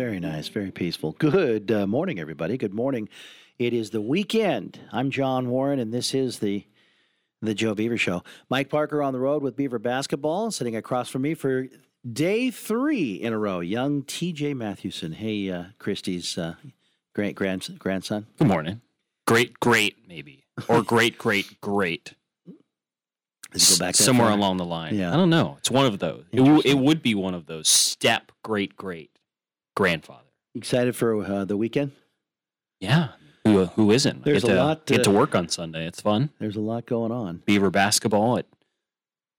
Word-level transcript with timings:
Very 0.00 0.18
nice, 0.18 0.48
very 0.48 0.70
peaceful. 0.70 1.12
Good 1.18 1.70
uh, 1.70 1.86
morning, 1.86 2.18
everybody. 2.18 2.56
Good 2.56 2.72
morning. 2.72 3.10
It 3.58 3.74
is 3.74 3.90
the 3.90 4.00
weekend. 4.00 4.80
I'm 4.92 5.10
John 5.10 5.50
Warren, 5.50 5.78
and 5.78 5.92
this 5.92 6.14
is 6.14 6.38
the 6.38 6.64
the 7.42 7.52
Joe 7.52 7.74
Beaver 7.74 7.98
Show. 7.98 8.22
Mike 8.48 8.70
Parker 8.70 9.02
on 9.02 9.12
the 9.12 9.18
road 9.18 9.42
with 9.42 9.56
Beaver 9.56 9.78
basketball, 9.78 10.50
sitting 10.52 10.74
across 10.74 11.10
from 11.10 11.20
me 11.20 11.34
for 11.34 11.66
day 12.10 12.50
three 12.50 13.12
in 13.16 13.34
a 13.34 13.38
row. 13.38 13.60
Young 13.60 14.02
T.J. 14.02 14.54
Mathewson. 14.54 15.12
Hey, 15.12 15.50
uh, 15.50 15.64
Christie's 15.78 16.38
uh, 16.38 16.54
great 17.14 17.34
grand, 17.34 17.78
grandson. 17.78 18.26
Good 18.38 18.48
morning. 18.48 18.80
Great, 19.26 19.60
great, 19.60 20.08
maybe, 20.08 20.44
or 20.66 20.82
great, 20.82 21.18
great, 21.18 21.60
great. 21.60 22.14
Go 22.46 23.76
back 23.78 23.96
somewhere 23.96 24.28
far? 24.28 24.38
along 24.38 24.56
the 24.56 24.64
line. 24.64 24.94
Yeah. 24.94 25.12
I 25.12 25.16
don't 25.16 25.28
know. 25.28 25.56
It's 25.58 25.70
one 25.70 25.84
of 25.84 25.98
those. 25.98 26.24
It, 26.32 26.38
w- 26.38 26.62
it 26.64 26.78
would 26.78 27.02
be 27.02 27.14
one 27.14 27.34
of 27.34 27.44
those 27.44 27.68
step 27.68 28.32
great 28.42 28.78
great 28.78 29.10
grandfather. 29.76 30.24
Excited 30.54 30.96
for 30.96 31.22
uh, 31.24 31.44
the 31.44 31.56
weekend? 31.56 31.92
Yeah. 32.80 33.08
Who 33.44 33.66
who 33.66 33.90
isn't? 33.90 34.24
There's 34.24 34.42
get 34.42 34.52
a 34.52 34.54
to, 34.54 34.62
lot, 34.62 34.86
Get 34.86 35.04
to 35.04 35.10
uh, 35.10 35.14
work 35.14 35.34
on 35.34 35.48
Sunday. 35.48 35.86
It's 35.86 36.00
fun. 36.00 36.30
There's 36.38 36.56
a 36.56 36.60
lot 36.60 36.86
going 36.86 37.10
on. 37.12 37.42
Beaver 37.46 37.70
basketball 37.70 38.38
at 38.38 38.46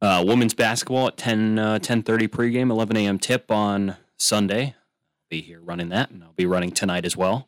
uh, 0.02 0.24
women's 0.26 0.54
basketball 0.56 1.08
at 1.08 1.18
10 1.18 1.60
uh, 1.60 1.80
10:30 1.80 2.28
pregame, 2.28 2.72
11 2.72 2.98
a.m. 2.98 3.20
tip 3.20 3.52
on 3.52 3.98
Sunday. 4.18 4.76
I'll 4.76 5.28
be 5.30 5.42
here 5.42 5.62
running 5.62 5.90
that, 5.90 6.10
and 6.10 6.24
I'll 6.24 6.34
be 6.34 6.46
running 6.48 6.72
tonight 6.72 7.06
as 7.06 7.16
well. 7.16 7.48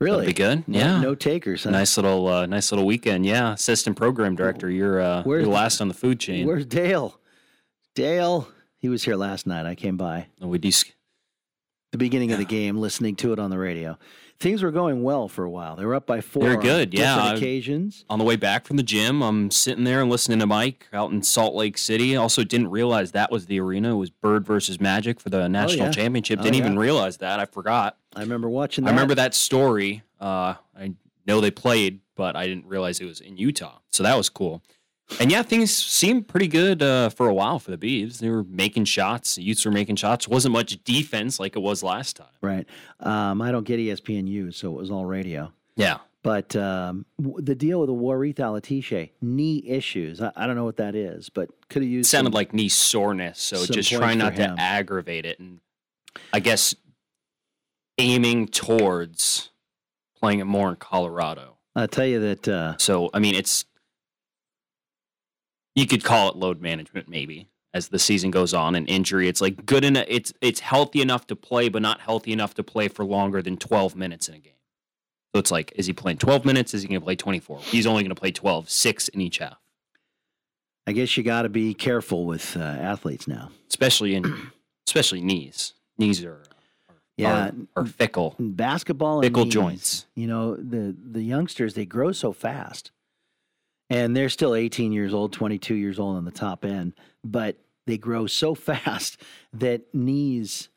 That'll 0.00 0.16
Really? 0.16 0.26
be 0.26 0.32
good. 0.34 0.64
Yeah. 0.66 1.00
No 1.00 1.14
takers. 1.14 1.64
Huh? 1.64 1.70
Nice 1.70 1.96
little, 1.96 2.26
uh, 2.26 2.44
nice 2.46 2.70
little 2.70 2.84
weekend. 2.84 3.24
Yeah, 3.24 3.54
assistant 3.54 3.96
program 3.96 4.34
director. 4.36 4.68
You're, 4.68 5.00
uh, 5.00 5.22
Where's 5.22 5.44
you're 5.44 5.54
last 5.54 5.80
on 5.80 5.88
the 5.88 5.94
food 5.94 6.20
chain. 6.20 6.46
Where's 6.46 6.66
Dale? 6.66 7.18
Dale. 7.94 8.46
He 8.76 8.90
was 8.90 9.04
here 9.04 9.16
last 9.16 9.46
night. 9.46 9.64
I 9.64 9.74
came 9.74 9.96
by. 9.96 10.26
And 10.40 10.50
we. 10.50 10.58
The 11.96 12.04
beginning 12.04 12.30
of 12.32 12.38
the 12.38 12.44
game, 12.44 12.76
listening 12.76 13.16
to 13.16 13.32
it 13.32 13.38
on 13.38 13.50
the 13.50 13.58
radio. 13.58 13.98
Things 14.38 14.62
were 14.62 14.70
going 14.70 15.02
well 15.02 15.28
for 15.28 15.44
a 15.44 15.50
while. 15.50 15.76
They 15.76 15.86
were 15.86 15.94
up 15.94 16.06
by 16.06 16.20
4 16.20 16.42
They're 16.42 16.56
on 16.58 16.62
good, 16.62 16.92
yeah. 16.92 17.32
occasions. 17.32 18.04
On 18.10 18.18
the 18.18 18.24
way 18.24 18.36
back 18.36 18.66
from 18.66 18.76
the 18.76 18.82
gym, 18.82 19.22
I'm 19.22 19.50
sitting 19.50 19.84
there 19.84 20.02
and 20.02 20.10
listening 20.10 20.40
to 20.40 20.46
Mike 20.46 20.88
out 20.92 21.10
in 21.10 21.22
Salt 21.22 21.54
Lake 21.54 21.78
City. 21.78 22.14
Also, 22.16 22.44
didn't 22.44 22.68
realize 22.68 23.12
that 23.12 23.32
was 23.32 23.46
the 23.46 23.58
arena. 23.60 23.94
It 23.94 23.96
was 23.96 24.10
Bird 24.10 24.44
versus 24.44 24.78
Magic 24.78 25.20
for 25.20 25.30
the 25.30 25.48
national 25.48 25.86
yeah. 25.86 25.92
championship. 25.92 26.40
Oh, 26.40 26.42
Didn't 26.42 26.56
yeah. 26.56 26.64
even 26.64 26.78
realize 26.78 27.16
that. 27.18 27.40
I 27.40 27.46
forgot. 27.46 27.96
I 28.14 28.20
remember 28.20 28.50
watching 28.50 28.84
that. 28.84 28.90
I 28.90 28.92
remember 28.92 29.14
that 29.14 29.34
story. 29.34 30.02
Uh, 30.20 30.54
I 30.78 30.92
know 31.26 31.40
they 31.40 31.50
played, 31.50 32.00
but 32.14 32.36
I 32.36 32.46
didn't 32.46 32.66
realize 32.66 33.00
it 33.00 33.06
was 33.06 33.22
in 33.22 33.38
Utah. 33.38 33.78
So 33.88 34.02
that 34.02 34.18
was 34.18 34.28
cool. 34.28 34.62
And 35.20 35.30
yeah, 35.30 35.42
things 35.42 35.72
seemed 35.72 36.26
pretty 36.28 36.48
good 36.48 36.82
uh, 36.82 37.10
for 37.10 37.28
a 37.28 37.34
while 37.34 37.58
for 37.60 37.70
the 37.70 37.78
Beavs. 37.78 38.18
They 38.18 38.28
were 38.28 38.42
making 38.44 38.86
shots. 38.86 39.36
The 39.36 39.42
Utes 39.44 39.64
were 39.64 39.70
making 39.70 39.96
shots. 39.96 40.26
Wasn't 40.26 40.52
much 40.52 40.82
defense 40.84 41.38
like 41.38 41.54
it 41.54 41.60
was 41.60 41.82
last 41.82 42.16
time. 42.16 42.26
Right. 42.42 42.66
Um, 43.00 43.40
I 43.40 43.52
don't 43.52 43.64
get 43.64 43.78
ESPNU, 43.78 44.52
so 44.52 44.72
it 44.72 44.76
was 44.76 44.90
all 44.90 45.04
radio. 45.04 45.52
Yeah. 45.76 45.98
But 46.24 46.56
um, 46.56 47.06
w- 47.22 47.40
the 47.40 47.54
deal 47.54 47.78
with 47.78 47.88
the 47.88 47.94
Warith 47.94 48.36
Alatishe, 48.36 49.10
knee 49.22 49.62
issues. 49.64 50.20
I, 50.20 50.32
I 50.34 50.46
don't 50.48 50.56
know 50.56 50.64
what 50.64 50.78
that 50.78 50.96
is, 50.96 51.28
but 51.28 51.50
could 51.68 51.82
have 51.82 51.88
It 51.90 51.94
used 51.94 52.10
sounded 52.10 52.30
some- 52.32 52.34
like 52.34 52.52
knee 52.52 52.68
soreness. 52.68 53.40
So 53.40 53.64
just 53.64 53.92
trying 53.92 54.18
not 54.18 54.34
to 54.36 54.56
aggravate 54.58 55.24
it. 55.24 55.38
And 55.38 55.60
I 56.32 56.40
guess 56.40 56.74
aiming 57.98 58.48
towards 58.48 59.50
playing 60.20 60.40
it 60.40 60.44
more 60.46 60.68
in 60.70 60.76
Colorado. 60.76 61.58
I'll 61.76 61.86
tell 61.88 62.06
you 62.06 62.18
that 62.20 62.48
uh, 62.48 62.76
So, 62.78 63.10
I 63.14 63.18
mean, 63.20 63.34
it's, 63.36 63.64
you 65.76 65.86
could 65.86 66.02
call 66.02 66.28
it 66.30 66.36
load 66.36 66.60
management 66.60 67.08
maybe 67.08 67.48
as 67.72 67.88
the 67.88 67.98
season 67.98 68.30
goes 68.32 68.52
on 68.54 68.74
and 68.74 68.88
injury. 68.88 69.28
It's 69.28 69.40
like 69.40 69.64
good 69.66 69.84
enough. 69.84 70.06
It's, 70.08 70.32
it's 70.40 70.60
healthy 70.60 71.00
enough 71.02 71.26
to 71.28 71.36
play, 71.36 71.68
but 71.68 71.82
not 71.82 72.00
healthy 72.00 72.32
enough 72.32 72.54
to 72.54 72.64
play 72.64 72.88
for 72.88 73.04
longer 73.04 73.42
than 73.42 73.56
12 73.56 73.94
minutes 73.94 74.28
in 74.28 74.34
a 74.34 74.38
game. 74.38 74.52
So 75.34 75.38
it's 75.40 75.50
like, 75.50 75.72
is 75.76 75.86
he 75.86 75.92
playing 75.92 76.18
12 76.18 76.44
minutes? 76.46 76.72
Is 76.74 76.82
he 76.82 76.88
going 76.88 77.00
to 77.00 77.04
play 77.04 77.14
24? 77.16 77.60
He's 77.60 77.86
only 77.86 78.02
going 78.02 78.14
to 78.14 78.18
play 78.18 78.32
12, 78.32 78.70
six 78.70 79.08
in 79.08 79.20
each 79.20 79.38
half, 79.38 79.58
I 80.86 80.92
guess 80.92 81.14
you 81.16 81.22
got 81.22 81.42
to 81.42 81.48
be 81.50 81.74
careful 81.74 82.24
with 82.24 82.56
uh, 82.56 82.60
athletes 82.60 83.28
now. 83.28 83.50
especially 83.68 84.14
in, 84.14 84.50
especially 84.88 85.20
knees. 85.20 85.74
Knees 85.98 86.24
are, 86.24 86.42
Yeah. 87.18 87.50
are, 87.76 87.82
are 87.82 87.86
fickle. 87.86 88.36
Basketball 88.38 89.16
and 89.18 89.24
Fickle 89.24 89.44
knees, 89.44 89.52
joints. 89.52 90.06
You 90.14 90.26
know, 90.28 90.54
the 90.56 90.94
the 90.98 91.22
youngsters 91.22 91.74
they 91.74 91.84
grow 91.86 92.12
so 92.12 92.32
fast, 92.32 92.92
and 93.90 94.16
they're 94.16 94.28
still 94.28 94.54
18 94.54 94.92
years 94.92 95.14
old, 95.14 95.32
22 95.32 95.74
years 95.74 95.98
old 95.98 96.16
on 96.16 96.24
the 96.24 96.30
top 96.30 96.64
end, 96.64 96.94
but 97.24 97.56
they 97.86 97.98
grow 97.98 98.26
so 98.26 98.54
fast 98.54 99.20
that 99.52 99.94
knees 99.94 100.68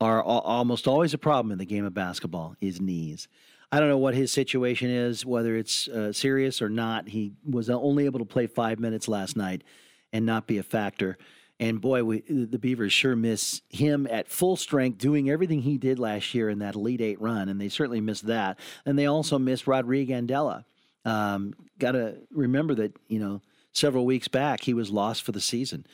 are 0.00 0.18
al- 0.18 0.40
almost 0.40 0.86
always 0.86 1.14
a 1.14 1.18
problem 1.18 1.52
in 1.52 1.58
the 1.58 1.66
game 1.66 1.84
of 1.84 1.94
basketball. 1.94 2.56
Is 2.60 2.80
knees. 2.80 3.28
I 3.72 3.80
don't 3.80 3.88
know 3.88 3.98
what 3.98 4.14
his 4.14 4.32
situation 4.32 4.90
is, 4.90 5.26
whether 5.26 5.56
it's 5.56 5.88
uh, 5.88 6.12
serious 6.12 6.62
or 6.62 6.68
not. 6.68 7.08
He 7.08 7.32
was 7.44 7.68
only 7.68 8.04
able 8.04 8.20
to 8.20 8.24
play 8.24 8.46
five 8.46 8.78
minutes 8.78 9.08
last 9.08 9.36
night 9.36 9.64
and 10.12 10.24
not 10.24 10.46
be 10.46 10.58
a 10.58 10.62
factor. 10.62 11.18
And 11.58 11.80
boy, 11.80 12.04
we, 12.04 12.20
the 12.20 12.58
Beavers 12.58 12.92
sure 12.92 13.16
miss 13.16 13.62
him 13.70 14.06
at 14.10 14.28
full 14.28 14.56
strength, 14.56 14.98
doing 14.98 15.30
everything 15.30 15.62
he 15.62 15.78
did 15.78 15.98
last 15.98 16.34
year 16.34 16.50
in 16.50 16.58
that 16.58 16.74
Elite 16.74 17.00
Eight 17.00 17.20
run, 17.20 17.48
and 17.48 17.60
they 17.60 17.70
certainly 17.70 18.00
miss 18.00 18.20
that. 18.22 18.58
And 18.84 18.98
they 18.98 19.06
also 19.06 19.38
miss 19.38 19.66
Rodrigue 19.66 20.10
Andela. 20.10 20.64
Um, 21.06 21.54
Got 21.78 21.92
to 21.92 22.16
remember 22.30 22.74
that 22.74 22.96
you 23.08 23.18
know 23.18 23.40
several 23.72 24.04
weeks 24.04 24.28
back 24.28 24.62
he 24.62 24.74
was 24.74 24.90
lost 24.90 25.22
for 25.22 25.32
the 25.32 25.40
season, 25.40 25.86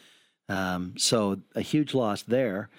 um, 0.49 0.95
so 0.97 1.41
a 1.55 1.61
huge 1.61 1.95
loss 1.95 2.23
there. 2.23 2.71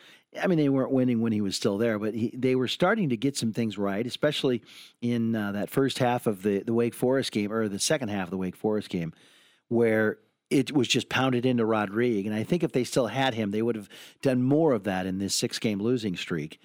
I 0.41 0.47
mean, 0.47 0.57
they 0.57 0.69
weren't 0.69 0.91
winning 0.91 1.21
when 1.21 1.31
he 1.31 1.41
was 1.41 1.55
still 1.55 1.77
there, 1.77 1.99
but 1.99 2.13
he, 2.13 2.33
they 2.35 2.55
were 2.55 2.67
starting 2.67 3.09
to 3.09 3.17
get 3.17 3.38
some 3.38 3.53
things 3.53 3.77
right, 3.77 4.05
especially 4.05 4.63
in 5.01 5.35
uh, 5.35 5.51
that 5.51 5.69
first 5.69 5.99
half 5.99 6.25
of 6.25 6.41
the, 6.41 6.63
the 6.63 6.73
Wake 6.73 6.95
Forest 6.95 7.31
game, 7.31 7.51
or 7.51 7.67
the 7.67 7.77
second 7.77 8.09
half 8.09 8.25
of 8.25 8.31
the 8.31 8.38
Wake 8.38 8.55
Forest 8.55 8.89
game, 8.89 9.13
where 9.67 10.17
it 10.50 10.71
was 10.71 10.88
just 10.88 11.09
pounded 11.09 11.45
into 11.45 11.65
Rodrigue. 11.65 12.25
And 12.25 12.35
I 12.35 12.44
think 12.44 12.63
if 12.63 12.71
they 12.71 12.83
still 12.83 13.07
had 13.07 13.33
him, 13.33 13.51
they 13.51 13.61
would 13.61 13.75
have 13.75 13.89
done 14.21 14.41
more 14.41 14.71
of 14.71 14.85
that 14.85 15.05
in 15.05 15.17
this 15.17 15.35
six 15.35 15.59
game 15.59 15.79
losing 15.79 16.15
streak. 16.15 16.59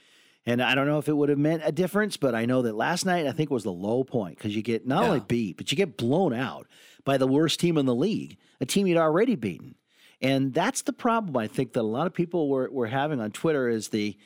And 0.49 0.63
I 0.63 0.75
don't 0.75 0.87
know 0.87 0.99
if 0.99 1.09
it 1.09 1.13
would 1.17 1.29
have 1.29 1.39
meant 1.39 1.63
a 1.65 1.73
difference, 1.73 2.17
but 2.17 2.35
I 2.35 2.47
know 2.47 2.63
that 2.63 2.75
last 2.75 3.05
night 3.05 3.27
I 3.27 3.33
think 3.33 3.51
was 3.51 3.65
the 3.65 3.73
low 3.73 4.03
point 4.03 4.39
because 4.39 4.57
you 4.57 4.63
get 4.63 4.87
not 4.87 5.03
only 5.05 5.21
beat, 5.21 5.57
but 5.59 5.71
you 5.71 5.77
get 5.77 5.97
blown 5.99 6.33
out 6.33 6.67
by 7.05 7.19
the 7.19 7.27
worst 7.27 7.61
team 7.61 7.77
in 7.77 7.85
the 7.87 7.95
league, 7.95 8.37
a 8.61 8.65
team 8.67 8.87
you'd 8.87 8.97
already 8.97 9.35
beaten. 9.35 9.75
And 10.23 10.55
that's 10.55 10.83
the 10.83 10.93
problem 10.93 11.37
I 11.37 11.49
think 11.49 11.75
that 11.75 11.81
a 11.81 11.83
lot 11.83 12.07
of 12.07 12.15
people 12.15 12.49
were, 12.49 12.69
were 12.71 12.87
having 12.87 13.21
on 13.21 13.31
Twitter 13.31 13.69
is 13.69 13.89
the 13.89 14.17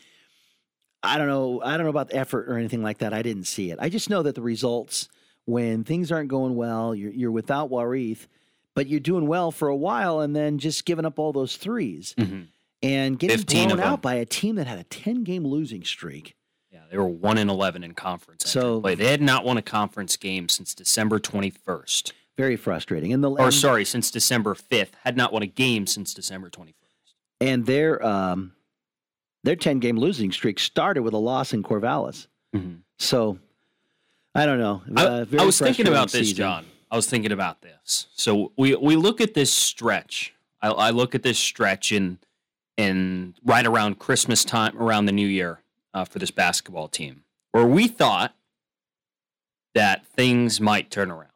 I 1.02 1.18
don't 1.18 1.26
know, 1.26 1.60
I 1.62 1.76
don't 1.76 1.84
know 1.84 1.90
about 1.90 2.10
the 2.10 2.16
effort 2.16 2.48
or 2.48 2.56
anything 2.56 2.82
like 2.82 2.98
that. 2.98 3.12
I 3.12 3.22
didn't 3.22 3.44
see 3.48 3.72
it. 3.72 3.78
I 3.80 3.88
just 3.88 4.08
know 4.08 4.22
that 4.22 4.36
the 4.36 4.42
results 4.42 5.08
when 5.46 5.82
things 5.82 6.12
aren't 6.12 6.28
going 6.28 6.54
well, 6.54 6.94
you're, 6.94 7.10
you're 7.10 7.32
without 7.32 7.70
Warith, 7.70 8.28
but 8.76 8.86
you're 8.86 9.00
doing 9.00 9.26
well 9.26 9.50
for 9.50 9.66
a 9.66 9.74
while 9.76 10.20
and 10.20 10.36
then 10.36 10.58
just 10.58 10.84
giving 10.84 11.04
up 11.04 11.18
all 11.18 11.32
those 11.32 11.56
threes 11.56 12.14
Mhm. 12.16 12.46
And 12.82 13.18
getting 13.18 13.42
blown 13.68 13.80
out 13.80 14.02
by 14.02 14.14
a 14.14 14.24
team 14.24 14.56
that 14.56 14.66
had 14.66 14.78
a 14.78 14.84
10 14.84 15.24
game 15.24 15.44
losing 15.46 15.84
streak. 15.84 16.34
Yeah, 16.70 16.80
they 16.90 16.96
were 16.96 17.04
one 17.06 17.36
in 17.38 17.50
eleven 17.50 17.84
in 17.84 17.92
conference. 17.94 18.48
So- 18.50 18.80
play. 18.80 18.94
they 18.94 19.10
had 19.10 19.20
not 19.22 19.44
won 19.44 19.56
a 19.58 19.62
conference 19.62 20.16
game 20.16 20.48
since 20.48 20.74
December 20.74 21.18
twenty 21.18 21.50
first, 21.50 22.12
Very 22.38 22.56
frustrating. 22.56 23.12
And 23.12 23.22
the 23.22 23.30
or 23.30 23.50
sorry, 23.50 23.84
since 23.84 24.10
December 24.10 24.54
fifth. 24.54 24.94
Had 25.04 25.16
not 25.16 25.32
won 25.34 25.42
a 25.42 25.46
game 25.46 25.86
since 25.86 26.14
December 26.14 26.48
twenty 26.48 26.72
first. 26.80 27.14
and 27.40 27.66
their 27.66 28.04
um 28.04 28.52
their 29.44 29.56
10 29.56 29.80
game 29.80 29.98
losing 29.98 30.30
streak 30.30 30.58
started 30.60 31.02
with 31.02 31.12
a 31.14 31.18
loss 31.18 31.52
in 31.52 31.62
Corvallis. 31.64 32.28
So 32.98 33.38
I 34.34 34.46
don't 34.46 34.58
know. 34.58 34.82
I, 34.96 35.04
Uh, 35.06 35.24
very 35.24 35.42
I 35.42 35.44
was 35.46 35.58
thinking 35.58 35.88
about 35.88 36.10
this, 36.12 36.28
season. 36.28 36.36
John. 36.36 36.66
I 36.90 36.96
was 36.96 37.06
thinking 37.08 37.32
about 37.32 37.60
this. 37.60 38.06
So 38.14 38.52
we 38.56 38.76
we 38.76 38.96
look 38.96 39.20
at 39.20 39.34
this 39.34 39.52
stretch. 39.52 40.32
I, 40.62 40.68
I 40.70 40.90
look 40.90 41.14
at 41.14 41.22
this 41.22 41.38
stretch 41.38 41.92
in 41.92 42.18
in 42.76 43.34
right 43.44 43.66
around 43.66 43.98
Christmas 43.98 44.44
time, 44.44 44.76
around 44.78 45.06
the 45.06 45.12
New 45.12 45.26
Year 45.26 45.60
uh, 45.94 46.04
for 46.04 46.18
this 46.18 46.30
basketball 46.30 46.88
team, 46.88 47.24
where 47.52 47.66
we 47.66 47.88
thought 47.88 48.34
that 49.74 50.06
things 50.06 50.60
might 50.60 50.90
turn 50.90 51.10
around. 51.10 51.28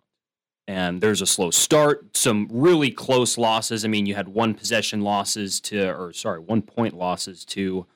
And 0.69 1.01
there's 1.01 1.23
a 1.23 1.27
slow 1.27 1.53
start, 1.53 2.17
some 2.17 2.49
really 2.51 2.91
close 2.91 3.39
losses. 3.39 3.85
I 3.85 3.89
mean, 3.89 4.05
you 4.05 4.17
had 4.17 4.29
one 4.29 4.53
possession 4.53 5.03
losses 5.03 5.61
to, 5.61 5.91
or 5.91 6.13
sorry, 6.13 6.41
one 6.41 6.61
point 6.61 6.95
losses 6.95 7.45
to, 7.47 7.87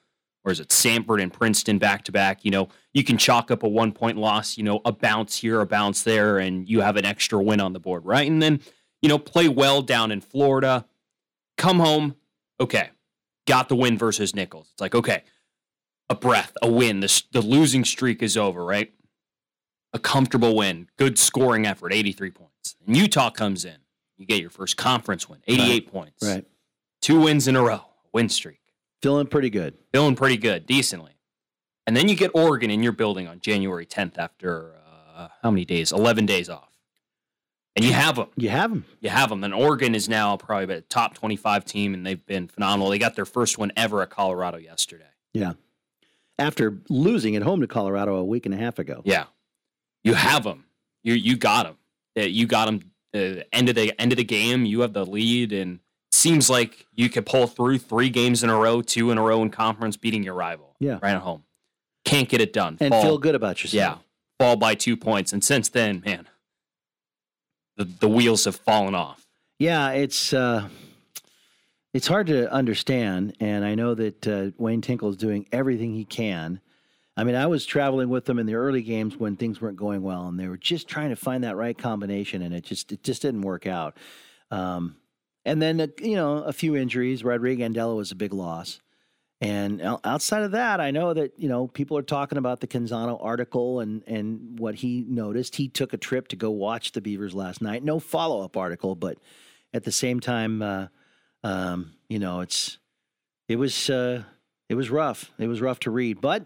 or 0.44 0.52
is 0.52 0.60
it 0.60 0.70
Sanford 0.70 1.20
and 1.20 1.32
Princeton 1.32 1.78
back 1.78 2.04
to 2.04 2.12
back? 2.12 2.44
You 2.44 2.52
know, 2.52 2.69
you 2.94 3.02
can 3.02 3.19
chalk 3.19 3.50
up 3.50 3.64
a 3.64 3.69
one 3.69 3.90
point 3.90 4.19
loss, 4.19 4.56
you 4.56 4.62
know, 4.62 4.81
a 4.84 4.92
bounce 4.92 5.38
here, 5.38 5.60
a 5.60 5.66
bounce 5.66 6.02
there, 6.04 6.38
and 6.38 6.69
you 6.69 6.81
have 6.81 6.96
an 6.96 7.04
extra 7.04 7.42
win 7.42 7.60
on 7.60 7.72
the 7.72 7.81
board, 7.81 8.04
right? 8.04 8.31
And 8.31 8.40
then, 8.40 8.60
you 9.02 9.08
know, 9.08 9.19
play 9.19 9.48
well 9.48 9.82
down 9.82 10.12
in 10.12 10.20
Florida, 10.20 10.87
come 11.58 11.81
home, 11.81 12.14
okay, 12.60 12.90
got 13.50 13.69
the 13.69 13.76
win 13.76 13.99
versus 13.99 14.35
Nicholls. 14.35 14.69
It's 14.73 14.81
like, 14.81 14.94
okay, 14.94 15.25
a 16.08 16.14
breath, 16.14 16.52
a 16.62 16.70
win. 16.70 17.00
The, 17.00 17.23
the 17.32 17.43
losing 17.43 17.85
streak 17.85 18.23
is 18.23 18.37
over, 18.37 18.64
right? 18.64 18.93
A 19.93 19.99
comfortable 19.99 20.55
win, 20.55 20.88
good 20.97 21.19
scoring 21.19 21.67
effort, 21.67 21.93
83 21.93 22.31
points. 22.31 22.76
And 22.87 22.97
Utah 22.97 23.31
comes 23.31 23.64
in. 23.64 23.76
You 24.17 24.26
get 24.26 24.41
your 24.41 24.50
first 24.50 24.76
conference 24.76 25.29
win, 25.29 25.41
88 25.49 25.91
points. 25.91 26.23
Right. 26.23 26.47
Two 27.02 27.20
wins 27.20 27.49
in 27.49 27.56
a 27.56 27.62
row, 27.62 27.81
win 28.12 28.29
streak. 28.29 28.61
Feeling 29.02 29.26
pretty 29.26 29.50
good. 29.50 29.75
Feeling 29.93 30.14
pretty 30.14 30.37
good, 30.37 30.67
decently. 30.67 31.17
And 31.87 31.97
then 31.97 32.08
you 32.08 32.14
get 32.14 32.31
Oregon 32.35 32.70
in 32.70 32.82
your 32.82 32.93
building 32.93 33.26
on 33.26 33.41
January 33.41 33.87
10th 33.87 34.17
after 34.17 34.75
uh, 35.17 35.29
how 35.43 35.50
many 35.50 35.64
days? 35.64 35.91
11 35.91 36.26
days 36.26 36.49
off. 36.49 36.69
And 37.76 37.84
you 37.84 37.93
have 37.93 38.17
them. 38.17 38.28
You 38.37 38.49
have 38.49 38.70
them. 38.70 38.84
You 39.00 39.11
have 39.11 39.28
them. 39.31 39.44
And 39.44 39.55
Oregon 39.55 39.94
is 39.94 40.08
now 40.08 40.37
probably 40.37 40.75
a 40.75 40.81
top 40.81 41.14
25 41.14 41.64
team, 41.64 41.94
and 41.94 42.05
they've 42.05 42.25
been 42.26 42.49
phenomenal. 42.49 42.90
They 42.90 42.99
got 42.99 43.14
their 43.14 43.25
first 43.25 43.58
win 43.58 43.72
ever 43.76 44.02
at 44.02 44.11
Colorado 44.11 44.58
yesterday. 44.58 45.05
Yeah. 45.32 45.52
After 46.38 46.78
losing 46.88 47.37
at 47.37 47.43
home 47.43 47.61
to 47.61 47.67
Colorado 47.67 48.17
a 48.17 48.25
week 48.25 48.44
and 48.46 48.55
a 48.55 48.58
half 48.58 48.78
ago. 48.78 49.02
Yeah. 49.05 49.25
You 50.02 50.14
have 50.14 50.44
them. 50.44 50.64
You 51.05 51.14
you 51.14 51.37
got 51.37 51.64
them. 51.67 51.76
You 52.17 52.46
got 52.46 52.67
them. 52.67 52.81
Uh, 53.14 53.43
end 53.52 53.69
of 53.69 53.75
the 53.75 53.93
end 54.00 54.12
of 54.12 54.16
the 54.19 54.25
game, 54.25 54.64
you 54.64 54.81
have 54.81 54.93
the 54.93 55.05
lead, 55.05 55.52
and 55.52 55.81
seems 56.12 56.49
like 56.49 56.87
you 56.94 57.08
could 57.08 57.26
pull 57.26 57.46
through 57.49 57.78
three 57.78 58.08
games 58.08 58.43
in 58.44 58.50
a 58.50 58.56
row, 58.56 58.82
two 58.82 59.11
in 59.11 59.19
a 59.19 59.23
row 59.23 59.43
in 59.43 59.50
conference, 59.50 59.96
beating 59.96 60.23
your 60.23 60.34
rival. 60.34 60.76
Yeah. 60.78 60.99
right 61.02 61.14
at 61.14 61.20
home. 61.23 61.43
Can't 62.05 62.28
get 62.28 62.40
it 62.40 62.52
done. 62.52 62.78
And 62.81 62.90
Fall- 62.93 63.02
feel 63.02 63.19
good 63.19 63.34
about 63.34 63.62
yourself. 63.62 63.99
Yeah, 63.99 64.44
fall 64.44 64.56
by 64.56 64.75
two 64.75 64.96
points, 64.96 65.32
and 65.32 65.43
since 65.44 65.69
then, 65.69 66.02
man, 66.06 66.28
the 67.80 67.88
the 68.00 68.08
wheels 68.08 68.44
have 68.44 68.56
fallen 68.56 68.94
off. 68.94 69.26
Yeah, 69.58 69.90
it's 69.90 70.32
uh, 70.34 70.68
it's 71.94 72.06
hard 72.06 72.26
to 72.26 72.52
understand, 72.52 73.36
and 73.40 73.64
I 73.64 73.74
know 73.74 73.94
that 73.94 74.28
uh, 74.28 74.50
Wayne 74.58 74.82
Tinkle 74.82 75.08
is 75.08 75.16
doing 75.16 75.46
everything 75.50 75.94
he 75.94 76.04
can. 76.04 76.60
I 77.16 77.24
mean, 77.24 77.34
I 77.34 77.46
was 77.46 77.66
traveling 77.66 78.08
with 78.08 78.26
them 78.26 78.38
in 78.38 78.46
the 78.46 78.54
early 78.54 78.82
games 78.82 79.16
when 79.16 79.36
things 79.36 79.60
weren't 79.60 79.76
going 79.76 80.02
well, 80.02 80.28
and 80.28 80.38
they 80.38 80.46
were 80.46 80.56
just 80.58 80.88
trying 80.88 81.10
to 81.10 81.16
find 81.16 81.44
that 81.44 81.56
right 81.56 81.76
combination, 81.76 82.42
and 82.42 82.54
it 82.54 82.64
just 82.64 82.92
it 82.92 83.02
just 83.02 83.22
didn't 83.22 83.42
work 83.42 83.66
out. 83.66 83.96
Um, 84.50 84.96
and 85.46 85.60
then 85.60 85.80
uh, 85.80 85.86
you 86.02 86.16
know 86.16 86.38
a 86.38 86.52
few 86.52 86.76
injuries. 86.76 87.24
Rodrigo 87.24 87.66
Andela 87.66 87.96
was 87.96 88.12
a 88.12 88.16
big 88.16 88.34
loss, 88.34 88.80
and 89.40 89.81
outside 90.04 90.42
of 90.42 90.50
that, 90.50 90.81
I 90.81 90.90
know 90.90 91.14
that 91.14 91.32
you 91.38 91.48
know 91.48 91.66
people 91.66 91.96
are 91.96 92.02
talking 92.02 92.37
about 92.37 92.60
the 92.60 92.66
Canzano 92.66 93.19
article 93.25 93.81
and 93.81 94.02
and 94.06 94.58
what 94.58 94.75
he 94.75 95.04
noticed. 95.08 95.56
He 95.56 95.69
took 95.69 95.94
a 95.94 95.96
trip 95.96 96.28
to 96.28 96.37
go 96.37 96.50
watch 96.50 96.92
the 96.92 97.00
Beavers 97.00 97.34
last 97.34 97.62
night. 97.62 97.82
No 97.82 98.00
follow 98.00 98.44
up 98.44 98.56
article, 98.56 98.94
but 98.94 99.16
at 99.72 99.84
the 99.84 99.92
same 99.92 100.20
time, 100.20 100.60
uh, 100.60 100.88
um, 101.42 101.92
you 102.08 102.19
know, 102.19 102.40
it's 102.40 102.78
it 103.48 103.56
was 103.56 103.88
uh, 103.88 104.25
it 104.69 104.75
was 104.75 104.90
rough. 104.90 105.32
It 105.38 105.46
was 105.46 105.62
rough 105.62 105.81
to 105.81 105.90
read, 105.90 106.20
but 106.20 106.44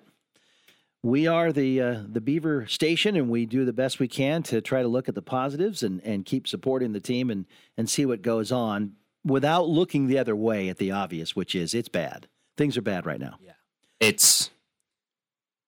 we 1.02 1.26
are 1.26 1.52
the 1.52 1.80
uh, 1.80 2.02
the 2.08 2.20
Beaver 2.20 2.66
station, 2.66 3.16
and 3.16 3.28
we 3.28 3.44
do 3.44 3.64
the 3.64 3.72
best 3.72 3.98
we 3.98 4.06
can 4.06 4.44
to 4.44 4.60
try 4.60 4.82
to 4.82 4.88
look 4.88 5.08
at 5.08 5.16
the 5.16 5.22
positives 5.22 5.82
and 5.82 6.00
and 6.02 6.24
keep 6.24 6.46
supporting 6.46 6.92
the 6.92 7.00
team 7.00 7.28
and 7.28 7.46
and 7.76 7.90
see 7.90 8.06
what 8.06 8.22
goes 8.22 8.52
on 8.52 8.92
without 9.24 9.68
looking 9.68 10.06
the 10.06 10.18
other 10.18 10.36
way 10.36 10.68
at 10.68 10.78
the 10.78 10.92
obvious, 10.92 11.34
which 11.34 11.56
is 11.56 11.74
it's 11.74 11.88
bad. 11.88 12.28
Things 12.56 12.76
are 12.76 12.82
bad 12.82 13.06
right 13.06 13.20
now. 13.20 13.36
Yeah. 13.40 13.52
It's 14.00 14.50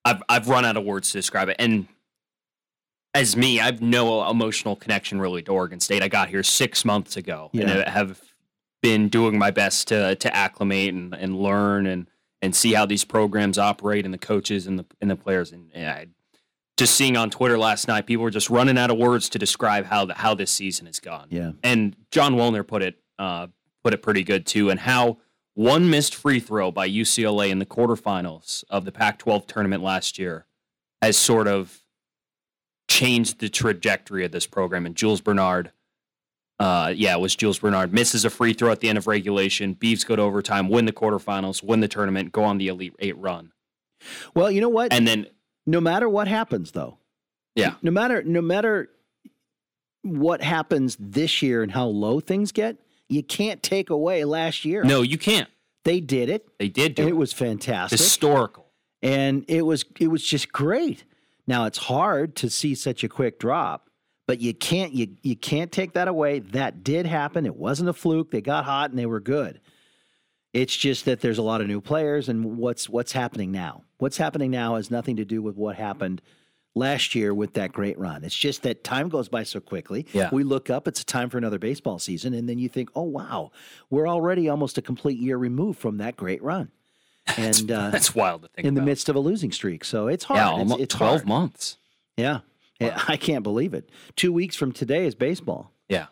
I've 0.05 0.23
I've 0.29 0.49
run 0.49 0.65
out 0.65 0.77
of 0.77 0.85
words 0.85 1.11
to 1.11 1.19
describe 1.19 1.49
it, 1.49 1.57
and 1.59 1.89
as 3.15 3.35
me, 3.37 3.61
I've 3.61 3.81
no 3.81 4.29
emotional 4.29 4.77
connection 4.77 5.21
really 5.21 5.43
to 5.43 5.53
Oregon 5.53 5.81
State. 5.81 6.03
I 6.03 6.09
got 6.09 6.29
here 6.29 6.43
six 6.43 6.85
months 6.85 7.17
ago, 7.17 7.51
and 7.55 7.71
I 7.71 7.89
have 7.89 8.21
been 8.83 9.09
doing 9.09 9.39
my 9.39 9.51
best 9.51 9.89
to 9.89 10.15
to 10.17 10.35
acclimate 10.35 10.93
and, 10.95 11.15
and 11.15 11.37
learn 11.37 11.87
and 11.87 12.09
and 12.43 12.55
see 12.55 12.75
how 12.75 12.87
these 12.87 13.05
programs 13.05 13.59
operate 13.59 14.05
and 14.05 14.13
the 14.13 14.19
coaches 14.19 14.67
and 14.67 14.79
the 14.79 14.85
and 15.01 15.11
the 15.11 15.17
players. 15.17 15.51
And, 15.51 15.71
and 15.75 15.89
I, 15.89 16.07
just 16.77 16.95
seeing 16.95 17.17
on 17.17 17.31
Twitter 17.31 17.59
last 17.59 17.89
night, 17.89 18.07
people 18.07 18.23
were 18.23 18.31
just 18.31 18.51
running 18.51 18.77
out 18.77 18.91
of 18.91 18.99
words 18.99 19.31
to 19.31 19.39
describe 19.39 19.87
how 19.87 20.05
the, 20.05 20.15
how 20.15 20.35
this 20.35 20.51
season 20.51 20.85
has 20.87 21.01
gone. 21.01 21.29
Yeah. 21.31 21.53
And 21.63 21.97
John 22.11 22.35
Wellner 22.35 22.67
put 22.67 22.83
it 22.83 22.97
uh, 23.19 23.47
put 23.83 23.95
it 23.95 24.03
pretty 24.03 24.25
good 24.25 24.45
too, 24.45 24.69
and 24.69 24.79
how 24.79 25.19
one 25.57 25.89
missed 25.89 26.15
free 26.15 26.39
throw 26.39 26.71
by 26.71 26.89
UCLA 26.89 27.49
in 27.49 27.59
the 27.59 27.67
quarterfinals 27.67 28.63
of 28.69 28.85
the 28.85 28.93
Pac-12 28.93 29.47
tournament 29.47 29.83
last 29.83 30.19
year 30.19 30.45
has 31.01 31.17
sort 31.17 31.49
of 31.49 31.83
changed 32.89 33.41
the 33.41 33.49
trajectory 33.49 34.25
of 34.25 34.33
this 34.33 34.47
program. 34.47 34.85
And 34.85 34.95
Jules 34.95 35.23
Bernard, 35.23 35.73
uh, 36.61 36.93
yeah, 36.95 37.15
it 37.17 37.21
was 37.21 37.35
Jules 37.35 37.59
Bernard 37.59 37.93
misses 37.95 38.25
a 38.27 38.31
free 38.31 38.53
throw 38.53 38.71
at 38.71 38.81
the 38.81 38.89
end 38.91 38.99
of 38.99 39.07
regulation. 39.07 39.75
Beavs 39.75 40.07
go 40.07 40.15
to 40.15 40.21
overtime, 40.23 40.69
win 40.69 40.85
the 40.85 40.93
quarterfinals, 40.93 41.63
win 41.63 41.81
the 41.81 41.89
tournament, 41.89 42.33
go 42.33 42.45
on 42.45 42.59
the 42.59 42.69
Elite 42.69 42.95
Eight 42.99 43.17
run, 43.17 43.53
Well, 44.35 44.51
you 44.51 44.61
know 44.61 44.69
what? 44.69 44.93
and 44.93 45.09
then 45.09 45.27
no 45.67 45.81
matter 45.81 46.07
what 46.09 46.29
happens, 46.29 46.73
though. 46.73 46.99
Yeah. 47.55 47.77
No 47.81 47.91
matter 47.91 48.23
no 48.23 48.43
matter 48.43 48.91
what 50.03 50.43
happens 50.43 50.99
this 51.01 51.41
year 51.41 51.63
and 51.63 51.73
how 51.73 51.87
low 51.87 52.21
things 52.21 52.53
get, 52.53 52.77
you 53.09 53.23
can't 53.23 53.63
take 53.63 53.91
away 53.91 54.25
last 54.25 54.65
year. 54.65 54.83
no, 54.85 55.03
you 55.03 55.19
can't. 55.19 55.49
They 55.85 56.01
did 56.01 56.29
it. 56.29 56.49
They 56.59 56.69
did 56.69 56.97
do 56.97 57.05
it. 57.05 57.11
it 57.11 57.17
was 57.17 57.33
fantastic. 57.33 57.99
historical. 57.99 58.67
and 59.03 59.45
it 59.47 59.63
was 59.63 59.85
it 60.01 60.09
was 60.09 60.25
just 60.25 60.53
great. 60.53 61.05
Now 61.47 61.67
it's 61.67 61.79
hard 61.79 62.35
to 62.37 62.51
see 62.51 62.75
such 62.75 63.05
a 63.05 63.09
quick 63.09 63.39
drop, 63.39 63.89
but 64.27 64.41
you 64.41 64.53
can't 64.53 64.93
you 64.93 65.17
you 65.23 65.37
can't 65.37 65.71
take 65.71 65.93
that 65.93 66.09
away. 66.09 66.41
That 66.41 66.83
did 66.83 67.07
happen. 67.07 67.47
It 67.47 67.55
wasn't 67.57 67.89
a 67.89 67.93
fluke. 67.93 68.33
They 68.33 68.41
got 68.41 68.65
hot 68.65 68.91
and 68.91 68.99
they 68.99 69.07
were 69.07 69.21
good. 69.21 69.61
It's 70.53 70.75
just 70.77 71.05
that 71.05 71.21
there's 71.21 71.39
a 71.39 71.43
lot 71.43 71.61
of 71.61 71.69
new 71.69 71.81
players 71.81 72.29
and 72.29 72.57
what's 72.57 72.89
what's 72.89 73.13
happening 73.13 73.53
now. 73.53 73.85
What's 73.99 74.17
happening 74.17 74.51
now 74.51 74.75
has 74.77 74.91
nothing 74.91 75.17
to 75.17 75.25
do 75.25 75.41
with 75.41 75.57
what 75.57 75.77
happened 75.77 76.21
last 76.77 77.15
year 77.15 77.35
with 77.35 77.55
that 77.55 77.73
great 77.73 77.99
run. 77.99 78.23
It's 78.23 78.37
just 78.37 78.63
that 78.63 78.85
time 78.85 79.09
goes 79.09 79.29
by 79.29 79.43
so 79.43 79.59
quickly. 79.59 80.07
Yeah. 80.13 80.29
We 80.31 80.45
look 80.45 80.71
up, 80.71 80.87
it's 80.87 81.03
time 81.03 81.31
for 81.31 81.39
another 81.39 81.59
baseball 81.59 81.99
season, 81.99 82.35
and 82.35 82.49
then 82.49 82.59
you 82.59 82.69
think, 82.69 82.91
oh 82.95 83.03
wow, 83.03 83.51
we're 83.91 84.09
already 84.09 84.49
almost 84.49 84.79
a 84.79 84.83
complete 84.83 85.19
year 85.19 85.39
removed 85.39 85.79
from 85.81 85.99
that 85.99 86.17
great 86.17 86.43
run. 86.43 86.71
And 87.37 87.73
uh, 87.73 87.91
That's 87.91 88.15
wild 88.15 88.43
to 88.43 88.49
think 88.49 88.69
in 88.69 88.75
the 88.75 88.83
midst 88.83 89.09
of 89.09 89.17
a 89.17 89.19
losing 89.19 89.51
streak. 89.51 89.85
So 89.85 90.07
it's 90.07 90.23
hard. 90.23 90.39
yeah, 90.39 90.49
almost 90.49 90.81
it's, 90.81 90.95
twelve 90.95 91.23
hard. 91.23 91.27
months. 91.27 91.77
Yeah. 92.17 92.41
Yeah, 92.81 93.03
I 93.09 93.17
can't 93.17 93.43
believe 93.43 93.75
it. 93.75 93.91
Two 94.15 94.33
weeks 94.33 94.55
from 94.55 94.71
today 94.71 95.07
is 95.07 95.15
baseball. 95.17 95.73
Yeah, 95.89 96.07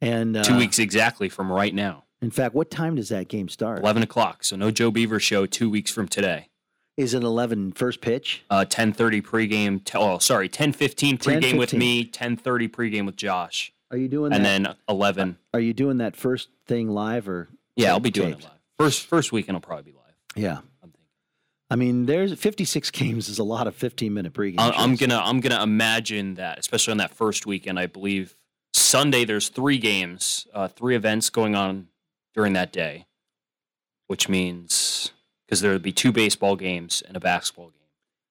And 0.00 0.36
uh, 0.36 0.42
two 0.42 0.56
weeks 0.56 0.78
exactly 0.78 1.28
from 1.28 1.50
right 1.52 1.74
now. 1.74 2.04
In 2.20 2.30
fact, 2.30 2.54
what 2.54 2.70
time 2.70 2.96
does 2.96 3.10
that 3.10 3.28
game 3.28 3.48
start? 3.48 3.78
11 3.80 4.02
o'clock. 4.02 4.44
So 4.44 4.56
no 4.56 4.70
Joe 4.70 4.90
Beaver 4.90 5.20
show 5.20 5.46
two 5.46 5.70
weeks 5.70 5.90
from 5.90 6.08
today. 6.08 6.48
Is 6.96 7.12
it 7.14 7.22
11 7.24 7.72
first 7.72 8.00
pitch? 8.00 8.44
Uh, 8.50 8.64
10:30 8.64 9.20
pregame. 9.20 9.82
T- 9.84 9.98
oh, 9.98 10.18
sorry, 10.18 10.48
10:15 10.48 11.18
pregame 11.18 11.58
with 11.58 11.72
me. 11.74 12.04
10:30 12.04 12.68
pregame 12.68 13.06
with 13.06 13.16
Josh, 13.16 13.72
Are 13.90 13.96
you 13.96 14.06
doing 14.08 14.30
that? 14.30 14.36
and 14.36 14.44
that? 14.66 14.68
then 14.68 14.76
11. 14.88 15.38
are 15.52 15.60
you 15.60 15.72
doing 15.72 15.98
that 15.98 16.14
first 16.16 16.50
thing 16.66 16.88
live 16.88 17.28
or? 17.28 17.48
Yeah, 17.76 17.90
I'll 17.90 18.00
be 18.00 18.10
doing 18.10 18.32
it 18.34 18.42
live. 18.42 18.52
First 18.78 19.06
first 19.06 19.32
weekend, 19.32 19.56
I'll 19.56 19.60
probably 19.60 19.90
be 19.90 19.96
live. 19.98 20.14
Yeah. 20.36 20.58
I'm 20.82 20.90
thinking. 20.90 21.00
I 21.70 21.76
mean, 21.76 22.06
there's 22.06 22.32
56 22.38 22.90
games 22.92 23.28
is 23.28 23.40
a 23.40 23.44
lot 23.44 23.66
of 23.66 23.74
15 23.74 24.14
minute 24.14 24.32
pregame. 24.32 24.60
I- 24.60 24.70
I'm 24.70 24.94
gonna 24.94 25.18
I'm 25.18 25.40
gonna 25.40 25.62
imagine 25.64 26.34
that, 26.34 26.58
especially 26.60 26.92
on 26.92 26.98
that 26.98 27.12
first 27.12 27.44
weekend. 27.44 27.78
I 27.80 27.86
believe 27.86 28.36
Sunday 28.72 29.24
there's 29.24 29.48
three 29.48 29.78
games, 29.78 30.46
uh, 30.54 30.68
three 30.68 30.94
events 30.94 31.28
going 31.30 31.56
on 31.56 31.88
during 32.34 32.52
that 32.52 32.72
day, 32.72 33.06
which 34.06 34.28
means 34.28 35.10
because 35.46 35.60
there 35.60 35.72
would 35.72 35.82
be 35.82 35.92
two 35.92 36.12
baseball 36.12 36.56
games 36.56 37.02
and 37.06 37.16
a 37.16 37.20
basketball 37.20 37.66
game. 37.66 37.80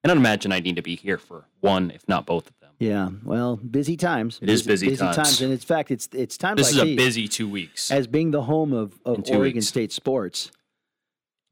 And 0.03 0.11
I'd 0.11 0.17
imagine 0.17 0.51
I 0.51 0.59
need 0.59 0.75
to 0.75 0.81
be 0.81 0.95
here 0.95 1.17
for 1.17 1.45
one, 1.61 1.91
if 1.91 2.07
not 2.07 2.25
both 2.25 2.49
of 2.49 2.59
them. 2.59 2.71
Yeah. 2.79 3.09
Well, 3.23 3.55
busy 3.57 3.95
times. 3.95 4.39
It 4.41 4.49
is 4.49 4.63
busy 4.63 4.89
busy 4.89 4.97
times. 5.05 5.41
And 5.41 5.51
in 5.53 5.57
fact, 5.59 5.91
it's 5.91 6.09
it's 6.11 6.37
times 6.37 6.57
This 6.57 6.67
like 6.67 6.75
is 6.75 6.81
a 6.81 6.85
these, 6.85 6.97
busy 6.97 7.27
two 7.27 7.47
weeks. 7.47 7.89
as 7.91 8.07
being 8.07 8.31
the 8.31 8.41
home 8.41 8.73
of, 8.73 8.99
of 9.05 9.23
Oregon 9.29 9.41
weeks. 9.55 9.67
State 9.67 9.91
sports 9.93 10.51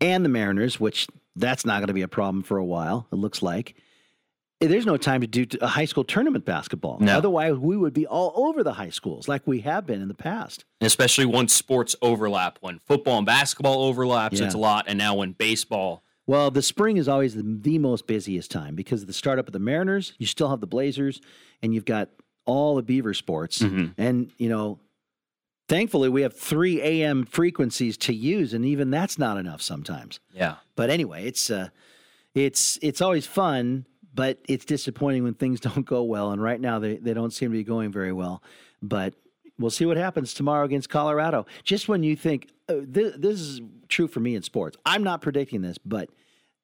and 0.02 0.26
the 0.26 0.30
Mariners, 0.30 0.80
which 0.80 1.08
that's 1.36 1.66
not 1.66 1.80
going 1.80 1.88
to 1.88 1.94
be 1.94 2.02
a 2.02 2.08
problem 2.10 2.44
for 2.44 2.58
a 2.58 2.66
while, 2.66 3.08
it 3.12 3.16
looks 3.16 3.42
like. 3.42 3.76
There's 4.70 4.86
no 4.86 4.96
time 4.96 5.22
to 5.22 5.28
do 5.28 5.46
a 5.60 5.68
high 5.68 5.86
school 5.86 6.04
tournament 6.04 6.46
basketball. 6.46 7.00
No. 7.00 7.18
Otherwise, 7.18 7.56
we 7.58 7.76
would 7.76 7.94
be 7.94 8.06
all 8.06 8.32
over 8.48 8.64
the 8.64 8.74
high 8.74 8.92
schools 8.92 9.28
like 9.28 9.46
we 9.48 9.62
have 9.62 9.88
been 9.88 10.02
in 10.02 10.08
the 10.08 10.14
past. 10.14 10.66
And 10.80 10.86
especially 10.86 11.26
once 11.26 11.52
sports 11.52 11.96
overlap, 12.02 12.60
when 12.62 12.78
football 12.78 13.18
and 13.18 13.26
basketball 13.26 13.84
overlaps, 13.84 14.40
Yeah. 14.40 14.46
it's 14.46 14.54
a 14.56 14.60
lot. 14.60 14.86
And 14.88 14.98
now 15.00 15.16
when 15.16 15.32
baseball, 15.32 16.04
Well, 16.28 16.52
the 16.52 16.62
spring 16.62 16.98
is 16.98 17.08
always 17.08 17.34
the, 17.34 17.42
the 17.44 17.80
most 17.80 18.06
busiest 18.06 18.52
time 18.52 18.76
because 18.76 19.02
of 19.02 19.08
the 19.08 19.14
startup 19.14 19.48
of 19.48 19.54
the 19.54 19.60
Mariners. 19.60 20.14
You 20.20 20.28
still 20.28 20.50
have 20.50 20.62
the 20.62 20.68
Blazers, 20.68 21.20
and 21.64 21.74
you've 21.74 21.84
got 21.86 22.10
all 22.46 22.76
the 22.76 22.84
Beaver 22.84 23.16
sports. 23.16 23.60
Mhm. 23.64 23.94
And, 23.98 24.32
you 24.38 24.48
know, 24.48 24.80
thankfully, 25.68 26.08
we 26.10 26.22
have 26.22 26.38
three 26.38 26.80
AM 26.82 27.26
frequencies 27.26 27.98
to 27.98 28.14
use, 28.14 28.54
and 28.54 28.64
even 28.66 28.92
that's 28.92 29.18
not 29.18 29.38
enough 29.38 29.62
sometimes. 29.64 30.20
yeah, 30.34 30.58
But 30.76 30.90
anyway, 30.92 31.26
it's 31.26 31.50
uh, 31.50 31.70
it's 32.36 32.78
it's 32.84 33.02
always 33.02 33.26
fun, 33.26 33.86
but 34.14 34.40
it's 34.48 34.66
disappointing 34.66 35.24
when 35.24 35.34
things 35.34 35.60
don't 35.62 35.86
go 35.86 36.04
well. 36.04 36.32
And 36.32 36.42
right 36.42 36.60
now, 36.60 36.80
they 36.80 36.98
they 36.98 37.14
don't 37.14 37.32
seem 37.32 37.52
to 37.52 37.58
be 37.58 37.64
going 37.64 37.92
very 37.92 38.14
well. 38.14 38.44
But 38.82 39.14
we'll 39.58 39.72
see 39.72 39.86
what 39.86 39.98
happens 39.98 40.34
tomorrow 40.34 40.66
against 40.66 40.90
Colorado. 40.90 41.46
Just 41.64 41.88
when 41.88 42.04
you 42.04 42.16
think 42.16 42.50
uh, 42.68 42.76
this, 42.82 43.16
this 43.18 43.40
is 43.40 43.62
true 43.88 44.08
for 44.08 44.20
me 44.20 44.36
in 44.36 44.42
sports, 44.42 44.78
I'm 44.86 45.04
not 45.04 45.22
predicting 45.22 45.62
this, 45.62 45.78
but 45.78 46.10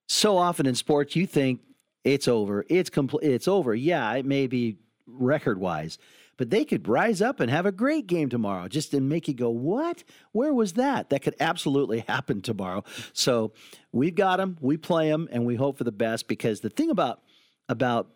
so 0.07 0.37
often 0.37 0.65
in 0.65 0.75
sports, 0.75 1.15
you 1.15 1.27
think 1.27 1.61
it's 2.03 2.27
over, 2.27 2.65
it's 2.69 2.89
complete, 2.89 3.29
it's 3.29 3.47
over. 3.47 3.75
Yeah, 3.75 4.11
it 4.13 4.25
may 4.25 4.47
be 4.47 4.77
record 5.05 5.59
wise, 5.59 5.97
but 6.37 6.49
they 6.49 6.63
could 6.63 6.87
rise 6.87 7.21
up 7.21 7.39
and 7.39 7.51
have 7.51 7.65
a 7.65 7.71
great 7.71 8.07
game 8.07 8.29
tomorrow, 8.29 8.67
just 8.67 8.91
to 8.91 9.01
make 9.01 9.27
you 9.27 9.33
go, 9.33 9.49
"What? 9.49 10.03
Where 10.31 10.53
was 10.53 10.73
that?" 10.73 11.09
That 11.09 11.21
could 11.21 11.35
absolutely 11.39 11.99
happen 12.07 12.41
tomorrow. 12.41 12.83
So 13.13 13.51
we've 13.91 14.15
got 14.15 14.37
them, 14.37 14.57
we 14.61 14.77
play 14.77 15.09
them, 15.09 15.27
and 15.31 15.45
we 15.45 15.55
hope 15.55 15.77
for 15.77 15.83
the 15.83 15.91
best. 15.91 16.27
Because 16.27 16.61
the 16.61 16.69
thing 16.69 16.89
about 16.89 17.21
about 17.69 18.09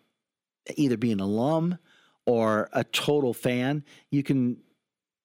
either 0.76 0.96
being 0.96 1.14
an 1.14 1.20
alum 1.20 1.78
or 2.26 2.68
a 2.72 2.84
total 2.84 3.34
fan, 3.34 3.84
you 4.10 4.22
can 4.22 4.58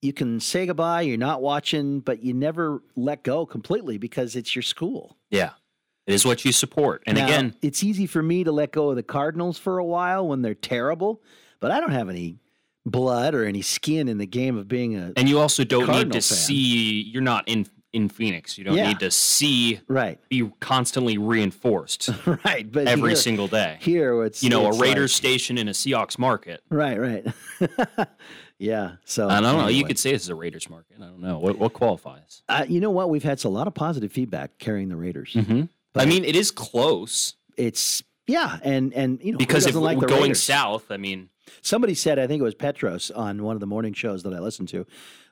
you 0.02 0.14
can 0.14 0.40
say 0.40 0.66
goodbye. 0.66 1.02
You're 1.02 1.18
not 1.18 1.42
watching, 1.42 2.00
but 2.02 2.24
you 2.24 2.34
never 2.34 2.84
let 2.96 3.24
go 3.24 3.46
completely 3.46 3.98
because 3.98 4.36
it's 4.36 4.56
your 4.56 4.64
school. 4.64 5.18
Yeah. 5.32 5.52
It 6.06 6.14
is 6.14 6.26
what 6.26 6.46
you 6.46 6.52
support. 6.52 7.04
And 7.06 7.18
Now, 7.18 7.26
again, 7.26 7.56
it's 7.62 7.84
easy 7.84 8.06
for 8.06 8.22
me 8.24 8.44
to 8.46 8.52
let 8.52 8.72
go 8.72 8.92
of 8.92 8.96
the 8.96 9.04
Cardinals 9.04 9.58
for 9.58 9.78
a 9.78 9.84
while 9.84 10.28
when 10.28 10.42
they're 10.42 10.54
terrible, 10.54 11.22
but 11.60 11.72
I 11.72 11.82
don't 11.82 11.92
have 11.92 12.10
any 12.10 12.38
blood 12.86 13.36
or 13.36 13.44
any 13.44 13.62
skin 13.62 14.08
in 14.08 14.18
the 14.18 14.26
game 14.26 14.58
of 14.58 14.68
being 14.70 14.96
a 14.96 15.12
and 15.18 15.28
you 15.28 15.40
also 15.40 15.66
don't 15.66 15.86
Cardinal 15.86 16.06
need 16.06 16.14
to 16.14 16.22
fan. 16.22 16.38
see 16.38 17.02
you're 17.12 17.22
not 17.22 17.46
in 17.50 17.68
in 17.98 18.10
Phoenix. 18.10 18.58
You 18.58 18.64
don't 18.64 18.76
Yeah. 18.78 18.88
need 18.88 19.00
to 19.00 19.12
see 19.12 19.82
right, 19.88 20.20
be 20.30 20.50
constantly 20.60 21.18
reinforced 21.18 22.10
right. 22.46 22.72
But 22.72 22.88
every 22.88 23.10
here, 23.12 23.16
single 23.18 23.48
day. 23.48 23.78
here 23.82 24.24
it's 24.24 24.42
You 24.44 24.50
know, 24.50 24.68
a 24.68 24.78
Raiders 24.78 25.12
like- 25.14 25.18
station 25.18 25.58
in 25.58 25.68
a 25.68 25.72
Seahawks 25.72 26.18
market. 26.18 26.62
right, 26.70 26.98
right. 27.00 27.26
yeah. 28.60 28.94
So 29.06 29.28
I 29.30 29.42
don't 29.42 29.58
know. 29.58 29.68
You 29.68 29.84
could 29.86 30.00
say 30.00 30.12
this 30.14 30.24
is 30.24 30.30
a 30.30 30.36
Raiders 30.36 30.70
market. 30.70 30.98
I 31.02 31.06
don't 31.06 31.20
know. 31.22 31.40
What 31.40 31.58
what 31.58 31.74
qualifies? 31.74 32.42
Uh, 32.48 32.66
you 32.68 32.80
know 32.80 32.92
what? 32.92 33.10
We've 33.10 33.24
had 33.24 33.44
a 33.46 33.50
lot 33.50 33.68
of 33.68 33.74
positive 33.74 34.12
feedback 34.12 34.58
carrying 34.60 34.90
the 34.90 34.96
Raiders. 34.96 35.34
Mm-hmm. 35.34 35.64
I 35.96 36.06
mean, 36.06 36.24
it 36.24 36.36
is 36.36 36.52
close 36.52 37.36
It's 37.58 38.04
yeah, 38.28 38.60
and 38.62 38.94
and 38.94 39.20
you 39.24 39.32
know 39.32 39.38
because 39.38 39.66
if 39.66 39.76
like 39.76 40.00
going 40.00 40.22
Raiders? 40.22 40.44
south, 40.44 40.92
I 40.92 40.98
mean, 40.98 41.30
Somebody 41.62 41.94
said, 41.94 42.20
I 42.20 42.28
think 42.28 42.40
it 42.40 42.44
was 42.44 42.56
Petros 42.56 43.12
on 43.12 43.44
one 43.44 43.56
of 43.56 43.60
the 43.60 43.68
morning 43.68 43.94
shows 43.94 44.24
that 44.24 44.34
I 44.34 44.40
listened 44.40 44.70
to 44.70 44.86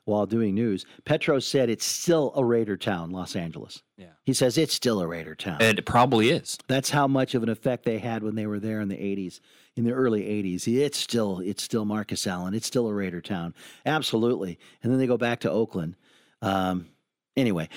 while 0.04 0.26
doing 0.26 0.54
news. 0.54 0.86
Petros 1.04 1.46
said 1.46 1.68
it's 1.68 1.84
still 1.84 2.32
a 2.36 2.44
Raider 2.44 2.76
town, 2.76 3.10
Los 3.10 3.34
Angeles. 3.34 3.82
Yeah. 3.96 4.06
He 4.24 4.32
says 4.32 4.56
it's 4.56 4.74
still 4.74 5.00
a 5.00 5.06
Raider 5.06 5.34
town. 5.34 5.60
it 5.60 5.84
probably 5.84 6.30
is. 6.30 6.58
That's 6.68 6.90
how 6.90 7.06
much 7.08 7.34
of 7.34 7.42
an 7.42 7.48
effect 7.48 7.84
they 7.84 7.98
had 7.98 8.22
when 8.22 8.34
they 8.34 8.46
were 8.46 8.60
there 8.60 8.80
in 8.80 8.88
the 8.88 8.96
80s, 8.96 9.40
in 9.76 9.84
the 9.84 9.92
early 9.92 10.22
80s. 10.22 10.66
It's 10.68 10.98
still 10.98 11.40
it's 11.40 11.62
still 11.62 11.84
Marcus 11.84 12.26
Allen. 12.26 12.54
It's 12.54 12.66
still 12.66 12.88
a 12.88 12.94
Raider 12.94 13.20
town. 13.20 13.54
Absolutely. 13.84 14.58
And 14.82 14.92
then 14.92 14.98
they 14.98 15.06
go 15.06 15.18
back 15.18 15.40
to 15.40 15.50
Oakland. 15.50 15.96
Um, 16.40 16.88
anyway, 17.36 17.68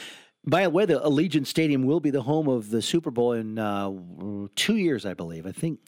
by 0.50 0.64
the 0.64 0.70
way, 0.70 0.86
the 0.86 1.00
Allegiant 1.00 1.48
Stadium 1.48 1.84
will 1.84 2.00
be 2.00 2.10
the 2.10 2.22
home 2.22 2.48
of 2.48 2.70
the 2.70 2.82
Super 2.82 3.12
Bowl 3.12 3.34
in 3.34 3.58
uh, 3.60 3.92
two 4.56 4.78
years, 4.78 5.06
I 5.06 5.14
believe. 5.14 5.46
I 5.46 5.52
think 5.52 5.80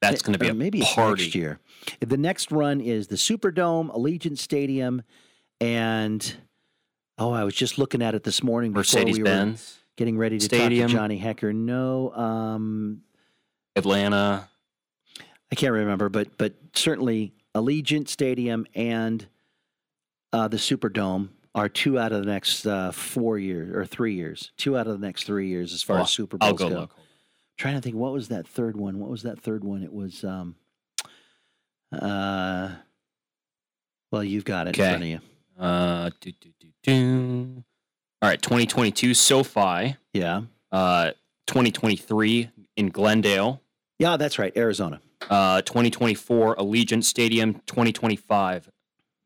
That's 0.00 0.22
going 0.22 0.32
to 0.32 0.38
be 0.38 0.48
a 0.48 0.54
maybe 0.54 0.80
party. 0.80 1.24
next 1.24 1.34
year. 1.34 1.58
The 2.00 2.16
next 2.16 2.50
run 2.50 2.80
is 2.80 3.08
the 3.08 3.16
Superdome, 3.16 3.94
Allegiant 3.94 4.38
Stadium, 4.38 5.02
and 5.60 6.36
oh, 7.18 7.32
I 7.32 7.44
was 7.44 7.54
just 7.54 7.78
looking 7.78 8.02
at 8.02 8.14
it 8.14 8.24
this 8.24 8.42
morning 8.42 8.72
before 8.72 9.00
Mercedes 9.00 9.18
we 9.18 9.24
Benz, 9.24 9.78
getting 9.96 10.16
ready 10.16 10.38
to 10.38 10.44
Stadium. 10.44 10.88
talk 10.88 10.92
to 10.92 10.96
Johnny 10.96 11.20
Hekker. 11.20 11.54
No, 11.54 12.12
um, 12.14 13.02
Atlanta. 13.76 14.48
I 15.52 15.54
can't 15.56 15.72
remember, 15.72 16.08
but 16.08 16.38
but 16.38 16.54
certainly 16.74 17.32
Allegiant 17.54 18.08
Stadium 18.08 18.66
and 18.74 19.26
uh, 20.32 20.48
the 20.48 20.56
Superdome 20.56 21.30
are 21.54 21.68
two 21.68 21.98
out 21.98 22.12
of 22.12 22.20
the 22.24 22.30
next 22.30 22.66
uh, 22.66 22.92
four 22.92 23.38
years 23.38 23.74
or 23.74 23.84
three 23.84 24.14
years. 24.14 24.52
Two 24.56 24.76
out 24.78 24.86
of 24.86 25.00
the 25.00 25.04
next 25.06 25.24
three 25.24 25.48
years 25.48 25.72
as 25.72 25.82
far 25.82 25.96
Well, 25.96 26.04
as 26.04 26.10
Super 26.10 26.36
Bowls 26.38 26.48
I'll 26.50 26.54
go 26.56 26.68
go. 26.68 26.80
look. 26.80 26.94
trying 27.58 27.74
to 27.74 27.80
think 27.80 27.96
what 27.96 28.12
was 28.12 28.28
that 28.28 28.46
third 28.46 28.76
one 28.76 28.98
what 29.00 29.10
was 29.10 29.22
that 29.24 29.40
third 29.40 29.64
one 29.64 29.82
it 29.82 29.92
was 29.92 30.22
um 30.24 30.54
uh 31.92 32.70
well 34.12 34.22
you've 34.24 34.44
got 34.44 34.66
it 34.68 34.78
in 34.78 34.84
front 34.84 35.02
of 35.02 35.08
you 35.08 35.20
Uh, 35.58 36.10
do, 36.20 36.32
do, 36.40 36.48
do, 36.60 36.68
do. 36.82 37.64
All 38.22 38.28
right, 38.28 38.40
2022 38.40 39.14
SoFi. 39.14 39.96
yeah 40.12 40.42
Uh, 40.72 41.10
2023 41.48 42.50
in 42.76 42.88
Glendale. 42.90 43.60
yeah 43.98 44.16
that's 44.16 44.38
right 44.38 44.56
arizona 44.56 45.00
Uh, 45.28 45.60
2024 45.62 46.56
Allegiant 46.56 47.04
Stadium. 47.04 47.54
2025 47.66 48.70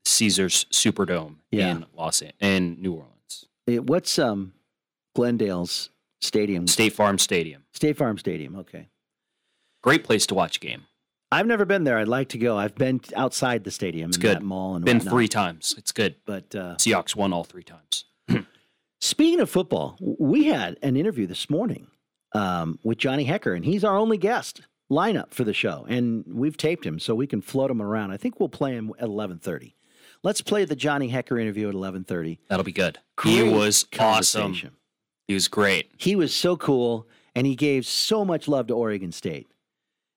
Caesars 0.04 0.66
Superdome 0.72 1.36
Yeah. 1.50 1.70
in 1.70 1.86
Los 1.96 2.22
An- 2.22 2.32
in 2.40 2.76
New 2.80 2.92
Orleans. 2.94 3.46
It- 3.66 3.84
what's 3.86 4.18
um 4.18 4.52
glendale's 5.16 5.90
stadium 6.20 6.66
State 6.66 6.92
Farm 6.92 7.18
Stadium. 7.18 7.62
state 7.72 7.96
farm 7.96 8.18
stadium 8.18 8.56
okay 8.56 8.88
Great 9.82 10.02
place 10.04 10.26
to 10.26 10.34
watch 10.34 10.56
a 10.56 10.60
game. 10.60 10.82
i've 11.30 11.46
never 11.46 11.64
been 11.64 11.84
there 11.84 11.98
i'd 11.98 12.08
like 12.08 12.28
to 12.30 12.38
go 12.38 12.56
i've 12.58 12.74
been 12.74 13.00
outside 13.14 13.64
the 13.64 13.70
stadium 13.70 14.08
It's 14.10 14.16
in 14.16 14.22
good. 14.22 14.36
that 14.36 14.42
mall 14.42 14.76
and 14.76 14.84
Been 14.84 14.98
whatnot, 14.98 15.12
three 15.12 15.28
times. 15.28 15.74
It's 15.78 15.92
good. 15.92 16.16
but 16.26 16.54
uh 16.54 16.76
Seahawks 16.76 17.14
won 17.16 17.32
all 17.32 17.44
three 17.44 17.62
times. 17.64 18.04
Speaking 19.00 19.40
of 19.40 19.50
football, 19.50 19.96
we 20.00 20.44
had 20.44 20.78
an 20.82 20.96
interview 20.96 21.26
this 21.26 21.50
morning 21.50 21.88
um, 22.34 22.78
with 22.82 22.96
Johnny 22.98 23.26
Hekker, 23.26 23.54
and 23.54 23.64
he's 23.64 23.84
our 23.84 23.96
only 23.98 24.16
guest 24.16 24.62
lineup 24.90 25.32
for 25.34 25.44
the 25.44 25.52
show, 25.52 25.84
and 25.88 26.24
we've 26.26 26.56
taped 26.56 26.84
him 26.86 26.98
so 26.98 27.14
we 27.14 27.26
can 27.26 27.40
float 27.42 27.70
him 27.70 27.82
around. 27.82 28.10
I 28.12 28.16
think 28.16 28.40
we'll 28.40 28.48
play 28.48 28.72
him 28.72 28.92
at 28.98 29.04
eleven 29.04 29.38
thirty. 29.38 29.76
Let's 30.24 30.40
play 30.40 30.64
the 30.64 30.74
Johnny 30.74 31.10
Hekker 31.10 31.40
interview 31.40 31.68
at 31.68 31.74
eleven 31.74 32.02
thirty. 32.02 32.40
That'll 32.48 32.64
be 32.64 32.72
good. 32.72 32.98
he 33.22 33.42
was 33.42 33.86
awesome. 34.00 34.54
He 35.28 35.34
was 35.34 35.48
great. 35.48 35.92
He 35.98 36.16
was 36.16 36.34
so 36.34 36.56
cool, 36.56 37.06
and 37.34 37.46
he 37.46 37.54
gave 37.54 37.86
so 37.86 38.24
much 38.24 38.48
love 38.48 38.66
to 38.68 38.74
Oregon 38.74 39.12
State, 39.12 39.48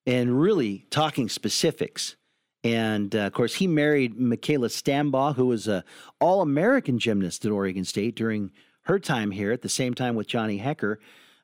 and 0.06 0.42
really 0.42 0.86
talking 0.90 1.28
specifics. 1.30 2.16
And 2.64 3.16
uh, 3.16 3.20
of 3.20 3.34
course, 3.34 3.56
he 3.56 3.68
married 3.68 4.18
Michaela 4.18 4.70
Stambaugh, 4.70 5.36
who 5.36 5.46
was 5.46 5.68
a 5.68 5.84
All-American 6.20 7.00
gymnast 7.00 7.46
at 7.46 7.52
Oregon 7.52 7.86
State 7.86 8.16
during 8.16 8.52
her 8.84 9.00
time 9.00 9.32
here. 9.32 9.52
At 9.52 9.62
the 9.62 9.70
same 9.70 9.94
time 9.94 10.16
with 10.16 10.28
Johnny 10.28 10.60
Hekker, 10.60 10.98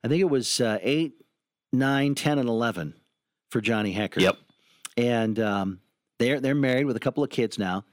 I 0.04 0.08
think 0.08 0.22
it 0.22 0.30
was 0.30 0.60
uh, 0.60 0.80
eight, 0.82 1.22
nine, 1.72 2.16
ten, 2.16 2.40
and 2.40 2.50
eleven 2.50 2.94
for 3.52 3.60
Johnny 3.60 3.94
Hekker. 3.94 4.22
Yep. 4.22 4.38
And 4.96 5.40
um, 5.40 5.80
they're 6.20 6.40
they're 6.40 6.56
married 6.56 6.86
with 6.86 6.96
a 6.96 7.02
couple 7.02 7.24
of 7.24 7.30
kids 7.30 7.60
now. 7.60 7.84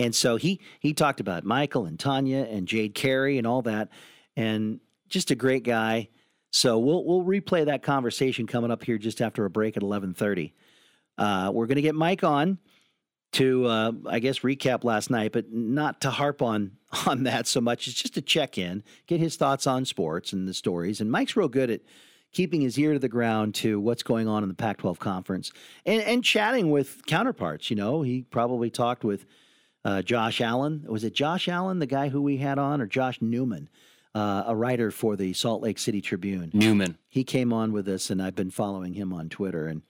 And 0.00 0.14
so 0.14 0.36
he 0.36 0.60
he 0.80 0.94
talked 0.94 1.20
about 1.20 1.44
Michael 1.44 1.84
and 1.84 1.98
Tanya 1.98 2.48
and 2.50 2.66
Jade 2.66 2.94
Carey 2.94 3.36
and 3.36 3.46
all 3.46 3.60
that, 3.62 3.90
and 4.34 4.80
just 5.08 5.30
a 5.30 5.34
great 5.34 5.62
guy. 5.62 6.08
So 6.50 6.78
we'll 6.78 7.04
we'll 7.04 7.22
replay 7.22 7.66
that 7.66 7.82
conversation 7.82 8.46
coming 8.46 8.70
up 8.70 8.82
here 8.82 8.96
just 8.96 9.20
after 9.20 9.44
a 9.44 9.50
break 9.50 9.76
at 9.76 9.82
eleven 9.82 10.14
thirty. 10.14 10.54
Uh, 11.18 11.52
we're 11.54 11.66
going 11.66 11.76
to 11.76 11.82
get 11.82 11.94
Mike 11.94 12.24
on 12.24 12.58
to 13.32 13.66
uh, 13.66 13.92
I 14.08 14.20
guess 14.20 14.38
recap 14.38 14.84
last 14.84 15.10
night, 15.10 15.32
but 15.32 15.52
not 15.52 16.00
to 16.00 16.10
harp 16.10 16.40
on 16.40 16.78
on 17.06 17.24
that 17.24 17.46
so 17.46 17.60
much. 17.60 17.86
It's 17.86 18.00
just 18.00 18.14
to 18.14 18.22
check 18.22 18.56
in, 18.56 18.82
get 19.06 19.20
his 19.20 19.36
thoughts 19.36 19.66
on 19.66 19.84
sports 19.84 20.32
and 20.32 20.48
the 20.48 20.54
stories. 20.54 21.02
And 21.02 21.12
Mike's 21.12 21.36
real 21.36 21.48
good 21.48 21.70
at 21.70 21.82
keeping 22.32 22.62
his 22.62 22.78
ear 22.78 22.94
to 22.94 22.98
the 22.98 23.08
ground 23.08 23.54
to 23.56 23.78
what's 23.78 24.02
going 24.02 24.28
on 24.28 24.42
in 24.44 24.48
the 24.48 24.54
Pac-12 24.54 24.98
conference 24.98 25.52
and 25.84 26.00
and 26.02 26.24
chatting 26.24 26.70
with 26.70 27.04
counterparts. 27.04 27.68
You 27.68 27.76
know, 27.76 28.00
he 28.00 28.22
probably 28.22 28.70
talked 28.70 29.04
with 29.04 29.26
uh, 29.84 30.02
Josh 30.02 30.40
Allen. 30.40 30.84
Was 30.88 31.04
it 31.04 31.14
Josh 31.14 31.48
Allen, 31.48 31.78
the 31.78 31.86
guy 31.86 32.08
who 32.08 32.22
we 32.22 32.36
had 32.36 32.58
on, 32.58 32.80
or 32.80 32.86
Josh 32.86 33.20
Newman, 33.20 33.68
uh, 34.14 34.44
a 34.46 34.56
writer 34.56 34.90
for 34.90 35.16
the 35.16 35.32
Salt 35.32 35.62
Lake 35.62 35.78
City 35.78 36.00
Tribune? 36.00 36.50
Newman. 36.52 36.98
he 37.08 37.24
came 37.24 37.52
on 37.52 37.72
with 37.72 37.88
us, 37.88 38.10
and 38.10 38.22
I've 38.22 38.34
been 38.34 38.50
following 38.50 38.94
him 38.94 39.12
on 39.12 39.28
Twitter, 39.28 39.66
and 39.66 39.82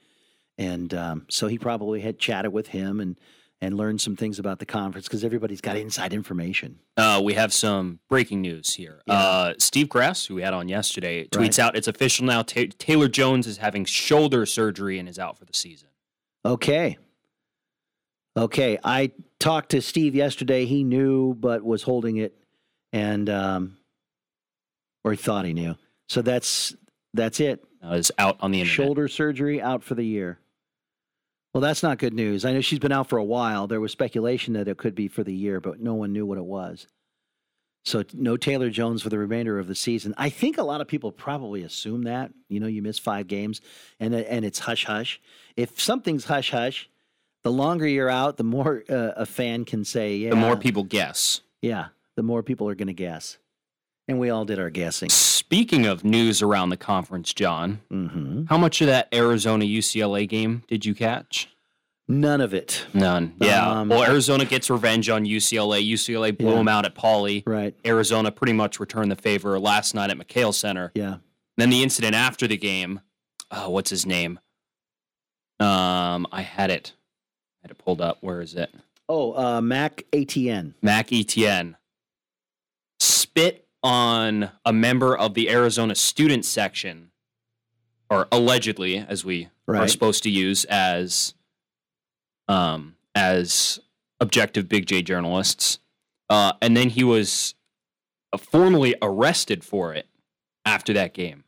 and 0.58 0.92
um, 0.92 1.26
so 1.30 1.48
he 1.48 1.58
probably 1.58 2.00
had 2.00 2.18
chatted 2.18 2.52
with 2.52 2.68
him 2.68 3.00
and 3.00 3.16
and 3.62 3.76
learned 3.76 4.00
some 4.00 4.16
things 4.16 4.38
about 4.38 4.58
the 4.58 4.66
conference 4.66 5.06
because 5.06 5.22
everybody's 5.22 5.60
got 5.60 5.76
inside 5.76 6.14
information. 6.14 6.78
Uh, 6.96 7.20
we 7.22 7.34
have 7.34 7.52
some 7.52 7.98
breaking 8.08 8.40
news 8.40 8.74
here. 8.74 9.02
Yeah. 9.06 9.14
Uh, 9.14 9.54
Steve 9.58 9.88
Gress, 9.88 10.24
who 10.24 10.36
we 10.36 10.42
had 10.42 10.54
on 10.54 10.68
yesterday, 10.68 11.26
tweets 11.26 11.58
out 11.58 11.76
it's 11.76 11.88
official 11.88 12.24
now. 12.24 12.42
Ta 12.42 12.62
Taylor 12.78 13.08
Jones 13.08 13.46
is 13.46 13.58
having 13.58 13.84
shoulder 13.84 14.46
surgery 14.46 14.98
and 14.98 15.08
is 15.08 15.18
out 15.18 15.38
for 15.38 15.44
the 15.44 15.54
season. 15.54 15.88
Okay, 16.44 16.96
okay. 18.36 18.78
I 18.82 19.12
talked 19.38 19.70
to 19.70 19.82
Steve 19.82 20.14
yesterday. 20.14 20.66
He 20.66 20.84
knew, 20.84 21.34
but 21.34 21.64
was 21.64 21.82
holding 21.82 22.18
it, 22.18 22.36
and 22.92 23.28
um, 23.28 23.76
or 25.04 25.12
he 25.12 25.16
thought 25.16 25.44
he 25.44 25.52
knew. 25.52 25.76
So 26.08 26.22
that's 26.22 26.74
that's 27.14 27.40
it. 27.40 27.64
Uh, 27.84 27.94
is 27.94 28.12
out 28.18 28.36
on 28.40 28.50
the 28.50 28.60
internet. 28.60 28.86
Shoulder 28.86 29.08
surgery 29.08 29.60
out 29.60 29.82
for 29.82 29.94
the 29.94 30.04
year. 30.04 30.38
Well, 31.54 31.62
that's 31.62 31.82
not 31.82 31.98
good 31.98 32.14
news. 32.14 32.44
I 32.44 32.52
know 32.52 32.60
she's 32.60 32.78
been 32.78 32.92
out 32.92 33.08
for 33.08 33.18
a 33.18 33.24
while. 33.24 33.66
There 33.66 33.80
was 33.80 33.90
speculation 33.90 34.54
that 34.54 34.68
it 34.68 34.76
could 34.76 34.94
be 34.94 35.08
for 35.08 35.24
the 35.24 35.34
year, 35.34 35.60
but 35.60 35.80
no 35.80 35.94
one 35.94 36.12
knew 36.12 36.24
what 36.24 36.38
it 36.38 36.44
was. 36.44 36.86
So 37.84 38.04
no 38.12 38.36
Taylor 38.36 38.70
Jones 38.70 39.02
for 39.02 39.08
the 39.08 39.18
remainder 39.18 39.58
of 39.58 39.66
the 39.66 39.74
season. 39.74 40.14
I 40.18 40.28
think 40.28 40.58
a 40.58 40.62
lot 40.62 40.80
of 40.80 40.86
people 40.86 41.10
probably 41.10 41.62
assume 41.62 42.02
that. 42.02 42.30
You 42.48 42.60
know, 42.60 42.66
you 42.66 42.82
miss 42.82 42.98
five 42.98 43.26
games 43.26 43.60
and 43.98 44.14
and 44.14 44.44
it's 44.44 44.60
hush 44.60 44.84
hush. 44.84 45.20
If 45.56 45.80
something's 45.80 46.26
hush 46.26 46.50
hush, 46.50 46.88
the 47.42 47.52
longer 47.52 47.86
you're 47.86 48.10
out, 48.10 48.36
the 48.36 48.44
more 48.44 48.82
uh, 48.88 49.12
a 49.16 49.26
fan 49.26 49.64
can 49.64 49.84
say, 49.84 50.16
yeah, 50.16 50.30
The 50.30 50.36
more 50.36 50.56
people 50.56 50.84
guess. 50.84 51.40
yeah, 51.62 51.86
the 52.16 52.22
more 52.22 52.42
people 52.42 52.68
are 52.68 52.74
going 52.74 52.88
to 52.88 52.92
guess. 52.94 53.38
And 54.08 54.18
we 54.18 54.28
all 54.30 54.44
did 54.44 54.58
our 54.58 54.70
guessing. 54.70 55.08
Speaking 55.08 55.86
of 55.86 56.04
news 56.04 56.42
around 56.42 56.70
the 56.70 56.76
conference, 56.76 57.32
John, 57.32 57.80
hmm 57.88 58.44
how 58.46 58.58
much 58.58 58.80
of 58.80 58.88
that 58.88 59.08
Arizona 59.14 59.64
UCLA 59.64 60.28
game 60.28 60.62
did 60.68 60.84
you 60.84 60.94
catch? 60.94 61.48
None 62.08 62.40
of 62.40 62.52
it. 62.52 62.86
None. 62.92 63.34
Yeah. 63.40 63.70
Um, 63.70 63.88
well, 63.88 64.02
Arizona 64.02 64.44
gets 64.44 64.68
revenge 64.68 65.08
on 65.08 65.24
UCLA. 65.24 65.80
UCLA 65.88 66.36
blew 66.36 66.50
Yeah. 66.50 66.56
them 66.56 66.66
out 66.66 66.84
at 66.84 66.96
Pauley. 66.96 67.44
Right. 67.46 67.72
Arizona 67.86 68.32
pretty 68.32 68.52
much 68.52 68.80
returned 68.80 69.12
the 69.12 69.16
favor 69.16 69.56
last 69.60 69.94
night 69.94 70.10
at 70.10 70.18
McKale 70.18 70.52
Center. 70.52 70.90
Yeah. 70.96 71.18
Then 71.56 71.70
the 71.70 71.84
incident 71.84 72.16
after 72.16 72.48
the 72.48 72.56
game. 72.56 73.00
Oh, 73.52 73.70
what's 73.70 73.90
his 73.90 74.06
name? 74.06 74.40
Um, 75.60 76.26
I 76.32 76.42
had 76.42 76.70
it. 76.70 76.94
I 77.62 77.66
had 77.66 77.70
it 77.72 77.78
pulled 77.78 78.00
up. 78.00 78.18
Where 78.20 78.40
is 78.40 78.54
it? 78.54 78.70
Oh, 79.08 79.32
uh, 79.36 79.60
Mac 79.60 80.04
Etienne. 80.12 80.74
Mac 80.82 81.12
Etienne 81.12 81.76
spit 82.98 83.66
on 83.82 84.50
a 84.64 84.72
member 84.72 85.16
of 85.16 85.34
the 85.34 85.50
Arizona 85.50 85.94
student 85.94 86.44
section, 86.44 87.10
or 88.08 88.28
allegedly, 88.30 88.98
as 88.98 89.24
we 89.24 89.48
are 89.68 89.88
supposed 89.88 90.22
to 90.24 90.30
use 90.30 90.64
as 90.66 91.34
um, 92.48 92.96
as 93.14 93.80
objective 94.20 94.68
Big 94.68 94.86
J 94.86 95.02
journalists, 95.02 95.78
uh, 96.28 96.52
and 96.60 96.76
then 96.76 96.90
he 96.90 97.04
was 97.04 97.54
uh, 98.32 98.36
formally 98.38 98.94
arrested 99.00 99.64
for 99.64 99.94
it 99.94 100.06
after 100.64 100.92
that 100.92 101.14
game. 101.14 101.44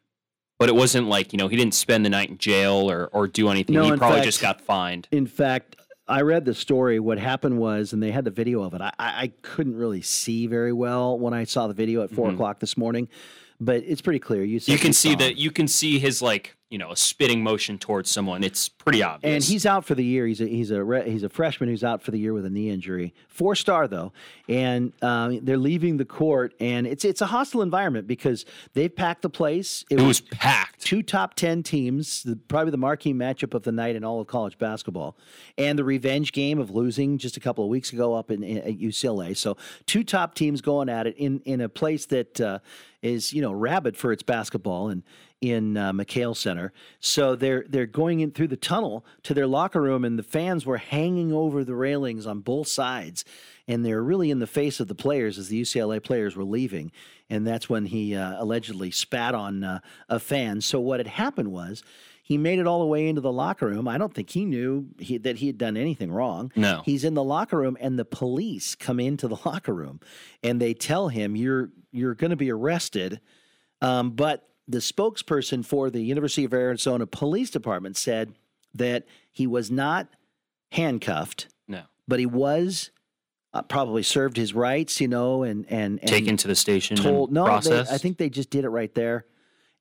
But 0.59 0.69
it 0.69 0.77
wasn't 0.77 1.09
like 1.09 1.33
you 1.33 1.39
know 1.39 1.49
he 1.49 1.57
didn't 1.57 1.75
spend 1.75 2.05
the 2.05 2.11
night 2.11 2.31
in 2.31 2.39
jail 2.39 2.91
or 2.91 3.09
or 3.13 3.27
do 3.27 3.49
anything. 3.49 3.75
No, 3.75 3.85
he 3.85 3.97
probably 3.97 4.19
fact- 4.19 4.27
just 4.27 4.41
got 4.41 4.61
fined. 4.61 5.09
In 5.11 5.27
fact, 5.27 5.77
I 6.13 6.21
read 6.21 6.45
the 6.45 6.53
story. 6.55 7.01
What 7.01 7.19
happened 7.19 7.59
was, 7.59 7.93
and 7.95 8.03
they 8.03 8.11
had 8.11 8.25
the 8.25 8.31
video 8.31 8.63
of 8.63 8.75
it. 8.75 8.83
I, 8.83 8.93
I 8.99 9.33
couldn't 9.41 9.77
really 9.77 10.03
see 10.03 10.47
very 10.47 10.73
well 10.73 11.19
when 11.19 11.33
I 11.33 11.45
saw 11.45 11.67
the 11.69 11.75
video 11.75 12.03
at 12.03 12.11
4 12.11 12.29
Mhm. 12.29 12.35
o'clock 12.35 12.61
this 12.61 12.77
morning, 12.77 13.09
but 13.59 13.83
it's 13.87 14.03
pretty 14.03 14.19
clear. 14.19 14.45
You, 14.45 14.61
You 14.65 14.77
can 14.79 14.93
see 14.93 15.15
that 15.15 15.37
you 15.39 15.51
can 15.51 15.67
see 15.69 15.99
his 15.99 16.21
like 16.21 16.55
you 16.73 16.79
know 16.79 16.91
a 16.91 16.97
spitting 16.97 17.43
motion 17.43 17.79
towards 17.79 18.11
someone. 18.11 18.43
It's 18.43 18.67
pretty 18.67 19.03
obvious. 19.03 19.35
and 19.35 19.45
he's 19.45 19.67
out 19.67 19.85
for 19.85 19.95
the 19.95 20.05
year. 20.05 20.27
He's 20.27 20.41
a 20.41 20.47
he's 20.47 20.71
a 20.71 20.83
re- 20.83 21.09
he's 21.09 21.23
a 21.23 21.29
freshman 21.29 21.69
who's 21.69 21.85
out 21.85 22.03
for 22.03 22.11
the 22.11 22.19
year 22.19 22.33
with 22.33 22.47
a 22.47 22.51
knee 22.51 22.71
injury. 22.71 23.13
Four 23.29 23.55
star 23.55 23.87
though, 23.87 24.15
and 24.49 24.95
um, 25.03 25.45
they're 25.45 25.59
leaving 25.59 25.99
the 25.99 26.07
court, 26.07 26.55
and 26.61 26.87
it's 26.87 27.05
it's 27.05 27.21
a 27.21 27.27
hostile 27.27 27.61
environment 27.61 28.07
because 28.07 28.47
they've 28.73 28.95
packed 28.95 29.21
the 29.21 29.29
place. 29.29 29.85
it 29.91 30.01
was 30.01 30.23
packed. 30.23 30.81
two 30.81 31.03
top 31.03 31.35
10 31.35 31.63
teams, 31.63 32.23
the, 32.23 32.37
probably 32.37 32.71
the 32.71 32.79
marquee 32.79 33.13
matchup 33.13 33.53
of 33.53 33.65
the 33.65 33.73
night 33.73 33.95
in 33.95 34.03
all 34.03 34.21
of 34.21 34.27
college 34.27 34.57
basketball, 34.57 35.19
and 35.59 35.79
the 35.79 35.85
revenge 35.85 36.33
game 36.33 36.59
of 36.59 36.71
losing 36.71 37.19
just 37.19 37.37
a 37.37 37.41
couple 37.41 37.63
of 37.63 37.69
weeks 37.69 37.93
ago 37.93 38.15
up 38.15 38.31
in, 38.31 38.43
in 38.43 38.59
at 38.59 38.79
UCLA. 38.79 39.37
So, 39.37 39.59
two 39.85 40.05
top 40.05 40.35
teams 40.35 40.63
going 40.63 40.89
at 40.89 41.07
it 41.07 41.17
in, 41.19 41.41
in 41.45 41.61
a 41.61 41.69
place 41.69 42.07
that 42.07 42.41
uh, 42.41 42.61
is, 43.03 43.35
you 43.35 43.43
know, 43.43 43.53
rabid 43.53 43.95
for 43.95 44.11
its 44.11 44.23
basketball 44.23 44.89
and 44.89 45.03
in 45.43 45.77
uh, 45.77 45.93
McKale 45.93 46.35
Center. 46.37 46.73
So 47.01 47.37
they're 47.37 47.65
they're 47.69 47.85
going 47.85 48.21
in 48.21 48.31
through 48.31 48.49
the 48.49 48.57
tunnel 48.57 49.05
to 49.25 49.35
their 49.35 49.47
locker 49.47 49.83
room, 49.83 50.05
and 50.05 50.19
the 50.19 50.23
fans 50.23 50.65
were 50.65 50.79
hanging 50.79 51.33
over 51.33 51.65
the 51.65 51.75
railings 51.75 52.27
on 52.27 52.41
both 52.41 52.69
sides, 52.69 53.25
and 53.69 53.85
they're 53.85 54.03
really 54.03 54.31
in 54.31 54.39
the 54.39 54.47
face 54.47 54.81
of 54.81 54.89
the 54.89 54.95
players 54.95 55.37
as 55.39 55.49
the 55.49 55.61
UCLA 55.61 56.03
players 56.03 56.37
were 56.37 56.45
leaving, 56.45 56.93
and 57.29 57.47
that's 57.47 57.69
when 57.69 57.87
he 57.87 58.15
uh, 58.15 58.43
allegedly 58.43 58.93
spat 58.93 59.35
on 59.35 59.65
uh, 59.65 59.81
a 60.09 60.19
fan. 60.19 60.63
So 60.63 60.81
what 60.81 61.01
had 61.01 61.09
happened 61.09 61.53
was. 61.53 61.83
He 62.25 62.39
made 62.39 62.61
it 62.61 62.69
all 62.69 62.79
the 62.79 62.87
way 62.87 63.09
into 63.09 63.21
the 63.21 63.33
locker 63.33 63.67
room. 63.67 63.89
I 63.89 63.99
don't 63.99 64.15
think 64.15 64.31
he 64.31 64.45
knew 64.45 64.87
he, 64.97 65.19
that 65.19 65.39
he 65.39 65.49
had 65.49 65.59
done 65.59 65.77
anything 65.77 66.11
wrong. 66.11 66.53
No. 66.55 66.81
He's 66.85 67.03
in 67.03 67.15
the 67.15 67.23
locker 67.23 67.59
room, 67.59 67.77
and 67.81 67.99
the 67.99 68.05
police 68.05 68.77
come 68.77 69.01
into 69.01 69.27
the 69.27 69.37
locker 69.45 69.75
room, 69.75 69.99
and 70.41 70.63
they 70.63 70.73
tell 70.73 71.09
him, 71.09 71.35
"You're 71.35 71.71
you're 71.91 72.15
going 72.15 72.31
to 72.31 72.37
be 72.37 72.51
arrested." 72.51 73.21
Um, 73.83 74.13
but 74.13 74.49
the 74.69 74.79
spokesperson 74.79 75.65
for 75.65 75.91
the 75.91 76.01
University 76.03 76.45
of 76.45 76.55
Arizona 76.55 77.07
Police 77.07 77.51
Department 77.51 77.97
said 77.97 78.35
that 78.75 79.05
he 79.31 79.47
was 79.47 79.71
not 79.71 80.09
handcuffed, 80.71 81.49
No. 81.69 81.83
but 82.09 82.19
he 82.21 82.27
was 82.27 82.91
uh, 83.55 83.63
probably 83.63 84.03
served 84.03 84.37
his 84.37 84.55
rights, 84.55 85.01
you 85.01 85.09
know, 85.09 85.43
and 85.43 85.67
and, 85.69 85.99
and 86.01 86.09
Taken 86.09 86.37
to 86.39 86.49
the 86.49 86.55
station. 86.55 86.97
told 86.97 87.33
no. 87.33 87.61
They. 87.61 87.81
I 87.81 87.99
think 87.99 88.19
they 88.19 88.31
just 88.31 88.51
did 88.51 88.65
it 88.65 88.71
right 88.71 88.95
there, 88.95 89.27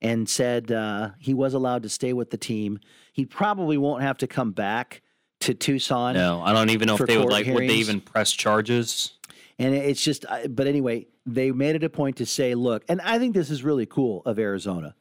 and 0.01 0.27
said 0.27 0.71
uh, 0.71 1.11
he 1.19 1.33
was 1.33 1.53
allowed 1.53 1.83
to 1.83 1.89
stay 1.89 2.11
with 2.13 2.31
the 2.31 2.37
team. 2.37 2.79
He 3.13 3.25
probably 3.25 3.77
won't 3.77 4.01
have 4.01 4.17
to 4.17 4.27
come 4.27 4.51
back 4.51 5.01
to 5.41 5.53
Tucson. 5.53 6.15
No, 6.15 6.41
I 6.41 6.51
don't 6.53 6.69
even 6.69 6.87
know 6.87 6.95
if 6.95 7.05
they 7.05 7.17
would 7.17 7.29
like. 7.29 7.47
Would 7.47 7.69
they 7.69 7.75
even 7.75 8.01
press 8.01 8.31
charges? 8.31 9.13
And 9.57 9.75
it's 9.75 10.03
just, 10.03 10.25
but 10.49 10.65
anyway, 10.65 11.05
they 11.25 11.51
made 11.51 11.75
it 11.75 11.83
a 11.83 11.89
point 11.89 12.17
to 12.17 12.25
say, 12.25 12.55
look, 12.55 12.83
and 12.89 13.01
I 13.01 13.19
think 13.19 13.33
this 13.33 13.49
is 13.49 13.63
really 13.63 13.85
cool 13.85 14.21
of 14.25 14.39
Arizona, 14.39 14.95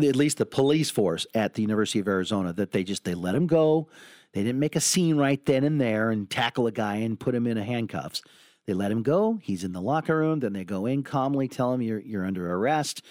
at 0.00 0.16
least 0.16 0.38
the 0.38 0.46
police 0.46 0.90
force 0.90 1.26
at 1.34 1.54
the 1.54 1.62
University 1.62 1.98
of 1.98 2.08
Arizona, 2.08 2.52
that 2.52 2.72
they 2.72 2.84
just 2.84 3.04
they 3.04 3.14
let 3.14 3.34
him 3.34 3.46
go. 3.46 3.88
They 4.32 4.42
didn't 4.44 4.60
make 4.60 4.76
a 4.76 4.80
scene 4.80 5.16
right 5.16 5.44
then 5.44 5.64
and 5.64 5.80
there 5.80 6.10
and 6.10 6.30
tackle 6.30 6.66
a 6.66 6.72
guy 6.72 6.96
and 6.96 7.18
put 7.18 7.34
him 7.34 7.46
in 7.46 7.58
a 7.58 7.64
handcuffs. 7.64 8.22
They 8.66 8.74
let 8.74 8.92
him 8.92 9.02
go. 9.02 9.40
He's 9.42 9.64
in 9.64 9.72
the 9.72 9.80
locker 9.80 10.16
room. 10.16 10.38
Then 10.38 10.52
they 10.52 10.64
go 10.64 10.86
in 10.86 11.02
calmly, 11.02 11.48
tell 11.48 11.72
him 11.72 11.82
you're 11.82 11.98
you're 12.00 12.24
under 12.24 12.52
arrest. 12.52 13.02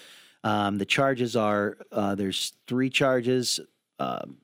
Um, 0.43 0.77
the 0.77 0.85
charges 0.85 1.35
are 1.35 1.77
uh, 1.91 2.15
there's 2.15 2.53
three 2.67 2.89
charges. 2.89 3.59
Um, 3.99 4.37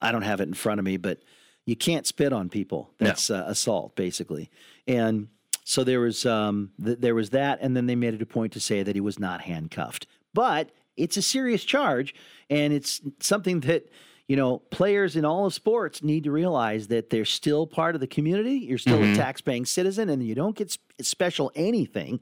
I 0.00 0.12
don't 0.12 0.22
have 0.22 0.40
it 0.40 0.48
in 0.48 0.54
front 0.54 0.78
of 0.78 0.84
me, 0.84 0.96
but 0.96 1.18
you 1.66 1.74
can't 1.76 2.06
spit 2.06 2.32
on 2.32 2.48
people. 2.48 2.90
No. 3.00 3.08
That's 3.08 3.30
uh, 3.30 3.44
assault, 3.46 3.96
basically. 3.96 4.50
And 4.86 5.28
so 5.64 5.84
there 5.84 6.00
was 6.00 6.24
um, 6.26 6.70
th- 6.84 6.98
there 7.00 7.14
was 7.14 7.30
that, 7.30 7.58
and 7.60 7.76
then 7.76 7.86
they 7.86 7.96
made 7.96 8.14
it 8.14 8.22
a 8.22 8.26
point 8.26 8.52
to 8.54 8.60
say 8.60 8.82
that 8.82 8.94
he 8.94 9.00
was 9.00 9.18
not 9.18 9.42
handcuffed. 9.42 10.06
But 10.34 10.70
it's 10.96 11.16
a 11.16 11.22
serious 11.22 11.64
charge, 11.64 12.14
and 12.48 12.72
it's 12.72 13.00
something 13.20 13.60
that 13.60 13.88
you 14.28 14.36
know 14.36 14.58
players 14.70 15.16
in 15.16 15.24
all 15.24 15.46
of 15.46 15.54
sports 15.54 16.02
need 16.02 16.24
to 16.24 16.30
realize 16.30 16.88
that 16.88 17.10
they're 17.10 17.24
still 17.24 17.66
part 17.66 17.94
of 17.94 18.00
the 18.00 18.06
community. 18.06 18.54
You're 18.54 18.78
still 18.78 18.98
Mhm. 18.98 19.14
a 19.14 19.16
tax-paying 19.16 19.66
citizen, 19.66 20.08
and 20.08 20.22
you 20.26 20.34
don't 20.34 20.56
get 20.56 20.70
sp- 20.72 20.82
special 21.00 21.50
anything 21.54 22.20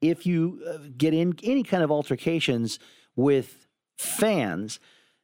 if 0.00 0.24
you 0.26 0.62
uh, 0.68 0.78
get 0.96 1.12
in 1.14 1.34
any 1.42 1.62
kind 1.62 1.82
of 1.82 1.90
altercations 1.90 2.78
with 3.16 3.66
fans. 3.98 4.80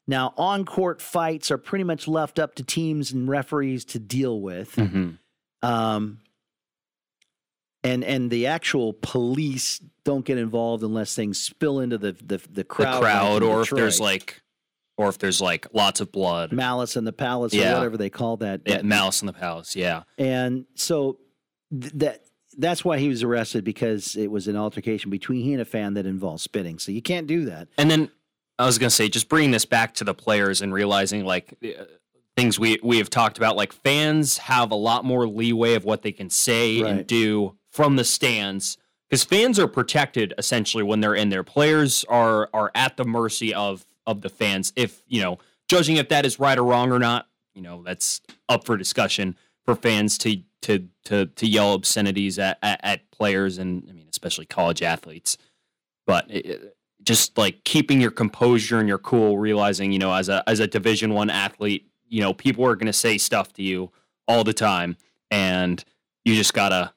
Now, 0.08 0.34
on-court 0.36 1.00
fights 1.02 1.50
are 1.50 1.58
pretty 1.58 1.82
much 1.84 2.06
left 2.06 2.38
up 2.38 2.54
to 2.56 2.62
teams 2.62 3.10
and 3.12 3.28
referees 3.28 3.84
to 3.86 3.98
deal 3.98 4.40
with. 4.40 4.76
Mm-hmm. 4.76 5.10
Um, 5.68 6.18
and 7.84 8.02
and 8.04 8.30
the 8.30 8.46
actual 8.46 8.92
police 8.94 9.80
don't 10.04 10.24
get 10.24 10.38
involved 10.38 10.82
unless 10.82 11.14
things 11.14 11.40
spill 11.40 11.80
into 11.80 11.98
the 11.98 12.12
the, 12.12 12.38
the 12.38 12.40
The 12.52 12.64
crowd, 12.64 13.02
crowd, 13.02 13.42
like 13.42 13.50
or 13.50 13.62
if 13.62 13.70
there's 13.70 14.00
like, 14.00 14.42
or 14.96 15.08
if 15.08 15.18
there's 15.18 15.40
like 15.40 15.66
lots 15.72 16.00
of 16.00 16.10
blood. 16.12 16.52
malice 16.52 16.96
in 16.96 17.04
the 17.04 17.12
palace 17.12 17.52
Yeah. 17.54 17.72
or 17.72 17.74
whatever 17.76 17.96
they 17.96 18.10
call 18.10 18.36
that. 18.38 18.62
Yeah, 18.66 18.76
that- 18.76 18.84
mouse 18.84 19.20
in 19.22 19.26
the 19.26 19.32
palace. 19.32 19.76
Yeah. 19.76 20.02
and 20.18 20.64
so 20.74 21.18
th- 21.78 21.92
that 21.94 22.22
that's 22.58 22.84
why 22.84 22.98
he 22.98 23.08
was 23.08 23.22
arrested 23.22 23.64
because 23.64 24.16
it 24.16 24.30
was 24.30 24.48
an 24.48 24.56
altercation 24.56 25.10
between 25.10 25.42
he 25.42 25.52
and 25.52 25.60
a 25.60 25.64
fan 25.66 25.92
that 25.94 26.06
involved 26.06 26.40
spitting. 26.40 26.78
So 26.78 26.90
you 26.90 27.02
can't 27.02 27.26
do 27.26 27.44
that. 27.44 27.68
And 27.76 27.90
then 27.90 28.10
I 28.58 28.64
was 28.64 28.78
going 28.78 28.88
to 28.88 28.94
say, 28.94 29.10
just 29.10 29.28
bringing 29.28 29.50
this 29.50 29.66
back 29.66 29.92
to 29.96 30.04
the 30.04 30.14
players 30.14 30.62
and 30.62 30.72
realizing 30.72 31.26
like 31.26 31.52
uh, 31.62 31.84
things 32.34 32.58
we 32.58 32.78
we 32.82 32.96
have 32.96 33.10
talked 33.10 33.36
about, 33.36 33.56
like 33.56 33.72
fans 33.74 34.38
have 34.38 34.70
a 34.70 34.74
lot 34.74 35.04
more 35.04 35.28
leeway 35.28 35.74
of 35.74 35.84
what 35.84 36.00
they 36.00 36.12
can 36.12 36.30
say 36.30 36.80
and 36.80 37.06
do 37.06 37.58
from 37.76 37.96
the 37.96 38.04
stands 38.04 38.78
because 39.08 39.22
fans 39.22 39.58
are 39.58 39.68
protected 39.68 40.32
essentially 40.38 40.82
when 40.82 41.00
they're 41.00 41.14
in 41.14 41.28
there. 41.28 41.44
Players 41.44 42.04
are 42.08 42.48
are 42.54 42.72
at 42.74 42.96
the 42.96 43.04
mercy 43.04 43.52
of 43.52 43.86
of 44.06 44.22
the 44.22 44.30
fans. 44.30 44.72
If 44.76 45.02
you 45.06 45.20
know, 45.20 45.38
judging 45.68 45.96
if 45.96 46.08
that 46.08 46.24
is 46.24 46.40
right 46.40 46.58
or 46.58 46.64
wrong 46.64 46.90
or 46.90 46.98
not, 46.98 47.28
you 47.54 47.60
know, 47.60 47.82
that's 47.84 48.22
up 48.48 48.64
for 48.64 48.78
discussion 48.78 49.36
for 49.66 49.74
fans 49.74 50.16
to 50.18 50.42
to 50.62 50.88
to 51.04 51.26
to 51.26 51.46
yell 51.46 51.74
obscenities 51.74 52.38
at 52.38 52.58
at, 52.62 52.80
at 52.82 53.10
players 53.10 53.58
and 53.58 53.86
I 53.90 53.92
mean 53.92 54.06
especially 54.10 54.46
college 54.46 54.82
athletes. 54.82 55.36
But 56.06 56.24
it, 56.30 56.76
just 57.02 57.36
like 57.36 57.62
keeping 57.64 58.00
your 58.00 58.10
composure 58.10 58.78
and 58.78 58.88
your 58.88 58.98
cool, 58.98 59.38
realizing 59.38 59.92
you 59.92 59.98
know 59.98 60.14
as 60.14 60.30
a 60.30 60.42
as 60.48 60.60
a 60.60 60.66
Division 60.66 61.12
One 61.12 61.28
athlete, 61.28 61.86
you 62.08 62.22
know 62.22 62.32
people 62.32 62.66
are 62.66 62.74
going 62.74 62.86
to 62.86 62.92
say 62.94 63.18
stuff 63.18 63.52
to 63.52 63.62
you 63.62 63.92
all 64.26 64.44
the 64.44 64.54
time, 64.54 64.96
and 65.30 65.84
you 66.24 66.34
just 66.34 66.54
gotta 66.54 66.92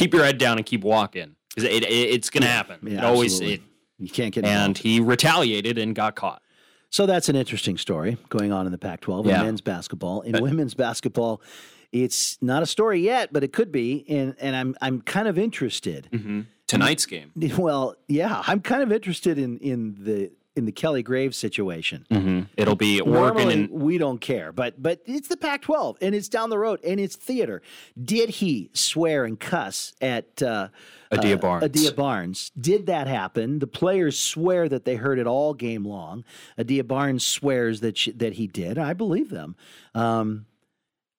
keep 0.00 0.14
your 0.14 0.24
head 0.24 0.38
down 0.38 0.56
and 0.56 0.66
keep 0.66 0.82
walking 0.82 1.36
it, 1.56 1.64
it, 1.64 1.84
it's 1.86 2.30
going 2.30 2.42
to 2.42 2.48
happen. 2.48 2.78
Yeah, 2.82 2.98
it 2.98 3.04
always 3.04 3.40
it, 3.40 3.60
You 3.98 4.08
can't 4.08 4.32
get 4.34 4.44
and 4.44 4.76
he 4.78 5.00
retaliated 5.00 5.78
and 5.78 5.94
got 5.94 6.14
caught. 6.16 6.42
So 6.90 7.06
that's 7.06 7.28
an 7.28 7.36
interesting 7.36 7.76
story 7.78 8.16
going 8.28 8.52
on 8.52 8.66
in 8.66 8.72
the 8.72 8.78
Pac-12 8.78 9.26
Yeah. 9.26 9.40
in 9.40 9.46
men's 9.46 9.60
basketball. 9.60 10.22
In 10.22 10.36
Uh, 10.36 10.40
women's 10.40 10.74
basketball, 10.74 11.40
it's 11.92 12.38
not 12.40 12.62
a 12.62 12.66
story 12.66 13.00
yet, 13.00 13.32
but 13.32 13.44
it 13.44 13.52
could 13.52 13.70
be. 13.72 14.04
And 14.08 14.34
and 14.40 14.56
I'm 14.56 14.76
I'm 14.80 15.00
kind 15.02 15.28
of 15.28 15.38
interested. 15.38 16.08
Mm-hmm. 16.12 16.40
Tonight's 16.66 17.06
game. 17.06 17.32
Well, 17.58 17.96
yeah, 18.08 18.42
I'm 18.46 18.60
kind 18.60 18.82
of 18.82 18.92
interested 18.92 19.38
in 19.38 19.58
in 19.58 19.96
the 20.04 20.30
in 20.60 20.66
the 20.66 20.72
Kelly 20.72 21.02
Graves 21.02 21.36
situation. 21.36 22.06
Mm-hmm. 22.10 22.42
It'll 22.56 22.76
be 22.76 23.00
Oregon 23.00 23.14
Normally, 23.14 23.54
and 23.54 23.70
we 23.70 23.98
don't 23.98 24.20
care, 24.20 24.52
but 24.52 24.80
but 24.80 25.00
it's 25.06 25.28
the 25.28 25.36
Pac-12 25.36 25.96
and 26.00 26.14
it's 26.14 26.28
down 26.28 26.50
the 26.50 26.58
road 26.58 26.78
and 26.84 27.00
it's 27.00 27.16
theater. 27.16 27.62
Did 28.02 28.28
he 28.28 28.70
swear 28.74 29.24
and 29.24 29.40
cuss 29.40 29.94
at 30.00 30.42
uh, 30.42 30.68
Adia 31.10 31.34
uh, 31.34 31.38
Barnes. 31.38 31.64
Adia 31.64 31.92
Barnes? 31.92 32.52
Did 32.60 32.86
that 32.86 33.06
happen? 33.06 33.58
The 33.58 33.66
players 33.66 34.18
swear 34.18 34.68
that 34.68 34.84
they 34.84 34.96
heard 34.96 35.18
it 35.18 35.26
all 35.26 35.54
game 35.54 35.84
long. 35.84 36.24
Adia 36.58 36.84
Barnes 36.84 37.26
swears 37.26 37.80
that 37.80 37.96
she, 37.96 38.12
that 38.12 38.34
he 38.34 38.46
did. 38.46 38.78
I 38.78 38.92
believe 38.92 39.30
them. 39.30 39.56
Um, 39.94 40.46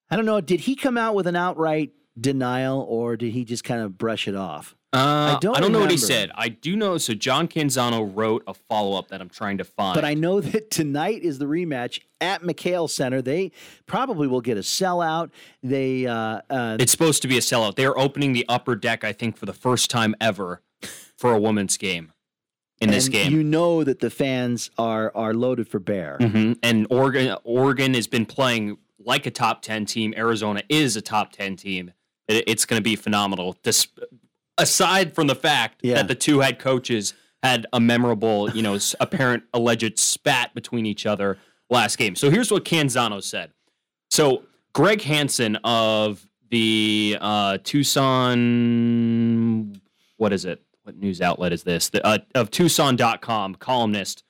I 0.10 0.16
don't 0.16 0.26
know. 0.26 0.40
Did 0.40 0.62
he 0.62 0.76
come 0.76 0.98
out 0.98 1.16
with 1.16 1.28
an 1.28 1.36
outright 1.36 1.92
denial, 2.20 2.86
or 2.88 3.18
did 3.18 3.34
he 3.34 3.44
just 3.44 3.64
kind 3.64 3.82
of 3.82 3.98
brush 3.98 4.28
it 4.28 4.36
off? 4.36 4.76
Uh, 4.94 5.36
I 5.36 5.38
don't 5.40 5.56
I 5.56 5.62
don't 5.62 5.72
know 5.72 5.80
what 5.80 5.90
he 5.92 5.96
said. 5.98 6.32
I 6.36 6.50
do 6.50 6.76
know. 6.76 6.98
So 6.98 7.14
John 7.14 7.48
Canzano 7.48 8.12
wrote 8.14 8.44
a 8.46 8.54
follow 8.54 8.98
up 8.98 9.08
that 9.08 9.22
I'm 9.22 9.30
trying 9.30 9.58
to 9.60 9.64
find. 9.64 9.96
But 9.96 10.04
I 10.04 10.14
know 10.16 10.42
that 10.42 10.70
tonight 10.70 11.22
is 11.24 11.40
the 11.40 11.46
rematch 11.46 12.02
at 12.20 12.42
McKale 12.42 12.90
Center. 12.90 13.22
They 13.22 13.52
probably 13.86 14.28
will 14.28 14.42
get 14.42 14.58
a 14.58 14.62
sellout. 14.62 15.30
They 15.64 16.08
uh, 16.08 16.42
uh, 16.50 16.78
it's 16.80 16.92
supposed 16.92 17.22
to 17.22 17.30
be 17.30 17.38
a 17.38 17.42
sellout. 17.42 17.76
They're 17.76 17.98
opening 17.98 18.34
the 18.34 18.46
upper 18.50 18.76
deck, 18.76 19.06
I 19.06 19.14
think, 19.14 19.38
for 19.38 19.46
the 19.46 19.54
first 19.54 19.90
time 19.90 20.14
ever 20.20 20.62
for 21.18 21.32
a 21.34 21.40
women's 21.40 21.78
game 21.78 22.12
in 22.82 22.90
this 22.92 23.08
game. 23.08 23.32
You 23.32 23.44
know 23.44 23.86
that 23.86 24.00
the 24.00 24.10
fans 24.10 24.72
are 24.78 25.12
are 25.16 25.34
loaded 25.34 25.70
for 25.70 25.80
bear. 25.80 26.18
Mhm. 26.20 26.58
And 26.64 26.86
Oregon, 26.90 27.38
Oregon 27.46 27.94
has 27.94 28.08
been 28.08 28.26
playing 28.26 28.78
like 29.00 29.26
a 29.26 29.32
top 29.32 29.62
ten 29.62 29.86
team. 29.86 30.14
Arizona 30.18 30.64
is 30.68 30.98
a 30.98 31.02
top 31.02 31.32
ten 31.32 31.56
team. 31.56 31.94
It- 32.28 32.44
it's 32.48 32.66
going 32.66 32.78
to 32.80 32.84
be 32.84 32.96
phenomenal. 32.98 33.56
This, 33.64 33.88
aside 34.62 35.14
from 35.16 35.28
the 35.28 35.36
fact 35.36 35.82
Yeah. 35.84 35.96
that 35.96 36.08
the 36.08 36.16
two 36.16 36.40
head 36.40 36.60
coaches 36.60 37.14
had 37.44 37.66
a 37.74 37.80
memorable, 37.80 38.50
you 38.52 38.62
know, 38.62 38.78
apparent 39.00 39.44
alleged 39.54 39.98
spat 40.00 40.54
between 40.54 40.86
each 40.86 41.06
other 41.06 41.38
last 41.70 41.98
game. 41.98 42.16
So 42.16 42.30
here's 42.30 42.52
what 42.52 42.64
Canzano 42.66 43.22
said. 43.24 43.52
So 44.10 44.44
Greg 44.74 45.02
Hansen 45.02 45.56
of 45.64 46.26
the 46.50 47.18
uh, 47.20 47.58
Tucson, 48.52 49.82
what 50.18 50.34
is 50.34 50.46
it? 50.46 50.62
What 50.84 50.98
news 50.98 51.22
outlet 51.22 51.54
is 51.54 51.64
this? 51.64 51.90
The, 51.90 52.06
uh, 52.06 52.20
of 52.36 52.52
Tucson.com 52.52 53.56
columnist. 53.56 54.24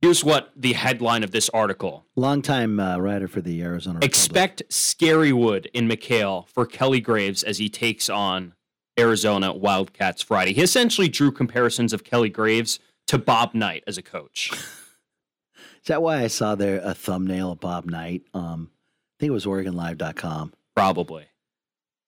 Here's 0.00 0.24
what 0.24 0.50
the 0.56 0.72
headline 0.72 1.22
of 1.22 1.30
this 1.30 1.50
article. 1.50 2.06
Longtime 2.16 2.80
uh, 2.80 2.96
writer 2.98 3.28
for 3.28 3.42
the 3.42 3.60
Arizona. 3.62 3.96
Republic. 3.96 4.08
Expect 4.08 4.62
Scarywood 4.70 5.66
in 5.74 5.86
McKale 5.88 6.48
for 6.48 6.64
Kelly 6.64 7.00
Graves 7.00 7.42
as 7.42 7.58
he 7.58 7.68
takes 7.68 8.08
on 8.08 8.54
Arizona 9.00 9.52
Wildcats 9.52 10.22
Friday. 10.22 10.52
He 10.52 10.62
essentially 10.62 11.08
drew 11.08 11.32
comparisons 11.32 11.92
of 11.92 12.04
Kelly 12.04 12.28
Graves 12.28 12.78
to 13.08 13.18
Bob 13.18 13.54
Knight 13.54 13.82
as 13.86 13.98
a 13.98 14.02
coach. 14.02 14.52
Is 14.52 15.86
that 15.86 16.02
why 16.02 16.22
I 16.22 16.26
saw 16.26 16.54
there 16.54 16.80
a 16.84 16.94
thumbnail 16.94 17.52
of 17.52 17.60
Bob 17.60 17.86
Knight? 17.86 18.22
Um, 18.34 18.70
I 18.72 19.14
think 19.20 19.30
it 19.30 19.32
was 19.32 19.46
OregonLive.com. 19.46 20.52
Probably. 20.76 21.26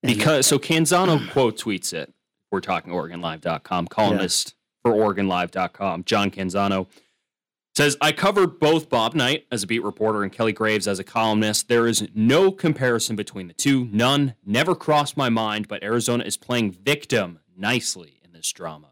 Because 0.03 0.47
so 0.47 0.59
Canzano 0.59 1.31
quote 1.31 1.59
tweets 1.59 1.93
it. 1.93 2.13
We're 2.51 2.61
talking 2.61 2.93
OregonLive.com. 2.93 3.89
Columnist 3.89 4.55
for 4.83 4.93
OregonLive.com, 4.93 6.05
John 6.05 6.31
Canzano 6.31 6.87
says, 7.75 7.97
I 8.01 8.13
covered 8.13 8.59
both 8.59 8.89
Bob 8.89 9.15
Knight 9.15 9.47
as 9.51 9.63
a 9.63 9.67
beat 9.67 9.83
reporter 9.83 10.23
and 10.23 10.33
Kelly 10.33 10.53
Graves 10.53 10.87
as 10.87 10.99
a 10.99 11.05
columnist. 11.05 11.69
There 11.69 11.87
is 11.87 12.09
no 12.15 12.53
comparison 12.53 13.17
between 13.17 13.49
the 13.49 13.55
two. 13.55 13.89
None. 13.93 14.35
Never 14.45 14.75
crossed 14.75 15.17
my 15.17 15.29
mind, 15.29 15.69
but 15.69 15.83
Arizona 15.83 16.25
is 16.25 16.37
playing 16.37 16.73
victim 16.73 17.41
nicely 17.57 18.21
in 18.25 18.33
this 18.33 18.53
drama. 18.53 18.89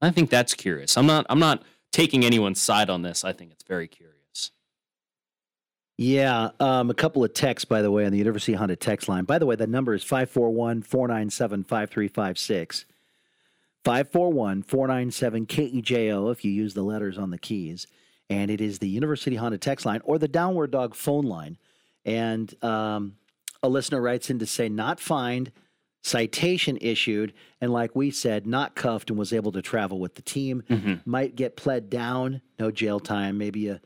I 0.00 0.10
think 0.10 0.30
that's 0.30 0.54
curious. 0.54 0.96
I'm 0.96 1.06
not 1.06 1.26
I'm 1.28 1.38
not 1.38 1.62
taking 1.92 2.24
anyone's 2.24 2.60
side 2.60 2.90
on 2.90 3.02
this. 3.02 3.24
I 3.24 3.32
think 3.32 3.52
it's 3.52 3.64
very 3.64 3.88
curious. 3.88 4.12
Yeah, 5.98 6.50
um, 6.60 6.90
a 6.90 6.94
couple 6.94 7.24
of 7.24 7.32
texts, 7.32 7.64
by 7.64 7.80
the 7.80 7.90
way, 7.90 8.04
on 8.04 8.12
the 8.12 8.18
University 8.18 8.52
of 8.52 8.58
Honda 8.58 8.76
text 8.76 9.08
line. 9.08 9.24
By 9.24 9.38
the 9.38 9.46
way, 9.46 9.56
that 9.56 9.70
number 9.70 9.94
is 9.94 10.02
541 10.04 10.82
497 10.82 11.64
5356. 11.64 12.84
541 13.82 14.62
497 14.62 15.46
KEJO 15.46 16.32
if 16.32 16.44
you 16.44 16.50
use 16.50 16.74
the 16.74 16.82
letters 16.82 17.16
on 17.16 17.30
the 17.30 17.38
keys. 17.38 17.86
And 18.28 18.50
it 18.50 18.60
is 18.60 18.78
the 18.78 18.88
University 18.88 19.36
Honda 19.36 19.58
text 19.58 19.86
line 19.86 20.00
or 20.04 20.18
the 20.18 20.28
Downward 20.28 20.70
Dog 20.70 20.94
phone 20.94 21.24
line. 21.26 21.56
And 22.04 22.52
um, 22.64 23.16
a 23.62 23.68
listener 23.68 24.00
writes 24.00 24.30
in 24.30 24.38
to 24.40 24.46
say, 24.46 24.68
not 24.68 24.98
fined, 25.00 25.52
citation 26.02 26.78
issued, 26.80 27.32
and 27.60 27.72
like 27.72 27.94
we 27.96 28.10
said, 28.10 28.46
not 28.46 28.74
cuffed 28.74 29.10
and 29.10 29.18
was 29.18 29.32
able 29.32 29.52
to 29.52 29.62
travel 29.62 29.98
with 29.98 30.14
the 30.14 30.22
team. 30.22 30.62
Mhm. 30.68 31.00
Might 31.06 31.36
get 31.36 31.56
pled 31.56 31.88
down, 31.90 32.42
no 32.58 32.70
jail 32.70 33.00
time, 33.00 33.38
maybe 33.38 33.68
a 33.68 33.80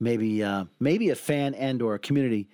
maybe 0.00 0.42
uh, 0.42 0.64
maybe 0.80 1.10
a 1.10 1.14
fan 1.14 1.54
and 1.54 1.80
or 1.80 1.94
a 1.94 1.98
community 1.98 2.48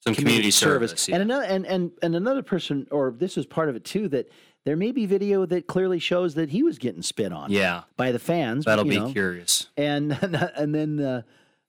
Some 0.00 0.14
community, 0.14 0.50
service. 0.50 1.08
yeah. 1.08 1.16
and 1.16 1.22
another 1.22 1.44
and, 1.44 1.66
and 1.66 1.92
and 2.02 2.14
another 2.16 2.42
person 2.42 2.86
or 2.90 3.12
this 3.16 3.36
is 3.36 3.44
part 3.46 3.68
of 3.68 3.76
it 3.76 3.84
too 3.84 4.08
that 4.08 4.28
there 4.64 4.76
may 4.76 4.92
be 4.92 5.06
video 5.06 5.46
that 5.46 5.66
clearly 5.66 5.98
shows 5.98 6.34
that 6.34 6.50
he 6.50 6.62
was 6.62 6.78
getting 6.78 7.02
spit 7.02 7.32
on 7.32 7.50
yeah, 7.50 7.82
by 7.96 8.12
the 8.12 8.18
fans 8.18 8.64
that'll 8.64 8.86
you 8.86 8.92
be 8.92 8.98
know, 8.98 9.12
curious. 9.12 9.68
and 9.76 10.12
and 10.12 10.74
then 10.74 11.00
uh, 11.00 11.22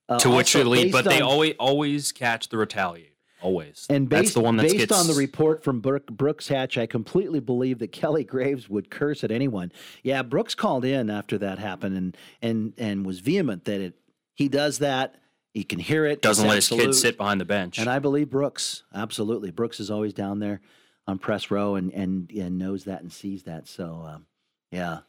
uh, 0.09 0.19
to 0.19 0.29
which 0.29 0.53
they 0.53 0.63
lead, 0.63 0.91
but 0.91 1.05
they 1.05 1.21
always 1.21 1.55
always 1.59 2.11
catch 2.11 2.49
the 2.49 2.57
retaliate. 2.57 3.11
Always, 3.41 3.85
and 3.91 4.09
based, 4.09 4.23
that's 4.23 4.33
the 4.33 4.39
one 4.39 4.57
that 4.57 4.63
based 4.63 4.77
gets 4.77 4.91
on 4.99 5.05
the 5.07 5.13
report 5.13 5.63
from 5.63 5.79
Brook, 5.79 6.07
Brooks 6.07 6.47
Hatch, 6.47 6.79
I 6.79 6.87
completely 6.87 7.39
believe 7.39 7.77
that 7.77 7.91
Kelly 7.91 8.23
Graves 8.23 8.69
would 8.69 8.89
curse 8.89 9.23
at 9.23 9.29
anyone. 9.29 9.71
Yeah, 10.01 10.23
Brooks 10.23 10.55
called 10.55 10.83
in 10.83 11.11
after 11.11 11.37
that 11.37 11.59
happened 11.59 11.95
and 11.95 12.17
and 12.41 12.73
and 12.77 13.05
was 13.05 13.19
vehement 13.19 13.65
that 13.65 13.81
it 13.81 13.99
he 14.33 14.47
does 14.47 14.79
that. 14.79 15.15
He 15.53 15.63
can 15.63 15.79
hear 15.79 16.05
it. 16.05 16.21
doesn't 16.21 16.47
let 16.47 16.55
his 16.55 16.69
kids 16.69 16.99
sit 16.99 17.17
behind 17.17 17.39
the 17.39 17.45
bench. 17.45 17.77
And 17.77 17.87
I 17.87 17.99
believe 17.99 18.29
Brooks, 18.29 18.83
absolutely. 18.93 19.51
Brooks 19.51 19.79
is 19.79 19.91
always 19.91 20.13
down 20.13 20.39
there 20.39 20.59
on 21.07 21.17
press 21.19 21.51
row 21.51 21.75
and 21.75 21.91
and, 21.93 22.31
and 22.31 22.57
knows 22.57 22.85
that 22.85 23.01
and 23.01 23.11
sees 23.11 23.43
that. 23.43 23.67
So, 23.67 24.03
um, 24.07 24.25
yeah, 24.71 24.99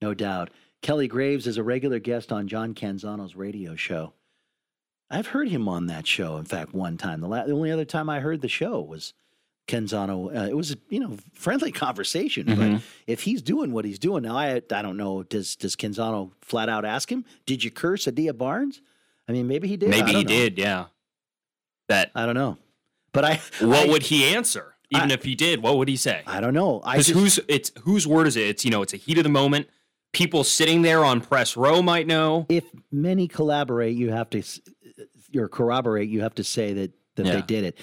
no 0.00 0.14
doubt. 0.14 0.50
Kelly 0.80 1.06
Graves 1.08 1.46
is 1.46 1.58
a 1.58 1.62
regular 1.62 1.98
guest 2.00 2.32
on 2.32 2.48
John 2.48 2.74
Canzano's 2.74 3.36
radio 3.36 3.76
show. 3.76 4.14
I've 5.10 5.28
heard 5.28 5.48
him 5.48 5.68
on 5.68 5.86
that 5.86 6.06
show. 6.06 6.38
In 6.38 6.44
fact, 6.44 6.72
one 6.74 6.96
time. 6.96 7.20
The, 7.20 7.28
la- 7.28 7.44
the 7.44 7.52
only 7.52 7.70
other 7.70 7.84
time 7.84 8.08
I 8.08 8.20
heard 8.20 8.40
the 8.40 8.48
show 8.48 8.80
was 8.80 9.12
Canzano. 9.68 10.34
Uh, 10.34 10.48
it 10.48 10.56
was 10.56 10.74
you 10.88 11.00
know 11.00 11.16
friendly 11.34 11.70
conversation. 11.84 12.46
But 12.46 12.56
Mhm. 12.58 12.82
if 13.06 13.22
he's 13.22 13.42
doing 13.42 13.72
what 13.72 13.84
he's 13.84 13.98
doing 13.98 14.22
now, 14.22 14.36
I 14.36 14.62
I 14.72 14.82
don't 14.82 14.96
know. 14.96 15.22
Does 15.22 15.54
does 15.56 15.76
Canzano 15.76 16.32
flat 16.40 16.68
out 16.68 16.84
ask 16.84 17.12
him? 17.12 17.24
Did 17.46 17.62
you 17.62 17.70
curse 17.70 18.08
Adia 18.08 18.32
Barnes? 18.32 18.80
I 19.28 19.32
mean, 19.32 19.46
maybe 19.46 19.68
he 19.68 19.76
did. 19.76 19.90
Maybe 19.90 20.12
he 20.12 20.24
know. 20.24 20.28
did. 20.28 20.58
Yeah. 20.58 20.86
That. 21.88 22.10
I 22.14 22.24
don't 22.26 22.34
know. 22.34 22.56
But 23.12 23.24
I 23.26 23.40
What 23.60 23.86
I- 23.88 23.90
would 23.92 24.02
he 24.04 24.34
answer? 24.34 24.71
Even 24.94 25.10
I- 25.10 25.14
if 25.14 25.24
he 25.24 25.34
did, 25.34 25.62
what 25.62 25.78
would 25.78 25.88
he 25.88 25.96
say? 25.96 26.22
I 26.26 26.40
don't 26.40 26.54
know. 26.54 26.80
I 26.84 26.92
Because 26.92 27.06
just, 27.08 27.18
whose 27.18 27.40
it's 27.48 27.72
whose 27.80 28.06
word 28.06 28.26
is 28.26 28.36
it? 28.36 28.46
It's 28.48 28.64
you 28.64 28.70
know 28.70 28.82
it's 28.82 28.92
a 28.92 28.98
heat 28.98 29.18
of 29.18 29.24
the 29.24 29.30
moment. 29.30 29.68
People 30.12 30.44
sitting 30.44 30.82
there 30.82 31.04
on 31.04 31.20
press 31.22 31.56
row 31.56 31.80
might 31.82 32.06
know. 32.06 32.44
if 32.50 32.64
many 32.90 33.26
collaborate, 33.28 33.96
you 33.96 34.10
have 34.10 34.28
to 34.30 34.40
s- 34.40 34.60
uh, 34.98 35.38
or 35.40 35.48
corroborate. 35.48 36.10
You 36.10 36.20
have 36.22 36.34
to 36.36 36.44
say 36.44 36.72
that 36.74 36.92
that 37.16 37.24
they 37.24 37.42
did 37.42 37.64
it. 37.64 37.78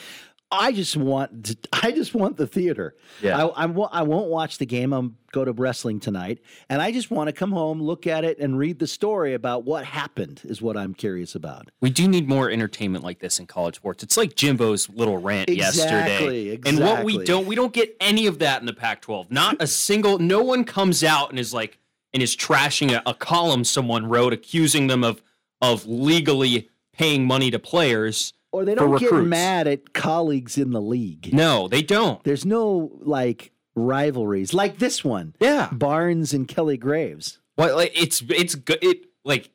I 0.51 0.71
just 0.71 0.97
want 0.97 1.45
to, 1.45 1.57
I 1.83 1.91
just 1.91 2.13
want 2.13 2.37
the 2.37 2.47
theater. 2.47 2.95
Yeah. 3.21 3.45
I, 3.45 3.63
I, 3.63 3.65
won't, 3.65 3.93
I 3.93 4.01
won't 4.03 4.29
watch 4.29 4.57
the 4.57 4.65
game. 4.65 4.93
I'm 4.93 5.17
go 5.31 5.45
to 5.45 5.51
wrestling 5.51 5.99
tonight, 5.99 6.39
and 6.69 6.81
I 6.81 6.91
just 6.91 7.11
want 7.11 7.27
to 7.27 7.33
come 7.33 7.51
home, 7.51 7.81
look 7.81 8.07
at 8.07 8.23
it, 8.23 8.39
and 8.39 8.57
read 8.57 8.79
the 8.79 8.87
story 8.87 9.35
about 9.35 9.63
what 9.63 9.85
happened. 9.85 10.41
Is 10.45 10.61
what 10.61 10.75
I'm 10.75 10.93
curious 10.93 11.35
about. 11.35 11.69
We 11.81 11.89
do 11.91 12.07
need 12.07 12.27
more 12.27 12.49
entertainment 12.49 13.03
like 13.03 13.19
this 13.19 13.39
in 13.39 13.45
college 13.45 13.75
sports. 13.75 14.03
It's 14.03 14.17
like 14.17 14.35
Jimbo's 14.35 14.89
little 14.89 15.17
rant 15.19 15.49
yesterday. 15.49 16.53
Exactly, 16.53 16.61
And 16.65 16.79
what 16.79 17.03
we 17.03 17.23
don't 17.23 17.45
we 17.45 17.55
don't 17.55 17.73
get 17.73 17.95
any 17.99 18.25
of 18.25 18.39
that 18.39 18.59
in 18.59 18.65
the 18.65 18.73
Pac-12. 18.73 19.29
Not 19.29 19.57
a 19.61 19.67
single 19.89 20.17
no 20.17 20.41
one 20.41 20.63
comes 20.63 21.03
out 21.03 21.29
and 21.29 21.39
is 21.39 21.53
like 21.53 21.77
and 22.13 22.23
is 22.23 22.35
trashing 22.35 22.91
a, 22.91 23.03
a 23.07 23.13
column 23.13 23.63
someone 23.63 24.07
wrote 24.07 24.33
accusing 24.33 24.87
them 24.87 25.03
of 25.03 25.21
of 25.61 25.85
legally 25.85 26.69
paying 26.93 27.25
money 27.25 27.51
to 27.51 27.59
players. 27.59 28.33
Or 28.51 28.65
they 28.65 28.73
don't 28.73 28.99
get 28.99 29.13
mad 29.13 29.67
at 29.67 29.93
colleagues 29.93 30.57
in 30.57 30.71
the 30.71 30.81
league. 30.81 31.31
No, 31.33 31.67
they 31.67 31.83
don't. 31.83 32.23
There's 32.23 32.45
no 32.45 32.91
like 33.01 33.51
rivalries 33.75 34.53
like 34.53 34.79
this 34.79 35.03
one. 35.03 35.35
Yeah. 35.39 35.69
Barnes 35.71 36.33
and 36.33 36.47
Kelly 36.47 36.77
Graves. 36.77 37.39
Well, 37.57 37.75
like 37.75 37.91
it's 37.95 38.23
it's 38.29 38.55
good. 38.55 38.79
It 38.81 39.05
like 39.23 39.51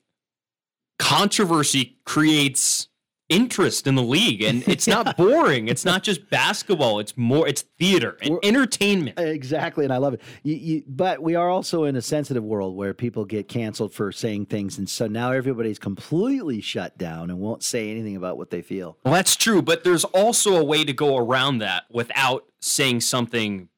controversy 0.98 1.98
creates 2.04 2.88
interest 3.34 3.86
in 3.86 3.94
the 3.94 4.02
league, 4.02 4.42
and 4.42 4.62
it's 4.68 4.86
not 4.86 5.16
boring. 5.16 5.68
It's 5.68 5.84
not 5.84 6.02
just 6.02 6.30
basketball. 6.30 6.98
It's 7.00 7.16
more. 7.16 7.46
It's 7.48 7.62
theater 7.78 8.16
and 8.22 8.30
We're- 8.30 8.40
entertainment. 8.48 9.18
Exactly, 9.18 9.84
and 9.84 9.92
I 9.92 9.96
love 9.98 10.14
it. 10.14 10.20
You, 10.42 10.54
you, 10.54 10.82
but 10.86 11.22
we 11.22 11.34
are 11.34 11.48
also 11.50 11.84
in 11.84 11.96
a 11.96 12.02
sensitive 12.02 12.44
world 12.44 12.76
where 12.76 12.94
people 12.94 13.24
get 13.24 13.48
canceled 13.48 13.92
for 13.92 14.12
saying 14.12 14.46
things, 14.46 14.78
and 14.78 14.88
so 14.88 15.06
now 15.06 15.32
everybody's 15.32 15.78
completely 15.78 16.60
shut 16.60 16.96
down 16.96 17.30
and 17.30 17.38
won't 17.40 17.62
say 17.62 17.90
anything 17.90 18.16
about 18.16 18.38
what 18.38 18.50
they 18.50 18.62
feel. 18.62 18.96
Well, 19.04 19.14
that's 19.14 19.36
true, 19.36 19.60
but 19.62 19.84
there's 19.84 20.04
also 20.04 20.56
a 20.56 20.64
way 20.64 20.84
to 20.84 20.92
go 20.92 21.16
around 21.16 21.58
that 21.58 21.84
without 21.90 22.44
saying 22.60 23.00
something 23.00 23.68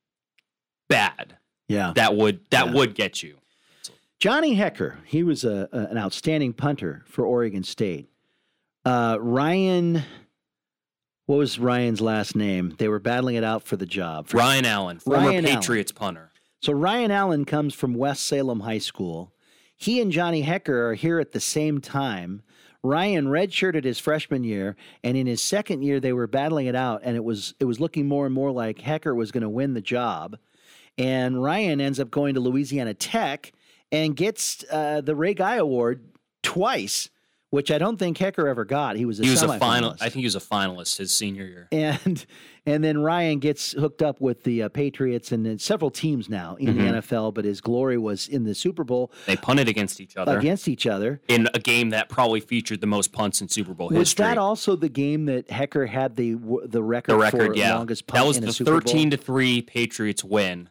bad 0.88 1.36
Yeah, 1.68 1.92
that 1.96 2.14
would 2.14 2.40
that 2.50 2.66
Yeah. 2.66 2.72
would 2.74 2.94
get 2.94 3.22
you. 3.22 3.36
Johnny 4.18 4.56
Hekker, 4.56 4.96
he 5.04 5.22
was 5.22 5.44
a, 5.44 5.68
a- 5.72 5.78
an 5.90 5.98
outstanding 5.98 6.52
punter 6.52 7.02
for 7.06 7.26
Oregon 7.26 7.62
State. 7.64 8.08
Uh, 8.86 9.18
Ryan, 9.20 10.04
what 11.26 11.38
was 11.38 11.58
Ryan's 11.58 12.00
last 12.00 12.36
name? 12.36 12.76
They 12.78 12.86
were 12.86 13.00
battling 13.00 13.34
it 13.34 13.42
out 13.42 13.64
for 13.64 13.76
the 13.76 13.84
job. 13.84 14.28
For 14.28 14.36
Ryan 14.36 14.64
Allen, 14.64 15.00
former 15.00 15.26
Ryan 15.26 15.44
Allen. 15.44 15.58
Patriots 15.58 15.90
punter. 15.90 16.30
So 16.62 16.72
Ryan 16.72 17.10
Allen 17.10 17.44
comes 17.44 17.74
from 17.74 17.94
West 17.94 18.24
Salem 18.24 18.60
High 18.60 18.78
School. 18.78 19.32
He 19.76 20.00
and 20.00 20.12
Johnny 20.12 20.44
Hekker 20.44 20.90
are 20.90 20.94
here 20.94 21.18
at 21.18 21.32
the 21.32 21.40
same 21.40 21.80
time. 21.80 22.42
Ryan 22.84 23.26
redshirted 23.26 23.82
his 23.82 23.98
freshman 23.98 24.44
year, 24.44 24.76
and 25.02 25.16
in 25.16 25.26
his 25.26 25.42
second 25.42 25.82
year 25.82 25.98
they 25.98 26.12
were 26.12 26.28
battling 26.28 26.66
it 26.66 26.76
out, 26.76 27.00
and 27.02 27.16
it 27.16 27.24
was 27.24 27.54
it 27.58 27.64
was 27.64 27.80
looking 27.80 28.06
more 28.06 28.24
and 28.24 28.34
more 28.34 28.52
like 28.52 28.78
Hekker 28.78 29.16
was 29.16 29.32
going 29.32 29.42
to 29.42 29.48
win 29.48 29.74
the 29.74 29.80
job. 29.80 30.38
And 30.96 31.42
Ryan 31.42 31.80
ends 31.80 31.98
up 31.98 32.12
going 32.12 32.34
to 32.34 32.40
Louisiana 32.40 32.94
Tech 32.94 33.50
and 33.90 34.14
gets 34.14 34.64
uh, 34.70 35.00
the 35.00 35.16
Ray 35.16 35.34
Guy 35.34 35.56
Award 35.56 36.04
twice 36.44 37.10
which 37.50 37.70
I 37.70 37.78
don't 37.78 37.96
think 37.96 38.18
Hekker 38.18 38.48
ever 38.48 38.64
got. 38.64 38.96
He 38.96 39.04
was 39.04 39.20
a 39.20 39.24
he 39.24 39.30
was 39.30 39.42
a 39.42 39.58
final. 39.58 39.92
I 40.00 40.08
think 40.08 40.20
he 40.20 40.24
was 40.24 40.36
a 40.36 40.40
finalist 40.40 40.98
his 40.98 41.14
senior 41.14 41.44
year. 41.46 41.68
and 41.72 42.24
and 42.66 42.82
then 42.82 42.98
Ryan 42.98 43.38
gets 43.38 43.72
hooked 43.72 44.02
up 44.02 44.20
with 44.20 44.42
the 44.42 44.64
uh, 44.64 44.68
Patriots 44.68 45.30
and 45.30 45.46
then 45.46 45.58
several 45.58 45.90
teams 45.90 46.28
now 46.28 46.56
in 46.56 46.74
Mhm. 46.74 46.76
the 46.76 46.98
NFL. 46.98 47.32
But 47.34 47.44
his 47.44 47.60
glory 47.60 47.96
was 47.98 48.26
in 48.26 48.42
the 48.44 48.54
Super 48.54 48.82
Bowl 48.84 49.12
They 49.26 49.36
punted 49.36 49.68
against 49.68 50.00
each 50.00 50.16
other 50.16 50.38
against 50.38 50.66
each 50.68 50.86
other. 50.86 51.20
in 51.28 51.48
a 51.54 51.60
game 51.60 51.90
that 51.90 52.08
probably 52.08 52.40
featured 52.40 52.80
the 52.80 52.86
most 52.88 53.12
punts 53.12 53.40
in 53.40 53.48
Super 53.48 53.74
Bowl 53.74 53.88
Was 53.88 53.98
history. 53.98 54.24
Was 54.24 54.30
that 54.30 54.38
also 54.38 54.74
the 54.76 54.88
game 54.88 55.26
that 55.26 55.46
Hekker 55.48 55.88
had 55.88 56.16
the 56.16 56.34
the 56.64 56.82
record, 56.82 57.12
the 57.12 57.18
record? 57.18 57.56
Yeah, 57.56 57.76
longest 57.76 58.06
punt 58.06 58.22
that 58.22 58.26
was 58.46 58.58
the 58.58 58.64
thirteen 58.64 59.10
to 59.10 59.16
three 59.16 59.62
Patriots 59.62 60.24
win. 60.24 60.68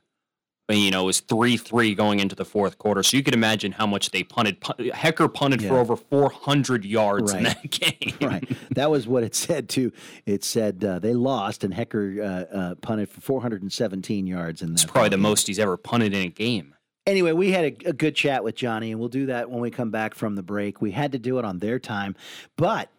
You 0.68 0.90
know, 0.90 1.04
it 1.04 1.06
was 1.06 1.20
three 1.20 1.58
three 1.58 1.94
going 1.94 2.20
into 2.20 2.36
the 2.36 2.46
fourth 2.46 2.80
quarter. 2.80 3.04
So 3.04 3.18
you 3.18 3.24
could 3.24 3.36
imagine 3.36 3.72
how 3.72 3.86
much 3.86 4.10
they 4.10 4.24
punted. 4.24 4.60
Pun- 4.62 4.78
Hekker 4.78 5.32
punted 5.32 5.62
for 5.62 5.78
over 5.78 5.96
four 5.96 6.32
hundred 6.32 6.86
yards 6.86 7.34
in 7.34 7.44
that 7.44 7.70
game. 7.70 8.14
right. 8.22 8.50
That 8.72 8.90
was 8.90 9.08
what 9.08 9.24
it 9.24 9.36
said 9.36 9.70
too. 9.70 9.92
It 10.26 10.44
said 10.44 10.84
uh, 10.84 10.98
they 10.98 11.14
lost, 11.14 11.64
and 11.64 11.72
Hekker 11.72 12.20
uh, 12.20 12.56
uh, 12.56 12.76
punted 12.76 13.10
for 13.10 13.22
417 13.22 14.26
yards. 14.26 14.64
In 14.64 14.70
that. 14.70 14.74
It's 14.74 14.86
probably 14.86 15.10
ball 15.10 15.18
the 15.18 15.22
most 15.22 15.46
he's 15.48 15.60
ever 15.60 15.78
punted 15.78 16.14
in 16.16 16.24
a 16.24 16.30
game. 16.30 16.74
Anyway, 17.06 17.34
we 17.34 17.52
had 17.52 17.66
a, 17.66 17.90
a 17.90 17.94
good 17.94 18.16
chat 18.16 18.44
with 18.44 18.56
Johnny, 18.56 18.90
and 18.90 19.00
we'll 19.00 19.10
do 19.10 19.28
that 19.28 19.52
when 19.52 19.60
we 19.62 19.70
come 19.70 19.92
back 19.92 20.16
from 20.16 20.34
the 20.36 20.42
break. 20.42 20.82
We 20.82 20.90
had 20.90 21.12
to 21.12 21.20
do 21.20 21.38
it 21.38 21.46
on 21.46 21.60
their 21.60 21.78
time, 21.78 22.16
but 22.58 22.90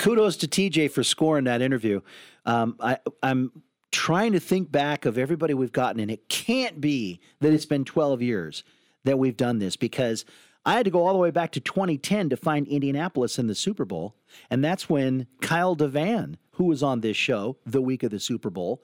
kudos 0.00 0.36
to 0.38 0.48
TJ 0.48 0.90
for 0.90 1.04
scoring 1.04 1.44
that 1.44 1.62
interview. 1.62 2.00
Um, 2.44 2.76
I, 2.80 2.98
I'm 3.22 3.50
trying 3.92 4.32
to 4.32 4.40
think 4.40 4.70
back 4.70 5.04
of 5.04 5.18
everybody 5.18 5.54
we've 5.54 5.72
gotten, 5.72 6.00
and 6.00 6.10
it 6.10 6.28
can't 6.28 6.80
be 6.80 7.20
that 7.40 7.52
it's 7.52 7.66
been 7.66 7.84
12 7.84 8.22
years 8.22 8.64
that 9.04 9.18
we've 9.18 9.36
done 9.36 9.58
this 9.58 9.76
because 9.76 10.24
I 10.66 10.72
had 10.72 10.84
to 10.84 10.90
go 10.90 11.06
all 11.06 11.12
the 11.12 11.20
way 11.20 11.30
back 11.30 11.52
to 11.52 11.60
2010 11.60 12.30
to 12.30 12.36
find 12.36 12.66
Indianapolis 12.66 13.38
in 13.38 13.46
the 13.46 13.54
Super 13.54 13.84
Bowl, 13.84 14.16
and 14.50 14.64
that's 14.64 14.90
when 14.90 15.28
Kyle 15.40 15.76
Devan, 15.76 16.34
who 16.52 16.64
was 16.64 16.82
on 16.82 17.00
this 17.00 17.16
show 17.16 17.56
the 17.64 17.80
week 17.80 18.02
of 18.02 18.10
the 18.10 18.18
Super 18.18 18.50
Bowl, 18.50 18.82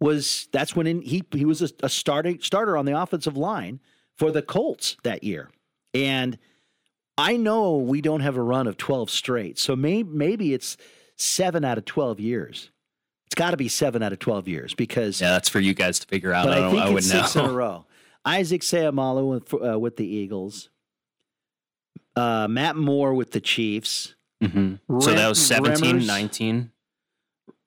was 0.00 0.48
that's 0.52 0.74
when 0.74 0.86
in, 0.86 1.02
he 1.02 1.22
he 1.30 1.44
was 1.44 1.60
a, 1.62 1.68
a 1.82 1.88
starting 1.88 2.40
starter 2.40 2.76
on 2.76 2.86
the 2.86 2.98
offensive 2.98 3.36
line 3.36 3.78
for 4.16 4.32
the 4.32 4.42
Colts 4.42 4.96
that 5.04 5.22
year, 5.22 5.50
and 5.92 6.38
I 7.18 7.36
know 7.36 7.76
we 7.76 8.00
don't 8.00 8.20
have 8.20 8.38
a 8.38 8.42
run 8.42 8.66
of 8.66 8.78
twelve 8.78 9.10
straight, 9.10 9.58
so 9.58 9.76
may, 9.76 10.02
maybe 10.02 10.54
it's 10.54 10.78
seven 11.16 11.62
out 11.62 11.76
of 11.76 11.84
twelve 11.84 12.20
years. 12.20 12.70
It's 13.32 13.38
got 13.38 13.52
to 13.52 13.56
be 13.56 13.68
seven 13.68 14.02
out 14.02 14.12
of 14.12 14.18
twelve 14.18 14.46
years 14.46 14.74
because, 14.74 15.18
Yeah, 15.18 15.30
that's 15.30 15.48
for 15.48 15.58
you 15.58 15.72
guys 15.72 15.98
to 16.00 16.06
figure 16.06 16.34
out. 16.34 16.44
but 16.44 16.58
I, 16.58 16.66
I, 16.66 16.70
think 16.70 16.82
I 16.82 16.92
it's 16.92 17.10
six 17.10 17.34
in 17.34 17.46
a 17.46 17.50
row. 17.50 17.86
Isaac 18.26 18.60
Seumalo 18.60 19.26
with 19.30 19.54
uh, 19.54 19.78
with 19.78 19.96
the 19.96 20.06
Eagles, 20.06 20.68
uh, 22.14 22.46
Matt 22.46 22.76
Moore 22.76 23.14
with 23.14 23.30
the 23.30 23.40
Chiefs. 23.40 24.16
Mhm. 24.44 24.80
So 25.00 25.14
that 25.14 25.26
was 25.30 25.50
Rem- 25.50 25.64
17, 25.64 26.00
Remmers, 26.00 26.06
19. 26.06 26.72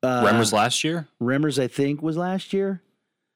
Uh, 0.04 0.24
Remmers 0.24 0.54
last 0.54 0.84
year. 0.84 1.08
Remmers, 1.20 1.58
I 1.60 1.68
think, 1.68 2.04
was 2.04 2.16
last 2.16 2.54
year. 2.54 2.84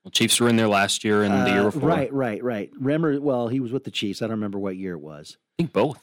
Well, 0.03 0.11
Chiefs 0.11 0.39
were 0.39 0.49
in 0.49 0.55
there 0.55 0.67
last 0.67 1.03
year 1.03 1.23
and 1.23 1.33
the 1.47 1.51
year 1.51 1.61
Uh, 1.61 1.71
before. 1.71 1.89
Right, 1.89 2.13
right, 2.13 2.43
right. 2.43 2.69
Remember, 2.79 3.19
well, 3.19 3.47
he 3.47 3.59
was 3.59 3.71
with 3.71 3.85
the 3.85 3.91
Chiefs. 3.91 4.21
I 4.21 4.25
don't 4.25 4.33
remember 4.35 4.59
what 4.59 4.77
year 4.77 4.93
it 4.93 4.99
was. 5.01 5.37
I 5.57 5.63
think 5.63 5.73
both. 5.73 5.99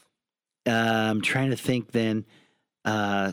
Uh, 0.67 0.71
I'm 0.71 1.21
trying 1.21 1.51
to 1.51 1.55
think 1.55 1.91
then. 1.93 2.25
Uh, 2.83 3.31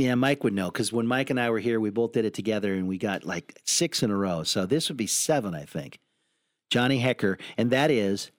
yeah, 0.00 0.14
Mike 0.14 0.42
would 0.44 0.54
know 0.54 0.70
because 0.70 0.92
when 0.92 1.06
Mike 1.06 1.30
and 1.30 1.38
I 1.38 1.50
were 1.50 1.58
here, 1.58 1.78
we 1.80 1.90
both 1.90 2.12
did 2.12 2.24
it 2.24 2.34
together 2.34 2.74
and 2.74 2.88
we 2.88 2.96
got 2.98 3.24
like 3.24 3.58
six 3.66 4.02
in 4.02 4.10
a 4.10 4.16
row. 4.16 4.42
So 4.42 4.64
this 4.66 4.88
would 4.88 4.96
be 4.96 5.06
seven, 5.06 5.54
I 5.54 5.64
think. 5.64 5.98
Johnny 6.70 7.00
Hekker. 7.02 7.38
And 7.58 7.70
that 7.70 7.90
is 7.90 8.30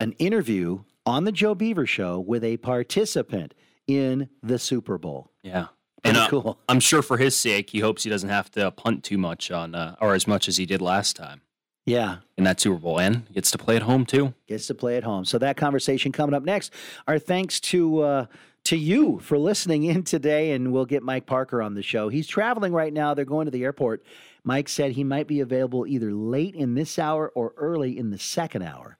an 0.00 0.12
interview 0.12 0.84
on 1.04 1.24
the 1.24 1.32
Joe 1.32 1.54
Beaver 1.54 1.86
show 1.86 2.18
with 2.18 2.42
a 2.44 2.56
participant 2.58 3.54
in 3.86 4.28
the 4.42 4.58
Super 4.58 4.98
Bowl. 4.98 5.30
Yeah. 5.42 5.66
Pretty 6.02 6.18
And 6.18 6.26
uh, 6.26 6.28
cool. 6.28 6.58
I'm 6.68 6.80
sure 6.80 7.02
for 7.02 7.16
his 7.18 7.36
sake, 7.36 7.70
he 7.70 7.80
hopes 7.80 8.04
he 8.04 8.10
doesn't 8.10 8.28
have 8.28 8.50
to 8.52 8.70
punt 8.70 9.04
too 9.04 9.18
much 9.18 9.50
on, 9.50 9.74
uh, 9.74 9.96
or 10.00 10.14
as 10.14 10.26
much 10.26 10.48
as 10.48 10.56
he 10.56 10.66
did 10.66 10.80
last 10.80 11.16
time 11.16 11.40
Yeah. 11.84 12.18
in 12.38 12.44
that 12.44 12.60
Super 12.60 12.78
Bowl. 12.78 12.98
And 13.00 13.30
gets 13.32 13.50
to 13.52 13.58
play 13.58 13.76
at 13.76 13.82
home 13.82 14.06
too. 14.06 14.34
gets 14.48 14.66
to 14.68 14.74
play 14.74 14.96
at 14.96 15.04
home. 15.04 15.24
So 15.24 15.38
that 15.38 15.56
conversation 15.56 16.12
coming 16.12 16.34
up 16.34 16.42
next. 16.44 16.72
Our 17.06 17.18
thanks 17.18 17.60
to 17.60 18.00
uh, 18.00 18.26
to 18.66 18.76
you 18.76 19.20
for 19.20 19.38
listening 19.38 19.84
in 19.84 20.02
today, 20.02 20.52
and 20.52 20.72
we'll 20.72 20.86
get 20.86 21.02
Mike 21.02 21.26
Parker 21.26 21.62
on 21.62 21.74
the 21.74 21.82
show. 21.82 22.08
He's 22.08 22.26
traveling 22.26 22.72
right 22.72 22.92
now. 22.92 23.14
They're 23.14 23.24
going 23.24 23.44
to 23.44 23.50
the 23.52 23.62
airport. 23.62 24.04
Mike 24.42 24.68
said 24.68 24.92
he 24.92 25.04
might 25.04 25.28
be 25.28 25.40
available 25.40 25.86
either 25.86 26.12
late 26.12 26.54
in 26.54 26.74
this 26.74 26.98
hour 26.98 27.30
or 27.34 27.54
early 27.56 27.96
in 27.96 28.10
the 28.10 28.18
second 28.18 28.62
hour. 28.62 28.98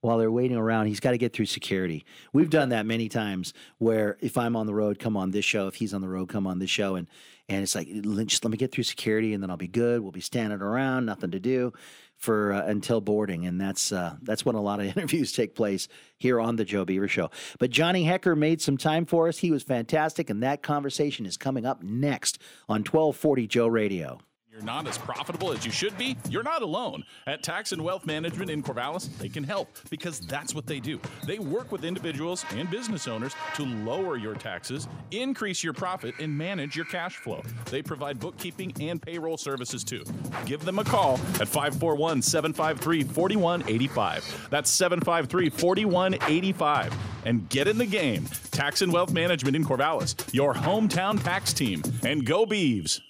While 0.00 0.18
they're 0.18 0.30
waiting 0.30 0.56
around, 0.56 0.86
he's 0.86 1.00
got 1.00 1.12
to 1.12 1.18
get 1.18 1.32
through 1.32 1.46
security. 1.46 2.04
We've 2.32 2.50
done 2.50 2.70
that 2.70 2.86
many 2.86 3.08
times. 3.08 3.54
Where 3.78 4.18
if 4.20 4.36
I'm 4.36 4.56
on 4.56 4.66
the 4.66 4.74
road, 4.74 4.98
come 4.98 5.16
on 5.16 5.30
this 5.30 5.44
show. 5.44 5.66
If 5.68 5.76
he's 5.76 5.94
on 5.94 6.00
the 6.00 6.08
road, 6.08 6.28
come 6.28 6.46
on 6.46 6.58
this 6.58 6.68
show. 6.68 6.96
And 6.96 7.06
and 7.48 7.62
it's 7.62 7.74
like 7.74 7.88
just 8.26 8.44
let 8.44 8.50
me 8.50 8.56
get 8.56 8.72
through 8.72 8.84
security, 8.84 9.34
and 9.34 9.42
then 9.42 9.50
I'll 9.50 9.56
be 9.56 9.68
good. 9.68 10.00
We'll 10.00 10.12
be 10.12 10.20
standing 10.20 10.60
around, 10.60 11.06
nothing 11.06 11.30
to 11.32 11.40
do 11.40 11.72
for 12.16 12.52
uh, 12.52 12.64
until 12.66 13.00
boarding, 13.00 13.46
and 13.46 13.60
that's 13.60 13.92
uh, 13.92 14.16
that's 14.22 14.44
when 14.44 14.54
a 14.54 14.62
lot 14.62 14.80
of 14.80 14.86
interviews 14.96 15.32
take 15.32 15.54
place 15.54 15.88
here 16.18 16.40
on 16.40 16.56
the 16.56 16.64
Joe 16.64 16.84
Beaver 16.84 17.08
Show. 17.08 17.30
But 17.58 17.70
Johnny 17.70 18.04
Hekker 18.04 18.36
made 18.36 18.62
some 18.62 18.76
time 18.76 19.04
for 19.04 19.28
us. 19.28 19.38
He 19.38 19.50
was 19.50 19.62
fantastic, 19.62 20.30
and 20.30 20.42
that 20.42 20.62
conversation 20.62 21.26
is 21.26 21.36
coming 21.36 21.66
up 21.66 21.82
next 21.82 22.38
on 22.68 22.80
1240 22.80 23.46
Joe 23.46 23.66
Radio. 23.66 24.20
You're 24.54 24.62
not 24.62 24.86
as 24.86 24.96
profitable 24.96 25.50
as 25.50 25.66
you 25.66 25.72
should 25.72 25.98
be? 25.98 26.16
You're 26.30 26.44
not 26.44 26.62
alone. 26.62 27.02
At 27.26 27.42
Tax 27.42 27.72
and 27.72 27.82
Wealth 27.82 28.06
Management 28.06 28.52
in 28.52 28.62
Corvallis, 28.62 29.08
they 29.18 29.28
can 29.28 29.42
help 29.42 29.76
because 29.90 30.20
that's 30.20 30.54
what 30.54 30.64
they 30.64 30.78
do. 30.78 31.00
They 31.26 31.40
work 31.40 31.72
with 31.72 31.84
individuals 31.84 32.44
and 32.54 32.70
business 32.70 33.08
owners 33.08 33.34
to 33.56 33.64
lower 33.64 34.16
your 34.16 34.34
taxes, 34.34 34.86
increase 35.10 35.64
your 35.64 35.72
profit, 35.72 36.14
and 36.20 36.38
manage 36.38 36.76
your 36.76 36.84
cash 36.84 37.16
flow. 37.16 37.42
They 37.64 37.82
provide 37.82 38.20
bookkeeping 38.20 38.72
and 38.80 39.02
payroll 39.02 39.38
services 39.38 39.82
too. 39.82 40.04
Give 40.46 40.64
them 40.64 40.78
a 40.78 40.84
call 40.84 41.14
at 41.40 41.48
541 41.48 42.22
753 42.22 43.02
4185. 43.02 44.48
That's 44.50 44.70
753 44.70 45.50
4185. 45.50 46.94
And 47.24 47.48
get 47.48 47.66
in 47.66 47.76
the 47.76 47.86
game. 47.86 48.26
Tax 48.52 48.82
and 48.82 48.92
Wealth 48.92 49.12
Management 49.12 49.56
in 49.56 49.64
Corvallis, 49.64 50.32
your 50.32 50.54
hometown 50.54 51.20
tax 51.20 51.52
team. 51.52 51.82
And 52.04 52.24
go 52.24 52.46
Beeves. 52.46 53.00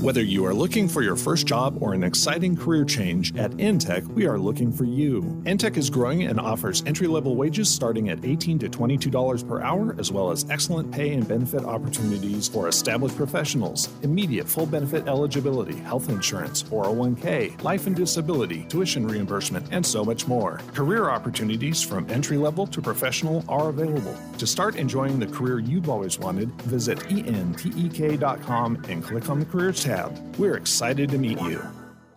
Whether 0.00 0.22
you 0.22 0.44
are 0.44 0.52
looking 0.52 0.86
for 0.86 1.00
your 1.00 1.16
first 1.16 1.46
job 1.46 1.80
or 1.80 1.94
an 1.94 2.04
exciting 2.04 2.56
career 2.56 2.84
change, 2.84 3.34
at 3.36 3.52
Entek, 3.52 4.06
we 4.08 4.26
are 4.26 4.38
looking 4.38 4.70
for 4.70 4.84
you. 4.84 5.22
Entek 5.46 5.78
is 5.78 5.88
growing 5.88 6.24
and 6.24 6.38
offers 6.38 6.82
entry 6.84 7.06
level 7.06 7.36
wages 7.36 7.70
starting 7.70 8.10
at 8.10 8.22
18 8.22 8.58
to 8.58 8.68
$22 8.68 9.48
per 9.48 9.62
hour, 9.62 9.96
as 9.98 10.12
well 10.12 10.30
as 10.30 10.44
excellent 10.50 10.92
pay 10.92 11.14
and 11.14 11.26
benefit 11.26 11.64
opportunities 11.64 12.48
for 12.48 12.68
established 12.68 13.16
professionals, 13.16 13.88
immediate 14.02 14.46
full 14.46 14.66
benefit 14.66 15.06
eligibility, 15.06 15.76
health 15.76 16.10
insurance, 16.10 16.62
401k, 16.62 17.62
life 17.62 17.86
and 17.86 17.96
disability, 17.96 18.64
tuition 18.64 19.06
reimbursement, 19.06 19.66
and 19.70 19.86
so 19.86 20.04
much 20.04 20.26
more. 20.26 20.60
Career 20.74 21.08
opportunities 21.08 21.82
from 21.82 22.10
entry 22.10 22.36
level 22.36 22.66
to 22.66 22.82
professional 22.82 23.44
are 23.48 23.70
available. 23.70 24.18
To 24.36 24.46
start 24.46 24.76
enjoying 24.76 25.18
the 25.18 25.28
career 25.28 25.60
you've 25.60 25.88
always 25.88 26.18
wanted, 26.18 26.50
visit 26.62 26.98
entek.com 26.98 28.84
and 28.88 29.02
click 29.02 29.30
on 29.30 29.38
the 29.38 29.46
careers 29.46 29.83
tab. 29.84 30.18
We're 30.38 30.56
excited 30.56 31.10
to 31.10 31.18
meet 31.18 31.38
you. 31.42 31.62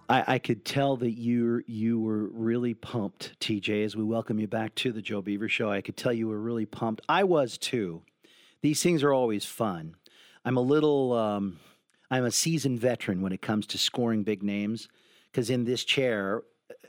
I, 0.08 0.36
I 0.36 0.40
could 0.40 0.64
tell 0.64 0.96
that 0.98 1.12
you 1.12 1.62
you 1.68 2.00
were 2.00 2.28
really 2.28 2.74
pumped, 2.74 3.38
TJ, 3.42 3.84
as 3.84 3.94
we 3.94 4.06
welcome 4.06 4.40
you 4.40 4.48
back 4.48 4.74
to 4.76 4.94
the 4.94 5.02
Joe 5.02 5.22
Beaver 5.22 5.50
Show. 5.50 5.70
I 5.70 5.82
could 5.82 5.98
tell 5.98 6.14
you 6.14 6.30
were 6.30 6.40
really 6.40 6.66
pumped. 6.66 7.02
I 7.10 7.26
was 7.26 7.58
too. 7.58 8.04
These 8.62 8.82
things 8.82 9.04
are 9.04 9.12
always 9.12 9.44
fun. 9.44 9.96
I'm 10.46 10.56
a 10.56 10.62
little, 10.62 11.12
um, 11.12 11.60
I'm 12.10 12.24
a 12.24 12.32
seasoned 12.32 12.80
veteran 12.80 13.22
when 13.22 13.34
it 13.34 13.42
comes 13.42 13.68
to 13.68 13.78
scoring 13.78 14.24
big 14.24 14.44
names 14.44 14.88
because 15.30 15.50
in 15.50 15.66
this 15.66 15.84
chair, 15.84 16.44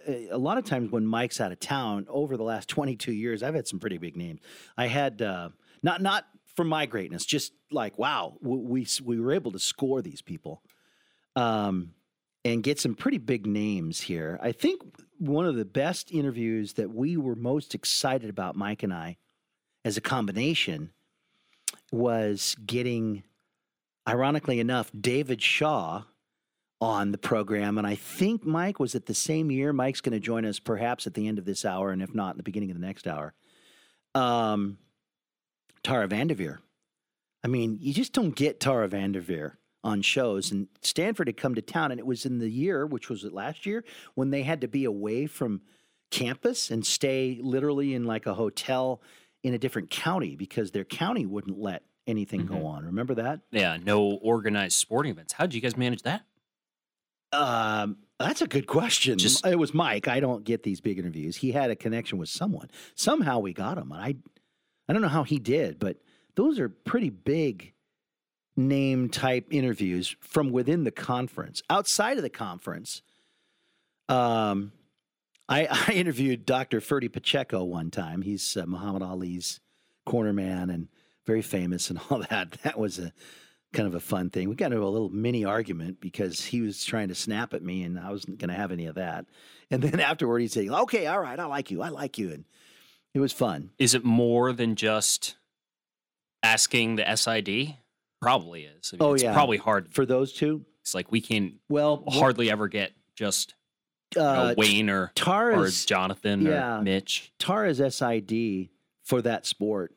a 0.06 0.28
a 0.30 0.38
lot 0.38 0.58
of 0.58 0.64
times 0.64 0.92
when 0.92 1.04
Mike's 1.04 1.40
out 1.40 1.50
of 1.50 1.58
town 1.58 2.06
over 2.08 2.36
the 2.36 2.44
last 2.44 2.68
22 2.68 3.12
years, 3.12 3.42
I've 3.42 3.56
had 3.56 3.66
some 3.66 3.80
pretty 3.80 3.98
big 3.98 4.16
names. 4.16 4.40
I 4.76 4.86
had 4.86 5.22
uh, 5.22 5.48
not 5.82 6.00
not 6.02 6.24
for 6.54 6.62
my 6.64 6.86
greatness, 6.86 7.24
just 7.24 7.52
like 7.72 7.98
wow, 7.98 8.36
we 8.40 8.86
we 9.04 9.18
were 9.18 9.32
able 9.32 9.50
to 9.50 9.58
score 9.58 10.02
these 10.02 10.22
people. 10.22 10.62
Um, 11.38 11.94
and 12.44 12.62
get 12.62 12.80
some 12.80 12.94
pretty 12.94 13.18
big 13.18 13.46
names 13.46 14.00
here. 14.00 14.38
I 14.42 14.52
think 14.52 14.82
one 15.18 15.46
of 15.46 15.54
the 15.54 15.64
best 15.64 16.10
interviews 16.10 16.72
that 16.74 16.92
we 16.92 17.16
were 17.16 17.36
most 17.36 17.74
excited 17.74 18.28
about, 18.28 18.56
Mike 18.56 18.82
and 18.82 18.92
I, 18.92 19.18
as 19.84 19.96
a 19.96 20.00
combination, 20.00 20.90
was 21.92 22.56
getting, 22.66 23.22
ironically 24.08 24.58
enough, 24.58 24.90
David 24.98 25.40
Shaw 25.42 26.02
on 26.80 27.12
the 27.12 27.18
program. 27.18 27.78
And 27.78 27.86
I 27.86 27.94
think 27.94 28.44
Mike 28.44 28.80
was 28.80 28.94
at 28.94 29.06
the 29.06 29.14
same 29.14 29.50
year. 29.50 29.72
Mike's 29.72 30.00
going 30.00 30.12
to 30.12 30.20
join 30.20 30.44
us 30.44 30.58
perhaps 30.58 31.06
at 31.06 31.14
the 31.14 31.28
end 31.28 31.38
of 31.38 31.44
this 31.44 31.64
hour, 31.64 31.90
and 31.90 32.02
if 32.02 32.14
not, 32.14 32.32
in 32.32 32.36
the 32.36 32.42
beginning 32.42 32.70
of 32.70 32.80
the 32.80 32.86
next 32.86 33.06
hour. 33.06 33.34
Um, 34.14 34.78
Tara 35.84 36.08
Vanderveer. 36.08 36.60
I 37.44 37.48
mean, 37.48 37.78
you 37.80 37.92
just 37.92 38.12
don't 38.12 38.34
get 38.34 38.58
Tara 38.58 38.88
Vanderveer 38.88 39.58
on 39.84 40.02
shows. 40.02 40.50
And 40.50 40.68
Stanford 40.82 41.28
had 41.28 41.36
come 41.36 41.54
to 41.54 41.62
town, 41.62 41.90
and 41.92 41.98
it 42.00 42.06
was 42.06 42.26
in 42.26 42.38
the 42.38 42.48
year, 42.50 42.86
which 42.86 43.08
was 43.08 43.24
it 43.24 43.32
last 43.32 43.64
year, 43.66 43.84
when 44.14 44.30
they 44.30 44.42
had 44.42 44.60
to 44.62 44.68
be 44.68 44.84
away 44.84 45.26
from 45.26 45.60
campus 46.10 46.70
and 46.70 46.84
stay 46.84 47.38
literally 47.42 47.94
in 47.94 48.04
like 48.04 48.26
a 48.26 48.34
hotel 48.34 49.00
in 49.44 49.54
a 49.54 49.58
different 49.58 49.90
county 49.90 50.34
because 50.36 50.70
their 50.72 50.84
county 50.84 51.26
wouldn't 51.26 51.58
let 51.58 51.84
anything 52.06 52.42
Mhm. 52.42 52.48
go 52.48 52.66
on. 52.66 52.84
Remember 52.86 53.14
that? 53.14 53.40
Yeah, 53.52 53.76
no 53.76 54.02
organized 54.22 54.76
sporting 54.78 55.12
events. 55.12 55.34
How 55.34 55.44
did 55.44 55.54
you 55.54 55.60
guys 55.60 55.76
manage 55.76 56.02
that? 56.02 56.24
Um, 57.32 57.98
that's 58.18 58.40
a 58.42 58.46
good 58.46 58.66
question. 58.66 59.18
Just- 59.18 59.44
it 59.46 59.58
was 59.58 59.74
Mike. 59.74 60.08
I 60.08 60.18
don't 60.20 60.44
get 60.44 60.62
these 60.62 60.80
big 60.80 60.98
interviews. 60.98 61.36
He 61.36 61.52
had 61.52 61.70
a 61.70 61.76
connection 61.76 62.18
with 62.18 62.30
someone. 62.30 62.70
Somehow 62.94 63.38
we 63.40 63.52
got 63.52 63.76
him. 63.78 63.92
And 63.92 64.00
I, 64.00 64.14
I 64.88 64.92
don't 64.92 65.02
know 65.02 65.08
how 65.08 65.24
he 65.24 65.38
did, 65.38 65.78
but 65.78 65.98
those 66.34 66.58
are 66.58 66.68
pretty 66.70 67.10
big 67.10 67.74
name 68.58 69.08
type 69.08 69.46
interviews 69.50 70.16
from 70.20 70.50
within 70.50 70.82
the 70.82 70.90
conference. 70.90 71.62
Outside 71.70 72.16
of 72.16 72.24
the 72.24 72.28
conference, 72.28 73.02
um, 74.08 74.72
I, 75.48 75.66
I 75.88 75.92
interviewed 75.92 76.44
Dr. 76.44 76.80
Ferdy 76.80 77.08
Pacheco 77.08 77.64
one 77.64 77.90
time. 77.90 78.20
He's 78.20 78.56
uh, 78.56 78.66
Muhammad 78.66 79.02
Ali's 79.02 79.60
corner 80.04 80.32
man 80.32 80.70
and 80.70 80.88
very 81.24 81.42
famous 81.42 81.88
and 81.88 82.00
all 82.10 82.24
that. 82.30 82.52
That 82.64 82.78
was 82.78 82.98
a 82.98 83.12
kind 83.72 83.86
of 83.86 83.94
a 83.94 84.00
fun 84.00 84.30
thing. 84.30 84.48
We 84.48 84.56
got 84.56 84.72
into 84.72 84.84
a 84.84 84.88
little 84.88 85.10
mini 85.10 85.44
argument 85.44 86.00
because 86.00 86.44
he 86.44 86.60
was 86.60 86.84
trying 86.84 87.08
to 87.08 87.14
snap 87.14 87.54
at 87.54 87.62
me 87.62 87.84
and 87.84 87.98
I 87.98 88.10
wasn't 88.10 88.38
going 88.38 88.48
to 88.48 88.56
have 88.56 88.72
any 88.72 88.86
of 88.86 88.96
that. 88.96 89.26
And 89.70 89.82
then 89.82 90.00
afterward, 90.00 90.40
he'd 90.40 90.52
say, 90.52 90.68
okay, 90.68 91.06
all 91.06 91.20
right, 91.20 91.38
I 91.38 91.44
like 91.44 91.70
you. 91.70 91.80
I 91.80 91.90
like 91.90 92.18
you. 92.18 92.32
And 92.32 92.44
it 93.14 93.20
was 93.20 93.32
fun. 93.32 93.70
Is 93.78 93.94
it 93.94 94.04
more 94.04 94.52
than 94.52 94.74
just 94.74 95.36
asking 96.42 96.96
the 96.96 97.14
SID? 97.14 97.76
Probably 98.20 98.64
is. 98.64 98.92
I 98.92 98.96
mean, 98.96 99.02
Oh, 99.02 99.14
it's 99.14 99.22
yeah. 99.22 99.32
probably 99.32 99.58
hard. 99.58 99.92
For 99.92 100.04
those 100.06 100.32
two, 100.32 100.64
It's 100.80 100.94
like 100.94 101.10
we 101.12 101.20
can 101.20 101.58
well, 101.68 102.04
hardly 102.08 102.50
ever 102.50 102.68
get 102.68 102.92
just 103.14 103.54
you 104.14 104.22
know, 104.22 104.28
uh, 104.28 104.54
Wayne 104.56 104.88
or 104.90 105.12
or 105.26 105.68
Jonathan 105.68 106.42
yeah. 106.42 106.78
or 106.78 106.82
Mitch. 106.82 107.32
Tara's 107.38 107.78
SID 107.94 108.68
for 109.04 109.22
that 109.22 109.46
sport 109.46 109.94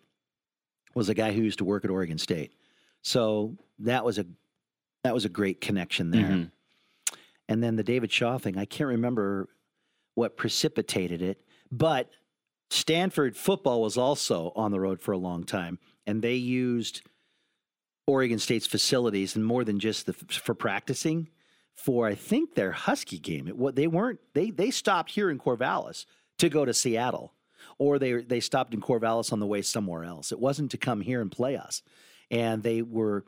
was 0.93 1.09
a 1.09 1.13
guy 1.13 1.31
who 1.31 1.41
used 1.41 1.59
to 1.59 1.65
work 1.65 1.85
at 1.85 1.91
Oregon 1.91 2.17
State. 2.17 2.53
So 3.01 3.57
that 3.79 4.03
was 4.05 4.19
a 4.19 4.25
that 5.03 5.13
was 5.13 5.25
a 5.25 5.29
great 5.29 5.61
connection 5.61 6.11
there. 6.11 6.27
Mhm. 6.29 6.51
And 7.49 7.63
then 7.63 7.75
the 7.75 7.83
David 7.83 8.11
Shaw 8.11 8.37
thing, 8.37 8.57
I 8.57 8.65
can't 8.65 8.89
remember 8.89 9.49
what 10.13 10.37
precipitated 10.37 11.21
it, 11.21 11.41
but 11.71 12.09
Stanford 12.69 13.35
football 13.35 13.81
was 13.81 13.97
also 13.97 14.51
on 14.55 14.71
the 14.71 14.79
road 14.79 15.01
for 15.01 15.11
a 15.11 15.17
long 15.17 15.43
time, 15.43 15.79
and 16.05 16.21
they 16.21 16.35
used 16.35 17.01
Oregon 18.11 18.39
State's 18.39 18.67
facilities, 18.67 19.35
and 19.35 19.45
more 19.45 19.63
than 19.63 19.79
just 19.79 20.05
the 20.05 20.13
for 20.13 20.53
practicing, 20.53 21.29
for 21.73 22.05
I 22.05 22.15
think 22.15 22.55
their 22.55 22.73
Husky 22.73 23.17
game. 23.17 23.47
It 23.47 23.57
what 23.57 23.75
they 23.75 23.87
weren't 23.87 24.19
they 24.33 24.51
they 24.51 24.69
stopped 24.69 25.11
here 25.11 25.29
in 25.29 25.39
Corvallis 25.39 26.05
to 26.37 26.49
go 26.49 26.65
to 26.65 26.73
Seattle, 26.73 27.33
or 27.77 27.99
they 27.99 28.13
they 28.15 28.41
stopped 28.41 28.73
in 28.73 28.81
Corvallis 28.81 29.31
on 29.31 29.39
the 29.39 29.47
way 29.47 29.61
somewhere 29.61 30.03
else. 30.03 30.31
It 30.31 30.39
wasn't 30.39 30.71
to 30.71 30.77
come 30.77 31.01
here 31.01 31.21
and 31.21 31.31
play 31.31 31.55
us, 31.55 31.81
and 32.29 32.63
they 32.63 32.81
were 32.81 33.23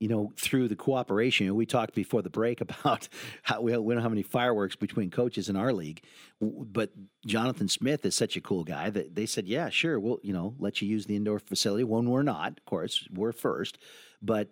you 0.00 0.08
know, 0.08 0.32
through 0.36 0.66
the 0.66 0.74
cooperation, 0.74 1.54
we 1.54 1.66
talked 1.66 1.94
before 1.94 2.22
the 2.22 2.30
break 2.30 2.60
about 2.62 3.08
how 3.42 3.60
we, 3.60 3.76
we 3.76 3.94
don't 3.94 4.02
have 4.02 4.10
any 4.10 4.22
fireworks 4.22 4.74
between 4.74 5.10
coaches 5.10 5.48
in 5.48 5.56
our 5.56 5.72
league, 5.72 6.02
but 6.40 6.90
Jonathan 7.24 7.68
Smith 7.68 8.04
is 8.04 8.14
such 8.16 8.36
a 8.36 8.40
cool 8.40 8.64
guy 8.64 8.90
that 8.90 9.14
they 9.14 9.26
said, 9.26 9.46
yeah, 9.46 9.68
sure, 9.68 10.00
we'll, 10.00 10.18
you 10.22 10.32
know, 10.32 10.54
let 10.58 10.82
you 10.82 10.88
use 10.88 11.06
the 11.06 11.14
indoor 11.14 11.38
facility 11.38 11.84
when 11.84 12.08
we're 12.08 12.22
not, 12.22 12.52
of 12.58 12.64
course, 12.64 13.06
we're 13.12 13.32
first, 13.32 13.78
but 14.20 14.48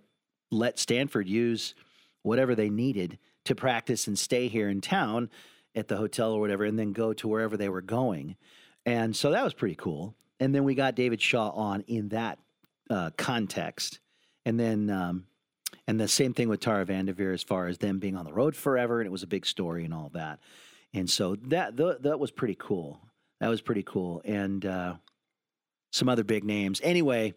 let 0.51 0.79
Stanford 0.79 1.29
use 1.29 1.75
whatever 2.23 2.55
they 2.55 2.69
needed 2.69 3.19
to 3.45 3.55
practice 3.55 4.07
and 4.07 4.19
stay 4.19 4.49
here 4.49 4.69
in 4.69 4.81
town 4.81 5.31
at 5.75 5.89
the 5.89 5.97
hotel 5.97 6.33
or 6.33 6.41
whatever, 6.41 6.65
and 6.65 6.79
then 6.79 6.93
go 6.93 7.13
to 7.15 7.29
wherever 7.29 7.57
they 7.57 7.69
were 7.69 7.81
going. 7.81 8.37
And 8.85 9.15
so 9.15 9.31
that 9.31 9.45
was 9.45 9.55
pretty 9.55 9.75
cool. 9.75 10.15
And 10.41 10.55
then 10.55 10.65
we 10.65 10.75
got 10.75 10.95
David 10.95 11.21
Shaw 11.21 11.51
on 11.51 11.83
in 11.83 12.09
that 12.09 12.39
uh, 12.91 13.11
context. 13.17 14.01
And 14.45 14.59
then, 14.59 14.91
um, 14.91 15.25
and 15.89 15.99
the 15.99 16.07
same 16.07 16.35
thing 16.35 16.51
with 16.51 16.61
Tara 16.61 16.85
Vanderveer 16.85 17.33
as 17.33 17.43
far 17.43 17.67
as 17.67 17.79
them 17.79 17.99
being 17.99 18.15
on 18.15 18.27
the 18.27 18.33
road 18.33 18.55
forever, 18.55 19.01
and 19.01 19.07
it 19.07 19.11
was 19.11 19.23
a 19.23 19.27
big 19.27 19.47
story 19.47 19.87
and 19.87 19.95
all 19.95 20.11
that. 20.13 20.39
And 20.93 21.09
so 21.09 21.35
that 21.47 21.79
th- 21.79 21.97
that 22.03 22.21
was 22.21 22.31
pretty 22.31 22.57
cool. 22.59 23.01
That 23.41 23.49
was 23.49 23.63
pretty 23.63 23.83
cool, 23.83 24.21
and 24.25 24.65
uh, 24.67 24.95
some 25.93 26.09
other 26.09 26.25
big 26.25 26.45
names. 26.45 26.81
Anyway, 26.85 27.35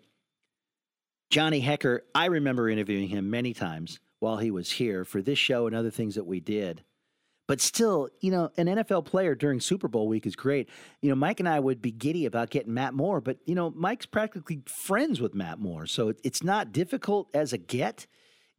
Johnny 1.29 1.61
Hekker, 1.61 2.01
I 2.13 2.25
remember 2.25 2.69
interviewing 2.69 3.07
him 3.07 3.29
many 3.29 3.53
times 3.53 3.99
while 4.19 4.37
he 4.37 4.51
was 4.51 4.69
here 4.69 5.05
for 5.05 5.21
this 5.21 5.39
show 5.39 5.65
and 5.65 5.75
other 5.75 5.91
things 5.91 6.15
that 6.15 6.25
we 6.25 6.41
did. 6.41 6.83
But 7.47 7.61
still, 7.61 8.09
you 8.19 8.31
know, 8.31 8.51
an 8.57 8.67
NFL 8.67 9.05
player 9.05 9.33
during 9.33 9.59
Super 9.59 9.87
Bowl 9.87 10.07
week 10.07 10.25
is 10.25 10.35
great. 10.35 10.69
You 11.01 11.09
know, 11.09 11.15
Mike 11.15 11.39
and 11.39 11.47
I 11.47 11.59
would 11.59 11.81
be 11.81 11.91
giddy 11.91 12.25
about 12.25 12.49
getting 12.49 12.73
Matt 12.73 12.93
Moore, 12.93 13.21
but 13.21 13.37
you 13.45 13.55
know, 13.55 13.71
Mike's 13.71 14.05
practically 14.05 14.61
friends 14.65 15.21
with 15.21 15.33
Matt 15.33 15.59
Moore, 15.59 15.85
so 15.85 16.09
it, 16.09 16.19
it's 16.23 16.43
not 16.43 16.73
difficult 16.73 17.29
as 17.33 17.53
a 17.53 17.57
get 17.57 18.07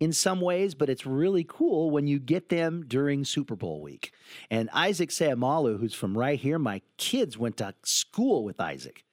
in 0.00 0.12
some 0.12 0.40
ways, 0.40 0.74
but 0.74 0.90
it's 0.90 1.06
really 1.06 1.44
cool 1.48 1.90
when 1.90 2.06
you 2.06 2.18
get 2.18 2.48
them 2.48 2.84
during 2.86 3.24
Super 3.24 3.54
Bowl 3.54 3.80
week. 3.80 4.12
And 4.50 4.68
Isaac 4.72 5.10
Seumalo, 5.10 5.78
who's 5.78 5.94
from 5.94 6.18
right 6.18 6.38
here, 6.38 6.58
my 6.58 6.82
kids 6.96 7.38
went 7.38 7.58
to 7.58 7.74
school 7.84 8.44
with 8.44 8.60
Isaac, 8.60 9.04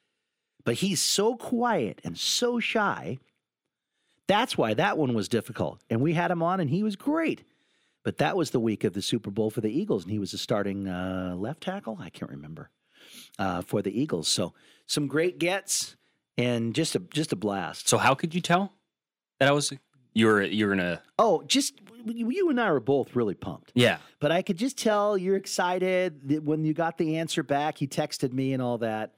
but 0.65 0.75
he's 0.75 1.01
so 1.01 1.35
quiet 1.35 2.01
and 2.03 2.17
so 2.17 2.59
shy. 2.59 3.19
That's 4.27 4.57
why 4.57 4.73
that 4.75 4.97
one 4.97 5.13
was 5.13 5.29
difficult. 5.29 5.81
And 5.89 6.01
we 6.01 6.13
had 6.13 6.31
him 6.31 6.41
on, 6.41 6.59
and 6.59 6.69
he 6.69 6.83
was 6.83 6.95
great. 6.95 7.43
But 8.03 8.17
that 8.17 8.37
was 8.37 8.51
the 8.51 8.59
week 8.59 8.83
of 8.83 8.93
the 8.93 9.01
Super 9.01 9.29
Bowl 9.29 9.49
for 9.49 9.61
the 9.61 9.71
Eagles, 9.71 10.03
and 10.03 10.11
he 10.11 10.19
was 10.19 10.33
a 10.33 10.37
starting 10.37 10.87
uh, 10.87 11.35
left 11.37 11.61
tackle. 11.61 11.97
I 11.99 12.09
can't 12.09 12.31
remember 12.31 12.69
uh, 13.37 13.61
for 13.61 13.81
the 13.81 13.99
Eagles. 13.99 14.27
So 14.27 14.53
some 14.85 15.07
great 15.07 15.37
gets 15.37 15.95
and 16.37 16.73
just 16.73 16.95
a 16.95 16.99
just 16.99 17.33
a 17.33 17.35
blast. 17.35 17.89
So 17.89 17.97
how 17.97 18.15
could 18.15 18.33
you 18.33 18.41
tell 18.41 18.73
that 19.39 19.49
I 19.49 19.51
was 19.51 19.73
you 20.13 20.25
were 20.27 20.41
you 20.43 20.65
were 20.67 20.73
in 20.73 20.79
a 20.79 21.01
Oh, 21.17 21.43
just 21.47 21.73
you 22.05 22.49
and 22.49 22.59
I 22.61 22.71
were 22.71 22.79
both 22.79 23.15
really 23.15 23.35
pumped. 23.35 23.71
yeah 23.75 23.97
But 24.19 24.31
I 24.31 24.41
could 24.41 24.57
just 24.57 24.77
tell 24.77 25.17
you're 25.17 25.35
excited 25.35 26.29
that 26.29 26.43
when 26.43 26.63
you 26.63 26.73
got 26.73 26.97
the 26.97 27.17
answer 27.17 27.43
back. 27.43 27.77
He 27.77 27.87
texted 27.87 28.31
me 28.33 28.53
and 28.53 28.61
all 28.61 28.77
that. 28.79 29.13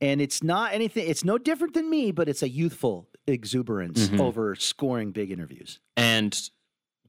And 0.00 0.20
it's 0.20 0.42
not 0.44 0.72
anything, 0.74 1.08
it's 1.08 1.24
no 1.24 1.38
different 1.38 1.74
than 1.74 1.90
me, 1.90 2.12
but 2.12 2.28
it's 2.28 2.42
a 2.42 2.48
youthful 2.48 3.08
exuberance 3.26 4.08
Mhm. 4.08 4.20
over 4.20 4.54
scoring 4.54 5.10
big 5.12 5.30
interviews. 5.30 5.80
and 5.96 6.36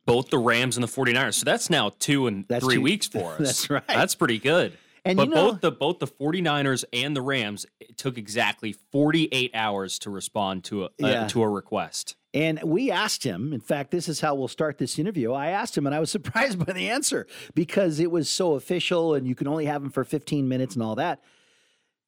both 0.06 0.30
the 0.32 0.40
Rams 0.40 0.76
and 0.76 0.84
the 0.84 0.88
49ers. 0.88 1.36
So 1.36 1.46
that's 1.46 1.70
now 1.70 1.92
two 2.00 2.26
and 2.26 2.44
That's 2.48 2.66
three 2.66 2.76
two- 2.76 2.82
weeks 2.82 3.08
for 3.16 3.34
us. 3.34 3.38
That's 3.38 3.70
right. 3.70 3.88
That's 3.88 4.16
pretty 4.16 4.40
good. 4.40 4.76
And 5.06 5.18
but 5.18 5.28
you 5.30 5.36
know, 5.36 5.52
both 5.52 5.62
the 5.62 5.72
both 5.72 6.00
the 6.00 6.08
49ers 6.08 6.84
and 6.92 7.16
the 7.16 7.22
Rams 7.22 7.66
it 7.80 7.96
took 7.98 8.18
exactly 8.18 8.74
48 8.92 9.52
hours 9.54 10.00
to 10.00 10.10
respond 10.10 10.64
to 10.66 10.86
a 10.86 10.90
Yeah. 10.98 11.08
uh, 11.26 11.28
to 11.30 11.44
a 11.44 11.50
request. 11.50 12.16
And 12.34 12.62
we 12.64 12.92
asked 12.92 13.24
him, 13.24 13.54
in 13.54 13.60
fact, 13.60 13.90
this 13.90 14.08
is 14.08 14.22
how 14.22 14.36
we'll 14.36 14.48
start 14.48 14.78
this 14.78 15.00
interview. 15.00 15.34
I 15.34 15.50
asked 15.50 15.78
him, 15.78 15.88
and 15.88 15.96
I 15.96 16.00
was 16.00 16.12
surprised 16.20 16.64
by 16.64 16.74
the 16.74 16.90
answer 16.90 17.28
because 17.56 18.00
it 18.00 18.12
was 18.12 18.30
so 18.30 18.54
official 18.54 19.16
and 19.16 19.28
you 19.28 19.36
can 19.36 19.48
only 19.48 19.66
have 19.66 19.84
him 19.84 19.90
for 19.90 20.04
15 20.04 20.48
minutes 20.48 20.76
and 20.76 20.84
all 20.84 20.96
that. 20.96 21.22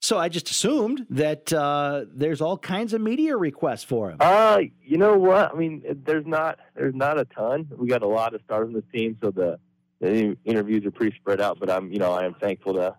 So 0.03 0.17
I 0.17 0.29
just 0.29 0.49
assumed 0.49 1.05
that 1.11 1.53
uh, 1.53 2.05
there's 2.11 2.41
all 2.41 2.57
kinds 2.57 2.93
of 2.93 3.01
media 3.01 3.37
requests 3.37 3.83
for 3.83 4.09
him. 4.09 4.17
Uh, 4.19 4.61
you 4.83 4.97
know 4.97 5.15
what? 5.15 5.53
I 5.53 5.55
mean, 5.55 5.83
there's 6.03 6.25
not 6.25 6.57
there's 6.75 6.95
not 6.95 7.19
a 7.19 7.25
ton. 7.25 7.67
We 7.77 7.87
got 7.87 8.01
a 8.01 8.07
lot 8.07 8.33
of 8.33 8.41
stars 8.41 8.65
on 8.65 8.73
the 8.73 8.81
team, 8.81 9.15
so 9.21 9.29
the, 9.29 9.59
the 9.99 10.35
interviews 10.43 10.87
are 10.87 10.91
pretty 10.91 11.15
spread 11.17 11.39
out. 11.39 11.59
But 11.59 11.69
I'm, 11.69 11.91
you 11.91 11.99
know, 11.99 12.13
I 12.13 12.25
am 12.25 12.33
thankful 12.33 12.73
to 12.73 12.95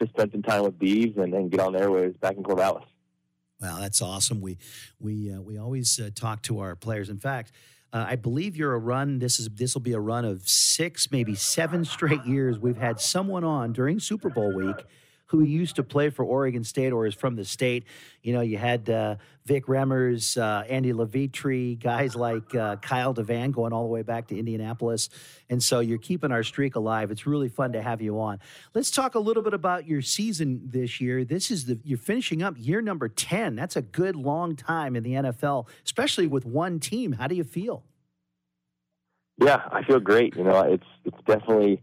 to 0.00 0.08
spend 0.08 0.30
some 0.30 0.42
time 0.42 0.62
with 0.62 0.78
Beeves 0.78 1.18
and, 1.18 1.34
and 1.34 1.50
get 1.50 1.58
on 1.58 1.72
the 1.72 1.80
airwaves 1.80 2.18
back 2.20 2.36
in 2.36 2.44
Corvallis. 2.44 2.84
Wow, 3.60 3.78
that's 3.78 4.00
awesome. 4.00 4.40
We 4.40 4.58
we 4.98 5.32
uh, 5.32 5.40
we 5.40 5.58
always 5.58 6.00
uh, 6.00 6.10
talk 6.14 6.42
to 6.44 6.60
our 6.60 6.74
players. 6.74 7.10
In 7.10 7.18
fact, 7.18 7.52
uh, 7.92 8.06
I 8.08 8.16
believe 8.16 8.56
you're 8.56 8.74
a 8.74 8.78
run. 8.78 9.18
This 9.18 9.38
is 9.38 9.48
this 9.50 9.74
will 9.74 9.82
be 9.82 9.92
a 9.92 10.00
run 10.00 10.24
of 10.24 10.48
six, 10.48 11.10
maybe 11.10 11.34
seven 11.34 11.84
straight 11.84 12.24
years. 12.24 12.58
We've 12.58 12.76
had 12.76 13.00
someone 13.00 13.44
on 13.44 13.72
during 13.72 14.00
Super 14.00 14.30
Bowl 14.30 14.54
week 14.54 14.76
who 15.30 15.44
used 15.44 15.76
to 15.76 15.84
play 15.84 16.10
for 16.10 16.24
Oregon 16.24 16.64
State 16.64 16.92
or 16.92 17.06
is 17.06 17.14
from 17.14 17.36
the 17.36 17.44
state. 17.44 17.84
You 18.20 18.32
know, 18.32 18.40
you 18.40 18.58
had 18.58 18.90
uh, 18.90 19.14
Vic 19.46 19.66
Remmers, 19.66 20.36
uh, 20.36 20.64
Andy 20.68 20.92
Levitre, 20.92 21.76
guys 21.76 22.16
like 22.16 22.52
uh, 22.52 22.76
Kyle 22.76 23.14
Devan 23.14 23.52
going 23.52 23.72
all 23.72 23.84
the 23.84 23.88
way 23.88 24.02
back 24.02 24.26
to 24.28 24.38
Indianapolis, 24.38 25.08
and 25.48 25.62
so 25.62 25.78
you're 25.78 25.98
keeping 25.98 26.32
our 26.32 26.42
streak 26.42 26.74
alive. 26.74 27.12
It's 27.12 27.28
really 27.28 27.48
fun 27.48 27.72
to 27.74 27.82
have 27.82 28.02
you 28.02 28.20
on. 28.20 28.40
Let's 28.74 28.90
talk 28.90 29.14
a 29.14 29.20
little 29.20 29.44
bit 29.44 29.54
about 29.54 29.86
your 29.86 30.02
season 30.02 30.62
this 30.64 31.00
year. 31.00 31.24
This 31.24 31.52
is 31.52 31.66
the 31.66 31.78
you're 31.84 31.96
finishing 31.96 32.42
up 32.42 32.54
year 32.58 32.82
number 32.82 33.08
10. 33.08 33.54
That's 33.54 33.76
a 33.76 33.82
good 33.82 34.16
long 34.16 34.56
time 34.56 34.96
in 34.96 35.04
the 35.04 35.12
NFL, 35.12 35.68
especially 35.84 36.26
with 36.26 36.44
one 36.44 36.80
team. 36.80 37.12
How 37.12 37.28
do 37.28 37.36
you 37.36 37.44
feel? 37.44 37.84
Yeah, 39.38 39.62
I 39.70 39.84
feel 39.84 40.00
great. 40.00 40.34
You 40.34 40.42
know, 40.42 40.60
it's 40.62 40.86
it's 41.04 41.16
definitely 41.24 41.80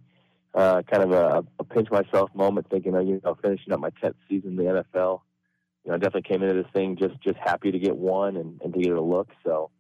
uh, 0.54 0.82
kind 0.84 1.04
of 1.04 1.12
a, 1.12 1.44
a 1.60 1.64
pinch 1.64 1.90
myself 1.92 2.30
moment, 2.34 2.68
thinking 2.70 2.96
of 2.96 3.08
you 3.08 3.22
know 3.24 3.38
finishing 3.42 3.74
up 3.74 3.80
my 3.80 3.92
tenth 4.02 4.16
season 4.30 4.52
in 4.52 4.56
the 4.58 4.86
NFL 4.98 5.22
you 5.88 5.92
know, 5.92 5.96
I 5.96 6.00
definitely 6.00 6.24
came 6.24 6.44
into 6.44 6.62
this 6.62 6.72
thing 6.74 6.98
just 6.98 7.20
just 7.22 7.38
happy 7.38 7.72
to 7.72 7.80
get 7.80 7.96
one 7.96 8.36
and, 8.36 8.62
and 8.62 8.74
to 8.74 8.80
get 8.80 8.92
a 8.92 9.02
look. 9.02 9.30
So 9.46 9.72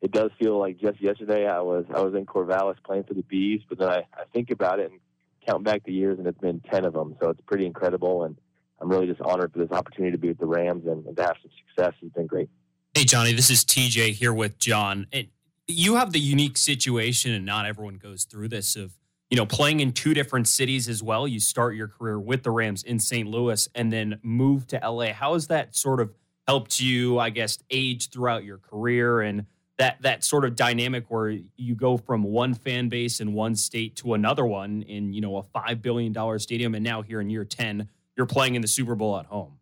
it 0.00 0.10
does 0.10 0.30
feel 0.40 0.58
like 0.58 0.80
just 0.80 1.02
yesterday 1.02 1.46
I 1.46 1.60
was 1.60 1.84
I 1.94 2.00
was 2.00 2.14
in 2.14 2.24
Corvallis 2.24 2.82
playing 2.82 3.04
for 3.04 3.12
the 3.12 3.22
Bees, 3.22 3.60
but 3.68 3.78
then 3.78 3.90
I, 3.90 4.06
I 4.14 4.24
think 4.32 4.50
about 4.50 4.78
it 4.78 4.90
and 4.90 5.00
count 5.46 5.64
back 5.64 5.84
the 5.84 5.92
years, 5.92 6.18
and 6.18 6.26
it's 6.26 6.38
been 6.38 6.60
ten 6.60 6.86
of 6.86 6.94
them. 6.94 7.14
So 7.20 7.28
it's 7.28 7.42
pretty 7.42 7.66
incredible, 7.66 8.24
and 8.24 8.38
I'm 8.80 8.88
really 8.88 9.06
just 9.06 9.20
honored 9.20 9.52
for 9.52 9.58
this 9.58 9.70
opportunity 9.70 10.12
to 10.12 10.18
be 10.18 10.28
with 10.28 10.38
the 10.38 10.46
Rams 10.46 10.86
and, 10.86 11.04
and 11.04 11.14
to 11.18 11.22
have 11.22 11.36
some 11.42 11.50
success. 11.68 11.92
It's 12.00 12.14
been 12.14 12.26
great. 12.26 12.48
Hey 12.94 13.04
Johnny, 13.04 13.34
this 13.34 13.50
is 13.50 13.62
TJ 13.62 14.12
here 14.12 14.32
with 14.32 14.58
John. 14.58 15.08
And 15.12 15.28
you 15.66 15.96
have 15.96 16.12
the 16.12 16.20
unique 16.20 16.56
situation, 16.56 17.34
and 17.34 17.44
not 17.44 17.66
everyone 17.66 17.96
goes 17.96 18.24
through 18.24 18.48
this 18.48 18.76
of 18.76 18.92
you 19.30 19.36
know 19.36 19.46
playing 19.46 19.80
in 19.80 19.92
two 19.92 20.12
different 20.12 20.48
cities 20.48 20.88
as 20.88 21.02
well. 21.02 21.26
You 21.26 21.40
start 21.40 21.76
your 21.76 21.88
career 21.88 22.18
with 22.18 22.42
the 22.42 22.50
Rams 22.50 22.82
in 22.82 22.98
St. 22.98 23.28
Louis, 23.28 23.68
and 23.74 23.92
then 23.92 24.18
move 24.22 24.66
to 24.68 24.80
LA. 24.82 25.12
How 25.12 25.34
has 25.34 25.46
that 25.46 25.74
sort 25.74 26.00
of 26.00 26.12
helped 26.46 26.80
you, 26.80 27.18
I 27.18 27.30
guess, 27.30 27.58
age 27.70 28.10
throughout 28.10 28.44
your 28.44 28.58
career 28.58 29.20
and 29.20 29.46
that 29.80 30.02
that 30.02 30.22
sort 30.22 30.44
of 30.44 30.56
dynamic 30.56 31.06
where 31.08 31.38
you 31.56 31.74
go 31.74 31.96
from 31.96 32.22
one 32.22 32.52
fan 32.52 32.90
base 32.90 33.18
in 33.20 33.32
one 33.32 33.56
state 33.56 33.96
to 33.96 34.12
another 34.12 34.44
one 34.44 34.82
in 34.82 35.14
you 35.14 35.22
know 35.22 35.38
a 35.38 35.42
five 35.42 35.80
billion 35.80 36.12
dollar 36.12 36.38
stadium, 36.38 36.74
and 36.74 36.84
now 36.84 37.00
here 37.00 37.20
in 37.20 37.30
year 37.30 37.46
ten, 37.46 37.88
you're 38.14 38.26
playing 38.26 38.56
in 38.56 38.62
the 38.62 38.68
Super 38.68 38.94
Bowl 38.94 39.16
at 39.16 39.24
home. 39.26 39.58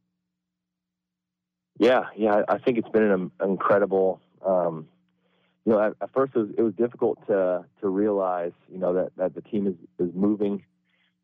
Yeah, 1.78 2.06
yeah, 2.16 2.42
I 2.48 2.58
think 2.58 2.78
it's 2.78 2.88
been 2.88 3.04
an 3.04 3.30
incredible. 3.40 4.20
Um, 4.44 4.88
you 5.68 5.74
know, 5.74 5.80
at, 5.80 5.92
at 6.00 6.12
first 6.14 6.32
it 6.34 6.38
was, 6.38 6.48
it 6.56 6.62
was, 6.62 6.74
difficult 6.74 7.18
to 7.26 7.64
to 7.80 7.88
realize, 7.88 8.52
you 8.72 8.78
know, 8.78 8.94
that, 8.94 9.10
that 9.16 9.34
the 9.34 9.42
team 9.42 9.66
is, 9.66 9.74
is 9.98 10.14
moving 10.14 10.62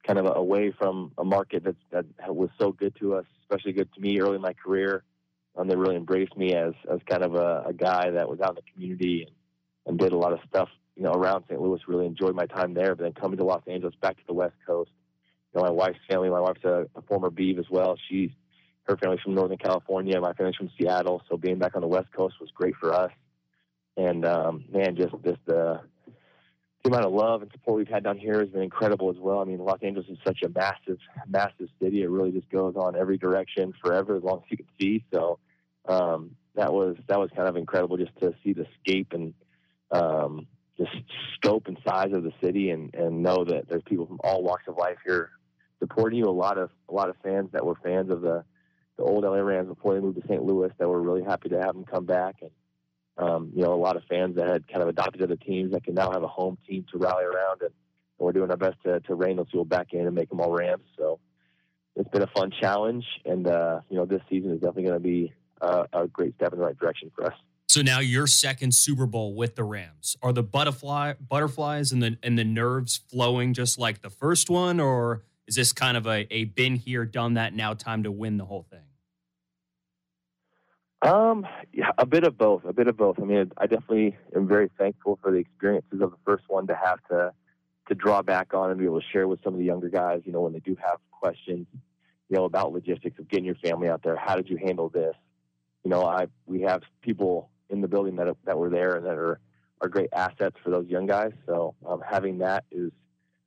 kind 0.07 0.19
of 0.19 0.27
away 0.37 0.71
from 0.79 1.13
a 1.17 1.25
market 1.25 1.65
that's, 1.65 1.77
that 1.91 2.35
was 2.35 2.51
so 2.61 2.73
good 2.73 2.95
to 3.01 3.15
us, 3.15 3.25
especially 3.43 3.73
good 3.73 3.89
to 3.95 4.01
me 4.01 4.21
early 4.21 4.37
in 4.37 4.43
my 4.43 4.53
career 4.53 5.03
um, 5.57 5.69
they 5.69 5.77
really 5.77 5.97
embraced 5.97 6.37
me 6.37 6.55
as 6.55 6.73
as 6.91 7.01
kind 7.09 7.23
of 7.23 7.35
a, 7.35 7.65
a 7.69 7.73
guy 7.73 8.11
that 8.11 8.29
was 8.29 8.41
out 8.41 8.51
in 8.51 8.57
the 8.57 8.73
community 8.73 9.23
and, 9.27 9.35
and 9.87 9.99
did 9.99 10.13
a 10.13 10.17
lot 10.17 10.33
of 10.33 10.41
stuff 10.49 10.69
you 10.97 11.03
know 11.03 11.13
around 11.13 11.45
St. 11.49 11.61
Louis. 11.61 11.81
Really 11.87 12.07
enjoyed 12.07 12.35
my 12.35 12.47
time 12.47 12.75
there. 12.75 12.95
But 12.95 13.05
then 13.05 13.13
coming 13.13 13.39
to 13.39 13.45
Los 13.45 13.63
Angeles, 13.67 13.95
back 14.01 14.17
to 14.17 14.23
the 14.27 14.35
West 14.35 14.55
Coast. 14.67 14.91
You 15.55 15.61
know, 15.61 15.67
my 15.67 15.73
wife's 15.73 15.99
family. 16.09 16.31
My 16.31 16.41
wife's 16.41 16.65
a, 16.65 16.87
a 16.97 17.03
former 17.03 17.31
Beeve 17.31 17.59
as 17.59 17.67
well. 17.71 17.97
She's 18.09 18.31
her 18.85 18.97
family's 18.97 19.21
from 19.21 19.35
Northern 19.35 19.59
California. 19.59 20.21
My 20.21 20.33
family's 20.33 20.57
from 20.57 20.71
Seattle. 20.79 21.23
So 21.31 21.37
being 21.37 21.59
back 21.59 21.75
on 21.75 21.81
the 21.81 21.89
West 21.89 22.13
Coast 22.13 22.35
was 22.41 22.51
great 22.55 22.75
for 22.77 22.93
us. 22.93 23.13
And 23.97 24.25
um, 24.25 24.65
man, 24.73 24.97
just 24.97 25.15
just 25.25 25.39
the 25.47 25.81
the 26.85 26.91
amount 26.91 27.07
of 27.07 27.13
love 27.13 27.41
and 27.41 27.51
support 27.51 27.79
we've 27.79 27.89
had 27.89 28.05
down 28.05 28.19
here 28.19 28.41
has 28.41 28.51
been 28.51 28.63
incredible 28.63 29.11
as 29.11 29.17
well. 29.19 29.39
I 29.41 29.45
mean, 29.45 29.59
Los 29.59 29.79
Angeles 29.83 30.07
is 30.11 30.19
such 30.25 30.43
a 30.43 30.51
massive, 30.51 30.99
massive 31.27 31.69
city. 31.81 32.03
It 32.03 32.11
really 32.11 32.31
just 32.31 32.51
goes 32.51 32.77
on 32.77 32.95
every 32.95 33.17
direction 33.17 33.73
forever 33.83 34.17
as 34.17 34.23
long 34.23 34.43
as 34.45 34.51
you 34.51 34.59
can 34.59 34.67
see. 34.79 35.03
So 35.13 35.39
um, 35.89 36.33
that 36.55 36.73
was 36.73 36.97
that 37.09 37.19
was 37.19 37.31
kind 37.35 37.49
of 37.49 37.57
incredible 37.57 37.97
just 37.97 38.15
to 38.21 38.35
see 38.45 38.53
the 38.53 38.67
scape 38.81 39.13
and 39.13 39.33
um, 39.91 40.47
the 40.79 40.87
scope 41.37 41.69
and 41.69 41.79
size 41.87 42.13
of 42.13 42.23
the 42.23 42.33
city, 42.43 42.71
and, 42.71 42.95
and 42.95 43.23
know 43.23 43.45
that 43.45 43.69
there's 43.69 43.83
people 43.87 44.07
from 44.07 44.21
all 44.23 44.43
walks 44.43 44.65
of 44.69 44.77
life 44.77 44.99
here 45.07 45.31
supporting 45.79 46.19
you. 46.19 46.27
A 46.27 46.31
lot 46.31 46.59
of 46.59 46.71
a 46.91 46.93
lot 46.93 47.09
of 47.09 47.17
fans 47.23 47.51
that 47.53 47.65
were 47.65 47.77
fans 47.77 48.11
of 48.11 48.21
the 48.21 48.45
the 48.99 49.05
old 49.05 49.25
LA 49.25 49.37
Rams 49.37 49.69
before 49.69 49.95
they 49.95 50.01
moved 50.01 50.21
to 50.21 50.29
St. 50.29 50.43
Louis 50.43 50.71
that 50.79 50.89
were 50.89 51.01
really 51.01 51.25
happy 51.25 51.49
to 51.49 51.59
have 51.59 51.75
them 51.75 51.85
come 51.85 52.05
back 52.05 52.37
and 52.43 52.51
um, 53.17 53.53
you 53.55 53.63
know, 53.63 53.73
a 53.73 53.77
lot 53.77 53.97
of 53.97 54.03
fans 54.09 54.37
that 54.37 54.49
had 54.49 54.67
kind 54.69 54.83
of 54.83 54.89
adopted 54.89 55.23
other 55.23 55.37
teams 55.37 55.73
that 55.73 55.85
can 55.85 55.95
now 55.95 56.11
have 56.11 56.23
a 56.23 56.29
home 56.29 56.59
team 56.69 56.85
to 56.93 56.99
rally 56.99 57.25
around, 57.25 57.63
and, 57.63 57.71
we're 58.17 58.33
doing 58.33 58.51
our 58.51 58.57
best 58.57 58.77
to, 58.85 59.01
to 59.01 59.15
rein 59.15 59.37
those 59.37 59.47
people 59.47 59.65
back 59.67 59.89
in 59.93 60.07
and 60.07 60.15
make 60.15 60.31
them 60.31 60.41
all 60.41 60.51
Rams. 60.51 60.85
So 60.97 61.19
it's 61.95 62.09
been 62.09 62.23
a 62.23 62.29
fun 62.29 62.53
challenge, 62.59 63.05
and 63.27 63.47
uh, 63.47 63.81
you 63.91 63.97
know, 63.97 64.07
this 64.07 64.23
season 64.31 64.53
is 64.53 64.61
definitely 64.61 64.85
going 64.85 64.95
to 64.95 65.01
be 65.01 65.33
a 65.61 66.07
great 66.11 66.35
step 66.37 66.53
in 66.53 66.59
the 66.59 66.65
right 66.65 66.79
direction 66.79 67.11
for 67.15 67.27
us. 67.27 67.35
So 67.69 67.83
now 67.83 67.99
your 67.99 68.27
second 68.27 68.73
Super 68.75 69.05
Bowl 69.05 69.35
with 69.35 69.57
the 69.57 69.65
Rams. 69.65 70.17
Are 70.23 70.33
the 70.33 70.43
butterfly 70.43 71.15
butterflies 71.21 71.93
and 71.93 72.03
the 72.03 72.17
and 72.23 72.39
the 72.39 72.45
nerves 72.45 73.01
flowing 73.11 73.53
just 73.53 73.79
like 73.79 74.01
the 74.01 74.11
first 74.11 74.49
one, 74.49 74.81
or 74.81 75.25
is 75.47 75.57
this 75.57 75.73
kind 75.73 75.97
of 75.97 76.07
a, 76.07 76.33
a 76.33 76.45
been 76.45 76.77
here, 76.77 77.05
done 77.05 77.35
that, 77.35 77.53
now 77.53 77.75
time 77.75 78.05
to 78.05 78.13
win 78.13 78.37
the 78.37 78.45
whole 78.45 78.63
thing? 78.71 78.85
Um, 81.05 81.47
yeah, 81.73 81.91
a 81.99 82.07
bit 82.07 82.25
of 82.25 82.39
both. 82.39 82.65
A 82.65 82.73
bit 82.73 82.89
of 82.89 82.97
both. 82.97 83.21
I 83.21 83.25
mean, 83.25 83.53
I 83.59 83.67
definitely 83.67 84.17
am 84.35 84.49
very 84.49 84.71
thankful 84.79 85.19
for 85.23 85.31
the 85.31 85.37
experiences 85.37 86.01
of 86.01 86.11
the 86.11 86.17
first 86.25 86.45
one 86.49 86.67
to 86.69 86.75
have 86.75 86.99
to 87.11 87.33
to 87.89 87.95
draw 87.95 88.23
back 88.23 88.55
on 88.55 88.71
and 88.71 88.79
be 88.79 88.87
able 88.87 88.99
to 88.99 89.07
share 89.13 89.29
with 89.29 89.39
some 89.45 89.53
of 89.53 89.59
the 89.59 89.67
younger 89.67 89.91
guys. 89.91 90.23
You 90.25 90.33
know, 90.33 90.41
when 90.41 90.55
they 90.55 90.61
do 90.61 90.75
have 90.83 90.99
questions, 91.11 91.67
you 92.31 92.37
know, 92.37 92.45
about 92.45 92.73
logistics 92.73 93.19
of 93.19 93.29
getting 93.29 93.45
your 93.45 93.57
family 93.57 93.89
out 93.91 94.03
there. 94.03 94.17
How 94.17 94.35
did 94.35 94.49
you 94.49 94.57
handle 94.57 94.89
this? 94.89 95.15
You 95.85 95.91
know, 95.91 96.07
I 96.07 96.29
we 96.47 96.63
have 96.63 96.83
people 97.03 97.51
in 97.69 97.83
the 97.83 97.89
building 97.89 98.17
that 98.17 98.35
that 98.47 98.57
were 98.57 98.71
there 98.71 98.95
and 98.97 99.05
that 99.05 99.19
are 99.19 99.41
are 99.83 99.89
great 99.89 100.09
assets 100.15 100.57
for 100.65 100.71
those 100.71 100.87
young 100.89 101.07
guys. 101.07 101.33
So 101.45 101.75
um, 101.87 102.03
having 102.09 102.39
that 102.39 102.65
is 102.71 102.91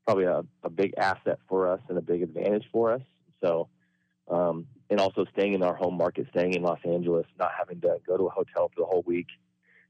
probably 0.06 0.26
a, 0.26 0.44
a 0.62 0.70
big 0.70 0.94
asset 0.98 1.40
for 1.50 1.72
us 1.72 1.80
and 1.90 1.98
a 1.98 2.02
big 2.02 2.22
advantage 2.22 2.66
for 2.72 2.92
us. 2.92 3.02
So 3.42 3.68
um, 4.28 4.68
and 4.90 5.00
also 5.00 5.26
staying 5.34 5.54
in 5.54 5.64
our 5.64 5.76
home 5.76 5.98
market, 5.98 6.28
staying 6.30 6.54
in 6.54 6.62
Los 6.62 6.80
Angeles, 6.86 7.26
not 7.38 7.52
having 7.58 7.82
to 7.82 7.98
go 8.08 8.18
to 8.18 8.26
a 8.26 8.30
hotel 8.30 8.70
for 8.74 8.82
the 8.82 8.86
whole 8.86 9.04
week. 9.06 9.28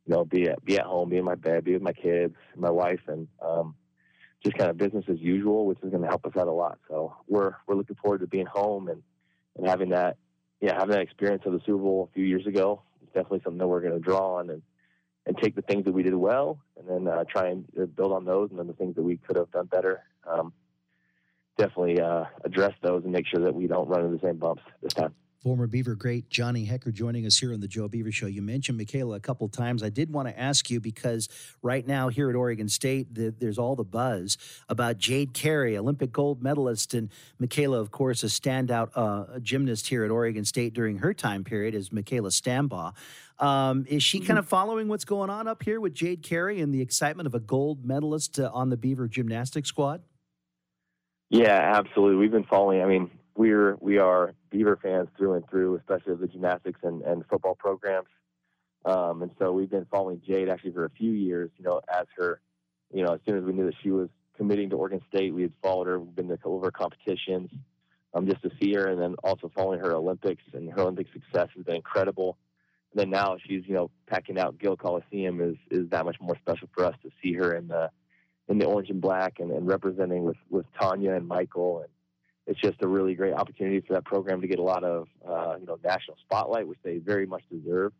You 0.05 0.15
know, 0.15 0.25
be 0.25 0.49
at 0.49 0.63
be 0.63 0.77
at 0.77 0.85
home, 0.85 1.09
be 1.09 1.17
in 1.17 1.25
my 1.25 1.35
bed, 1.35 1.65
be 1.65 1.73
with 1.73 1.81
my 1.81 1.93
kids, 1.93 2.35
my 2.55 2.69
wife, 2.69 3.01
and 3.07 3.27
um, 3.41 3.75
just 4.43 4.57
kind 4.57 4.69
of 4.69 4.77
business 4.77 5.05
as 5.09 5.19
usual, 5.19 5.65
which 5.65 5.79
is 5.83 5.89
going 5.89 6.01
to 6.01 6.07
help 6.07 6.25
us 6.25 6.33
out 6.37 6.47
a 6.47 6.51
lot. 6.51 6.79
So 6.87 7.15
we're 7.27 7.55
we're 7.67 7.75
looking 7.75 7.97
forward 8.01 8.21
to 8.21 8.27
being 8.27 8.45
home 8.45 8.87
and 8.87 9.03
and 9.57 9.67
having 9.67 9.89
that 9.89 10.17
yeah 10.61 10.73
having 10.73 10.91
that 10.91 11.01
experience 11.01 11.43
of 11.45 11.53
the 11.53 11.59
Super 11.65 11.79
Bowl 11.79 12.09
a 12.09 12.13
few 12.13 12.25
years 12.25 12.47
ago. 12.47 12.81
It's 13.03 13.13
definitely 13.13 13.41
something 13.43 13.59
that 13.59 13.67
we're 13.67 13.81
going 13.81 13.93
to 13.93 13.99
draw 13.99 14.37
on 14.37 14.49
and 14.49 14.61
and 15.25 15.37
take 15.37 15.55
the 15.55 15.61
things 15.61 15.83
that 15.83 15.91
we 15.91 16.03
did 16.03 16.15
well 16.15 16.57
and 16.77 16.87
then 16.87 17.13
uh, 17.13 17.25
try 17.25 17.49
and 17.49 17.65
uh, 17.79 17.85
build 17.85 18.13
on 18.13 18.23
those 18.23 18.49
and 18.49 18.57
then 18.57 18.67
the 18.67 18.73
things 18.73 18.95
that 18.95 19.03
we 19.03 19.17
could 19.17 19.35
have 19.35 19.51
done 19.51 19.65
better. 19.65 20.03
Um, 20.25 20.53
definitely 21.57 21.99
uh, 21.99 22.25
address 22.43 22.73
those 22.81 23.03
and 23.03 23.11
make 23.11 23.25
sure 23.27 23.43
that 23.43 23.53
we 23.53 23.67
don't 23.67 23.87
run 23.87 24.05
into 24.05 24.17
the 24.17 24.27
same 24.27 24.37
bumps 24.37 24.63
this 24.81 24.93
time. 24.93 25.13
Former 25.43 25.67
Beaver 25.67 25.95
great 25.95 26.29
Johnny 26.29 26.65
Hekker 26.65 26.91
joining 26.91 27.25
us 27.25 27.37
here 27.37 27.53
on 27.53 27.59
the 27.59 27.67
Joe 27.67 27.87
Beaver 27.87 28.11
Show. 28.11 28.25
You 28.25 28.41
mentioned 28.41 28.77
Michaela 28.77 29.15
a 29.15 29.19
couple 29.19 29.47
times. 29.47 29.83
I 29.83 29.89
did 29.89 30.11
want 30.11 30.27
to 30.27 30.37
ask 30.37 30.69
you 30.69 30.79
because 30.79 31.29
right 31.61 31.85
now 31.85 32.09
here 32.09 32.29
at 32.29 32.35
Oregon 32.35 32.67
State, 32.67 33.13
the, 33.13 33.33
there's 33.37 33.59
all 33.59 33.75
the 33.75 33.83
buzz 33.83 34.37
about 34.67 34.97
Jade 34.97 35.33
Carey, 35.33 35.77
Olympic 35.77 36.11
gold 36.11 36.41
medalist, 36.41 36.95
and 36.95 37.09
Michaela, 37.37 37.79
of 37.79 37.91
course, 37.91 38.23
a 38.23 38.27
standout 38.27 38.89
uh, 38.95 39.39
gymnast 39.39 39.87
here 39.87 40.03
at 40.03 40.09
Oregon 40.11 40.43
State 40.43 40.73
during 40.73 40.97
her 40.97 41.13
time 41.13 41.43
period 41.43 41.75
as 41.75 41.91
Michaela 41.93 42.29
Stambaugh. 42.29 42.93
Um, 43.39 43.85
is 43.87 44.01
she 44.01 44.17
kind 44.17 44.31
mm-hmm. 44.31 44.37
of 44.39 44.49
following 44.49 44.87
what's 44.87 45.05
going 45.05 45.29
on 45.29 45.47
up 45.47 45.61
here 45.61 45.79
with 45.79 45.93
Jade 45.93 46.23
Carey 46.23 46.59
and 46.61 46.73
the 46.73 46.81
excitement 46.81 47.27
of 47.27 47.35
a 47.35 47.39
gold 47.39 47.85
medalist 47.85 48.39
uh, 48.39 48.49
on 48.51 48.69
the 48.69 48.77
Beaver 48.77 49.07
gymnastics 49.07 49.69
squad? 49.69 50.01
Yeah, 51.29 51.73
absolutely. 51.75 52.15
We've 52.17 52.31
been 52.31 52.45
following. 52.45 52.81
I 52.81 52.85
mean, 52.85 53.11
we're 53.35 53.75
we 53.81 53.97
are 53.97 54.33
Beaver 54.49 54.79
fans 54.81 55.09
through 55.17 55.33
and 55.33 55.49
through, 55.49 55.75
especially 55.77 56.15
the 56.15 56.27
gymnastics 56.27 56.79
and, 56.83 57.01
and 57.03 57.25
football 57.29 57.55
programs. 57.55 58.07
Um, 58.85 59.21
and 59.21 59.31
so 59.37 59.51
we've 59.51 59.69
been 59.69 59.85
following 59.91 60.21
Jade 60.25 60.47
actually 60.49 60.71
for 60.71 60.85
a 60.85 60.89
few 60.89 61.11
years. 61.11 61.51
You 61.57 61.65
know, 61.65 61.81
as 61.93 62.05
her, 62.17 62.39
you 62.93 63.03
know, 63.03 63.13
as 63.13 63.19
soon 63.25 63.37
as 63.37 63.43
we 63.43 63.51
knew 63.51 63.65
that 63.65 63.75
she 63.83 63.91
was 63.91 64.09
committing 64.37 64.69
to 64.69 64.77
Oregon 64.77 65.01
State, 65.13 65.33
we 65.33 65.41
had 65.41 65.53
followed 65.61 65.87
her. 65.87 65.99
We've 65.99 66.15
been 66.15 66.29
to 66.29 66.35
a 66.35 66.37
couple 66.37 66.57
of 66.57 66.63
her 66.63 66.71
competitions, 66.71 67.49
um, 68.13 68.25
just 68.27 68.41
to 68.43 68.51
see 68.61 68.73
her, 68.75 68.87
and 68.87 69.01
then 69.01 69.15
also 69.23 69.51
following 69.53 69.81
her 69.81 69.93
Olympics 69.93 70.43
and 70.53 70.71
her 70.71 70.81
Olympic 70.81 71.07
success 71.11 71.49
has 71.55 71.65
been 71.65 71.75
incredible. 71.75 72.37
And 72.93 73.01
then 73.01 73.09
now 73.09 73.35
she's 73.45 73.63
you 73.67 73.73
know 73.73 73.91
packing 74.07 74.39
out 74.39 74.59
Gill 74.59 74.77
Coliseum 74.77 75.41
is 75.41 75.57
is 75.69 75.89
that 75.89 76.05
much 76.05 76.15
more 76.21 76.37
special 76.37 76.69
for 76.73 76.85
us 76.85 76.95
to 77.03 77.09
see 77.21 77.33
her 77.33 77.53
in 77.53 77.67
the 77.67 77.89
in 78.49 78.57
the 78.57 78.65
orange 78.65 78.89
and 78.89 79.01
black 79.01 79.39
and, 79.39 79.51
and 79.51 79.67
representing 79.67 80.23
with, 80.23 80.37
with 80.49 80.65
Tanya 80.79 81.13
and 81.13 81.27
Michael. 81.27 81.79
And 81.79 81.89
it's 82.45 82.59
just 82.61 82.81
a 82.81 82.87
really 82.87 83.13
great 83.13 83.33
opportunity 83.33 83.81
for 83.81 83.93
that 83.93 84.05
program 84.05 84.41
to 84.41 84.47
get 84.47 84.59
a 84.59 84.63
lot 84.63 84.83
of, 84.83 85.07
uh, 85.27 85.55
you 85.59 85.65
know, 85.65 85.77
national 85.83 86.17
spotlight, 86.21 86.67
which 86.67 86.79
they 86.83 86.97
very 86.97 87.25
much 87.25 87.43
deserve. 87.51 87.91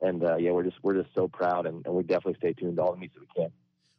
And 0.00 0.24
uh, 0.24 0.36
yeah, 0.36 0.50
we're 0.50 0.64
just 0.64 0.76
we're 0.82 1.00
just 1.00 1.14
so 1.14 1.28
proud, 1.28 1.66
and, 1.66 1.86
and 1.86 1.94
we 1.94 2.02
definitely 2.02 2.34
stay 2.38 2.52
tuned 2.52 2.76
to 2.76 2.82
all 2.82 2.92
the 2.92 2.98
meets 2.98 3.14
that 3.14 3.20
we 3.20 3.42
can. 3.42 3.52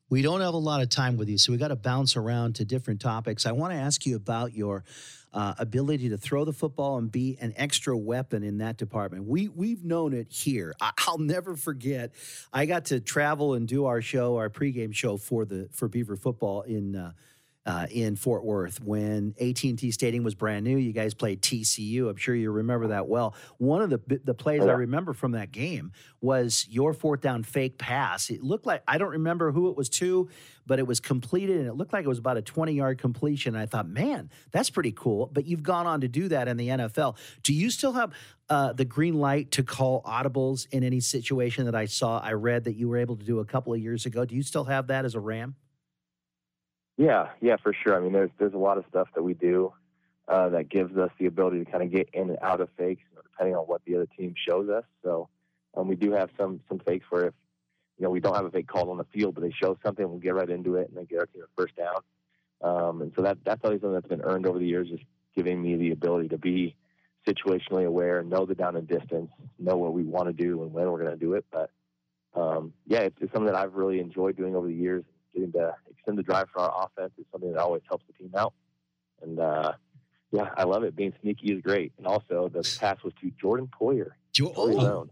We 0.10 0.22
don't 0.22 0.42
have 0.42 0.54
a 0.54 0.58
lot 0.58 0.82
of 0.82 0.90
time 0.90 1.18
with 1.18 1.30
you, 1.30 1.40
so 1.40 1.52
we 1.52 1.58
got 1.58 1.70
to 1.70 1.76
bounce 1.76 2.16
around 2.16 2.56
to 2.56 2.66
different 2.66 3.02
topics. 3.02 3.48
I 3.48 3.54
want 3.54 3.74
to 3.74 3.80
ask 3.80 4.06
you 4.06 4.16
about 4.16 4.54
your 4.54 4.84
uh, 5.34 5.56
ability 5.58 6.10
to 6.10 6.18
throw 6.18 6.46
the 6.46 6.54
football 6.54 7.00
and 7.00 7.12
be 7.12 7.38
an 7.42 7.54
extra 7.58 7.98
weapon 7.98 8.44
in 8.44 8.60
that 8.60 8.78
department. 8.78 9.26
We 9.26 9.50
we've 9.50 9.84
known 9.84 10.14
it 10.14 10.32
here. 10.32 10.76
I, 10.80 10.92
will 11.10 11.18
never 11.18 11.56
forget. 11.56 12.12
I 12.54 12.68
got 12.68 12.86
to 12.86 13.00
travel 13.00 13.56
and 13.56 13.68
do 13.68 13.86
our 13.86 14.02
show, 14.02 14.38
our 14.38 14.50
pregame 14.50 14.94
show 14.94 15.18
for 15.18 15.44
the 15.44 15.70
for 15.72 15.88
Beaver 15.88 16.16
football 16.16 16.62
in. 16.62 16.96
Uh, 16.96 17.12
uh, 17.66 17.88
in 17.90 18.16
Fort 18.16 18.44
Worth 18.44 18.82
when 18.84 19.34
AT&T 19.40 19.92
Stadium 19.92 20.24
was 20.24 20.36
brand 20.36 20.64
new. 20.64 20.78
You 20.78 20.94
guys 20.94 21.14
played 21.14 21.42
TCU. 21.42 22.10
I'm 22.10 22.16
sure 22.16 22.36
you 22.36 22.52
remember 22.52 22.88
that 22.88 23.08
well. 23.08 23.36
One 23.58 23.82
of 23.82 23.90
the 23.90 24.00
the 24.24 24.34
plays 24.34 24.62
Oh, 24.62 24.70
I 24.70 24.74
remember 24.74 25.14
from 25.14 25.32
that 25.32 25.52
game 25.52 25.92
was 26.22 26.68
your 26.70 26.94
fourth 26.94 27.22
down 27.22 27.44
fake 27.44 27.78
pass. 27.78 28.30
It 28.30 28.44
looked 28.44 28.66
like 28.66 28.84
I 28.88 28.98
don't 28.98 29.12
remember 29.12 29.52
who 29.52 29.70
it 29.70 29.78
was 29.78 29.90
to, 29.90 30.30
but 30.66 30.80
it 30.80 30.88
was 30.88 31.00
completed 31.00 31.58
and 31.58 31.68
it 31.68 31.74
looked 31.74 31.94
like 31.94 32.06
it 32.06 32.08
was 32.08 32.20
about 32.20 32.38
a 32.38 32.42
20 32.42 32.74
yard 32.74 33.00
completion. 33.00 33.56
And 33.56 33.62
I 33.62 33.66
thought, 33.66 33.88
man, 33.88 34.30
that's 34.52 34.70
pretty 34.70 34.92
cool. 34.92 35.30
But 35.32 35.46
you've 35.46 35.64
gone 35.64 35.88
on 35.88 36.02
to 36.02 36.08
do 36.08 36.28
that 36.30 36.48
in 36.48 36.58
the 36.58 36.68
NFL. 36.70 37.18
Do 37.44 37.54
you 37.54 37.70
still 37.72 37.94
have 37.94 38.14
uh, 38.50 38.74
the 38.74 38.86
green 38.86 39.16
light 39.16 39.52
to 39.52 39.64
call 39.64 40.04
audibles 40.04 40.68
in 40.72 40.84
any 40.84 41.00
situation 41.00 41.66
that 41.66 41.76
I 41.76 41.86
saw? 41.86 42.20
I 42.20 42.34
read 42.34 42.66
that 42.66 42.76
you 42.76 42.88
were 42.90 42.98
able 42.98 43.16
to 43.18 43.26
do 43.26 43.40
a 43.40 43.46
couple 43.46 43.74
of 43.74 43.80
years 43.80 44.06
ago. 44.06 44.24
Do 44.26 44.36
you 44.36 44.44
still 44.44 44.66
have 44.66 44.88
that 44.88 45.06
as 45.06 45.16
a 45.16 45.20
Ram? 45.20 45.56
Yeah, 46.98 47.30
yeah, 47.42 47.58
for 47.62 47.74
sure. 47.74 47.96
I 47.96 48.00
mean, 48.00 48.14
there's 48.14 48.32
there's 48.38 48.54
a 48.54 48.58
lot 48.58 48.78
of 48.78 48.86
stuff 48.90 49.10
that 49.16 49.24
we 49.24 49.34
do 49.34 49.74
uh, 50.28 50.50
that 50.50 50.70
gives 50.70 50.96
us 50.98 51.12
the 51.20 51.26
ability 51.26 51.64
to 51.64 51.70
kind 51.70 51.84
of 51.84 51.92
get 51.92 52.10
in 52.14 52.30
and 52.30 52.40
out 52.42 52.62
of 52.62 52.70
fakes, 52.78 53.04
depending 53.24 53.56
on 53.56 53.66
what 53.66 53.82
the 53.86 53.96
other 53.96 54.08
team 54.18 54.34
shows 54.36 54.70
us. 54.70 54.86
So 55.04 55.30
um, 55.76 55.88
we 55.88 55.96
do 55.96 56.12
have 56.14 56.30
some 56.38 56.62
some 56.70 56.80
fakes 56.80 57.06
where 57.10 57.28
if 57.28 57.34
you 57.98 58.04
know 58.04 58.10
we 58.10 58.22
don't 58.22 58.36
have 58.36 58.46
a 58.46 58.52
fake 58.52 58.68
called 58.68 58.90
on 58.90 58.98
the 58.98 59.06
field, 59.14 59.36
but 59.36 59.42
they 59.42 59.52
show 59.52 59.78
something, 59.84 60.08
we'll 60.08 60.20
get 60.20 60.36
right 60.36 60.50
into 60.50 60.76
it 60.76 60.88
and 60.88 60.98
then 60.98 61.06
get 61.06 61.20
our 61.20 61.26
team 61.26 61.44
a 61.44 61.62
first 61.62 61.76
down. 61.76 62.00
Um, 62.62 63.02
and 63.02 63.12
so 63.16 63.22
that 63.24 63.40
that's 63.44 63.62
always 63.64 63.82
something 63.82 63.94
that's 63.94 64.08
been 64.08 64.22
earned 64.22 64.48
over 64.48 64.58
the 64.58 64.66
years, 64.66 64.90
just 64.90 65.04
giving 65.36 65.62
me 65.62 65.76
the 65.76 65.92
ability 65.92 66.30
to 66.30 66.38
be 66.38 66.76
situationally 67.28 67.86
aware, 67.86 68.24
know 68.24 68.46
the 68.46 68.56
down 68.56 68.78
and 68.78 68.88
distance, 68.88 69.30
know 69.60 69.76
what 69.76 69.94
we 69.94 70.04
want 70.04 70.28
to 70.28 70.34
do 70.34 70.64
and 70.64 70.72
when 70.72 70.90
we're 70.90 71.00
going 71.04 71.12
to 71.12 71.18
do 71.18 71.34
it. 71.34 71.46
But 71.52 71.72
um, 72.36 72.74
yeah, 72.88 73.00
it's, 73.00 73.18
it's 73.20 73.34
something 73.34 73.52
that 73.52 73.56
I've 73.60 73.74
really 73.74 74.00
enjoyed 74.00 74.38
doing 74.38 74.56
over 74.56 74.68
the 74.68 74.74
years. 74.74 75.04
Getting 75.36 75.52
to 75.52 75.76
extend 75.92 76.18
the 76.18 76.24
drive 76.24 76.48
for 76.52 76.62
our 76.62 76.86
offense 76.88 77.12
is 77.20 77.26
something 77.32 77.52
that 77.52 77.60
always 77.60 77.82
helps 77.88 78.06
the 78.08 78.14
team 78.14 78.32
out. 78.36 78.54
And 79.22 79.40
uh, 79.40 79.74
yeah, 80.32 80.50
I 80.58 80.64
love 80.64 80.84
it. 80.84 80.96
Being 80.96 81.14
sneaky 81.22 81.52
is 81.54 81.62
great. 81.62 81.92
And 81.98 82.08
also, 82.08 82.50
the 82.52 82.68
pass 82.80 83.04
was 83.04 83.14
to 83.22 83.32
Jordan 83.40 83.70
Poyer. 83.80 84.12
Jo- 84.32 84.54
oh, 84.56 85.08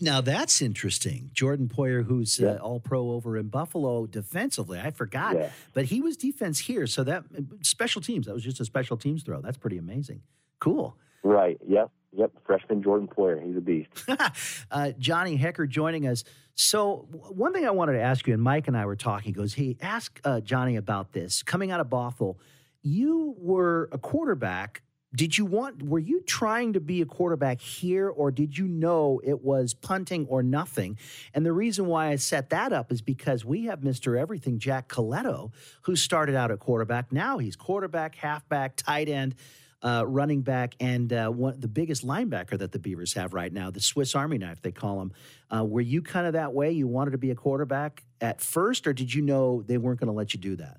now 0.00 0.20
that's 0.20 0.62
interesting. 0.62 1.30
Jordan 1.34 1.68
Poyer, 1.68 2.04
who's 2.04 2.40
uh, 2.40 2.58
all 2.62 2.80
pro 2.80 3.10
over 3.10 3.36
in 3.36 3.48
Buffalo 3.48 4.06
defensively. 4.06 4.80
I 4.80 4.90
forgot, 4.90 5.36
Yeah. 5.36 5.50
but 5.74 5.86
he 5.86 6.00
was 6.00 6.16
defense 6.16 6.58
here. 6.60 6.86
So 6.86 7.04
that 7.04 7.24
special 7.62 8.00
teams, 8.00 8.26
that 8.26 8.32
was 8.34 8.42
just 8.42 8.60
a 8.60 8.64
special 8.64 8.96
teams 8.96 9.22
throw. 9.22 9.40
That's 9.42 9.58
pretty 9.58 9.76
amazing. 9.78 10.22
Cool. 10.58 10.96
Right. 11.22 11.58
Yep. 11.66 11.90
Yep. 12.16 12.32
Freshman 12.46 12.82
Jordan 12.82 13.08
Poyer. 13.08 13.44
He's 13.44 13.56
a 13.56 13.60
beast. 13.60 13.88
uh, 14.70 14.92
Johnny 14.98 15.36
Hekker 15.38 15.68
joining 15.68 16.06
us. 16.06 16.24
So, 16.54 17.08
one 17.10 17.52
thing 17.52 17.66
I 17.66 17.70
wanted 17.70 17.94
to 17.94 18.00
ask 18.00 18.26
you, 18.26 18.34
and 18.34 18.42
Mike 18.42 18.68
and 18.68 18.76
I 18.76 18.86
were 18.86 18.96
talking, 18.96 19.26
he 19.26 19.32
goes, 19.32 19.54
Hey, 19.54 19.76
ask 19.80 20.20
uh, 20.24 20.40
Johnny 20.40 20.76
about 20.76 21.12
this. 21.12 21.42
Coming 21.42 21.70
out 21.72 21.80
of 21.80 21.88
Bothell, 21.88 22.36
you 22.82 23.34
were 23.38 23.88
a 23.90 23.98
quarterback. 23.98 24.82
Did 25.16 25.38
you 25.38 25.44
want, 25.44 25.80
were 25.80 26.00
you 26.00 26.22
trying 26.22 26.72
to 26.72 26.80
be 26.80 27.00
a 27.00 27.06
quarterback 27.06 27.60
here, 27.60 28.08
or 28.08 28.32
did 28.32 28.58
you 28.58 28.66
know 28.66 29.20
it 29.22 29.42
was 29.42 29.72
punting 29.72 30.26
or 30.26 30.42
nothing? 30.42 30.98
And 31.32 31.46
the 31.46 31.52
reason 31.52 31.86
why 31.86 32.08
I 32.08 32.16
set 32.16 32.50
that 32.50 32.72
up 32.72 32.90
is 32.90 33.00
because 33.00 33.44
we 33.44 33.66
have 33.66 33.80
Mr. 33.80 34.18
Everything, 34.18 34.58
Jack 34.58 34.88
Colletto, 34.88 35.52
who 35.82 35.94
started 35.94 36.34
out 36.34 36.50
at 36.50 36.58
quarterback. 36.58 37.12
Now 37.12 37.38
he's 37.38 37.54
quarterback, 37.54 38.16
halfback, 38.16 38.74
tight 38.74 39.08
end 39.08 39.36
uh, 39.84 40.02
running 40.06 40.40
back 40.40 40.74
and 40.80 41.12
uh, 41.12 41.28
one, 41.28 41.60
the 41.60 41.68
biggest 41.68 42.06
linebacker 42.06 42.58
that 42.58 42.72
the 42.72 42.78
Beavers 42.78 43.12
have 43.12 43.34
right 43.34 43.52
now, 43.52 43.70
the 43.70 43.80
Swiss 43.80 44.14
Army 44.14 44.38
knife, 44.38 44.62
they 44.62 44.72
call 44.72 45.00
him. 45.02 45.12
Uh, 45.54 45.62
were 45.62 45.82
you 45.82 46.00
kind 46.00 46.26
of 46.26 46.32
that 46.32 46.54
way? 46.54 46.72
You 46.72 46.88
wanted 46.88 47.10
to 47.10 47.18
be 47.18 47.30
a 47.30 47.34
quarterback 47.34 48.02
at 48.20 48.40
first, 48.40 48.86
or 48.86 48.94
did 48.94 49.12
you 49.12 49.20
know 49.20 49.62
they 49.62 49.76
weren't 49.76 50.00
going 50.00 50.08
to 50.08 50.14
let 50.14 50.32
you 50.32 50.40
do 50.40 50.56
that? 50.56 50.78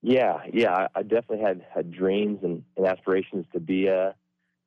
Yeah, 0.00 0.42
yeah, 0.52 0.86
I, 0.94 1.02
definitely 1.02 1.40
had 1.40 1.66
had 1.74 1.90
dreams 1.90 2.38
and, 2.44 2.62
and 2.76 2.86
aspirations 2.86 3.46
to 3.52 3.58
be 3.58 3.88
a 3.88 4.14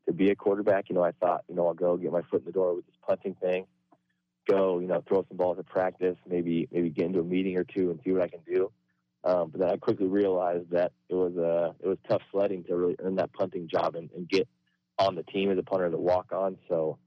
to 0.05 0.13
be 0.13 0.29
a 0.29 0.35
quarterback. 0.35 0.89
You 0.89 0.95
know, 0.95 1.03
I 1.03 1.11
thought, 1.11 1.45
you 1.47 1.55
know, 1.55 1.67
I'll 1.67 1.73
go 1.73 1.95
get 1.95 2.11
my 2.11 2.21
foot 2.23 2.41
in 2.41 2.45
the 2.45 2.51
door 2.51 2.75
with 2.75 2.85
this 2.85 2.95
punting 3.07 3.35
thing, 3.35 3.65
go, 4.49 4.79
you 4.79 4.87
know, 4.87 5.01
throw 5.07 5.25
some 5.29 5.37
balls 5.37 5.57
at 5.57 5.67
practice, 5.67 6.17
maybe 6.27 6.67
maybe 6.69 6.89
get 6.89 7.05
into 7.05 7.21
a 7.21 7.23
meeting 7.23 7.55
or 7.55 7.63
two 7.63 7.91
and 7.91 8.01
see 8.03 8.11
what 8.11 8.21
I 8.21 8.27
can 8.27 8.41
do. 8.45 8.69
Um, 9.23 9.49
but 9.51 9.61
then 9.61 9.69
I 9.69 9.77
quickly 9.77 10.07
realized 10.07 10.71
that 10.71 10.93
it 11.09 11.13
was 11.13 11.37
uh, 11.37 11.73
it 11.79 11.87
was 11.87 11.97
tough 12.09 12.21
sledding 12.31 12.63
to 12.65 12.75
really 12.75 12.95
earn 12.99 13.15
that 13.15 13.33
punting 13.33 13.67
job 13.67 13.95
and, 13.95 14.09
and 14.15 14.27
get 14.27 14.47
on 14.97 15.15
the 15.15 15.23
team 15.23 15.51
as 15.51 15.57
a 15.57 15.63
punter 15.63 15.89
to 15.89 15.97
walk 15.97 16.31
on. 16.31 16.57
So 16.67 16.97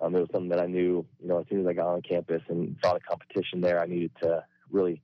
um, 0.00 0.14
it 0.16 0.20
was 0.20 0.28
something 0.32 0.50
that 0.50 0.60
I 0.60 0.66
knew, 0.66 1.06
you 1.20 1.28
know, 1.28 1.38
as 1.38 1.46
soon 1.48 1.60
as 1.60 1.66
I 1.66 1.72
got 1.72 1.86
on 1.86 2.02
campus 2.02 2.42
and 2.48 2.76
saw 2.82 2.94
the 2.94 3.00
competition 3.00 3.60
there, 3.60 3.80
I 3.80 3.86
needed 3.86 4.10
to 4.22 4.44
really 4.70 5.02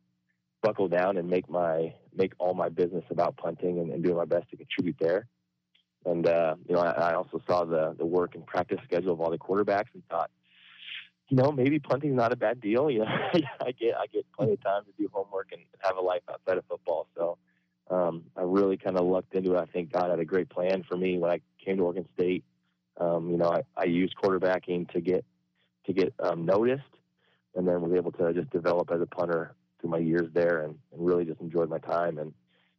buckle 0.63 0.89
down 0.89 1.17
and 1.17 1.29
make 1.29 1.49
my 1.49 1.95
make 2.15 2.33
all 2.39 2.55
my 2.55 2.69
business 2.69 3.05
about 3.11 3.37
punting 3.37 3.79
and, 3.79 3.93
and 3.93 4.03
doing 4.03 4.17
my 4.17 4.25
best 4.25 4.51
to 4.51 4.57
contribute 4.57 4.97
there. 4.99 5.29
And 6.05 6.27
uh, 6.27 6.57
you 6.69 6.75
know, 6.75 6.81
I, 6.81 6.91
I 7.11 7.15
also 7.15 7.41
saw 7.47 7.65
the 7.65 7.95
the 7.97 8.07
work 8.07 8.35
and 8.35 8.45
practice 8.45 8.79
schedule 8.85 9.13
of 9.13 9.21
all 9.21 9.31
the 9.31 9.39
quarterbacks 9.39 9.95
and 9.95 10.03
thought, 10.09 10.31
you 11.29 11.37
know, 11.37 11.53
maybe 11.53 11.79
punting's 11.79 12.17
not 12.17 12.33
a 12.33 12.37
bad 12.37 12.61
deal. 12.61 12.91
You 12.91 13.01
know, 13.01 13.07
I 13.61 13.73
get 13.73 13.97
I 13.97 14.07
get 14.13 14.27
plenty 14.33 14.53
of 14.53 14.63
time 14.63 14.85
to 14.85 14.93
do 14.99 15.09
homework 15.13 15.53
and 15.53 15.63
have 15.81 15.97
a 15.97 16.01
life 16.01 16.23
outside 16.31 16.59
of 16.59 16.65
football. 16.67 17.07
So 17.17 17.39
um, 17.91 18.25
I 18.37 18.43
really 18.43 18.77
kind 18.77 18.97
of 18.97 19.07
lucked 19.07 19.35
into 19.35 19.55
it. 19.55 19.59
I 19.59 19.67
think 19.67 19.93
God 19.93 20.11
had 20.11 20.21
a 20.21 20.25
great 20.25 20.49
plan 20.49 20.85
for 20.89 20.97
me 20.97 21.19
when 21.19 21.31
I 21.31 21.41
came 21.63 21.77
to 21.77 21.83
Oregon 21.85 22.09
State. 22.15 22.45
Um, 22.99 23.31
you 23.31 23.37
know, 23.37 23.51
I, 23.51 23.63
I 23.77 23.85
used 23.85 24.17
quarterbacking 24.17 24.91
to 24.93 25.01
get 25.01 25.25
to 25.87 25.93
get 25.93 26.15
um, 26.21 26.47
noticed, 26.47 26.83
and 27.55 27.69
then 27.69 27.81
was 27.81 27.93
able 27.93 28.13
to 28.13 28.33
just 28.33 28.51
develop 28.51 28.91
as 28.91 29.01
a 29.01 29.07
punter 29.07 29.55
through 29.81 29.91
my 29.91 29.99
years 29.99 30.29
there, 30.33 30.63
and, 30.63 30.77
and 30.93 31.07
really 31.07 31.25
just 31.25 31.41
enjoyed 31.41 31.69
my 31.69 31.79
time. 31.79 32.19
And 32.19 32.35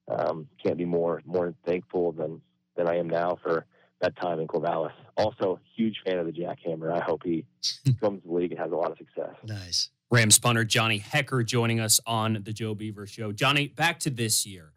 um, 0.08 0.48
can't 0.64 0.78
be 0.78 0.86
more 0.86 1.22
more 1.26 1.54
thankful 1.66 2.12
than 2.14 2.42
than 2.76 2.88
I 2.88 2.98
am 2.98 3.10
now 3.10 3.38
for 3.44 3.66
that 4.02 4.16
time 4.18 4.40
in 4.40 4.48
Corvallis. 4.48 4.92
Also, 5.18 5.60
huge 5.76 5.98
fan 6.06 6.18
of 6.18 6.26
the 6.26 6.32
jackhammer. 6.32 6.92
I 6.92 7.04
hope 7.04 7.24
he 7.24 7.46
comes 8.02 8.22
to 8.22 8.28
the 8.28 8.34
league 8.34 8.52
and 8.52 8.60
has 8.60 8.72
a 8.72 8.76
lot 8.76 8.92
of 8.92 8.98
success. 8.98 9.36
Nice. 9.44 9.90
Rams 10.12 10.40
punter 10.40 10.64
Johnny 10.64 11.00
Hekker 11.00 11.46
joining 11.46 11.80
us 11.80 12.00
on 12.06 12.42
the 12.44 12.52
Joe 12.54 12.74
Beaver 12.74 13.06
Show. 13.06 13.32
Johnny, 13.32 13.68
back 13.68 14.00
to 14.00 14.10
this 14.10 14.46
year. 14.46 14.74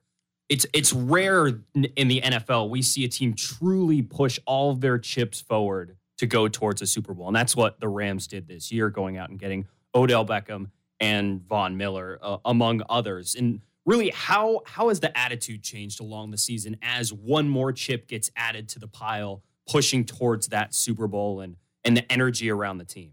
It's 0.49 0.66
it's 0.75 0.93
rare 0.93 1.47
in 1.47 1.85
in 1.97 2.09
the 2.09 2.20
NFL 2.20 2.68
we 2.68 2.83
see 2.83 3.05
a 3.05 3.09
team 3.09 3.33
truly 3.33 4.03
push 4.03 4.39
all 4.45 4.70
of 4.70 4.83
their 4.83 4.99
chips 4.99 5.41
forward 5.41 5.97
to 6.18 6.27
go 6.27 6.49
towards 6.49 6.83
a 6.83 6.87
Super 6.87 7.14
Bowl, 7.14 7.29
and 7.29 7.37
that's 7.37 7.57
what 7.57 7.81
the 7.81 7.89
Rams 7.89 8.27
did 8.27 8.47
this 8.47 8.70
year, 8.70 8.91
going 8.91 9.16
out 9.16 9.31
and 9.31 9.39
getting 9.39 9.66
Odell 9.95 10.27
Beckham 10.27 10.68
and 11.01 11.43
Von 11.49 11.77
Miller, 11.77 12.18
uh, 12.23 12.37
among 12.45 12.83
others. 12.89 13.35
And 13.35 13.61
really, 13.85 14.11
how 14.11 14.61
how 14.66 14.89
has 14.89 15.01
the 15.01 15.16
attitude 15.16 15.62
changed 15.62 16.01
along 16.01 16.30
the 16.30 16.39
season 16.39 16.76
as 16.83 17.12
one 17.12 17.49
more 17.49 17.72
chip 17.72 18.09
gets 18.09 18.30
added 18.37 18.68
to 18.70 18.78
the 18.78 18.89
pile, 18.89 19.43
pushing 19.68 20.05
towards 20.05 20.49
that 20.49 20.74
Super 20.74 21.07
Bowl 21.07 21.41
and 21.41 21.57
and 21.85 21.97
the 21.97 22.11
energy 22.11 22.51
around 22.51 22.78
the 22.78 22.85
team? 22.85 23.12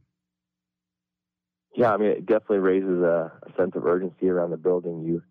Yeah, 1.76 1.94
I 1.94 1.98
mean, 1.98 2.10
it 2.10 2.26
definitely 2.26 2.60
raises 2.60 3.02
a, 3.02 3.32
a 3.44 3.56
sense 3.58 3.72
of 3.76 3.86
urgency 3.86 4.28
around 4.28 4.52
the 4.52 4.58
building. 4.58 5.04
You, 5.04 5.24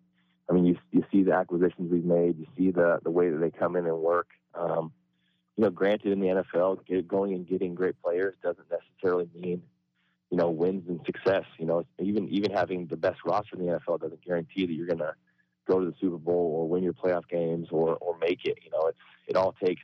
I 0.49 0.53
mean, 0.53 0.65
you 0.65 0.77
you 0.91 1.03
see 1.11 1.23
the 1.23 1.33
acquisitions 1.33 1.91
we've 1.91 2.05
made. 2.05 2.37
You 2.37 2.47
see 2.57 2.71
the 2.71 2.99
the 3.03 3.11
way 3.11 3.29
that 3.29 3.37
they 3.37 3.51
come 3.51 3.75
in 3.75 3.85
and 3.85 3.97
work. 3.97 4.27
Um, 4.55 4.91
you 5.57 5.65
know, 5.65 5.69
granted, 5.69 6.13
in 6.13 6.21
the 6.21 6.27
NFL, 6.27 6.85
get, 6.85 7.07
going 7.07 7.33
and 7.33 7.45
getting 7.45 7.75
great 7.75 8.01
players 8.01 8.35
doesn't 8.41 8.67
necessarily 8.71 9.29
mean 9.35 9.61
you 10.31 10.37
know 10.37 10.49
wins 10.49 10.87
and 10.87 11.01
success. 11.05 11.43
You 11.57 11.65
know, 11.65 11.85
even 11.99 12.29
even 12.29 12.51
having 12.51 12.87
the 12.87 12.97
best 12.97 13.19
roster 13.25 13.55
in 13.55 13.65
the 13.65 13.73
NFL 13.73 13.99
doesn't 14.01 14.23
guarantee 14.23 14.65
that 14.65 14.73
you're 14.73 14.87
going 14.87 14.99
to 14.99 15.13
go 15.69 15.79
to 15.79 15.85
the 15.85 15.95
Super 16.01 16.17
Bowl 16.17 16.55
or 16.57 16.67
win 16.67 16.83
your 16.83 16.93
playoff 16.93 17.27
games 17.29 17.67
or 17.71 17.95
or 17.95 18.17
make 18.17 18.45
it. 18.45 18.57
You 18.63 18.71
know, 18.71 18.87
it's 18.87 18.97
it 19.27 19.35
all 19.35 19.53
takes 19.63 19.81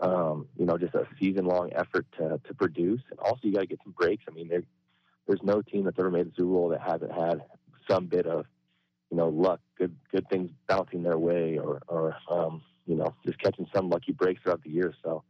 um, 0.00 0.46
you 0.58 0.66
know 0.66 0.76
just 0.76 0.94
a 0.94 1.06
season 1.18 1.46
long 1.46 1.70
effort 1.74 2.06
to 2.18 2.40
to 2.46 2.54
produce, 2.54 3.00
and 3.10 3.18
also 3.20 3.40
you 3.42 3.52
got 3.52 3.60
to 3.60 3.66
get 3.66 3.80
some 3.82 3.92
breaks. 3.92 4.24
I 4.28 4.32
mean, 4.32 4.48
there 4.48 4.62
there's 5.26 5.42
no 5.42 5.62
team 5.62 5.84
that's 5.84 5.98
ever 5.98 6.10
made 6.10 6.26
the 6.26 6.32
Super 6.36 6.52
Bowl 6.52 6.68
that 6.70 6.80
hasn't 6.80 7.12
had 7.12 7.42
some 7.88 8.06
bit 8.06 8.26
of, 8.26 8.44
you 9.10 9.16
know, 9.16 9.28
luck, 9.28 9.60
good 9.78 9.94
good 10.12 10.28
things 10.28 10.50
bouncing 10.68 11.02
their 11.02 11.18
way, 11.18 11.58
or 11.58 11.80
or 11.88 12.16
um, 12.30 12.62
you 12.86 12.96
know, 12.96 13.14
just 13.26 13.38
catching 13.38 13.66
some 13.74 13.88
lucky 13.88 14.12
breaks 14.12 14.42
throughout 14.42 14.62
the 14.62 14.70
year. 14.70 14.92
So 15.02 15.22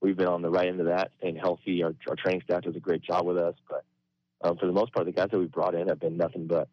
we've 0.00 0.16
been 0.16 0.28
on 0.28 0.42
the 0.42 0.50
right 0.50 0.68
end 0.68 0.80
of 0.80 0.86
that, 0.86 1.12
staying 1.18 1.36
healthy. 1.36 1.82
Our, 1.82 1.94
our 2.08 2.16
training 2.16 2.42
staff 2.44 2.62
does 2.62 2.76
a 2.76 2.80
great 2.80 3.02
job 3.02 3.26
with 3.26 3.36
us, 3.38 3.54
but 3.68 3.84
um, 4.42 4.56
for 4.58 4.66
the 4.66 4.72
most 4.72 4.92
part, 4.92 5.06
the 5.06 5.12
guys 5.12 5.28
that 5.30 5.38
we 5.38 5.46
brought 5.46 5.74
in 5.74 5.88
have 5.88 5.98
been 5.98 6.16
nothing 6.16 6.46
but, 6.46 6.68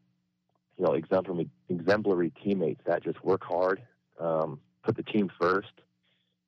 you 0.82 0.88
know, 0.88 0.94
exemplary 0.94 1.48
exemplary 1.70 2.32
teammates 2.44 2.82
that 2.88 3.04
just 3.04 3.24
work 3.24 3.44
hard, 3.44 3.84
um, 4.20 4.60
put 4.84 4.96
the 4.98 5.04
team 5.04 5.30
first, 5.40 5.72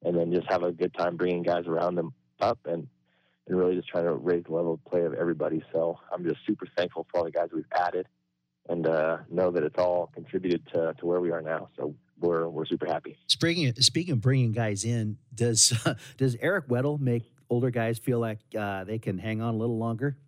and 0.02 0.18
then 0.18 0.34
just 0.34 0.50
have 0.50 0.64
a 0.64 0.72
good 0.72 0.92
time 0.96 1.16
bringing 1.18 1.44
guys 1.44 1.68
around 1.68 1.96
them 1.96 2.14
up 2.42 2.58
and 2.66 2.88
and 3.46 3.58
really 3.58 3.76
just 3.76 3.88
trying 3.88 4.06
to 4.06 4.14
raise 4.14 4.44
the 4.46 4.54
level 4.54 4.74
of 4.74 4.86
play 4.86 5.02
of 5.02 5.14
everybody. 5.14 5.62
So 5.72 6.00
I'm 6.12 6.24
just 6.24 6.38
super 6.48 6.66
thankful 6.76 7.06
for 7.12 7.20
all 7.20 7.26
the 7.26 7.32
guys 7.32 7.50
we've 7.54 7.66
added 7.76 8.08
and 8.70 8.88
uh, 8.88 9.18
know 9.30 9.52
that 9.52 9.64
it's 9.64 9.78
all 9.78 10.10
contributed 10.16 10.66
to, 10.74 10.96
to 10.98 11.06
where 11.06 11.20
we 11.20 11.30
are 11.30 11.42
now. 11.42 11.68
So 11.78 11.94
we're, 12.20 12.48
we're 12.48 12.66
super 12.66 12.86
happy. 12.88 13.18
Speaking 13.28 13.72
speaking 13.82 14.14
of 14.14 14.22
bringing 14.22 14.52
guys 14.52 14.84
in, 14.84 15.18
does 15.36 15.74
does 16.18 16.36
Eric 16.42 16.70
Weddle 16.70 17.00
make 17.00 17.32
older 17.52 17.70
guys 17.70 18.00
feel 18.00 18.18
like 18.20 18.40
uh, 18.58 18.84
they 18.86 18.98
can 18.98 19.20
hang 19.20 19.42
on 19.42 19.54
a 19.54 19.58
little 19.58 19.78
longer? 19.78 20.18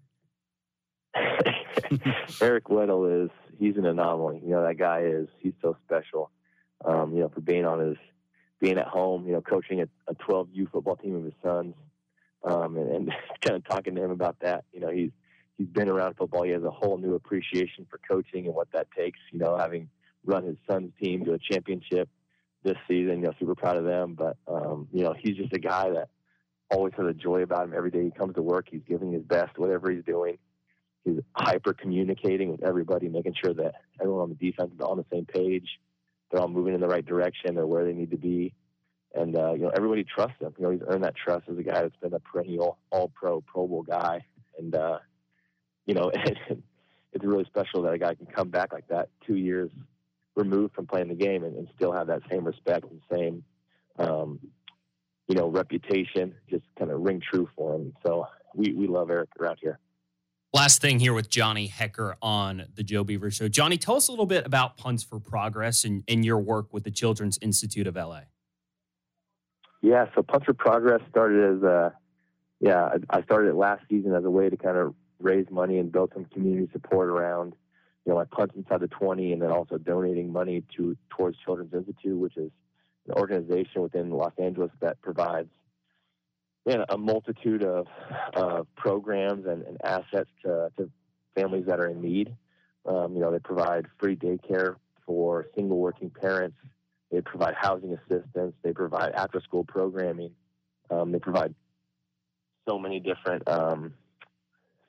Eric 2.41 2.65
Weddle 2.65 3.25
is 3.25 3.31
he's 3.57 3.77
an 3.77 3.85
anomaly. 3.85 4.41
You 4.43 4.51
know, 4.51 4.63
that 4.63 4.77
guy 4.77 5.01
is 5.01 5.27
he's 5.39 5.53
so 5.61 5.77
special. 5.85 6.31
Um, 6.83 7.13
you 7.13 7.21
know, 7.21 7.29
for 7.29 7.41
being 7.41 7.65
on 7.65 7.79
his 7.79 7.97
being 8.59 8.77
at 8.77 8.87
home, 8.87 9.25
you 9.27 9.33
know, 9.33 9.41
coaching 9.41 9.81
a, 9.81 9.87
a 10.07 10.15
12U 10.15 10.71
football 10.71 10.95
team 10.95 11.15
of 11.15 11.23
his 11.23 11.33
sons, 11.43 11.75
um, 12.43 12.77
and, 12.77 12.89
and 12.89 13.11
kind 13.41 13.55
of 13.57 13.67
talking 13.67 13.95
to 13.95 14.03
him 14.03 14.11
about 14.11 14.39
that. 14.41 14.65
You 14.73 14.79
know, 14.79 14.89
he's 14.89 15.11
he's 15.57 15.67
been 15.67 15.89
around 15.89 16.15
football. 16.15 16.43
He 16.43 16.51
has 16.51 16.63
a 16.63 16.71
whole 16.71 16.97
new 16.97 17.15
appreciation 17.15 17.85
for 17.89 17.99
coaching 18.09 18.45
and 18.45 18.55
what 18.55 18.71
that 18.73 18.87
takes. 18.91 19.19
You 19.31 19.39
know, 19.39 19.57
having 19.57 19.89
run 20.25 20.45
his 20.45 20.57
son's 20.69 20.91
team 21.01 21.25
to 21.25 21.33
a 21.33 21.39
championship 21.39 22.09
this 22.63 22.77
season. 22.87 23.17
You 23.17 23.27
know, 23.27 23.33
super 23.39 23.55
proud 23.55 23.77
of 23.77 23.85
them. 23.85 24.15
But 24.15 24.37
um, 24.47 24.87
you 24.91 25.03
know, 25.03 25.13
he's 25.17 25.35
just 25.35 25.53
a 25.53 25.59
guy 25.59 25.89
that 25.91 26.09
always 26.71 26.93
has 26.97 27.07
a 27.07 27.13
joy 27.13 27.43
about 27.43 27.65
him. 27.65 27.73
Every 27.75 27.91
day 27.91 28.03
he 28.03 28.11
comes 28.11 28.35
to 28.35 28.41
work, 28.41 28.67
he's 28.69 28.81
giving 28.87 29.11
his 29.11 29.23
best, 29.23 29.57
whatever 29.57 29.91
he's 29.91 30.03
doing. 30.03 30.37
He's 31.05 31.19
hyper 31.35 31.73
communicating 31.73 32.49
with 32.49 32.63
everybody, 32.63 33.07
making 33.07 33.35
sure 33.41 33.53
that 33.53 33.75
everyone 34.01 34.23
on 34.23 34.29
the 34.29 34.35
defense 34.51 34.71
is 34.73 34.79
on 34.81 34.97
the 34.97 35.05
same 35.13 35.25
page. 35.25 35.79
They're 36.31 36.41
all 36.41 36.47
moving 36.47 36.73
in 36.73 36.81
the 36.81 36.87
right 36.87 37.05
direction. 37.05 37.55
They're 37.55 37.67
where 37.67 37.85
they 37.85 37.93
need 37.93 38.11
to 38.11 38.17
be. 38.17 38.53
And 39.13 39.37
uh, 39.37 39.53
you 39.53 39.61
know, 39.61 39.71
everybody 39.73 40.03
trusts 40.03 40.41
him. 40.41 40.53
You 40.57 40.65
know, 40.65 40.71
he's 40.71 40.81
earned 40.87 41.03
that 41.03 41.15
trust 41.15 41.47
as 41.49 41.57
a 41.57 41.63
guy 41.63 41.83
that's 41.83 41.95
been 42.01 42.13
a 42.13 42.19
perennial 42.19 42.79
All 42.91 43.09
Pro, 43.09 43.41
Pro 43.41 43.67
Bowl 43.67 43.83
guy. 43.83 44.25
And 44.57 44.75
uh, 44.75 44.97
you 45.85 45.93
know, 45.93 46.11
it's 47.13 47.23
really 47.23 47.45
special 47.45 47.83
that 47.83 47.93
a 47.93 47.97
guy 47.97 48.15
can 48.15 48.25
come 48.25 48.49
back 48.49 48.73
like 48.73 48.87
that 48.87 49.09
two 49.25 49.35
years 49.35 49.69
removed 50.35 50.75
from 50.75 50.85
playing 50.85 51.07
the 51.07 51.15
game 51.15 51.43
and, 51.43 51.55
and 51.55 51.67
still 51.75 51.93
have 51.93 52.07
that 52.07 52.21
same 52.29 52.43
respect 52.43 52.85
and 52.89 53.01
same, 53.11 53.43
um, 53.99 54.39
you 55.27 55.35
know, 55.35 55.47
reputation 55.47 56.35
just 56.49 56.65
kind 56.77 56.91
of 56.91 56.99
ring 56.99 57.21
true 57.21 57.47
for 57.55 57.75
him. 57.75 57.93
So 58.05 58.27
we, 58.53 58.73
we 58.73 58.87
love 58.87 59.09
Eric 59.09 59.29
around 59.39 59.59
here. 59.61 59.79
Last 60.55 60.79
thing 60.79 61.01
here 61.01 61.13
with 61.13 61.29
Johnny 61.29 61.67
Hekker 61.67 62.13
on 62.21 62.67
the 62.75 62.81
Joe 62.81 63.03
Beaver 63.03 63.29
Show. 63.29 63.49
Johnny, 63.49 63.77
tell 63.77 63.97
us 63.97 64.07
a 64.07 64.11
little 64.13 64.25
bit 64.25 64.45
about 64.45 64.77
Punts 64.77 65.03
for 65.03 65.19
Progress 65.19 65.83
and, 65.83 66.01
and 66.07 66.23
your 66.23 66.39
work 66.39 66.73
with 66.73 66.85
the 66.85 66.91
Children's 66.91 67.37
Institute 67.41 67.87
of 67.87 67.97
LA. 67.97 68.21
Yeah, 69.81 70.05
so 70.15 70.23
Punts 70.23 70.45
for 70.45 70.53
Progress 70.53 71.01
started 71.09 71.57
as 71.57 71.63
a, 71.63 71.93
yeah, 72.61 72.87
I 73.09 73.21
started 73.23 73.49
it 73.49 73.55
last 73.55 73.83
season 73.89 74.15
as 74.15 74.23
a 74.23 74.29
way 74.29 74.49
to 74.49 74.55
kind 74.55 74.77
of 74.77 74.95
raise 75.19 75.45
money 75.51 75.77
and 75.77 75.91
build 75.91 76.11
some 76.13 76.23
community 76.23 76.69
support 76.71 77.09
around 77.09 77.53
you 78.05 78.13
know, 78.13 78.15
my 78.15 78.23
punts 78.23 78.55
inside 78.55 78.79
the 78.79 78.87
20 78.87 79.33
and 79.33 79.41
then 79.41 79.51
also 79.51 79.77
donating 79.77 80.31
money 80.31 80.63
to 80.77 80.95
towards 81.09 81.37
Children's 81.43 81.73
Institute, 81.73 82.17
which 82.17 82.37
is 82.37 82.49
an 83.09 83.15
organization 83.15 83.81
within 83.81 84.09
Los 84.09 84.31
Angeles 84.37 84.71
that 84.79 85.01
provides 85.01 85.49
you 86.65 86.77
know, 86.77 86.85
a 86.89 86.97
multitude 86.97 87.63
of 87.63 87.87
uh, 88.35 88.63
programs 88.75 89.45
and, 89.45 89.63
and 89.63 89.77
assets 89.83 90.29
to, 90.43 90.71
to, 90.77 90.89
families 91.35 91.65
that 91.67 91.81
are 91.81 91.87
in 91.87 92.01
need. 92.01 92.33
Um, 92.85 93.13
you 93.13 93.19
know, 93.19 93.29
they 93.29 93.39
provide 93.39 93.87
free 93.99 94.15
daycare 94.15 94.75
for 95.05 95.47
single 95.53 95.77
working 95.77 96.09
parents. 96.09 96.55
They 97.11 97.19
provide 97.19 97.55
housing 97.55 97.93
assistance. 97.93 98.53
They 98.63 98.71
provide 98.71 99.11
after 99.11 99.41
school 99.41 99.65
programming. 99.65 100.31
Um, 100.89 101.11
they 101.11 101.19
provide 101.19 101.53
so 102.65 102.79
many 102.79 103.01
different, 103.01 103.47
um, 103.49 103.93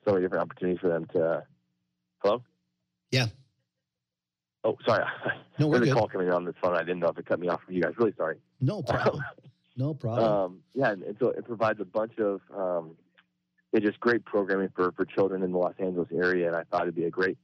so 0.05 0.13
many 0.13 0.23
different 0.23 0.43
opportunities 0.43 0.79
for 0.79 0.87
them 0.87 1.05
to. 1.13 1.43
Hello. 2.19 2.41
Yeah. 3.11 3.27
Oh, 4.63 4.77
sorry. 4.85 5.03
No, 5.59 5.65
we're 5.65 5.79
There's 5.79 5.89
good. 5.89 5.97
a 5.97 5.99
call 5.99 6.07
coming 6.07 6.29
on 6.29 6.45
this 6.45 6.53
phone. 6.61 6.75
I 6.75 6.81
didn't 6.83 6.99
know 6.99 7.07
if 7.07 7.17
it 7.17 7.25
cut 7.25 7.39
me 7.39 7.47
off 7.47 7.63
from 7.65 7.73
you 7.73 7.81
guys. 7.81 7.93
Really 7.97 8.13
sorry. 8.15 8.37
No 8.61 8.83
problem. 8.83 9.23
No 9.77 9.93
problem. 9.93 10.25
Um, 10.25 10.59
yeah, 10.73 10.91
and, 10.91 11.03
and 11.03 11.15
so 11.19 11.29
it 11.29 11.45
provides 11.45 11.79
a 11.79 11.85
bunch 11.85 12.17
of 12.17 12.41
um, 12.55 12.95
yeah, 13.71 13.79
just 13.79 13.99
great 13.99 14.25
programming 14.25 14.69
for, 14.75 14.91
for 14.93 15.05
children 15.05 15.43
in 15.43 15.51
the 15.51 15.57
Los 15.57 15.75
Angeles 15.77 16.09
area, 16.11 16.47
and 16.47 16.55
I 16.55 16.63
thought 16.63 16.83
it'd 16.83 16.95
be 16.95 17.05
a 17.05 17.09
great 17.11 17.37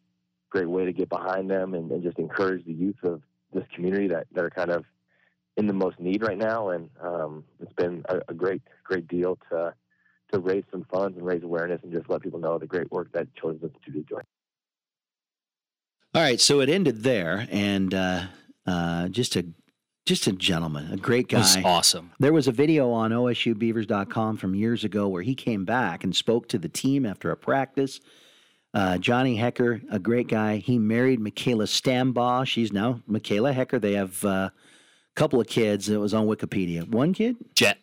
great 0.49 0.69
way 0.69 0.85
to 0.85 0.93
get 0.93 1.09
behind 1.09 1.49
them 1.49 1.73
and, 1.73 1.91
and 1.91 2.03
just 2.03 2.19
encourage 2.19 2.63
the 2.65 2.73
youth 2.73 3.03
of 3.03 3.21
this 3.53 3.63
community 3.73 4.07
that, 4.07 4.27
that 4.33 4.43
are 4.43 4.51
kind 4.51 4.69
of 4.69 4.85
in 5.57 5.65
the 5.65 5.73
most 5.73 5.99
need 5.99 6.21
right 6.21 6.37
now. 6.37 6.69
And 6.69 6.89
um, 7.01 7.43
it's 7.59 7.73
been 7.73 8.03
a, 8.09 8.19
a 8.27 8.33
great 8.33 8.61
great 8.83 9.07
deal 9.07 9.37
to 9.51 9.73
to 10.31 10.39
raise 10.39 10.63
some 10.71 10.85
funds 10.91 11.17
and 11.17 11.25
raise 11.25 11.43
awareness 11.43 11.81
and 11.83 11.93
just 11.93 12.09
let 12.09 12.21
people 12.21 12.39
know 12.39 12.57
the 12.57 12.65
great 12.65 12.91
work 12.91 13.11
that 13.13 13.27
Children's 13.35 13.63
Institute 13.63 13.95
is 13.97 14.05
doing. 14.07 14.25
All 16.15 16.21
right, 16.21 16.39
so 16.39 16.59
it 16.61 16.69
ended 16.69 17.01
there, 17.03 17.47
and 17.51 17.93
uh, 17.93 18.25
uh, 18.67 19.07
just 19.09 19.35
a 19.35 19.45
just 20.05 20.27
a 20.27 20.31
gentleman, 20.33 20.91
a 20.91 20.97
great 20.97 21.29
guy. 21.29 21.61
awesome. 21.63 22.11
There 22.19 22.33
was 22.33 22.47
a 22.47 22.51
video 22.51 22.91
on 22.91 23.11
OSUBeavers.com 23.11 24.37
from 24.37 24.55
years 24.55 24.83
ago 24.83 25.07
where 25.07 25.21
he 25.21 25.35
came 25.35 25.63
back 25.65 26.03
and 26.03 26.15
spoke 26.15 26.49
to 26.49 26.57
the 26.57 26.69
team 26.69 27.05
after 27.05 27.31
a 27.31 27.37
practice. 27.37 28.01
Uh, 28.73 28.97
Johnny 28.97 29.37
Hekker, 29.37 29.81
a 29.91 29.99
great 29.99 30.27
guy. 30.27 30.57
He 30.57 30.79
married 30.79 31.19
Michaela 31.19 31.65
Stambaugh. 31.65 32.45
She's 32.45 32.73
now 32.73 33.01
Michaela 33.05 33.53
Hekker. 33.53 33.79
They 33.79 33.93
have 33.93 34.23
uh, 34.25 34.49
a 34.49 34.51
couple 35.15 35.39
of 35.39 35.47
kids. 35.47 35.89
It 35.89 35.97
was 35.97 36.13
on 36.13 36.27
Wikipedia. 36.27 36.87
One 36.87 37.13
kid? 37.13 37.37
Jet. 37.55 37.77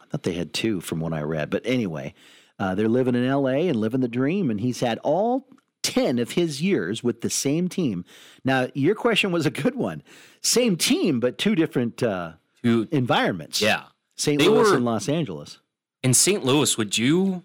I 0.00 0.06
thought 0.06 0.22
they 0.22 0.34
had 0.34 0.54
two 0.54 0.80
from 0.80 1.00
what 1.00 1.12
I 1.12 1.22
read. 1.22 1.50
But 1.50 1.62
anyway, 1.66 2.14
uh, 2.58 2.74
they're 2.74 2.88
living 2.88 3.16
in 3.16 3.28
LA 3.28 3.66
and 3.68 3.76
living 3.76 4.00
the 4.00 4.08
dream. 4.08 4.50
And 4.50 4.60
he's 4.60 4.80
had 4.80 4.98
all 4.98 5.48
10 5.84 6.18
of 6.18 6.32
his 6.32 6.60
years 6.60 7.04
with 7.04 7.20
the 7.20 7.30
same 7.30 7.68
team. 7.68 8.04
Now, 8.44 8.68
your 8.74 8.94
question 8.96 9.30
was 9.30 9.46
a 9.46 9.50
good 9.50 9.76
one. 9.76 10.02
Same 10.40 10.76
team, 10.76 11.20
but 11.20 11.38
two 11.38 11.54
different 11.54 12.02
uh, 12.02 12.32
Who, 12.64 12.88
environments. 12.90 13.60
yeah. 13.62 13.84
St. 14.16 14.40
They 14.40 14.48
Louis 14.48 14.70
were- 14.70 14.76
and 14.76 14.84
Los 14.84 15.08
Angeles. 15.08 15.60
In 16.02 16.12
St. 16.14 16.44
Louis, 16.44 16.76
would 16.76 16.98
you 16.98 17.44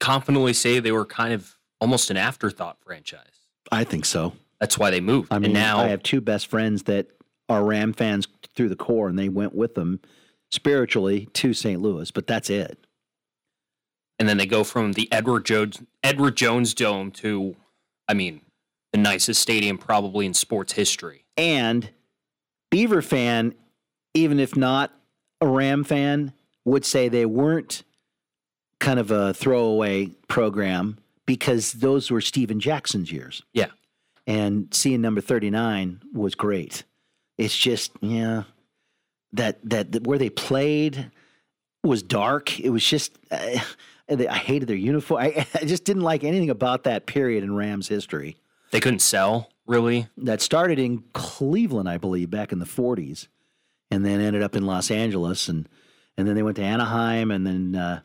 confidently 0.00 0.52
say 0.52 0.78
they 0.78 0.92
were 0.92 1.04
kind 1.06 1.32
of 1.32 1.56
almost 1.80 2.10
an 2.10 2.16
afterthought 2.16 2.78
franchise? 2.84 3.40
I 3.72 3.84
think 3.84 4.04
so. 4.04 4.32
That's 4.60 4.78
why 4.78 4.90
they 4.90 5.00
moved. 5.00 5.28
I 5.32 5.38
mean, 5.38 5.46
and 5.46 5.54
now 5.54 5.78
I 5.80 5.88
have 5.88 6.02
two 6.02 6.20
best 6.20 6.46
friends 6.46 6.84
that 6.84 7.08
are 7.48 7.64
Ram 7.64 7.92
fans 7.92 8.26
through 8.54 8.68
the 8.68 8.76
core, 8.76 9.08
and 9.08 9.18
they 9.18 9.28
went 9.28 9.54
with 9.54 9.74
them 9.74 10.00
spiritually 10.50 11.28
to 11.34 11.52
St. 11.52 11.80
Louis, 11.82 12.10
but 12.10 12.26
that's 12.26 12.48
it. 12.50 12.78
and 14.18 14.28
then 14.28 14.36
they 14.38 14.46
go 14.46 14.64
from 14.64 14.92
the 14.92 15.12
Edward 15.12 15.44
Jones 15.44 15.82
Edward 16.02 16.36
Jones 16.36 16.72
Dome 16.74 17.10
to, 17.12 17.54
I 18.08 18.14
mean, 18.14 18.40
the 18.92 18.98
nicest 18.98 19.40
stadium 19.40 19.78
probably 19.78 20.26
in 20.26 20.34
sports 20.34 20.72
history. 20.72 21.24
And 21.36 21.90
Beaver 22.70 23.02
fan, 23.02 23.54
even 24.14 24.40
if 24.40 24.56
not 24.56 24.92
a 25.40 25.46
Ram 25.46 25.84
fan, 25.84 26.32
would 26.64 26.84
say 26.84 27.08
they 27.08 27.26
weren't 27.26 27.82
kind 28.80 28.98
of 28.98 29.10
a 29.10 29.34
throwaway 29.34 30.06
program 30.28 30.98
because 31.26 31.72
those 31.72 32.10
were 32.10 32.20
Steven 32.20 32.60
Jackson's 32.60 33.10
years. 33.10 33.42
Yeah. 33.52 33.70
And 34.26 34.68
seeing 34.72 35.00
number 35.00 35.20
39 35.20 36.00
was 36.12 36.34
great. 36.34 36.84
It's 37.38 37.56
just, 37.56 37.92
yeah, 38.00 38.44
that, 39.32 39.58
that, 39.68 39.92
that 39.92 40.06
where 40.06 40.18
they 40.18 40.30
played 40.30 41.10
was 41.84 42.02
dark. 42.02 42.58
It 42.58 42.70
was 42.70 42.84
just, 42.84 43.16
uh, 43.30 43.58
I 44.08 44.36
hated 44.36 44.68
their 44.68 44.76
uniform. 44.76 45.22
I, 45.22 45.46
I 45.54 45.64
just 45.64 45.84
didn't 45.84 46.02
like 46.02 46.24
anything 46.24 46.50
about 46.50 46.84
that 46.84 47.06
period 47.06 47.42
in 47.44 47.54
Rams 47.54 47.88
history 47.88 48.36
They 48.70 48.80
couldn't 48.80 49.00
sell 49.00 49.50
really. 49.66 50.08
that 50.16 50.40
started 50.40 50.78
in 50.78 51.04
Cleveland, 51.12 51.88
I 51.88 51.98
believe, 51.98 52.30
back 52.30 52.52
in 52.52 52.58
the 52.58 52.64
40s, 52.66 53.28
and 53.90 54.04
then 54.04 54.20
ended 54.20 54.42
up 54.42 54.56
in 54.56 54.66
Los 54.66 54.90
Angeles, 54.90 55.48
and 55.48 55.68
and 56.18 56.26
then 56.26 56.34
they 56.34 56.42
went 56.42 56.56
to 56.56 56.62
Anaheim, 56.62 57.30
and 57.30 57.46
then 57.46 57.74
uh, 57.74 58.00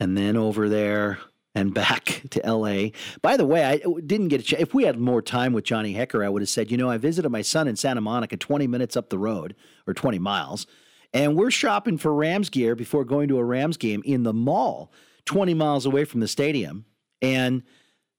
and 0.00 0.16
then 0.16 0.36
over 0.36 0.68
there 0.68 1.18
and 1.54 1.72
back 1.82 2.22
to 2.30 2.44
L.A. 2.44 2.92
By 3.22 3.36
the 3.36 3.44
way, 3.46 3.64
I 3.64 3.76
didn't 4.06 4.28
get 4.28 4.40
a 4.40 4.44
chance. 4.44 4.62
If 4.62 4.74
we 4.74 4.84
had 4.84 4.98
more 4.98 5.22
time 5.22 5.52
with 5.52 5.64
Johnny 5.64 5.94
Hekker, 5.94 6.24
I 6.24 6.28
would 6.28 6.42
have 6.42 6.48
said, 6.48 6.70
you 6.70 6.76
know, 6.76 6.90
I 6.90 6.96
visited 6.96 7.28
my 7.30 7.42
son 7.42 7.68
in 7.68 7.76
Santa 7.76 8.00
Monica, 8.00 8.36
20 8.36 8.66
minutes 8.66 8.96
up 8.96 9.08
the 9.10 9.18
road 9.18 9.54
or 9.86 9.94
20 9.94 10.18
miles, 10.18 10.66
and 11.12 11.36
we're 11.36 11.50
shopping 11.52 11.96
for 11.98 12.12
Rams 12.12 12.50
gear 12.50 12.74
before 12.74 13.04
going 13.04 13.28
to 13.28 13.38
a 13.38 13.44
Rams 13.44 13.76
game 13.76 14.02
in 14.04 14.24
the 14.24 14.32
mall, 14.32 14.90
20 15.26 15.54
miles 15.54 15.86
away 15.86 16.04
from 16.04 16.20
the 16.20 16.28
stadium, 16.28 16.84
and 17.20 17.62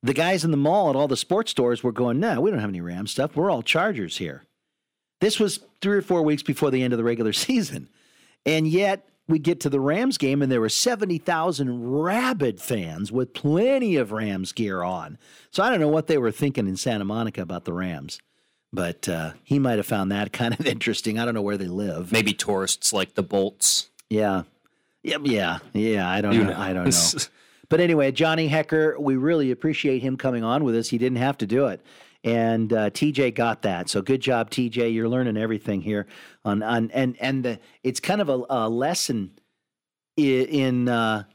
the 0.05 0.13
guys 0.13 0.43
in 0.43 0.51
the 0.51 0.57
mall 0.57 0.89
at 0.89 0.95
all 0.95 1.07
the 1.07 1.17
sports 1.17 1.51
stores 1.51 1.83
were 1.83 1.91
going, 1.91 2.19
no, 2.19 2.39
we 2.39 2.51
don't 2.51 2.59
have 2.59 2.69
any 2.69 2.81
Ram 2.81 3.07
stuff. 3.07 3.35
We're 3.35 3.49
all 3.49 3.63
Chargers 3.63 4.17
here. 4.17 4.43
This 5.19 5.39
was 5.39 5.59
three 5.81 5.97
or 5.97 6.01
four 6.03 6.21
weeks 6.21 6.43
before 6.43 6.69
the 6.69 6.83
end 6.83 6.93
of 6.93 6.97
the 6.97 7.03
regular 7.03 7.33
season. 7.33 7.89
And 8.45 8.67
yet 8.67 9.09
we 9.27 9.39
get 9.39 9.59
to 9.61 9.69
the 9.69 9.79
Rams 9.79 10.19
game 10.19 10.41
and 10.43 10.51
there 10.51 10.61
were 10.61 10.69
70,000 10.69 11.99
rabid 11.99 12.61
fans 12.61 13.11
with 13.11 13.33
plenty 13.33 13.95
of 13.95 14.11
Rams 14.11 14.51
gear 14.51 14.83
on. 14.83 15.17
So 15.49 15.63
I 15.63 15.71
don't 15.71 15.79
know 15.79 15.87
what 15.87 16.05
they 16.05 16.19
were 16.19 16.31
thinking 16.31 16.67
in 16.67 16.77
Santa 16.77 17.05
Monica 17.05 17.41
about 17.41 17.65
the 17.65 17.73
Rams, 17.73 18.19
but 18.71 19.09
uh, 19.09 19.31
he 19.43 19.57
might 19.57 19.77
have 19.77 19.87
found 19.87 20.11
that 20.11 20.31
kind 20.33 20.53
of 20.53 20.67
interesting. 20.67 21.17
I 21.17 21.25
don't 21.25 21.33
know 21.33 21.41
where 21.41 21.57
they 21.57 21.67
live. 21.67 22.11
Maybe 22.11 22.33
tourists 22.33 22.93
like 22.93 23.15
the 23.15 23.23
Bolts. 23.23 23.89
Yeah. 24.09 24.43
Yeah, 25.05 25.17
yeah, 25.23 25.59
yeah. 25.73 26.09
I 26.09 26.19
don't 26.21 26.33
Who 26.33 26.45
know. 26.45 26.55
I 26.57 26.73
don't 26.73 26.85
know. 27.13 27.21
But 27.69 27.79
anyway, 27.79 28.11
Johnny 28.11 28.49
Hekker, 28.49 28.99
we 28.99 29.17
really 29.17 29.51
appreciate 29.51 30.01
him 30.01 30.17
coming 30.17 30.43
on 30.43 30.63
with 30.63 30.75
us. 30.75 30.89
He 30.89 30.97
didn't 30.97 31.19
have 31.19 31.37
to 31.39 31.47
do 31.47 31.67
it. 31.67 31.81
And 32.23 32.73
uh, 32.73 32.89
TJ 32.89 33.35
got 33.35 33.61
that, 33.61 33.87
so 33.87 34.01
good 34.01 34.19
job, 34.19 34.49
TJ. 34.49 34.91
You're 34.95 35.07
learning 35.07 35.37
everything 35.37 35.81
here 35.81 36.07
on 36.43 36.63
on 36.63 36.89
and 36.89 37.15
and 37.19 37.45
the 37.45 37.59
it's 37.83 37.99
kind 37.99 38.19
of 38.19 38.29
a, 38.29 38.43
a 38.49 38.67
lesson 38.67 39.37
in, 40.17 40.45
in 40.47 40.89
uh, 40.89 41.25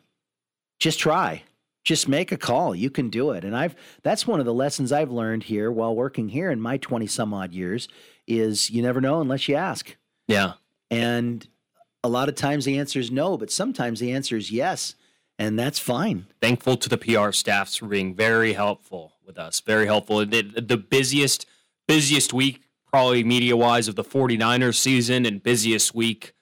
just 0.81 0.99
try, 0.99 1.45
just 1.85 2.09
make 2.09 2.33
a 2.33 2.37
call. 2.37 2.75
You 2.75 2.91
can 2.91 3.09
do 3.09 3.31
it. 3.31 3.45
And 3.45 3.57
I've 3.57 3.77
that's 4.03 4.27
one 4.27 4.41
of 4.41 4.47
the 4.47 4.55
lessons 4.55 4.91
I've 4.91 5.13
learned 5.13 5.45
here 5.45 5.71
while 5.71 5.95
working 5.95 6.29
here 6.29 6.51
in 6.51 6.61
my 6.61 6.77
20 6.77 7.07
some 7.07 7.33
odd 7.33 7.55
years 7.55 7.87
is 8.27 8.69
you 8.69 8.83
never 8.83 9.01
know 9.01 9.21
unless 9.21 9.47
you 9.47 9.55
ask. 9.55 9.97
Yeah. 10.27 10.55
And 10.91 11.47
a 12.03 12.09
lot 12.09 12.29
of 12.29 12.35
times 12.35 12.65
the 12.65 12.79
answer 12.79 12.99
is 12.99 13.11
no, 13.11 13.37
but 13.37 13.51
sometimes 13.51 14.01
the 14.01 14.13
answer 14.13 14.37
is 14.37 14.51
yes. 14.51 14.95
And 15.39 15.59
that's 15.59 15.79
fine. 15.79 16.27
Thankful 16.43 16.77
to 16.77 16.89
the 16.89 16.99
PR 16.99 17.33
staffs 17.33 17.77
for 17.77 17.87
being 17.87 18.15
very 18.15 18.53
helpful 18.53 19.15
with 19.27 19.39
us. 19.39 19.61
Very 19.61 19.87
helpful. 19.87 20.25
The, 20.27 20.43
the 20.43 20.77
busiest, 20.77 21.47
busiest 21.89 22.35
week, 22.35 22.63
probably 22.87 23.25
media 23.25 23.57
wise, 23.57 23.89
of 23.89 23.97
the 23.97 24.05
49ers 24.05 24.75
season 24.77 25.25
and 25.25 25.43
busiest 25.43 25.95
week 25.95 26.35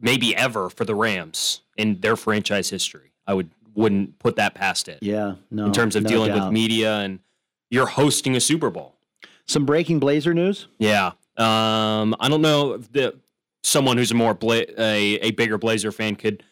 maybe 0.00 0.34
ever 0.36 0.70
for 0.70 0.84
the 0.84 0.94
Rams 0.94 1.62
in 1.76 2.00
their 2.00 2.16
franchise 2.16 2.70
history. 2.70 3.12
I 3.26 3.34
would 3.34 3.50
wouldn't 3.74 4.18
put 4.18 4.36
that 4.36 4.54
past 4.54 4.88
it. 4.88 4.98
Yeah, 5.00 5.36
no. 5.50 5.66
In 5.66 5.72
terms 5.72 5.96
of 5.96 6.02
no 6.02 6.08
dealing 6.08 6.34
doubt. 6.34 6.46
with 6.46 6.52
media 6.52 6.98
and 6.98 7.20
you're 7.70 7.86
hosting 7.86 8.34
a 8.36 8.40
Super 8.40 8.70
Bowl. 8.70 8.96
Some 9.46 9.64
breaking 9.64 10.00
Blazer 10.00 10.34
news. 10.34 10.68
Yeah. 10.78 11.12
Um, 11.36 12.16
I 12.20 12.28
don't 12.28 12.42
know 12.42 12.76
the 12.78 13.18
someone 13.62 13.96
who's 13.96 14.10
a 14.10 14.14
more 14.14 14.34
bla- 14.34 14.64
a, 14.78 15.14
a 15.16 15.30
bigger 15.32 15.58
Blazer 15.58 15.92
fan 15.92 16.16
could 16.16 16.42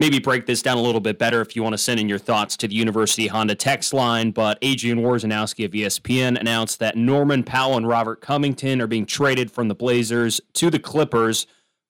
maybe 0.00 0.18
break 0.18 0.46
this 0.46 0.62
down 0.62 0.76
a 0.76 0.82
little 0.82 1.00
bit 1.00 1.18
better 1.18 1.40
if 1.40 1.56
you 1.56 1.62
want 1.62 1.72
to 1.72 1.78
send 1.78 1.98
in 1.98 2.08
your 2.08 2.18
thoughts 2.18 2.56
to 2.56 2.68
the 2.68 2.74
University 2.74 3.26
Honda 3.26 3.54
text 3.54 3.92
line. 3.92 4.30
But 4.30 4.58
Adrian 4.62 4.98
Wojnarowski 4.98 5.64
of 5.64 5.72
ESPN 5.72 6.38
announced 6.38 6.78
that 6.78 6.96
Norman 6.96 7.42
Powell 7.42 7.76
and 7.76 7.88
Robert 7.88 8.20
Covington 8.20 8.80
are 8.80 8.86
being 8.86 9.06
traded 9.06 9.50
from 9.50 9.68
the 9.68 9.74
Blazers 9.74 10.40
to 10.54 10.70
the 10.70 10.78
Clippers 10.78 11.46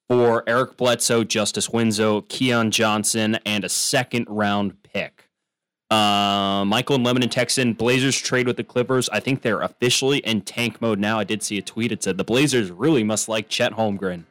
for 0.08 0.42
Eric 0.46 0.76
Bledsoe, 0.78 1.24
Justice 1.24 1.68
Winslow, 1.68 2.22
Keon 2.22 2.70
Johnson, 2.70 3.38
and 3.44 3.62
a 3.62 3.68
second 3.68 4.26
round 4.28 4.82
pick. 4.82 5.24
Uh, 5.90 6.64
Michael 6.66 6.96
and 6.96 7.04
Lemon 7.04 7.22
and 7.22 7.32
Texan 7.32 7.72
Blazers 7.72 8.18
trade 8.18 8.46
with 8.46 8.58
the 8.58 8.64
Clippers. 8.64 9.08
I 9.10 9.20
think 9.20 9.40
they're 9.40 9.60
officially 9.60 10.18
in 10.18 10.42
tank 10.42 10.80
mode 10.82 10.98
now. 10.98 11.18
I 11.18 11.24
did 11.24 11.42
see 11.42 11.56
a 11.56 11.62
tweet. 11.62 11.92
It 11.92 12.02
said 12.02 12.18
the 12.18 12.24
Blazers 12.24 12.70
really 12.70 13.02
must 13.04 13.28
like 13.28 13.48
Chet 13.48 13.72
Holmgren 13.72 14.24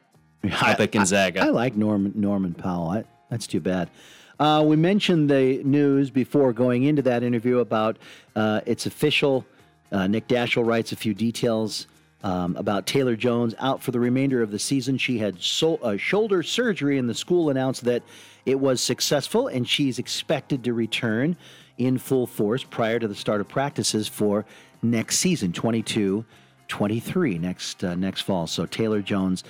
at 0.44 0.92
Gonzaga. 0.92 1.42
I 1.42 1.48
like 1.48 1.76
Norman 1.76 2.12
Norman 2.14 2.54
Powell. 2.54 2.90
I, 2.90 3.04
that's 3.30 3.46
too 3.46 3.60
bad. 3.60 3.90
Uh, 4.38 4.62
we 4.64 4.76
mentioned 4.76 5.28
the 5.28 5.62
news 5.64 6.10
before 6.10 6.52
going 6.52 6.84
into 6.84 7.02
that 7.02 7.22
interview 7.22 7.58
about 7.58 7.98
uh, 8.36 8.60
it's 8.66 8.86
official. 8.86 9.44
Uh, 9.90 10.06
Nick 10.06 10.28
Daschel 10.28 10.64
writes 10.64 10.92
a 10.92 10.96
few 10.96 11.12
details 11.12 11.88
um, 12.22 12.56
about 12.56 12.86
Taylor 12.86 13.16
Jones 13.16 13.54
out 13.58 13.82
for 13.82 13.90
the 13.90 13.98
remainder 13.98 14.42
of 14.42 14.50
the 14.50 14.58
season. 14.58 14.96
She 14.96 15.18
had 15.18 15.40
so, 15.40 15.76
uh, 15.76 15.96
shoulder 15.96 16.42
surgery, 16.42 16.98
and 16.98 17.08
the 17.08 17.14
school 17.14 17.50
announced 17.50 17.84
that 17.84 18.02
it 18.46 18.58
was 18.58 18.80
successful, 18.80 19.48
and 19.48 19.68
she's 19.68 19.98
expected 19.98 20.62
to 20.64 20.72
return 20.72 21.36
in 21.78 21.98
full 21.98 22.26
force 22.26 22.64
prior 22.64 22.98
to 22.98 23.08
the 23.08 23.14
start 23.14 23.40
of 23.40 23.48
practices 23.48 24.08
for 24.08 24.44
next 24.82 25.18
season, 25.18 25.52
22 25.52 26.24
23, 26.68 27.38
next, 27.38 27.82
uh, 27.82 27.94
next 27.94 28.20
fall. 28.20 28.46
So 28.46 28.66
Taylor 28.66 29.00
Jones 29.00 29.42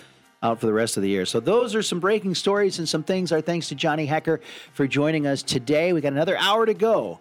out 0.43 0.61
for 0.61 0.67
the 0.67 0.73
rest 0.73 0.97
of 0.97 1.03
the 1.03 1.09
year. 1.09 1.27
So 1.27 1.41
those 1.41 1.75
are 1.75 1.83
some 1.83 2.01
breaking 2.01 2.35
stories 2.35 2.79
and 2.79 2.89
some 2.89 3.03
things. 3.03 3.33
Our 3.33 3.41
thanks 3.41 3.69
to 3.69 3.75
Johnny 3.75 4.07
Hekker 4.07 4.41
for 4.73 4.87
joining 4.87 5.27
us 5.27 5.43
today. 5.43 5.93
We 5.93 6.01
got 6.01 6.13
another 6.13 6.37
hour 6.39 6.67
to 6.67 6.75
go. 6.75 7.21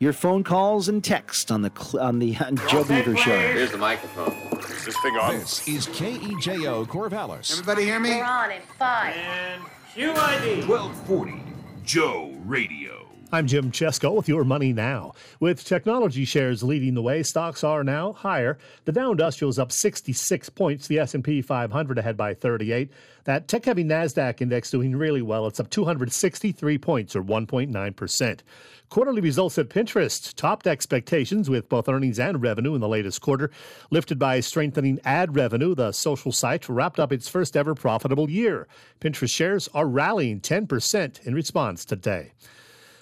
Your 0.00 0.12
phone 0.12 0.42
calls 0.44 0.88
and 0.88 1.02
text 1.02 1.52
on 1.52 1.62
the 1.62 1.70
on 2.00 2.18
the 2.18 2.34
Joe 2.68 2.84
Beaver 2.84 3.16
Show. 3.16 3.38
Here's 3.38 3.70
the 3.70 3.78
microphone. 3.78 4.32
Is 4.58 4.86
this 4.86 5.00
thing 5.00 5.14
on? 5.16 5.38
This 5.38 5.66
is 5.68 5.86
KEJO 5.86 6.86
Corvallis. 6.86 7.52
Everybody 7.52 7.84
hear 7.84 8.00
me? 8.00 8.10
We're 8.10 8.24
on 8.24 8.50
in 8.50 8.60
five. 8.78 9.14
And 9.14 9.62
QID. 9.94 10.66
1240 10.68 11.42
Joe 11.84 12.34
Radio. 12.44 13.03
I'm 13.34 13.48
Jim 13.48 13.72
Chesko 13.72 14.14
with 14.14 14.28
your 14.28 14.44
money 14.44 14.72
now. 14.72 15.14
With 15.40 15.64
technology 15.64 16.24
shares 16.24 16.62
leading 16.62 16.94
the 16.94 17.02
way, 17.02 17.24
stocks 17.24 17.64
are 17.64 17.82
now 17.82 18.12
higher. 18.12 18.58
The 18.84 18.92
Dow 18.92 19.10
Industrial 19.10 19.50
is 19.50 19.58
up 19.58 19.72
66 19.72 20.48
points, 20.50 20.86
the 20.86 21.00
S&P 21.00 21.42
500 21.42 21.98
ahead 21.98 22.16
by 22.16 22.34
38. 22.34 22.92
That 23.24 23.48
tech-heavy 23.48 23.82
Nasdaq 23.82 24.40
index 24.40 24.70
doing 24.70 24.94
really 24.94 25.20
well. 25.20 25.48
It's 25.48 25.58
up 25.58 25.68
263 25.68 26.78
points 26.78 27.16
or 27.16 27.24
1.9%. 27.24 28.40
Quarterly 28.88 29.20
results 29.20 29.58
at 29.58 29.68
Pinterest 29.68 30.32
topped 30.36 30.68
expectations 30.68 31.50
with 31.50 31.68
both 31.68 31.88
earnings 31.88 32.20
and 32.20 32.40
revenue 32.40 32.76
in 32.76 32.80
the 32.80 32.88
latest 32.88 33.20
quarter, 33.20 33.50
lifted 33.90 34.16
by 34.16 34.38
strengthening 34.38 35.00
ad 35.04 35.34
revenue. 35.34 35.74
The 35.74 35.90
social 35.90 36.30
site 36.30 36.68
wrapped 36.68 37.00
up 37.00 37.12
its 37.12 37.28
first 37.28 37.56
ever 37.56 37.74
profitable 37.74 38.30
year. 38.30 38.68
Pinterest 39.00 39.34
shares 39.34 39.68
are 39.74 39.88
rallying 39.88 40.40
10% 40.40 41.26
in 41.26 41.34
response 41.34 41.84
today. 41.84 42.30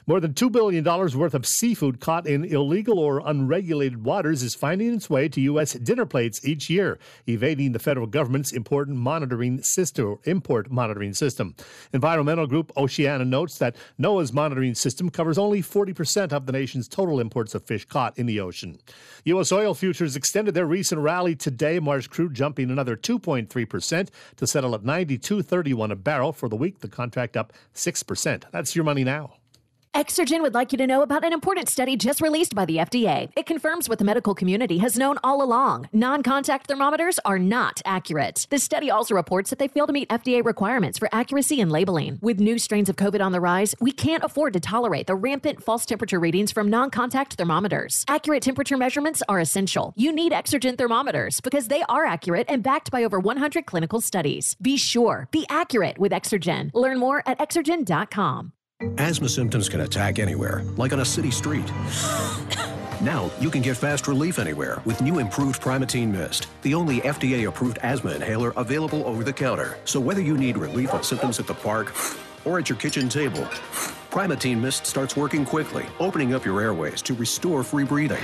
More 0.05 0.19
than 0.19 0.35
$2 0.35 0.51
billion 0.51 0.85
worth 0.85 1.33
of 1.33 1.47
seafood 1.47 2.01
caught 2.01 2.27
in 2.27 2.45
illegal 2.45 2.99
or 2.99 3.23
unregulated 3.25 4.03
waters 4.03 4.43
is 4.43 4.53
finding 4.53 4.93
its 4.95 5.09
way 5.09 5.29
to 5.29 5.41
U.S. 5.43 5.75
dinner 5.75 6.07
plates 6.07 6.45
each 6.45 6.69
year, 6.69 6.99
evading 7.29 7.71
the 7.71 7.79
federal 7.79 8.09
government's 8.09 8.51
important 8.51 8.97
monitoring 8.97 9.63
system, 9.63 10.19
import 10.25 10.73
monitoring 10.73 11.15
system. 11.15 11.55
Environmental 11.93 12.49
group 12.49 12.73
Oceana 12.77 13.25
notes 13.25 13.59
that 13.59 13.77
NOAA's 14.01 14.33
monitoring 14.33 14.75
system 14.75 15.09
covers 15.09 15.39
only 15.39 15.63
40% 15.63 16.33
of 16.33 16.47
the 16.47 16.53
nation's 16.53 16.89
total 16.89 17.21
imports 17.21 17.55
of 17.55 17.65
fish 17.65 17.85
caught 17.85 18.19
in 18.19 18.27
the 18.27 18.41
ocean. 18.41 18.79
U.S. 19.27 19.53
oil 19.53 19.73
futures 19.73 20.17
extended 20.17 20.55
their 20.55 20.67
recent 20.67 21.01
rally 21.01 21.37
today, 21.37 21.79
March 21.79 22.11
crude 22.11 22.35
jumping 22.35 22.73
another 22.73 22.97
2.3% 22.97 24.09
to 24.37 24.47
settle 24.49 24.75
at 24.75 24.83
92.31 24.83 25.93
a 25.93 25.97
barrel 25.97 26.33
for 26.33 26.49
the 26.49 26.57
week. 26.57 26.81
The 26.81 26.89
contract 26.89 27.37
up 27.37 27.53
6%. 27.73 28.45
That's 28.51 28.75
your 28.75 28.85
money 28.85 29.05
now. 29.05 29.35
Exergen 29.95 30.41
would 30.41 30.55
like 30.55 30.73
you 30.73 30.79
to 30.79 30.87
know 30.87 31.03
about 31.03 31.23
an 31.23 31.35
important 31.35 31.69
study 31.69 31.99
just 31.99 32.23
released 32.23 32.55
by 32.55 32.65
the 32.65 32.79
FDA. 32.79 33.31
It 33.37 33.45
confirms 33.45 33.91
what 33.91 33.99
the 33.99 34.07
medical 34.07 34.35
community 34.35 34.79
has 34.79 34.97
known 34.97 35.19
all 35.23 35.43
along 35.43 35.91
non 35.93 36.23
contact 36.23 36.67
thermometers 36.67 37.19
are 37.27 37.39
not 37.39 37.83
accurate. 37.85 38.47
This 38.49 38.65
study 38.65 38.91
also 38.91 39.15
reports 39.15 39.51
that 39.51 39.59
they 39.59 39.69
fail 39.69 39.87
to 39.87 39.93
meet 39.93 40.09
FDA 40.09 40.43
requirements 40.43 40.99
for 40.99 41.11
accuracy 41.13 41.61
and 41.61 41.71
labeling. 41.71 42.19
With 42.23 42.41
new 42.41 42.59
strains 42.59 42.89
of 42.89 42.97
COVID 42.97 43.21
on 43.23 43.33
the 43.33 43.41
rise, 43.41 43.75
we 43.81 43.93
can't 43.93 44.25
afford 44.25 44.55
to 44.55 44.61
tolerate 44.61 45.09
the 45.09 45.15
rampant 45.15 45.63
false 45.63 45.85
temperature 45.85 46.19
readings 46.19 46.53
from 46.53 46.71
non 46.71 46.89
contact 46.91 47.35
thermometers. 47.35 48.07
Accurate 48.09 48.43
temperature 48.43 48.79
measurements 48.79 49.23
are 49.29 49.41
essential. 49.41 49.93
You 49.95 50.11
need 50.11 50.33
Exergen 50.33 50.79
thermometers 50.79 51.43
because 51.43 51.69
they 51.69 51.83
are 51.91 52.07
accurate 52.07 52.47
and 52.49 52.63
backed 52.63 52.91
by 52.91 53.05
over 53.05 53.21
100 53.21 53.67
clinical 53.67 54.01
studies. 54.01 54.55
Be 54.55 54.79
sure, 54.79 55.29
be 55.31 55.45
accurate 55.51 55.99
with 55.99 56.13
Exergen. 56.13 56.71
Learn 56.73 56.99
more 56.99 57.23
at 57.27 57.39
exergen.com. 57.39 58.53
Asthma 58.99 59.29
symptoms 59.29 59.69
can 59.69 59.81
attack 59.83 60.19
anywhere, 60.19 60.63
like 60.77 60.93
on 60.93 61.01
a 61.01 61.05
city 61.05 61.31
street. 61.31 61.71
Now, 63.01 63.31
you 63.41 63.51
can 63.51 63.63
get 63.63 63.77
fast 63.77 64.07
relief 64.07 64.39
anywhere 64.39 64.81
with 64.85 65.01
new 65.01 65.19
improved 65.19 65.61
Primatene 65.61 66.13
Mist, 66.13 66.47
the 66.63 66.75
only 66.75 67.01
FDA 67.01 67.49
approved 67.49 67.79
asthma 67.79 68.13
inhaler 68.13 68.53
available 68.57 69.05
over 69.07 69.25
the 69.25 69.33
counter. 69.33 69.77
So, 69.85 69.99
whether 69.99 70.21
you 70.21 70.37
need 70.37 70.57
relief 70.57 70.93
of 70.93 71.05
symptoms 71.05 71.41
at 71.41 71.47
the 71.47 71.55
park 71.55 71.93
or 72.45 72.59
at 72.59 72.69
your 72.69 72.79
kitchen 72.79 73.09
table, 73.09 73.47
Primatene 74.13 74.61
Mist 74.61 74.85
starts 74.85 75.17
working 75.17 75.43
quickly, 75.43 75.87
opening 75.99 76.35
up 76.35 76.45
your 76.45 76.61
airways 76.61 77.01
to 77.01 77.15
restore 77.15 77.63
free 77.63 77.85
breathing. 77.85 78.23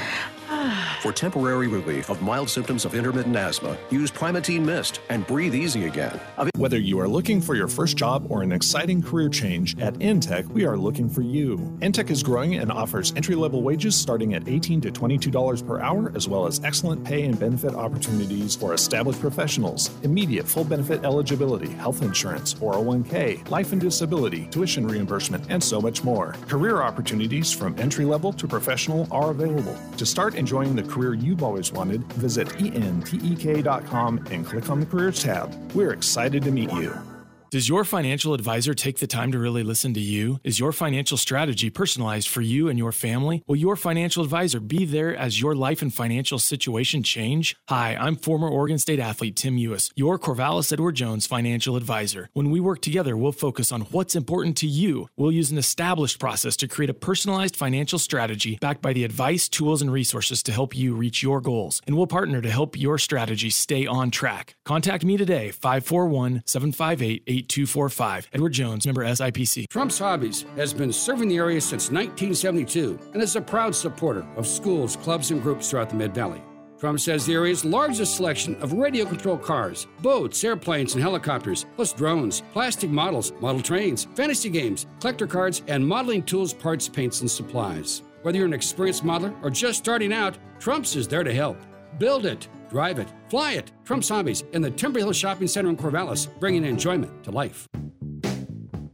For 1.02 1.12
temporary 1.12 1.68
relief 1.68 2.10
of 2.10 2.20
mild 2.20 2.50
symptoms 2.50 2.84
of 2.84 2.94
intermittent 2.94 3.36
asthma, 3.36 3.78
use 3.90 4.10
Primatene 4.10 4.64
Mist 4.64 5.00
and 5.08 5.26
breathe 5.26 5.54
easy 5.54 5.86
again. 5.86 6.20
Whether 6.56 6.78
you 6.78 6.98
are 7.00 7.08
looking 7.08 7.40
for 7.40 7.54
your 7.54 7.68
first 7.68 7.96
job 7.96 8.26
or 8.30 8.42
an 8.42 8.50
exciting 8.50 9.00
career 9.00 9.28
change, 9.28 9.78
at 9.78 9.94
Entek, 9.94 10.48
we 10.48 10.66
are 10.66 10.76
looking 10.76 11.08
for 11.08 11.22
you. 11.22 11.56
Entek 11.80 12.10
is 12.10 12.22
growing 12.22 12.56
and 12.56 12.72
offers 12.72 13.12
entry 13.16 13.34
level 13.34 13.62
wages 13.62 13.94
starting 13.94 14.34
at 14.34 14.48
18 14.48 14.80
to 14.82 14.90
$22 14.90 15.66
per 15.66 15.80
hour, 15.80 16.12
as 16.14 16.28
well 16.28 16.46
as 16.46 16.60
excellent 16.64 17.04
pay 17.04 17.24
and 17.24 17.38
benefit 17.38 17.74
opportunities 17.74 18.56
for 18.56 18.74
established 18.74 19.20
professionals, 19.20 19.90
immediate 20.02 20.48
full 20.48 20.64
benefit 20.64 21.04
eligibility, 21.04 21.70
health 21.70 22.02
insurance, 22.02 22.52
401k, 22.52 23.48
life 23.50 23.72
and 23.72 23.80
disability, 23.80 24.46
tuition 24.50 24.86
reimbursement, 24.86 25.44
and 25.48 25.62
so 25.62 25.77
much 25.80 26.04
more. 26.04 26.32
Career 26.48 26.82
opportunities 26.82 27.52
from 27.52 27.78
entry 27.78 28.04
level 28.04 28.32
to 28.32 28.46
professional 28.48 29.08
are 29.10 29.30
available. 29.30 29.76
To 29.96 30.06
start 30.06 30.34
enjoying 30.34 30.76
the 30.76 30.82
career 30.82 31.14
you've 31.14 31.42
always 31.42 31.72
wanted, 31.72 32.04
visit 32.14 32.48
entek.com 32.48 34.26
and 34.30 34.46
click 34.46 34.70
on 34.70 34.80
the 34.80 34.86
Careers 34.86 35.22
tab. 35.22 35.54
We're 35.74 35.92
excited 35.92 36.42
to 36.44 36.50
meet 36.50 36.72
you. 36.72 37.17
Does 37.50 37.66
your 37.66 37.82
financial 37.84 38.34
advisor 38.34 38.74
take 38.74 38.98
the 38.98 39.06
time 39.06 39.32
to 39.32 39.38
really 39.38 39.62
listen 39.62 39.94
to 39.94 40.00
you? 40.00 40.38
Is 40.44 40.60
your 40.60 40.70
financial 40.70 41.16
strategy 41.16 41.70
personalized 41.70 42.28
for 42.28 42.42
you 42.42 42.68
and 42.68 42.78
your 42.78 42.92
family? 42.92 43.42
Will 43.46 43.56
your 43.56 43.74
financial 43.74 44.22
advisor 44.22 44.60
be 44.60 44.84
there 44.84 45.16
as 45.16 45.40
your 45.40 45.54
life 45.54 45.80
and 45.80 45.92
financial 45.92 46.38
situation 46.38 47.02
change? 47.02 47.56
Hi, 47.70 47.96
I'm 47.98 48.16
former 48.16 48.50
Oregon 48.50 48.78
State 48.78 49.00
athlete 49.00 49.34
Tim 49.34 49.56
Ewis, 49.56 49.90
your 49.96 50.18
Corvallis 50.18 50.70
Edward 50.74 50.96
Jones 50.96 51.26
financial 51.26 51.74
advisor. 51.74 52.28
When 52.34 52.50
we 52.50 52.60
work 52.60 52.82
together, 52.82 53.16
we'll 53.16 53.32
focus 53.32 53.72
on 53.72 53.82
what's 53.92 54.14
important 54.14 54.58
to 54.58 54.66
you. 54.66 55.08
We'll 55.16 55.32
use 55.32 55.50
an 55.50 55.56
established 55.56 56.18
process 56.18 56.54
to 56.58 56.68
create 56.68 56.90
a 56.90 56.94
personalized 56.94 57.56
financial 57.56 57.98
strategy 57.98 58.58
backed 58.60 58.82
by 58.82 58.92
the 58.92 59.04
advice, 59.04 59.48
tools, 59.48 59.80
and 59.80 59.90
resources 59.90 60.42
to 60.42 60.52
help 60.52 60.76
you 60.76 60.94
reach 60.94 61.22
your 61.22 61.40
goals. 61.40 61.80
And 61.86 61.96
we'll 61.96 62.06
partner 62.06 62.42
to 62.42 62.50
help 62.50 62.78
your 62.78 62.98
strategy 62.98 63.48
stay 63.48 63.86
on 63.86 64.10
track. 64.10 64.54
Contact 64.66 65.02
me 65.02 65.16
today, 65.16 65.50
541 65.50 66.42
758 66.44 67.37
8245. 67.38 68.28
Edward 68.32 68.52
Jones, 68.52 68.86
member 68.86 69.04
SIPC. 69.04 69.68
Trump's 69.68 69.98
Hobbies 69.98 70.44
has 70.56 70.72
been 70.72 70.92
serving 70.92 71.28
the 71.28 71.36
area 71.36 71.60
since 71.60 71.90
1972 71.90 72.98
and 73.12 73.22
is 73.22 73.36
a 73.36 73.40
proud 73.40 73.74
supporter 73.74 74.26
of 74.36 74.46
schools, 74.46 74.96
clubs, 74.96 75.30
and 75.30 75.42
groups 75.42 75.70
throughout 75.70 75.90
the 75.90 75.96
Mid 75.96 76.14
Valley. 76.14 76.42
Trump 76.78 77.00
says 77.00 77.26
the 77.26 77.34
area's 77.34 77.64
largest 77.64 78.14
selection 78.14 78.54
of 78.62 78.72
radio 78.72 79.04
controlled 79.04 79.42
cars, 79.42 79.88
boats, 80.00 80.44
airplanes, 80.44 80.94
and 80.94 81.02
helicopters, 81.02 81.66
plus 81.74 81.92
drones, 81.92 82.42
plastic 82.52 82.88
models, 82.88 83.32
model 83.40 83.60
trains, 83.60 84.06
fantasy 84.14 84.48
games, 84.48 84.86
collector 85.00 85.26
cards, 85.26 85.62
and 85.66 85.84
modeling 85.84 86.22
tools, 86.22 86.54
parts, 86.54 86.88
paints, 86.88 87.20
and 87.20 87.30
supplies. 87.30 88.04
Whether 88.22 88.38
you're 88.38 88.46
an 88.46 88.52
experienced 88.52 89.04
modeler 89.04 89.34
or 89.42 89.50
just 89.50 89.78
starting 89.78 90.12
out, 90.12 90.38
Trump's 90.60 90.94
is 90.94 91.08
there 91.08 91.24
to 91.24 91.34
help. 91.34 91.58
Build 91.98 92.26
it, 92.26 92.46
drive 92.68 92.98
it, 92.98 93.08
fly 93.28 93.52
it. 93.52 93.72
Trump's 93.84 94.08
Hobbies 94.08 94.44
in 94.52 94.62
the 94.62 94.70
Timber 94.70 94.98
Hill 94.98 95.12
Shopping 95.12 95.48
Center 95.48 95.70
in 95.70 95.76
Corvallis, 95.76 96.28
bringing 96.40 96.64
enjoyment 96.64 97.24
to 97.24 97.30
life. 97.30 97.68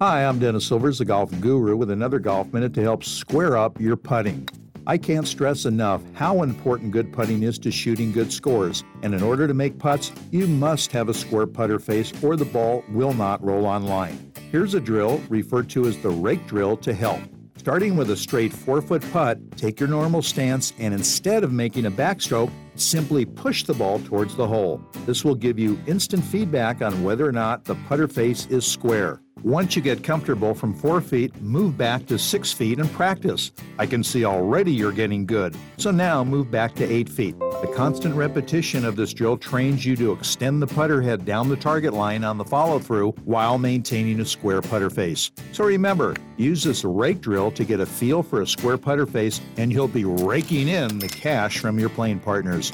Hi, 0.00 0.24
I'm 0.24 0.38
Dennis 0.38 0.66
Silvers, 0.66 0.98
the 0.98 1.04
golf 1.04 1.30
guru, 1.40 1.76
with 1.76 1.90
another 1.90 2.18
golf 2.18 2.52
minute 2.52 2.74
to 2.74 2.82
help 2.82 3.04
square 3.04 3.56
up 3.56 3.80
your 3.80 3.96
putting. 3.96 4.48
I 4.86 4.98
can't 4.98 5.26
stress 5.26 5.64
enough 5.64 6.02
how 6.12 6.42
important 6.42 6.90
good 6.90 7.10
putting 7.10 7.42
is 7.42 7.58
to 7.60 7.70
shooting 7.70 8.12
good 8.12 8.30
scores. 8.30 8.84
And 9.02 9.14
in 9.14 9.22
order 9.22 9.46
to 9.48 9.54
make 9.54 9.78
putts, 9.78 10.12
you 10.30 10.46
must 10.46 10.92
have 10.92 11.08
a 11.08 11.14
square 11.14 11.46
putter 11.46 11.78
face 11.78 12.12
or 12.22 12.36
the 12.36 12.44
ball 12.44 12.84
will 12.90 13.14
not 13.14 13.42
roll 13.42 13.64
on 13.64 13.84
line. 13.84 14.32
Here's 14.52 14.74
a 14.74 14.80
drill 14.80 15.22
referred 15.30 15.70
to 15.70 15.86
as 15.86 15.96
the 15.98 16.10
rake 16.10 16.46
drill 16.46 16.76
to 16.78 16.92
help. 16.92 17.20
Starting 17.64 17.96
with 17.96 18.10
a 18.10 18.16
straight 18.16 18.52
4 18.52 18.82
foot 18.82 19.02
putt, 19.10 19.38
take 19.56 19.80
your 19.80 19.88
normal 19.88 20.20
stance 20.20 20.74
and 20.78 20.92
instead 20.92 21.42
of 21.42 21.50
making 21.50 21.86
a 21.86 21.90
backstroke, 21.90 22.50
simply 22.74 23.24
push 23.24 23.62
the 23.62 23.72
ball 23.72 24.00
towards 24.00 24.36
the 24.36 24.46
hole. 24.46 24.82
This 25.06 25.24
will 25.24 25.34
give 25.34 25.58
you 25.58 25.80
instant 25.86 26.22
feedback 26.22 26.82
on 26.82 27.02
whether 27.02 27.26
or 27.26 27.32
not 27.32 27.64
the 27.64 27.74
putter 27.88 28.06
face 28.06 28.44
is 28.48 28.66
square. 28.66 29.23
Once 29.44 29.76
you 29.76 29.82
get 29.82 30.02
comfortable 30.02 30.54
from 30.54 30.72
four 30.72 31.02
feet, 31.02 31.30
move 31.42 31.76
back 31.76 32.06
to 32.06 32.18
six 32.18 32.50
feet 32.50 32.78
and 32.78 32.90
practice. 32.92 33.52
I 33.78 33.84
can 33.84 34.02
see 34.02 34.24
already 34.24 34.72
you're 34.72 34.90
getting 34.90 35.26
good. 35.26 35.54
So 35.76 35.90
now 35.90 36.24
move 36.24 36.50
back 36.50 36.74
to 36.76 36.90
eight 36.90 37.10
feet. 37.10 37.38
The 37.38 37.70
constant 37.76 38.14
repetition 38.14 38.86
of 38.86 38.96
this 38.96 39.12
drill 39.12 39.36
trains 39.36 39.84
you 39.84 39.96
to 39.96 40.12
extend 40.12 40.62
the 40.62 40.66
putter 40.66 41.02
head 41.02 41.26
down 41.26 41.50
the 41.50 41.56
target 41.56 41.92
line 41.92 42.24
on 42.24 42.38
the 42.38 42.44
follow 42.46 42.78
through 42.78 43.10
while 43.26 43.58
maintaining 43.58 44.18
a 44.20 44.24
square 44.24 44.62
putter 44.62 44.88
face. 44.88 45.30
So 45.52 45.64
remember, 45.64 46.16
use 46.38 46.64
this 46.64 46.82
rake 46.82 47.20
drill 47.20 47.50
to 47.50 47.66
get 47.66 47.80
a 47.80 47.86
feel 47.86 48.22
for 48.22 48.40
a 48.40 48.46
square 48.46 48.78
putter 48.78 49.04
face, 49.04 49.42
and 49.58 49.70
you'll 49.70 49.88
be 49.88 50.06
raking 50.06 50.68
in 50.68 51.00
the 51.00 51.08
cash 51.08 51.58
from 51.58 51.78
your 51.78 51.90
playing 51.90 52.20
partners. 52.20 52.72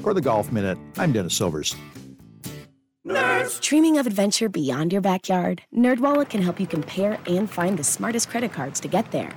For 0.00 0.14
the 0.14 0.22
Golf 0.22 0.52
Minute, 0.52 0.78
I'm 0.96 1.12
Dennis 1.12 1.36
Silvers. 1.36 1.76
Dreaming 3.60 3.98
of 3.98 4.06
adventure 4.06 4.48
beyond 4.48 4.92
your 4.92 5.00
backyard? 5.00 5.62
NerdWallet 5.74 6.30
can 6.30 6.42
help 6.42 6.60
you 6.60 6.66
compare 6.66 7.18
and 7.26 7.50
find 7.50 7.78
the 7.78 7.84
smartest 7.84 8.28
credit 8.28 8.52
cards 8.52 8.80
to 8.80 8.88
get 8.88 9.10
there. 9.10 9.32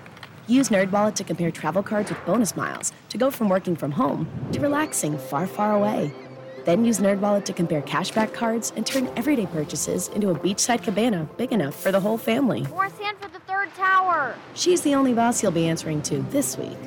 Use 0.47 0.69
NerdWallet 0.69 1.15
to 1.15 1.23
compare 1.23 1.51
travel 1.51 1.81
cards 1.81 2.09
with 2.09 2.23
bonus 2.25 2.55
miles 2.55 2.91
to 3.09 3.17
go 3.17 3.31
from 3.31 3.49
working 3.49 3.75
from 3.75 3.91
home 3.91 4.27
to 4.51 4.59
relaxing 4.59 5.17
far, 5.17 5.47
far 5.47 5.73
away. 5.73 6.13
Then 6.65 6.85
use 6.85 6.99
NerdWallet 6.99 7.45
to 7.45 7.53
compare 7.53 7.81
cashback 7.81 8.33
cards 8.33 8.73
and 8.75 8.85
turn 8.85 9.09
everyday 9.15 9.45
purchases 9.47 10.07
into 10.09 10.29
a 10.29 10.35
beachside 10.35 10.83
cabana 10.83 11.27
big 11.37 11.51
enough 11.51 11.75
for 11.75 11.91
the 11.91 11.99
whole 11.99 12.17
family. 12.17 12.65
Or 12.73 12.89
for 12.89 13.29
the 13.29 13.39
third 13.47 13.73
tower. 13.75 14.35
She's 14.53 14.81
the 14.81 14.95
only 14.95 15.13
boss 15.13 15.41
you'll 15.41 15.51
be 15.51 15.67
answering 15.67 16.01
to 16.03 16.21
this 16.29 16.57
week. 16.57 16.77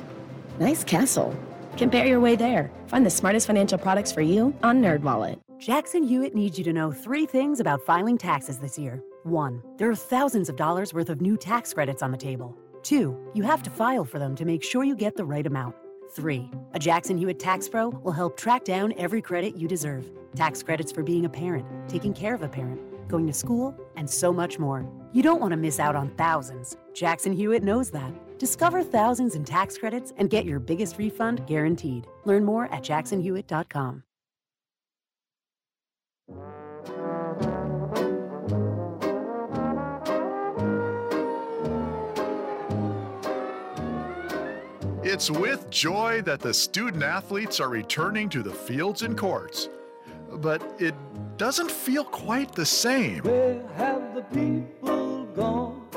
Nice 0.59 0.83
castle. 0.83 1.35
Compare 1.77 2.05
your 2.05 2.19
way 2.19 2.35
there. 2.35 2.71
Find 2.87 3.05
the 3.05 3.09
smartest 3.09 3.47
financial 3.47 3.77
products 3.77 4.11
for 4.11 4.21
you 4.21 4.53
on 4.63 4.81
NerdWallet. 4.81 5.39
Jackson 5.59 6.03
Hewitt 6.03 6.33
needs 6.33 6.57
you 6.57 6.63
to 6.63 6.71
know 6.71 6.89
three 6.89 7.25
things 7.25 7.59
about 7.59 7.85
filing 7.85 8.17
taxes 8.17 8.59
this 8.59 8.79
year. 8.79 9.03
One, 9.23 9.61
there 9.75 9.89
are 9.89 9.95
thousands 9.95 10.47
of 10.47 10.55
dollars 10.55 10.93
worth 10.93 11.09
of 11.09 11.19
new 11.19 11.35
tax 11.35 11.73
credits 11.73 12.01
on 12.01 12.11
the 12.11 12.17
table. 12.17 12.57
Two, 12.81 13.17
you 13.33 13.43
have 13.43 13.61
to 13.63 13.69
file 13.69 14.05
for 14.05 14.19
them 14.19 14.37
to 14.37 14.45
make 14.45 14.63
sure 14.63 14.85
you 14.85 14.95
get 14.95 15.17
the 15.17 15.25
right 15.25 15.45
amount. 15.45 15.75
Three, 16.15 16.49
a 16.73 16.79
Jackson 16.79 17.17
Hewitt 17.17 17.39
Tax 17.39 17.67
Pro 17.67 17.89
will 17.89 18.13
help 18.13 18.37
track 18.37 18.63
down 18.63 18.93
every 18.97 19.21
credit 19.21 19.57
you 19.57 19.67
deserve. 19.67 20.09
Tax 20.33 20.63
credits 20.63 20.93
for 20.93 21.03
being 21.03 21.25
a 21.25 21.29
parent, 21.29 21.65
taking 21.89 22.13
care 22.13 22.33
of 22.33 22.41
a 22.41 22.47
parent, 22.47 22.79
going 23.09 23.27
to 23.27 23.33
school, 23.33 23.75
and 23.97 24.09
so 24.09 24.31
much 24.31 24.59
more. 24.59 24.89
You 25.11 25.21
don't 25.21 25.41
want 25.41 25.51
to 25.51 25.57
miss 25.57 25.77
out 25.77 25.95
on 25.95 26.15
thousands. 26.15 26.77
Jackson 26.93 27.33
Hewitt 27.33 27.63
knows 27.63 27.91
that. 27.91 28.13
Discover 28.39 28.83
thousands 28.83 29.35
in 29.35 29.43
tax 29.43 29.77
credits 29.77 30.13
and 30.15 30.29
get 30.29 30.45
your 30.45 30.61
biggest 30.61 30.97
refund 30.97 31.45
guaranteed. 31.47 32.07
Learn 32.23 32.45
more 32.45 32.73
at 32.73 32.81
jacksonhewitt.com. 32.81 34.03
It's 45.11 45.31
with 45.31 45.69
joy 45.69 46.21
that 46.21 46.39
the 46.39 46.53
student 46.53 47.03
athletes 47.03 47.59
are 47.59 47.69
returning 47.69 48.29
to 48.29 48.43
the 48.43 48.53
fields 48.53 49.01
and 49.01 49.17
courts. 49.17 49.67
But 50.31 50.61
it 50.77 50.93
doesn't 51.37 51.71
feel 51.71 52.03
quite 52.03 52.53
the 52.53 52.65
same. 52.65 53.23
Where 53.23 53.61
have 53.75 54.13
the 54.13 54.21
people 54.21 55.25
gone? 55.35 55.87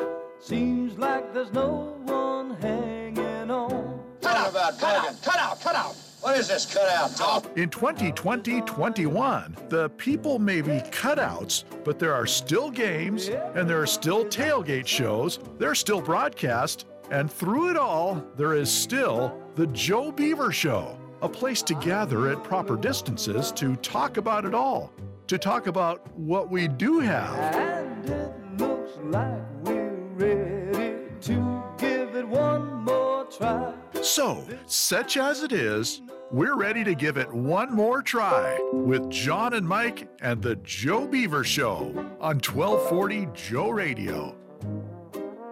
Seems 0.41 0.99
like 0.99 1.35
there's 1.35 1.53
no 1.53 1.95
one 2.05 2.57
hanging 2.63 3.51
on. 3.51 4.01
Cut 4.23 4.37
out, 4.37 4.79
cut 4.79 4.83
out, 4.83 5.23
cut 5.23 5.39
out, 5.39 5.61
cut 5.61 5.75
out. 5.77 5.97
What 6.23 6.39
is 6.39 6.47
this 6.47 6.73
cutout 6.73 7.17
talk? 7.17 7.59
In 7.59 7.69
2020-21, 7.69 9.69
the 9.69 9.89
people 9.91 10.39
may 10.39 10.61
be 10.61 10.79
cutouts, 10.93 11.65
but 11.83 11.99
there 11.99 12.15
are 12.15 12.29
still 12.29 12.71
games 12.71 13.27
and 13.27 13.69
there 13.69 13.83
are 13.83 13.89
still 13.89 14.25
tailgate 14.27 14.87
shows. 14.87 15.41
they're 15.59 15.75
still 15.75 16.01
broadcast, 16.01 16.87
and 17.11 17.29
through 17.29 17.71
it 17.71 17.77
all, 17.77 18.25
there 18.37 18.55
is 18.55 18.71
still 18.71 19.37
the 19.57 19.67
Joe 19.69 20.13
Beaver 20.13 20.53
Show, 20.53 20.97
a 21.23 21.29
place 21.29 21.61
to 21.63 21.75
gather 21.75 22.29
at 22.29 22.45
proper 22.45 22.77
distances 22.77 23.51
to 23.53 23.75
talk 23.77 24.17
about 24.17 24.45
it 24.45 24.55
all, 24.55 24.93
to 25.27 25.39
talk 25.39 25.67
about 25.67 26.09
what 26.17 26.51
we 26.51 26.69
do 26.69 27.01
have. 27.01 27.35
And 27.57 28.09
it 28.09 28.33
looks 28.59 28.93
like 29.07 29.43
we're 29.65 29.91
ready 30.15 31.03
to 31.23 31.63
give 31.79 32.15
it 32.15 32.29
one 32.29 32.85
more 32.85 32.95
try. 32.95 33.12
So, 33.31 34.45
such 34.67 35.17
as 35.17 35.43
it 35.43 35.53
is, 35.53 36.03
we're 36.31 36.57
ready 36.57 36.83
to 36.85 36.95
give 36.95 37.17
it 37.17 37.33
one 37.33 37.73
more 37.73 38.03
try 38.03 38.59
with 38.73 39.11
John 39.11 39.55
and 39.55 39.67
Mike 39.67 40.09
and 40.21 40.43
the 40.43 40.57
Joe 40.57 41.07
Beaver 41.07 41.45
Show 41.45 41.89
on 42.21 42.41
1240 42.41 43.29
Joe 43.35 43.71
Radio. 43.71 44.37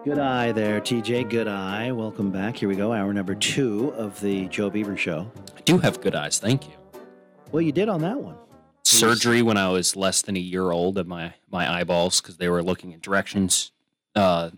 Good 0.04 0.18
eye 0.18 0.52
there, 0.52 0.80
TJ. 0.80 1.28
Good 1.28 1.46
eye. 1.46 1.92
Welcome 1.92 2.30
back. 2.30 2.56
Here 2.56 2.68
we 2.68 2.74
go. 2.74 2.92
Hour 2.92 3.12
number 3.12 3.34
two 3.34 3.90
of 3.90 4.18
the 4.20 4.48
Joe 4.48 4.70
Beaver 4.70 4.96
Show. 4.96 5.30
I 5.56 5.60
do 5.60 5.78
have 5.78 6.00
good 6.00 6.14
eyes. 6.14 6.38
Thank 6.38 6.66
you. 6.66 6.74
Well, 7.52 7.60
you 7.60 7.72
did 7.72 7.88
on 7.88 8.00
that 8.00 8.18
one. 8.18 8.36
Surgery 8.82 9.42
when 9.42 9.56
I 9.58 9.68
was 9.68 9.94
less 9.94 10.22
than 10.22 10.36
a 10.36 10.40
year 10.40 10.70
old 10.70 10.96
of 10.98 11.06
my, 11.06 11.34
my 11.50 11.70
eyeballs 11.70 12.20
because 12.20 12.38
they 12.38 12.48
were 12.48 12.62
looking 12.62 12.92
in 12.92 13.00
directions, 13.00 13.72
uh, 14.16 14.50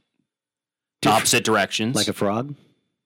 opposite 1.04 1.44
directions. 1.44 1.96
Like 1.96 2.08
a 2.08 2.12
frog? 2.12 2.54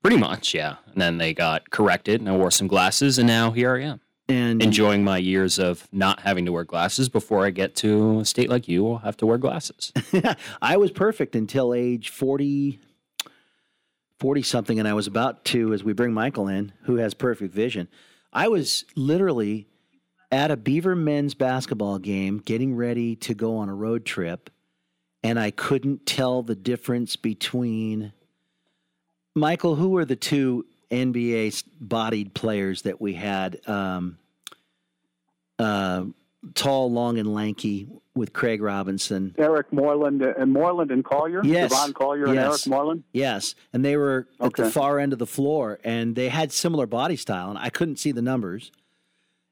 Pretty 0.06 0.20
much, 0.20 0.54
yeah. 0.54 0.76
And 0.92 1.02
then 1.02 1.18
they 1.18 1.34
got 1.34 1.70
corrected, 1.70 2.20
and 2.20 2.30
I 2.30 2.36
wore 2.36 2.52
some 2.52 2.68
glasses, 2.68 3.18
and 3.18 3.26
now 3.26 3.50
here 3.50 3.74
I 3.74 3.82
am. 3.82 4.00
And 4.28 4.62
enjoying 4.62 5.02
my 5.02 5.18
years 5.18 5.58
of 5.58 5.88
not 5.90 6.20
having 6.20 6.46
to 6.46 6.52
wear 6.52 6.62
glasses 6.62 7.08
before 7.08 7.44
I 7.44 7.50
get 7.50 7.74
to 7.76 8.20
a 8.20 8.24
state 8.24 8.48
like 8.48 8.68
you, 8.68 8.88
I'll 8.88 8.98
have 8.98 9.16
to 9.16 9.26
wear 9.26 9.36
glasses. 9.36 9.92
I 10.62 10.76
was 10.76 10.92
perfect 10.92 11.34
until 11.34 11.74
age 11.74 12.10
40, 12.10 12.78
40 14.20 14.42
something, 14.42 14.78
and 14.78 14.86
I 14.86 14.92
was 14.92 15.08
about 15.08 15.44
to, 15.46 15.74
as 15.74 15.82
we 15.82 15.92
bring 15.92 16.12
Michael 16.12 16.46
in, 16.46 16.70
who 16.82 16.98
has 16.98 17.12
perfect 17.12 17.52
vision. 17.52 17.88
I 18.32 18.46
was 18.46 18.84
literally 18.94 19.66
at 20.30 20.52
a 20.52 20.56
Beaver 20.56 20.94
men's 20.94 21.34
basketball 21.34 21.98
game 21.98 22.38
getting 22.38 22.76
ready 22.76 23.16
to 23.16 23.34
go 23.34 23.56
on 23.56 23.68
a 23.68 23.74
road 23.74 24.04
trip, 24.04 24.50
and 25.24 25.36
I 25.36 25.50
couldn't 25.50 26.06
tell 26.06 26.44
the 26.44 26.54
difference 26.54 27.16
between 27.16 28.12
Michael, 29.36 29.74
who 29.76 29.90
were 29.90 30.06
the 30.06 30.16
two 30.16 30.64
NBA 30.90 31.62
bodied 31.78 32.34
players 32.34 32.82
that 32.82 33.00
we 33.00 33.12
had? 33.12 33.60
Um, 33.68 34.18
uh, 35.58 36.06
tall, 36.54 36.90
long, 36.90 37.18
and 37.18 37.32
lanky 37.32 37.86
with 38.14 38.32
Craig 38.32 38.62
Robinson. 38.62 39.34
Eric 39.36 39.72
Moreland 39.72 40.22
and 40.22 40.52
Moreland 40.52 40.90
and 40.90 41.04
Collier. 41.04 41.44
Yes, 41.44 41.70
Devon 41.70 41.92
Collier 41.92 42.26
and. 42.26 42.38
Eric 42.38 42.66
Moreland. 42.66 43.04
Yes, 43.12 43.54
and 43.74 43.84
they 43.84 43.98
were 43.98 44.26
at 44.40 44.54
the 44.54 44.70
far 44.70 44.98
end 44.98 45.12
of 45.12 45.18
the 45.18 45.26
floor, 45.26 45.78
and 45.84 46.16
they 46.16 46.30
had 46.30 46.50
similar 46.50 46.86
body 46.86 47.16
style, 47.16 47.50
and 47.50 47.58
I 47.58 47.68
couldn't 47.68 47.96
see 47.96 48.12
the 48.12 48.22
numbers. 48.22 48.72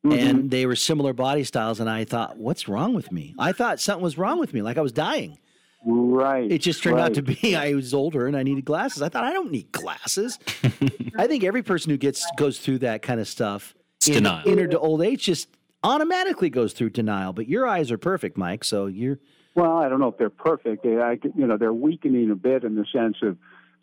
Mhm. 0.02 0.18
And 0.18 0.50
they 0.50 0.64
were 0.66 0.76
similar 0.76 1.12
body 1.12 1.44
styles, 1.44 1.78
and 1.78 1.88
I 1.90 2.04
thought, 2.04 2.38
"What's 2.38 2.68
wrong 2.68 2.94
with 2.94 3.12
me?" 3.12 3.34
I 3.38 3.52
thought 3.52 3.80
something 3.80 4.02
was 4.02 4.16
wrong 4.16 4.38
with 4.38 4.54
me, 4.54 4.62
like 4.62 4.78
I 4.78 4.82
was 4.82 4.92
dying. 4.92 5.38
Right. 5.84 6.50
It 6.50 6.58
just 6.58 6.82
turned 6.82 6.98
out 6.98 7.14
to 7.14 7.22
be 7.22 7.54
I 7.56 7.74
was 7.74 7.92
older 7.94 8.26
and 8.26 8.36
I 8.36 8.42
needed 8.42 8.64
glasses. 8.64 9.02
I 9.02 9.08
thought 9.08 9.24
I 9.24 9.32
don't 9.32 9.50
need 9.50 9.70
glasses. 9.72 10.38
I 11.18 11.26
think 11.26 11.44
every 11.44 11.62
person 11.62 11.90
who 11.90 11.96
gets 11.96 12.26
goes 12.36 12.58
through 12.58 12.78
that 12.78 13.02
kind 13.02 13.20
of 13.20 13.28
stuff 13.28 13.74
It's 13.98 14.08
in, 14.08 14.14
denial. 14.14 14.48
entered 14.48 14.70
to 14.72 14.78
old 14.78 15.02
age 15.02 15.24
just 15.24 15.48
automatically 15.82 16.48
goes 16.50 16.72
through 16.72 16.90
denial. 16.90 17.32
But 17.32 17.48
your 17.48 17.66
eyes 17.66 17.90
are 17.92 17.98
perfect, 17.98 18.36
Mike. 18.38 18.64
So 18.64 18.86
you're 18.86 19.18
Well, 19.54 19.76
I 19.76 19.88
don't 19.88 20.00
know 20.00 20.08
if 20.08 20.16
they're 20.16 20.30
perfect. 20.30 20.82
They, 20.84 20.98
I, 20.98 21.18
you 21.36 21.46
know, 21.46 21.56
they're 21.58 21.72
weakening 21.74 22.30
a 22.30 22.34
bit 22.36 22.64
in 22.64 22.74
the 22.74 22.86
sense 22.92 23.16
of 23.22 23.36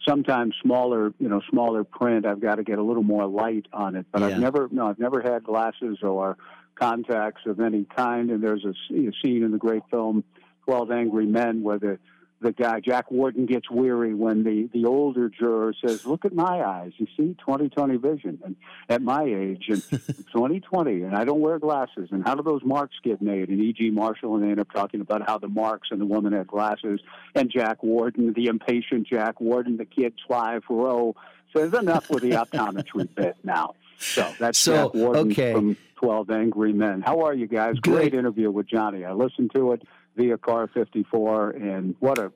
sometimes 0.07 0.55
smaller, 0.63 1.13
you 1.19 1.29
know, 1.29 1.41
smaller 1.51 1.83
print. 1.83 2.25
I've 2.25 2.41
got 2.41 2.55
to 2.55 2.63
get 2.63 2.79
a 2.79 2.83
little 2.83 3.03
more 3.03 3.27
light 3.27 3.67
on 3.71 3.95
it. 3.95 4.07
But 4.11 4.21
Yeah. 4.21 4.27
I've 4.29 4.39
never, 4.39 4.67
no, 4.71 4.87
I've 4.87 4.97
never 4.99 5.21
had 5.21 5.43
glasses 5.43 5.99
or 6.01 6.37
contacts 6.75 7.41
of 7.45 7.59
any 7.59 7.85
kind. 7.95 8.31
And 8.31 8.41
there's 8.43 8.65
a 8.65 8.73
scene 8.89 9.43
in 9.43 9.51
the 9.51 9.59
great 9.59 9.83
film 9.91 10.23
Twelve 10.65 10.91
Angry 10.91 11.25
Men 11.25 11.63
where 11.63 11.79
the 11.79 11.99
the 12.41 12.51
guy 12.51 12.79
Jack 12.79 13.11
Warden 13.11 13.45
gets 13.45 13.69
weary 13.69 14.13
when 14.13 14.43
the 14.43 14.67
the 14.73 14.85
older 14.85 15.29
juror 15.29 15.73
says, 15.85 16.05
"Look 16.05 16.25
at 16.25 16.33
my 16.33 16.63
eyes. 16.63 16.91
You 16.97 17.07
see, 17.15 17.35
20/20 17.47 18.01
vision, 18.01 18.39
and 18.43 18.55
at 18.89 19.01
my 19.01 19.23
age, 19.23 19.65
and 19.69 19.81
20/20, 20.33 21.05
and 21.05 21.15
I 21.15 21.23
don't 21.23 21.39
wear 21.39 21.59
glasses. 21.59 22.09
And 22.11 22.23
how 22.25 22.35
do 22.35 22.41
those 22.41 22.63
marks 22.63 22.95
get 23.03 23.21
made?" 23.21 23.49
And 23.49 23.61
E.G. 23.61 23.91
Marshall 23.91 24.35
and 24.35 24.43
they 24.43 24.49
end 24.49 24.59
up 24.59 24.71
talking 24.71 25.01
about 25.01 25.21
how 25.25 25.37
the 25.37 25.47
marks 25.47 25.89
and 25.91 26.01
the 26.01 26.05
woman 26.05 26.33
had 26.33 26.47
glasses, 26.47 26.99
and 27.35 27.49
Jack 27.51 27.83
Warden, 27.83 28.33
the 28.33 28.47
impatient 28.47 29.07
Jack 29.07 29.39
Warden, 29.39 29.77
the 29.77 29.85
kid 29.85 30.13
Clive 30.25 30.63
Rowe 30.69 31.15
oh, 31.15 31.21
says, 31.55 31.73
"Enough 31.73 32.09
with 32.09 32.23
the 32.23 32.31
optometry 32.43 33.07
bit 33.13 33.37
now." 33.43 33.75
So 33.99 34.33
that's 34.39 34.57
So, 34.57 34.85
Jack 34.85 34.93
Warden 34.95 35.31
okay. 35.31 35.53
from 35.53 35.77
12 35.97 36.31
Angry 36.31 36.73
Men. 36.73 37.01
How 37.01 37.21
are 37.21 37.35
you 37.35 37.45
guys? 37.45 37.75
Great 37.79 38.15
interview 38.15 38.49
with 38.49 38.67
Johnny. 38.67 39.05
I 39.05 39.13
listened 39.13 39.51
to 39.53 39.73
it 39.73 39.83
via 40.15 40.37
Car 40.37 40.67
54, 40.73 41.51
and 41.51 41.95
what 41.99 42.17
a 42.17 42.31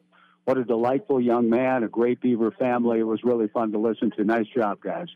what 0.46 0.58
a 0.58 0.64
delightful 0.64 1.20
young 1.20 1.50
man, 1.50 1.84
a 1.84 1.88
great 1.88 2.22
Beaver 2.22 2.52
family. 2.52 3.00
It 3.00 3.04
was 3.08 3.24
really 3.24 3.48
fun 3.48 3.72
to 3.72 3.80
listen 3.80 4.12
to. 4.12 4.24
Nice 4.24 4.46
job, 4.56 4.80
guys. 4.80 5.08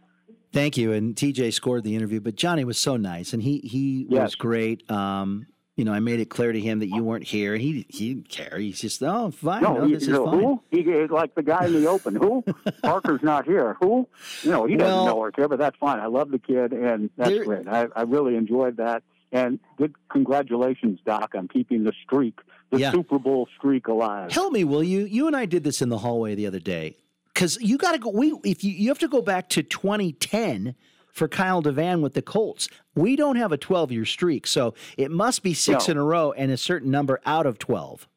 Thank 0.51 0.75
you. 0.77 0.91
And 0.91 1.15
TJ 1.15 1.53
scored 1.53 1.83
the 1.83 1.95
interview, 1.95 2.19
but 2.19 2.35
Johnny 2.35 2.63
was 2.63 2.77
so 2.79 2.97
nice, 2.97 3.33
and 3.33 3.43
he 3.43 3.59
he 3.59 4.05
was 4.09 4.17
Yes. 4.31 4.35
great. 4.35 4.89
Um, 4.89 5.45
you 5.77 5.85
know, 5.85 5.93
I 5.93 5.99
made 5.99 6.19
it 6.19 6.25
clear 6.29 6.51
to 6.51 6.59
him 6.59 6.79
that 6.79 6.87
you 6.87 7.03
weren't 7.03 7.23
here, 7.23 7.53
and 7.53 7.61
he 7.61 7.85
he 7.87 8.13
didn't 8.15 8.29
care. 8.29 8.57
He's 8.57 8.81
just 8.81 9.01
oh 9.03 9.29
fine, 9.31 9.61
no, 9.61 9.85
he, 9.85 9.93
this 9.93 10.03
is 10.03 10.09
know, 10.09 10.25
fine. 10.25 10.39
who? 10.39 10.61
He 10.71 10.83
like 11.07 11.35
the 11.35 11.43
guy 11.43 11.67
in 11.67 11.73
the 11.73 11.87
open. 11.87 12.15
Who? 12.15 12.43
Parker's 12.83 13.21
not 13.23 13.45
here. 13.45 13.77
Who? 13.79 14.07
You 14.41 14.49
know, 14.51 14.65
he 14.65 14.75
doesn't 14.75 14.93
Well- 14.93 15.05
know 15.05 15.17
or 15.17 15.31
care, 15.31 15.47
but 15.47 15.59
that's 15.59 15.77
fine. 15.77 15.99
I 15.99 16.07
love 16.07 16.31
the 16.31 16.39
kid, 16.39 16.73
and 16.73 17.09
that's 17.15 17.29
There- 17.29 17.45
great. 17.45 17.67
I, 17.67 17.87
I 17.95 18.01
really 18.01 18.35
enjoyed 18.35 18.77
that. 18.77 19.03
And 19.31 19.59
good 19.77 19.93
congratulations, 20.11 20.99
Doc, 21.05 21.33
on 21.35 21.47
keeping 21.47 21.83
the 21.83 21.93
streak, 22.03 22.39
the 22.71 22.79
Yeah. 22.79 22.91
Super 22.91 23.19
Bowl 23.19 23.47
streak 23.57 23.87
alive. 23.87 24.31
Help 24.31 24.53
me, 24.53 24.63
will 24.63 24.83
you? 24.83 25.05
You 25.05 25.27
and 25.27 25.35
I 25.35 25.45
did 25.45 25.63
this 25.63 25.81
in 25.81 25.89
the 25.89 25.99
hallway 25.99 26.35
the 26.35 26.47
other 26.47 26.59
day 26.59 26.97
because 27.33 27.57
you 27.61 27.77
got 27.77 27.91
to 27.91 27.99
go. 27.99 28.09
We 28.09 28.33
if 28.43 28.63
you 28.63 28.71
you 28.71 28.89
have 28.89 28.99
to 28.99 29.07
go 29.07 29.21
back 29.21 29.49
to 29.49 29.63
2010 29.63 30.75
for 31.11 31.27
Kyle 31.27 31.61
DeVan 31.61 32.01
with 32.01 32.13
the 32.13 32.21
Colts. 32.21 32.69
We 32.95 33.15
don't 33.15 33.35
have 33.35 33.51
a 33.51 33.57
12 33.57 33.91
year 33.91 34.05
streak, 34.05 34.47
so 34.47 34.73
it 34.97 35.11
must 35.11 35.43
be 35.43 35.53
six 35.53 35.87
No. 35.87 35.91
in 35.93 35.97
a 35.97 36.03
row 36.03 36.31
and 36.31 36.51
a 36.51 36.57
certain 36.57 36.89
number 36.91 37.19
out 37.25 37.45
of 37.45 37.59
12. 37.59 38.07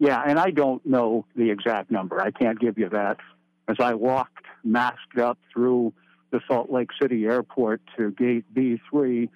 Yeah, 0.00 0.22
and 0.24 0.38
I 0.38 0.50
don't 0.50 0.84
know 0.86 1.26
the 1.34 1.50
exact 1.50 1.90
number. 1.90 2.20
I 2.20 2.30
can't 2.30 2.58
give 2.60 2.78
you 2.78 2.88
that. 2.90 3.16
As 3.68 3.76
I 3.80 3.94
walked 3.94 4.44
masked 4.64 5.18
up 5.18 5.38
through 5.52 5.92
the 6.30 6.40
Salt 6.46 6.70
Lake 6.70 6.90
City 7.00 7.24
airport 7.26 7.80
to 7.96 8.10
gate 8.12 8.44
B3, 8.54 9.28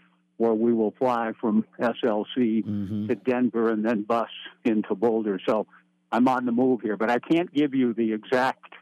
where 0.43 0.55
we 0.55 0.73
will 0.73 0.93
fly 0.99 1.33
from 1.41 1.65
SLC 1.81 2.65
Mm-hmm. 2.65 3.07
to 3.07 3.15
Denver 3.15 3.71
and 3.73 3.85
then 3.85 4.03
bus 4.03 4.29
into 4.65 4.95
Boulder. 4.97 5.39
So 5.49 5.67
I'm 6.11 6.27
on 6.27 6.47
the 6.47 6.53
move 6.53 6.81
here, 6.83 6.97
but 6.97 7.11
I 7.11 7.19
can't 7.21 7.53
give 7.55 7.75
you 7.75 7.95
the 7.95 8.13
exact 8.13 8.73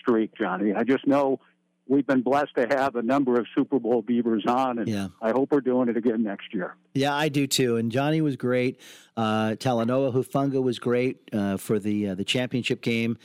streak, 0.00 0.30
Johnny. 0.38 0.72
I 0.74 0.84
just 0.84 1.06
know 1.06 1.38
we've 1.86 2.06
been 2.06 2.22
blessed 2.22 2.54
to 2.56 2.66
have 2.68 2.96
a 2.96 3.02
number 3.02 3.38
of 3.38 3.46
Super 3.54 3.78
Bowl 3.78 4.00
Beavers 4.02 4.44
on, 4.46 4.78
and 4.78 4.88
Yeah. 4.88 5.08
I 5.20 5.30
hope 5.32 5.52
we're 5.52 5.60
doing 5.60 5.88
it 5.90 5.96
again 5.98 6.22
next 6.22 6.54
year. 6.54 6.74
Yeah, 6.94 7.14
I 7.14 7.28
do 7.28 7.46
too. 7.46 7.76
And 7.76 7.92
Johnny 7.92 8.20
was 8.22 8.36
great. 8.36 8.80
Uh, 9.18 9.50
Talanoa 9.50 10.12
Hufanga 10.14 10.62
was 10.62 10.78
great 10.78 11.28
uh, 11.32 11.58
for 11.58 11.78
the 11.78 12.08
uh, 12.08 12.14
the 12.14 12.24
championship 12.24 12.80
game, 12.80 13.18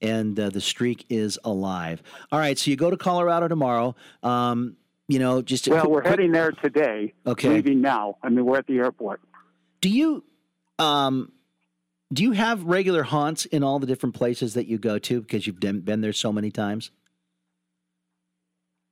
and 0.00 0.38
uh, 0.38 0.50
the 0.50 0.60
streak 0.60 1.04
is 1.10 1.38
alive. 1.44 2.02
All 2.30 2.38
right, 2.38 2.56
so 2.56 2.70
you 2.70 2.76
go 2.76 2.90
to 2.90 2.96
Colorado 2.96 3.48
tomorrow. 3.48 3.94
Um, 4.22 4.76
you 5.08 5.18
know, 5.18 5.42
just 5.42 5.68
Well, 5.68 5.82
quick- 5.82 5.92
we're 6.04 6.08
heading 6.10 6.32
there 6.32 6.50
today. 6.52 7.14
Okay. 7.26 7.48
Leaving 7.50 7.80
now. 7.80 8.16
I 8.22 8.28
mean, 8.28 8.44
we're 8.44 8.58
at 8.58 8.66
the 8.66 8.78
airport. 8.78 9.20
Do 9.80 9.88
you 9.88 10.24
um, 10.78 11.32
do 12.12 12.22
you 12.22 12.32
have 12.32 12.62
regular 12.64 13.02
haunts 13.02 13.44
in 13.46 13.62
all 13.62 13.78
the 13.78 13.86
different 13.86 14.14
places 14.14 14.54
that 14.54 14.66
you 14.66 14.78
go 14.78 14.98
to 14.98 15.20
because 15.20 15.46
you've 15.46 15.58
been 15.60 16.00
there 16.00 16.12
so 16.12 16.32
many 16.32 16.50
times? 16.50 16.90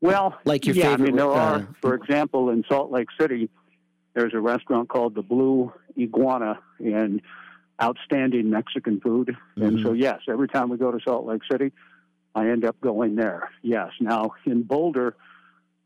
Well, 0.01 0.37
Like 0.45 0.67
your 0.67 0.77
yeah, 0.77 0.91
favorite, 0.91 1.01
I 1.01 1.07
mean, 1.07 1.17
there 1.17 1.31
uh, 1.31 1.35
are, 1.61 1.69
for 1.81 1.95
example, 1.95 2.51
in 2.51 2.63
Salt 2.69 2.91
Lake 2.91 3.09
City, 3.19 3.49
there's 4.15 4.35
a 4.35 4.41
restaurant 4.41 4.89
called 4.89 5.15
the 5.15 5.23
Blue 5.23 5.73
Iguana 5.99 6.59
and 6.79 7.23
outstanding 7.83 8.51
Mexican 8.51 9.01
food. 9.01 9.35
And 9.57 9.79
Mm-hmm. 9.79 9.83
so, 9.87 9.93
yes, 9.95 10.21
every 10.29 10.49
time 10.49 10.69
we 10.69 10.77
go 10.77 10.91
to 10.93 10.99
Salt 11.03 11.27
Lake 11.27 11.41
City, 11.51 11.73
I 12.35 12.49
end 12.51 12.65
up 12.67 12.79
going 12.83 13.15
there. 13.17 13.51
Yes. 13.63 13.91
Now, 14.01 14.33
in 14.45 14.63
Boulder, 14.63 15.17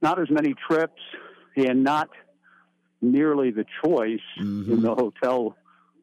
not 0.00 0.20
as 0.20 0.30
many 0.30 0.54
trips 0.68 1.00
and 1.56 1.82
not 1.82 2.08
nearly 3.00 3.50
the 3.50 3.64
choice 3.84 4.20
in 4.38 4.82
the 4.82 4.94
hotel 4.94 5.56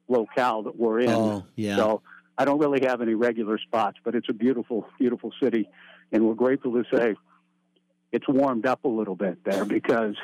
locale 0.08 0.64
that 0.64 0.78
we're 0.78 1.00
in. 1.00 1.10
Mm-hmm. 1.10 1.38
Oh, 1.38 1.46
yeah. 1.56 1.76
So 1.78 2.02
I 2.38 2.46
don't 2.46 2.60
really 2.60 2.86
have 2.86 3.02
any 3.02 3.14
regular 3.14 3.58
spots, 3.58 3.98
but 4.04 4.16
it's 4.16 4.30
a 4.30 4.34
beautiful, 4.34 4.88
beautiful 5.00 5.32
city. 5.42 5.70
And 6.12 6.26
we're 6.26 6.36
grateful 6.36 6.74
to 6.74 6.84
say 6.94 7.16
it's 8.12 8.28
warmed 8.28 8.66
up 8.66 8.84
a 8.86 8.88
little 8.88 9.16
bit 9.16 9.44
there 9.44 9.66
because 9.78 10.16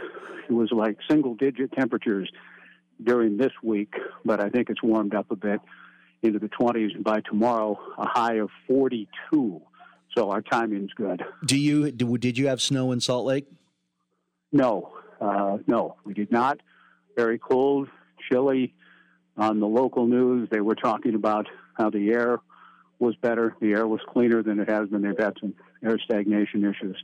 it 0.49 0.53
was 0.53 0.69
like 0.71 0.97
single 1.09 1.35
digit 1.35 1.71
temperatures 1.73 2.31
during 3.03 3.37
this 3.37 3.51
week, 3.63 3.93
but 4.23 4.39
I 4.39 4.49
think 4.49 4.69
it's 4.69 4.83
warmed 4.83 5.15
up 5.15 5.31
a 5.31 5.35
bit 5.35 5.59
into 6.21 6.39
the 6.39 6.49
20s. 6.49 6.93
And 6.95 7.03
by 7.03 7.21
tomorrow, 7.21 7.79
a 7.97 8.07
high 8.07 8.35
of 8.35 8.49
42. 8.67 9.61
So 10.15 10.29
our 10.29 10.41
timing's 10.41 10.91
good. 10.93 11.23
Do 11.45 11.57
you 11.57 11.89
do, 11.89 12.17
did 12.17 12.37
you 12.37 12.47
have 12.47 12.61
snow 12.61 12.91
in 12.91 12.99
Salt 12.99 13.25
Lake? 13.25 13.47
No, 14.51 14.91
uh, 15.19 15.57
no, 15.67 15.95
we 16.03 16.13
did 16.13 16.31
not. 16.31 16.59
Very 17.15 17.39
cold, 17.39 17.87
chilly. 18.29 18.73
On 19.37 19.59
the 19.59 19.67
local 19.67 20.07
news, 20.07 20.49
they 20.51 20.59
were 20.59 20.75
talking 20.75 21.15
about 21.15 21.47
how 21.73 21.89
the 21.89 22.11
air 22.11 22.39
was 22.99 23.15
better. 23.15 23.55
The 23.61 23.71
air 23.71 23.87
was 23.87 24.01
cleaner 24.07 24.43
than 24.43 24.59
it 24.59 24.69
has 24.69 24.89
been. 24.89 25.01
They've 25.01 25.17
had 25.17 25.33
some 25.39 25.53
air 25.83 25.97
stagnation 26.03 26.63
issues. 26.63 27.01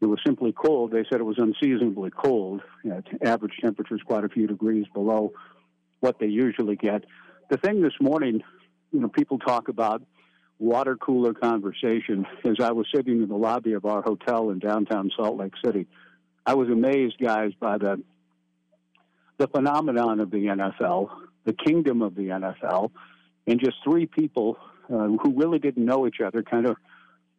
It 0.00 0.06
was 0.06 0.20
simply 0.24 0.52
cold. 0.52 0.92
They 0.92 1.04
said 1.10 1.20
it 1.20 1.24
was 1.24 1.38
unseasonably 1.38 2.10
cold. 2.10 2.62
At 2.90 3.04
average 3.26 3.54
temperatures 3.60 4.02
quite 4.06 4.24
a 4.24 4.28
few 4.28 4.46
degrees 4.46 4.86
below 4.92 5.32
what 6.00 6.18
they 6.18 6.26
usually 6.26 6.76
get. 6.76 7.04
The 7.50 7.56
thing 7.56 7.82
this 7.82 7.94
morning, 8.00 8.42
you 8.92 9.00
know, 9.00 9.08
people 9.08 9.38
talk 9.38 9.68
about 9.68 10.02
water 10.58 10.96
cooler 10.96 11.34
conversation. 11.34 12.26
As 12.44 12.56
I 12.60 12.72
was 12.72 12.86
sitting 12.94 13.22
in 13.22 13.28
the 13.28 13.36
lobby 13.36 13.72
of 13.72 13.84
our 13.84 14.02
hotel 14.02 14.50
in 14.50 14.58
downtown 14.58 15.10
Salt 15.16 15.36
Lake 15.36 15.54
City, 15.64 15.86
I 16.46 16.54
was 16.54 16.68
amazed, 16.68 17.16
guys, 17.20 17.52
by 17.58 17.78
the 17.78 18.02
the 19.36 19.48
phenomenon 19.48 20.20
of 20.20 20.30
the 20.30 20.46
NFL, 20.46 21.10
the 21.44 21.52
kingdom 21.52 22.02
of 22.02 22.14
the 22.14 22.28
NFL, 22.28 22.92
and 23.46 23.58
just 23.58 23.76
three 23.82 24.06
people 24.06 24.56
uh, 24.88 25.08
who 25.08 25.34
really 25.34 25.58
didn't 25.58 25.84
know 25.84 26.06
each 26.06 26.20
other 26.24 26.42
kind 26.42 26.66
of 26.66 26.76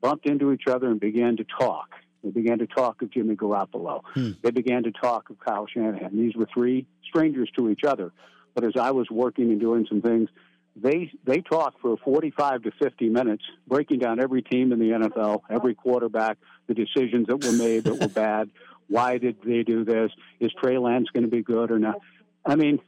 bumped 0.01 0.27
into 0.27 0.51
each 0.51 0.67
other 0.67 0.87
and 0.87 0.99
began 0.99 1.37
to 1.37 1.45
talk. 1.59 1.89
They 2.23 2.31
began 2.31 2.57
to 2.59 2.67
talk 2.67 3.01
of 3.01 3.11
Jimmy 3.11 3.35
Garoppolo. 3.35 4.01
They 4.41 4.51
began 4.51 4.83
to 4.83 4.91
talk 4.91 5.29
of 5.29 5.39
Kyle 5.39 5.67
Shanahan. 5.67 6.17
These 6.17 6.35
were 6.35 6.47
three 6.53 6.85
strangers 7.07 7.49
to 7.55 7.69
each 7.69 7.83
other. 7.83 8.11
But 8.55 8.65
as 8.65 8.73
I 8.79 8.91
was 8.91 9.09
working 9.11 9.51
and 9.51 9.59
doing 9.59 9.85
some 9.87 10.01
things, 10.01 10.29
they 10.75 11.11
they 11.23 11.41
talked 11.41 11.79
for 11.81 11.97
45 11.97 12.63
to 12.63 12.71
50 12.71 13.09
minutes, 13.09 13.43
breaking 13.67 13.99
down 13.99 14.19
every 14.19 14.41
team 14.41 14.73
in 14.73 14.79
the 14.79 14.89
NFL, 14.89 15.41
every 15.49 15.75
quarterback, 15.75 16.37
the 16.67 16.73
decisions 16.73 17.27
that 17.27 17.43
were 17.43 17.53
made 17.53 17.85
that 17.85 17.99
were 17.99 18.07
bad. 18.09 18.49
Why 18.87 19.17
did 19.17 19.37
they 19.43 19.63
do 19.63 19.83
this? 19.83 20.11
Is 20.39 20.51
Trey 20.61 20.77
Lance 20.77 21.07
going 21.13 21.23
to 21.23 21.29
be 21.29 21.41
good 21.41 21.71
or 21.71 21.79
not? 21.79 21.99
I 22.45 22.55
mean, 22.55 22.79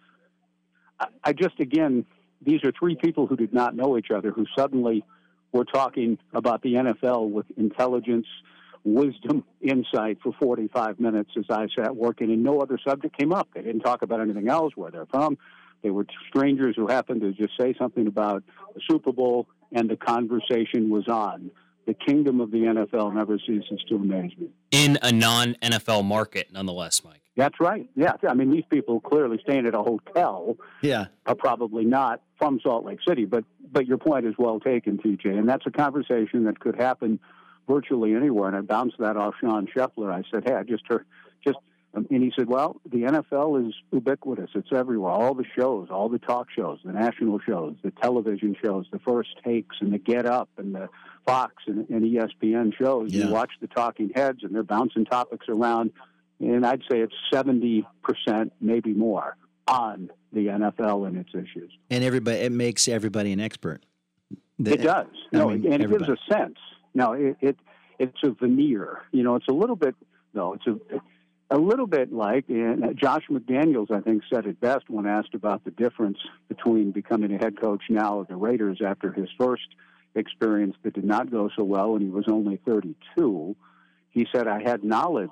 I, 1.24 1.34
just 1.34 1.60
again, 1.60 2.06
these 2.42 2.64
are 2.64 2.72
three 2.78 2.96
people 2.96 3.28
who 3.28 3.36
did 3.36 3.54
not 3.54 3.76
know 3.76 3.98
each 3.98 4.12
other 4.12 4.32
who 4.32 4.46
suddenly 4.58 5.04
were 5.52 5.66
talking 5.66 6.18
about 6.34 6.62
the 6.62 6.74
NFL 6.76 7.30
with 7.30 7.46
intelligence, 7.58 8.28
wisdom, 8.84 9.44
insight 9.62 10.20
for 10.22 10.34
45 10.40 11.00
minutes 11.00 11.32
as 11.38 11.46
I 11.50 11.68
sat 11.76 11.96
working, 11.96 12.32
and 12.32 12.44
no 12.44 12.60
other 12.60 12.78
subject 12.88 13.18
came 13.18 13.34
up. 13.34 13.50
They 13.54 13.62
didn't 13.62 13.82
talk 13.82 14.02
about 14.02 14.22
anything 14.22 14.50
else, 14.50 14.74
where 14.76 14.92
they're 14.92 15.08
from. 15.08 15.38
They 15.84 15.90
were 15.90 16.06
strangers 16.30 16.76
who 16.76 16.88
happened 16.88 17.22
to 17.22 17.32
just 17.34 17.54
say 17.60 17.74
something 17.78 18.08
about 18.08 18.44
the 18.74 18.82
Super 18.90 19.12
Bowl, 19.12 19.48
and 19.72 19.90
the 19.90 19.98
conversation 19.98 20.90
was 20.90 21.08
on. 21.08 21.52
The 21.88 21.94
kingdom 21.96 22.40
of 22.42 22.52
the 22.52 22.58
NFL 22.60 23.14
never 23.16 23.40
ceases 23.40 23.82
to 23.90 23.96
amaze 23.96 24.32
me. 24.38 24.50
in 24.72 25.00
a 25.02 25.12
non 25.12 25.56
NFL 25.64 26.04
market, 26.06 26.50
nonetheless, 26.52 27.02
Mike. 27.04 27.22
That's 27.38 27.60
right. 27.60 27.90
Yeah, 27.96 28.14
I 28.28 28.34
mean, 28.34 28.52
these 28.52 28.66
people 28.70 29.00
clearly 29.00 29.40
staying 29.44 29.66
at 29.68 29.74
a 29.76 29.82
hotel 29.82 30.58
Yeah. 30.82 31.06
are 31.26 31.36
probably 31.36 31.86
not 31.86 32.22
from 32.38 32.60
Salt 32.62 32.84
Lake 32.86 33.00
City. 33.08 33.26
But 33.26 33.46
but 33.72 33.86
your 33.88 33.98
point 33.98 34.26
is 34.26 34.34
well 34.38 34.60
taken, 34.60 34.98
TJ, 34.98 35.26
and 35.38 35.48
that's 35.48 35.66
a 35.66 35.72
conversation 35.72 36.44
that 36.46 36.60
could 36.60 36.76
happen 36.76 37.20
virtually 37.68 38.14
anywhere. 38.16 38.48
And 38.48 38.56
I 38.58 38.62
bounced 38.62 38.98
that 39.00 39.18
off 39.18 39.36
Sean 39.42 39.68
Scheffler. 39.68 40.12
I 40.12 40.24
said, 40.32 40.44
hey, 40.48 40.56
I 40.56 40.64
just 40.64 40.84
heard 40.88 41.06
just 41.46 41.58
Um, 41.94 42.06
and 42.12 42.22
he 42.22 42.32
said, 42.38 42.48
"Well, 42.50 42.82
the 42.86 43.04
NFL 43.06 43.66
is 43.68 43.74
ubiquitous. 43.92 44.50
It's 44.56 44.72
everywhere. 44.74 45.12
All 45.12 45.34
the 45.34 45.46
shows, 45.58 45.88
all 45.90 46.10
the 46.10 46.20
talk 46.20 46.48
shows, 46.52 46.80
the 46.84 46.92
national 46.92 47.40
shows, 47.40 47.76
the 47.82 47.92
television 47.92 48.56
shows, 48.64 48.86
the 48.92 49.00
First 49.00 49.30
Takes, 49.44 49.78
and 49.80 49.94
the 49.94 49.98
Get 49.98 50.26
Up, 50.26 50.50
and 50.58 50.76
the 50.76 50.90
Fox 51.28 51.54
and, 51.68 51.88
and 51.90 52.04
ESPN 52.04 52.74
shows. 52.76 53.14
Yeah. 53.14 53.26
You 53.26 53.32
watch 53.34 53.52
the 53.62 53.68
talking 53.68 54.12
heads, 54.16 54.40
and 54.44 54.56
they're 54.56 54.64
bouncing 54.64 55.06
topics 55.06 55.48
around. 55.50 55.92
And 56.40 56.66
I'd 56.66 56.82
say 56.90 57.00
it's 57.00 57.14
seventy 57.34 57.86
percent, 58.04 58.54
maybe 58.62 58.94
more, 58.94 59.36
on 59.68 60.10
the 60.32 60.48
NFL 60.48 61.08
and 61.08 61.18
its 61.18 61.30
issues. 61.34 61.72
And 61.90 62.04
everybody, 62.04 62.38
it 62.38 62.52
makes 62.52 62.88
everybody 62.88 63.32
an 63.34 63.40
expert. 63.40 63.84
it 64.64 64.78
does. 64.84 65.08
I 65.34 65.38
No, 65.38 65.48
mean, 65.50 65.66
and 65.66 65.66
it 65.66 65.82
everybody. 65.84 66.06
gives 66.06 66.20
a 66.30 66.34
sense. 66.34 66.58
Now, 66.94 67.14
it, 67.14 67.38
it 67.42 67.58
it's 68.00 68.18
a 68.24 68.32
veneer. 68.32 69.02
You 69.12 69.24
know, 69.24 69.36
it's 69.36 69.48
a 69.50 69.54
little 69.54 69.76
bit. 69.76 69.96
No, 70.34 70.54
it's 70.54 70.68
a 70.68 70.78
a 71.50 71.58
little 71.58 71.88
bit 71.88 72.12
like, 72.12 72.46
and 72.50 72.98
Josh 72.98 73.24
McDaniels, 73.32 73.90
I 73.90 74.02
think, 74.02 74.22
said 74.32 74.46
it 74.46 74.60
best 74.60 74.90
when 74.90 75.06
asked 75.08 75.34
about 75.34 75.64
the 75.64 75.72
difference 75.72 76.18
between 76.50 76.92
becoming 76.92 77.34
a 77.34 77.38
head 77.38 77.60
coach 77.60 77.84
now 77.90 78.20
of 78.20 78.28
the 78.28 78.36
Raiders 78.36 78.80
after 78.86 79.14
his 79.14 79.30
first 79.40 79.64
experience 80.16 80.76
that 80.84 80.94
did 80.94 81.06
not 81.06 81.30
go 81.32 81.50
so 81.56 81.64
well, 81.64 81.94
and 81.94 82.02
he 82.02 82.10
was 82.10 82.26
only 82.28 82.58
32. 82.66 83.56
He 84.10 84.28
said, 84.34 84.48
I 84.48 84.62
had 84.64 84.84
knowledge 84.84 85.30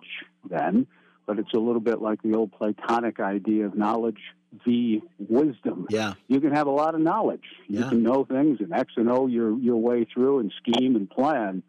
then, 0.50 0.88
but 1.26 1.40
it's 1.40 1.54
a 1.54 1.60
little 1.60 1.82
bit 1.82 2.02
like 2.02 2.22
the 2.22 2.36
old 2.36 2.52
Platonic 2.52 3.20
idea 3.20 3.66
of 3.66 3.76
knowledge 3.76 4.20
v. 4.64 5.02
wisdom. 5.18 5.88
Yeah. 5.90 6.14
You 6.28 6.40
can 6.40 6.54
have 6.54 6.68
a 6.68 6.72
lot 6.72 6.96
of 6.96 7.02
knowledge. 7.02 7.44
You 7.68 7.80
Yeah. 7.80 7.90
can 7.90 8.04
know 8.04 8.26
things 8.26 8.60
and 8.62 8.72
X 8.74 8.94
and 8.96 9.10
O 9.10 9.28
your, 9.28 9.58
your 9.58 9.78
way 9.78 10.06
through 10.06 10.40
and 10.40 10.54
scheme 10.58 10.96
and 10.96 11.10
plan. 11.10 11.64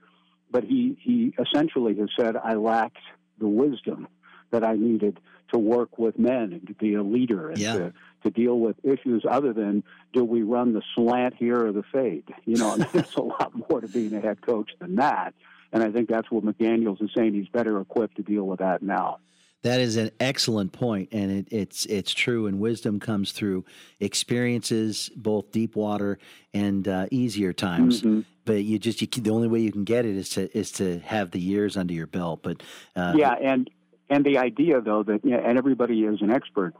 But 0.50 0.64
he, 0.64 0.96
he 1.00 1.34
essentially 1.38 1.96
has 1.96 2.08
said, 2.18 2.36
I 2.36 2.54
lacked 2.54 2.98
the 3.38 3.48
wisdom 3.48 4.08
that 4.50 4.62
I 4.62 4.74
needed 4.74 5.18
to 5.52 5.58
work 5.58 5.98
with 5.98 6.18
men 6.18 6.52
and 6.52 6.66
to 6.68 6.74
be 6.74 6.94
a 6.94 7.02
leader 7.02 7.50
and 7.50 7.58
Yeah. 7.58 7.72
to, 7.74 7.92
to 8.26 8.30
deal 8.30 8.58
with 8.58 8.76
issues 8.84 9.24
other 9.28 9.52
than 9.52 9.82
do 10.12 10.24
we 10.24 10.42
run 10.42 10.74
the 10.74 10.82
slant 10.94 11.34
here 11.34 11.66
or 11.66 11.72
the 11.72 11.84
fade? 11.92 12.24
You 12.44 12.56
know, 12.56 12.76
there's 12.92 13.14
a 13.16 13.22
lot 13.22 13.52
more 13.70 13.80
to 13.80 13.88
being 13.88 14.14
a 14.14 14.20
head 14.20 14.42
coach 14.42 14.70
than 14.78 14.96
that. 14.96 15.34
And 15.72 15.82
I 15.82 15.90
think 15.90 16.08
that's 16.08 16.30
what 16.30 16.44
McDaniels 16.44 17.02
is 17.02 17.10
saying. 17.16 17.34
He's 17.34 17.48
better 17.48 17.80
equipped 17.80 18.16
to 18.16 18.22
deal 18.22 18.44
with 18.44 18.60
that 18.60 18.82
now. 18.82 19.18
That 19.62 19.80
is 19.80 19.96
an 19.96 20.10
excellent 20.20 20.72
point, 20.72 21.08
and 21.10 21.30
it, 21.30 21.48
it's 21.50 21.86
it's 21.86 22.14
true. 22.14 22.46
And 22.46 22.60
wisdom 22.60 23.00
comes 23.00 23.32
through 23.32 23.64
experiences, 23.98 25.10
both 25.16 25.50
deep 25.50 25.74
water 25.74 26.18
and 26.54 26.86
uh, 26.86 27.06
easier 27.10 27.52
times. 27.52 28.02
Mm-hmm. 28.02 28.20
But 28.44 28.62
you 28.62 28.78
just 28.78 29.00
you, 29.00 29.08
the 29.08 29.30
only 29.30 29.48
way 29.48 29.58
you 29.58 29.72
can 29.72 29.82
get 29.82 30.04
it 30.04 30.14
is 30.14 30.28
to 30.30 30.56
is 30.56 30.70
to 30.72 31.00
have 31.00 31.32
the 31.32 31.40
years 31.40 31.76
under 31.76 31.94
your 31.94 32.06
belt. 32.06 32.40
But 32.44 32.62
uh, 32.94 33.14
yeah, 33.16 33.32
and 33.32 33.68
and 34.08 34.24
the 34.24 34.38
idea 34.38 34.80
though 34.80 35.02
that 35.02 35.24
yeah, 35.24 35.38
and 35.38 35.58
everybody 35.58 36.04
is 36.04 36.22
an 36.22 36.30
expert. 36.30 36.74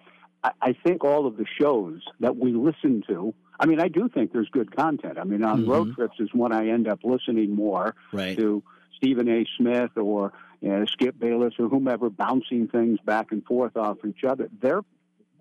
I, 0.61 0.73
think 0.73 1.05
all 1.05 1.27
of 1.27 1.37
the 1.37 1.47
shows 1.61 2.03
that 2.21 2.37
we 2.37 2.53
listen 2.53 3.03
to. 3.09 3.35
I 3.59 3.67
mean, 3.67 3.81
I 3.81 3.89
do 3.89 4.09
think 4.09 4.33
there's 4.33 4.49
good 4.51 4.75
content. 4.75 5.19
I 5.19 5.25
mean, 5.25 5.43
on 5.43 5.63
mm-hmm. 5.63 5.71
road 5.71 5.95
trips 5.95 6.17
is 6.21 6.29
when 6.33 6.53
I 6.53 6.69
end 6.69 6.89
up 6.89 7.01
listening 7.05 7.55
more 7.55 7.95
Right. 8.13 8.37
to 8.37 8.63
Stephen 8.97 9.29
A. 9.29 9.47
Smith 9.57 9.97
or 9.97 10.33
you 10.61 10.69
know, 10.71 10.85
Skip 10.87 11.19
Bayless 11.19 11.55
or 11.59 11.69
whomever 11.69 12.11
bouncing 12.11 12.69
things 12.69 12.99
back 13.05 13.33
and 13.33 13.45
forth 13.45 13.77
off 13.77 13.99
each 14.07 14.25
other. 14.25 14.49
They're 14.61 14.83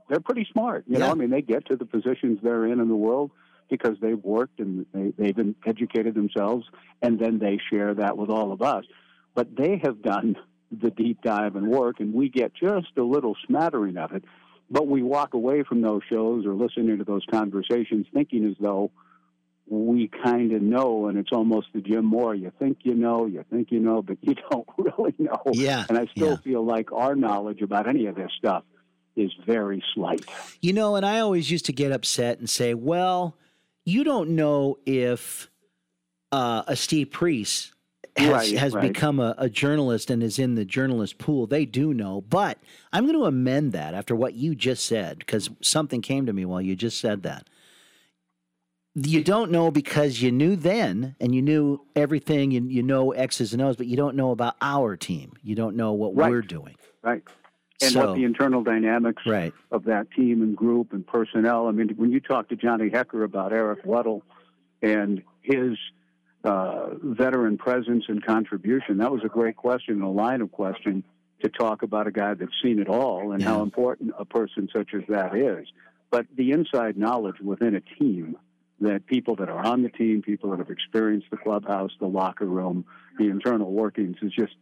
they're 0.08 0.20
pretty 0.20 0.48
smart. 0.52 0.86
You 0.88 1.00
know, 1.00 1.08
Yeah. 1.08 1.12
I 1.12 1.16
mean, 1.16 1.32
they 1.32 1.42
get 1.42 1.66
to 1.68 1.76
the 1.76 1.86
positions 1.86 2.40
they're 2.44 2.66
in 2.66 2.80
in 2.80 2.88
the 2.88 2.96
world 2.96 3.32
because 3.70 3.98
they've 4.00 4.24
worked 4.24 4.60
and 4.60 4.86
they, 4.94 5.14
they've 5.18 5.36
been 5.36 5.56
educated 5.66 6.14
themselves, 6.14 6.68
and 7.02 7.18
then 7.18 7.40
they 7.40 7.60
share 7.72 7.96
that 7.96 8.18
with 8.18 8.30
all 8.30 8.52
of 8.52 8.62
us. 8.62 8.86
But 9.34 9.56
they 9.56 9.82
have 9.84 10.02
done 10.02 10.36
the 10.72 10.92
deep 10.92 11.22
dive 11.22 11.56
and 11.56 11.68
work, 11.68 12.00
and 12.00 12.14
we 12.14 12.30
get 12.30 12.54
just 12.54 12.98
a 12.98 13.04
little 13.04 13.36
smattering 13.48 13.98
of 13.98 14.12
it. 14.12 14.24
But 14.70 14.88
we 14.88 15.04
walk 15.04 15.34
away 15.34 15.64
from 15.64 15.82
those 15.82 16.02
shows 16.10 16.46
or 16.46 16.54
listening 16.54 16.98
to 16.98 17.04
those 17.04 17.24
conversations 17.32 18.08
thinking 18.14 18.46
as 18.46 18.56
though 18.60 18.92
we 19.68 20.10
kind 20.24 20.52
of 20.54 20.62
know, 20.62 21.08
and 21.08 21.18
it's 21.18 21.32
almost 21.32 21.68
the 21.74 21.82
Jim 21.82 22.06
Moore. 22.06 22.36
You 22.36 22.52
think 22.60 22.80
you 22.84 22.94
know, 22.94 23.26
you 23.26 23.44
think 23.52 23.72
you 23.72 23.80
know, 23.80 24.02
but 24.02 24.18
you 24.22 24.36
don't 24.52 24.68
really 24.78 25.16
know. 25.18 25.42
Yeah, 25.54 25.86
And 25.90 25.98
I 25.98 26.06
still 26.16 26.32
yeah. 26.32 26.38
feel 26.38 26.66
like 26.66 26.92
our 26.92 27.16
knowledge 27.16 27.62
about 27.62 27.88
any 27.88 28.06
of 28.08 28.16
this 28.16 28.32
stuff 28.38 28.64
is 29.16 29.32
very 29.46 29.84
slight. 29.94 30.26
You 30.62 30.74
know, 30.74 30.96
and 30.96 31.06
I 31.06 31.20
always 31.20 31.50
used 31.50 31.66
to 31.66 31.74
get 31.74 31.92
upset 31.92 32.40
and 32.40 32.50
say, 32.50 32.74
well, 32.74 33.38
you 33.86 34.04
don't 34.04 34.32
know 34.32 34.78
if 34.86 35.50
uh, 36.32 36.64
a 36.68 36.76
Steve 36.76 37.12
Priest 37.12 37.72
has, 38.18 38.30
Right, 38.30 38.58
has 38.58 38.74
right. 38.74 38.82
become 38.94 39.20
a, 39.20 39.36
a 39.38 39.50
journalist 39.50 40.10
and 40.10 40.24
is 40.24 40.40
in 40.40 40.56
the 40.56 40.66
journalist 40.66 41.18
pool. 41.18 41.48
They 41.48 41.66
do 41.66 41.94
know. 41.94 42.22
But 42.22 42.58
I'm 42.94 43.06
going 43.06 43.18
to 43.18 43.26
amend 43.26 43.74
that 43.74 43.94
after 43.94 44.16
what 44.16 44.34
you 44.36 44.56
just 44.56 44.86
said, 44.86 45.20
because 45.20 45.50
something 45.62 46.02
came 46.02 46.26
to 46.26 46.34
me 46.34 46.46
while 46.46 46.62
you 46.62 46.76
just 46.76 47.00
said 47.00 47.24
that. 47.24 47.48
You 48.98 49.24
don't 49.26 49.52
know 49.52 49.72
because 49.72 50.22
you 50.22 50.32
knew 50.32 50.56
then 50.56 51.18
and 51.20 51.36
you 51.36 51.42
knew 51.42 51.82
everything, 51.98 52.52
you, 52.52 52.64
you 52.64 52.82
know 52.82 53.12
X's 53.12 53.52
and 53.52 53.62
O's, 53.62 53.76
but 53.76 53.88
you 53.88 53.98
don't 53.98 54.16
know 54.16 54.32
about 54.32 54.56
our 54.62 54.96
team. 54.96 55.34
You 55.44 55.54
don't 55.56 55.76
know 55.76 55.92
what 55.92 56.16
Right. 56.16 56.30
we're 56.32 56.42
doing. 56.42 56.76
Right. 57.04 57.22
And 57.82 57.92
So- 57.92 58.08
what 58.08 58.16
the 58.16 58.24
internal 58.24 58.64
dynamics 58.64 59.24
Right. 59.26 59.54
of 59.72 59.84
that 59.84 60.10
team 60.12 60.42
and 60.42 60.56
group 60.56 60.94
and 60.94 61.06
personnel. 61.06 61.68
I 61.68 61.72
mean, 61.72 61.90
when 61.98 62.12
you 62.14 62.22
talk 62.22 62.48
to 62.50 62.56
Johnny 62.56 62.90
Hekker 62.90 63.26
about 63.26 63.52
Eric 63.52 63.84
Weddle 63.84 64.22
and 64.82 65.22
his 65.42 65.78
uh, 66.46 66.90
veteran 67.02 67.58
presence 67.58 68.06
and 68.08 68.24
contribution, 68.26 68.98
that 69.00 69.12
was 69.12 69.22
a 69.26 69.30
great 69.30 69.56
question, 69.56 70.02
a 70.02 70.12
line 70.12 70.42
of 70.42 70.52
question 70.52 71.04
to 71.42 71.50
talk 71.50 71.82
about 71.84 72.08
a 72.08 72.12
guy 72.12 72.34
that's 72.34 72.52
seen 72.64 72.80
it 72.80 72.88
all 72.88 73.32
and 73.34 73.44
how 73.44 73.62
important 73.62 74.14
a 74.18 74.26
person 74.26 74.70
such 74.74 74.94
as 74.94 75.02
that 75.10 75.36
is. 75.36 75.68
But 76.12 76.28
the 76.36 76.52
inside 76.52 76.98
knowledge 76.98 77.40
within 77.42 77.76
a 77.76 77.82
team 78.00 78.38
that 78.80 79.06
people 79.06 79.36
that 79.38 79.50
are 79.50 79.66
on 79.66 79.84
the 79.84 79.90
team, 79.90 80.22
people 80.22 80.52
that 80.52 80.60
have 80.60 80.70
experienced 80.70 81.28
the 81.32 81.38
clubhouse, 81.38 81.92
the 82.00 82.08
locker 82.08 82.46
room, 82.46 82.86
the 83.18 83.26
internal 83.26 83.72
workings 83.72 84.18
is 84.22 84.32
just 84.32 84.54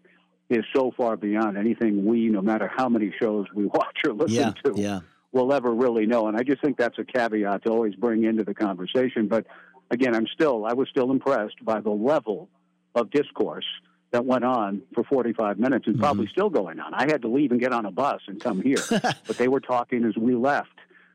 is 0.50 0.64
so 0.76 0.92
far 0.96 1.16
beyond 1.18 1.58
anything 1.58 2.06
we, 2.06 2.28
no 2.28 2.42
matter 2.42 2.70
how 2.76 2.90
many 2.90 3.14
shows 3.20 3.48
we 3.56 3.66
watch 3.74 3.98
or 4.06 4.14
listen 4.14 4.34
Yeah, 4.34 4.54
to, 4.72 4.74
yeah. 4.80 5.00
will 5.32 5.52
ever 5.54 5.74
really 5.74 6.06
know. 6.06 6.28
And 6.28 6.38
I 6.38 6.44
just 6.44 6.62
think 6.62 6.78
that's 6.78 6.98
a 7.00 7.04
caveat 7.06 7.64
to 7.64 7.72
always 7.72 7.96
bring 7.96 8.24
into 8.24 8.44
the 8.44 8.54
conversation. 8.54 9.28
But 9.28 9.48
again, 9.94 10.16
I'm 10.16 10.28
still, 10.28 10.66
I 10.66 10.74
was 10.74 10.90
still 10.90 11.12
impressed 11.12 11.64
by 11.64 11.80
the 11.80 11.92
level 11.92 12.50
of 12.96 13.10
discourse 13.12 13.66
that 14.12 14.26
went 14.26 14.44
on 14.44 14.82
for 14.94 15.04
45 15.04 15.58
minutes 15.58 15.88
and 15.88 15.98
probably 16.00 16.28
still 16.28 16.50
going 16.50 16.80
on. 16.80 16.94
I 16.94 17.04
had 17.10 17.22
to 17.24 17.28
leave 17.28 17.52
and 17.52 17.60
get 17.60 17.72
on 17.74 17.86
a 17.86 17.92
bus 17.92 18.22
and 18.28 18.40
come 18.42 18.62
here, 18.62 18.78
but 18.90 19.38
they 19.38 19.48
were 19.48 19.60
talking 19.60 20.04
as 20.06 20.16
we 20.18 20.36
left 20.36 20.70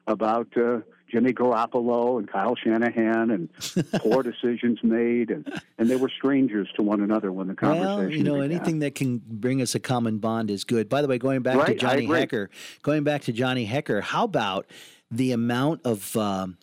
about 0.08 0.48
uh, 0.56 0.78
Jimmy 1.08 1.32
Garoppolo 1.32 2.18
and 2.18 2.28
Kyle 2.30 2.56
Shanahan 2.56 3.30
and 3.30 3.48
poor 3.96 4.22
decisions 4.22 4.78
made, 4.82 5.30
and, 5.30 5.48
and 5.78 5.88
they 5.88 5.96
were 5.96 6.08
strangers 6.08 6.68
to 6.76 6.82
one 6.82 7.00
another 7.00 7.30
when 7.30 7.46
the 7.46 7.54
conversation 7.54 7.98
Well, 7.98 8.10
you 8.10 8.22
know, 8.24 8.34
began. 8.40 8.50
anything 8.52 8.78
that 8.80 8.94
can 8.94 9.22
bring 9.24 9.62
us 9.62 9.74
a 9.74 9.80
common 9.80 10.18
bond 10.18 10.50
is 10.50 10.64
good. 10.64 10.88
By 10.88 11.00
the 11.02 11.08
way, 11.08 11.18
going 11.18 11.42
back 11.42 11.54
to 11.54 11.58
Right, 11.60 11.70
I 11.84 12.00
Johnny. 12.00 12.06
Hekker, 12.06 12.48
going 12.82 13.04
back 13.04 13.22
to 13.22 13.32
Johnny 13.32 13.66
Hekker, 13.66 14.02
how 14.02 14.24
about 14.24 14.66
the 15.10 15.30
amount 15.32 15.82
of 15.84 16.16
um, 16.16 16.56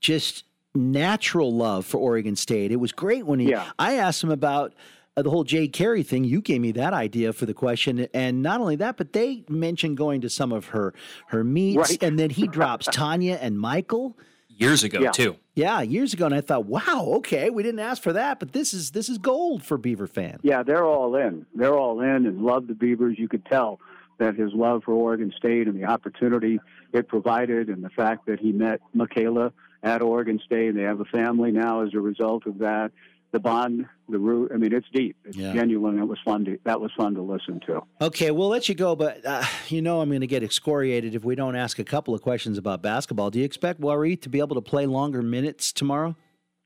just 0.00 0.44
natural 0.76 1.52
love 1.54 1.84
for 1.86 1.98
Oregon 1.98 2.36
State? 2.36 2.72
It 2.72 2.76
was 2.76 2.92
great 2.92 3.26
when 3.26 3.38
he. 3.40 3.50
Yeah. 3.50 3.70
I 3.78 3.94
asked 3.94 4.22
him 4.22 4.30
about. 4.30 4.74
Uh, 5.18 5.22
the 5.22 5.30
whole 5.30 5.44
Jade 5.44 5.72
Carey 5.72 6.02
thing, 6.02 6.24
you 6.24 6.42
gave 6.42 6.60
me 6.60 6.72
that 6.72 6.92
idea 6.92 7.32
for 7.32 7.46
the 7.46 7.54
question, 7.54 8.06
and 8.12 8.42
not 8.42 8.60
only 8.60 8.76
that, 8.76 8.98
but 8.98 9.14
they 9.14 9.44
mentioned 9.48 9.96
going 9.96 10.20
to 10.20 10.28
some 10.28 10.52
of 10.52 10.66
her 10.66 10.92
her 11.28 11.42
meets, 11.42 11.78
Right. 11.92 12.02
and 12.02 12.18
then 12.18 12.28
he 12.28 12.46
drops 12.58 12.84
Tanya 12.92 13.38
and 13.40 13.58
Michael. 13.58 14.14
Years 14.50 14.84
ago, 14.84 15.00
Yeah. 15.00 15.12
too. 15.12 15.36
Yeah, 15.54 15.80
years 15.80 16.12
ago, 16.12 16.26
and 16.26 16.34
I 16.34 16.42
thought, 16.42 16.66
wow, 16.66 17.04
okay, 17.16 17.48
we 17.48 17.62
didn't 17.62 17.80
ask 17.80 18.02
for 18.02 18.12
that, 18.12 18.38
but 18.38 18.52
this 18.52 18.74
is 18.74 18.90
this 18.90 19.08
is 19.08 19.16
gold 19.16 19.62
for 19.62 19.78
Beaver 19.78 20.06
fans. 20.06 20.40
Yeah, 20.42 20.62
they're 20.62 20.84
all 20.84 21.16
in. 21.16 21.46
They're 21.54 21.78
all 21.78 22.02
in 22.02 22.26
and 22.26 22.42
love 22.42 22.66
the 22.66 22.74
Beavers. 22.74 23.18
You 23.18 23.26
could 23.26 23.46
tell 23.46 23.80
that 24.18 24.34
his 24.34 24.52
love 24.52 24.82
for 24.84 24.92
Oregon 24.92 25.32
State 25.34 25.66
and 25.66 25.78
the 25.82 25.84
opportunity 25.86 26.60
it 26.92 27.08
provided, 27.08 27.70
and 27.70 27.82
the 27.82 27.88
fact 27.90 28.26
that 28.26 28.38
he 28.38 28.52
met 28.52 28.82
Michaela 28.92 29.50
at 29.86 30.02
Oregon 30.02 30.40
State, 30.44 30.68
and 30.70 30.76
they 30.78 30.82
have 30.82 31.00
a 31.00 31.04
family 31.06 31.52
now 31.52 31.82
as 31.82 31.94
a 31.94 32.00
result 32.00 32.44
of 32.46 32.58
that. 32.58 32.90
The 33.32 33.38
bond, 33.40 33.86
the 34.08 34.18
root. 34.18 34.50
I 34.52 34.56
mean, 34.56 34.72
it's 34.72 34.86
deep. 34.92 35.16
It's 35.24 35.36
Yeah. 35.36 35.52
genuine. 35.52 35.98
It 35.98 36.06
was 36.06 36.18
fun. 36.24 36.44
To, 36.46 36.58
that 36.64 36.80
was 36.80 36.90
fun 36.96 37.14
to 37.14 37.22
listen 37.22 37.60
to. 37.66 37.82
Okay, 38.00 38.30
we'll 38.30 38.48
let 38.48 38.68
you 38.68 38.74
go, 38.74 38.96
but 38.96 39.24
uh, 39.26 39.44
you 39.68 39.82
know 39.82 40.00
I'm 40.00 40.08
going 40.08 40.20
to 40.22 40.26
get 40.26 40.42
excoriated 40.42 41.14
if 41.14 41.24
we 41.24 41.34
don't 41.34 41.54
ask 41.56 41.78
a 41.78 41.84
couple 41.84 42.14
of 42.14 42.22
questions 42.22 42.56
about 42.58 42.82
basketball. 42.82 43.30
Do 43.30 43.38
you 43.38 43.44
expect 43.44 43.80
Wari 43.80 44.16
to 44.18 44.28
be 44.28 44.38
able 44.40 44.54
to 44.56 44.60
play 44.62 44.86
longer 44.86 45.22
minutes 45.22 45.72
tomorrow? 45.72 46.16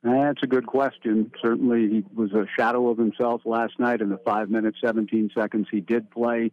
That's 0.03 0.43
a 0.43 0.47
good 0.47 0.67
question. 0.67 1.31
Certainly, 1.43 1.89
he 1.89 2.05
was 2.15 2.33
a 2.33 2.47
shadow 2.59 2.89
of 2.89 2.97
himself 2.99 3.43
last 3.45 3.79
night 3.79 4.01
in 4.01 4.09
the 4.09 4.19
five 4.19 4.49
minutes, 4.49 4.79
17 4.83 5.31
seconds 5.37 5.67
he 5.71 5.81
did 5.81 6.11
play. 6.11 6.53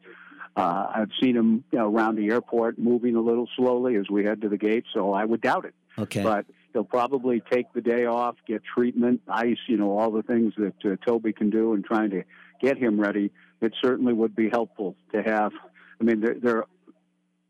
Uh, 0.58 0.88
I've 0.96 1.12
seen 1.22 1.36
him 1.36 1.64
you 1.72 1.80
know, 1.80 1.94
around 1.94 2.16
the 2.16 2.30
airport 2.30 2.80
moving 2.80 3.16
a 3.16 3.22
little 3.22 3.48
slowly 3.56 3.96
as 3.96 4.10
we 4.10 4.24
head 4.26 4.42
to 4.42 4.50
the 4.50 4.58
gate, 4.58 4.86
so 4.94 5.14
I 5.14 5.24
would 5.24 5.42
doubt 5.42 5.66
it. 5.66 5.76
Okay. 6.00 6.24
But 6.24 6.46
he'll 6.74 6.84
probably 6.84 7.42
take 7.52 7.72
the 7.74 7.82
day 7.82 8.06
off, 8.06 8.36
get 8.48 8.62
treatment, 8.64 9.22
ice, 9.28 9.58
you 9.68 9.78
know, 9.78 9.98
all 9.98 10.12
the 10.12 10.24
things 10.24 10.54
that 10.58 10.86
uh, 10.86 10.96
Toby 11.06 11.34
can 11.34 11.50
do 11.50 11.74
in 11.74 11.84
trying 11.84 12.10
to 12.12 12.24
get 12.62 12.78
him 12.78 13.00
ready. 13.00 13.32
It 13.62 13.74
certainly 13.82 14.14
would 14.14 14.36
be 14.36 14.50
helpful 14.50 14.96
to 15.14 15.22
have 15.24 15.52
I 16.00 16.04
mean, 16.04 16.22
they're, 16.22 16.36
they're 16.40 16.64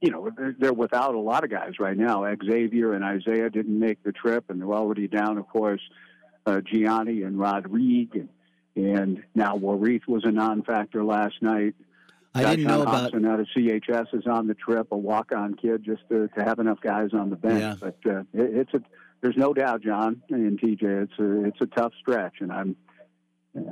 you 0.02 0.12
know, 0.12 0.30
they're, 0.36 0.56
they're 0.58 0.74
without 0.74 1.16
a 1.16 1.20
lot 1.20 1.44
of 1.44 1.50
guys 1.50 1.80
right 1.80 1.98
now. 1.98 2.26
Xavier 2.46 2.94
and 2.94 3.04
Isaiah 3.04 3.50
didn't 3.50 3.80
make 3.80 4.04
the 4.04 4.12
trip, 4.12 4.46
and 4.50 4.62
they're 4.62 4.74
already 4.74 5.08
down, 5.08 5.38
of 5.38 5.48
course, 5.48 5.82
uh, 6.46 6.62
Gianni 6.62 7.24
and 7.24 7.40
Rodrigue, 7.40 8.16
and, 8.16 8.30
and 8.76 9.24
now 9.34 9.58
Warith 9.58 10.08
was 10.08 10.24
a 10.24 10.32
non-factor 10.32 11.04
last 11.04 11.42
night. 11.42 11.74
I 12.36 12.44
didn't 12.44 12.68
know 12.68 12.84
about 12.84 13.16
out 13.16 13.40
of 13.40 13.48
CHS 13.58 14.14
is 14.14 14.28
on 14.28 14.46
the 14.46 14.54
trip, 14.54 14.90
a 14.92 14.98
walk-on 14.98 15.56
kid, 15.56 15.84
just 15.84 16.08
to, 16.10 16.28
to 16.38 16.44
have 16.44 16.60
enough 16.60 16.80
guys 16.80 17.10
on 17.12 17.32
the 17.32 17.36
bench. 17.36 17.60
Yeah. 17.60 17.76
But 17.80 17.98
uh, 18.06 18.20
it, 18.34 18.68
it's 18.68 18.74
a 18.76 18.82
there's 19.22 19.38
no 19.38 19.54
doubt, 19.54 19.82
John 19.82 20.22
and 20.30 20.60
TJ, 20.60 20.84
it's 21.04 21.20
a 21.20 21.46
it's 21.46 21.62
a 21.62 21.66
tough 21.68 21.94
stretch, 22.00 22.36
and 22.42 22.52
I'm 22.52 22.76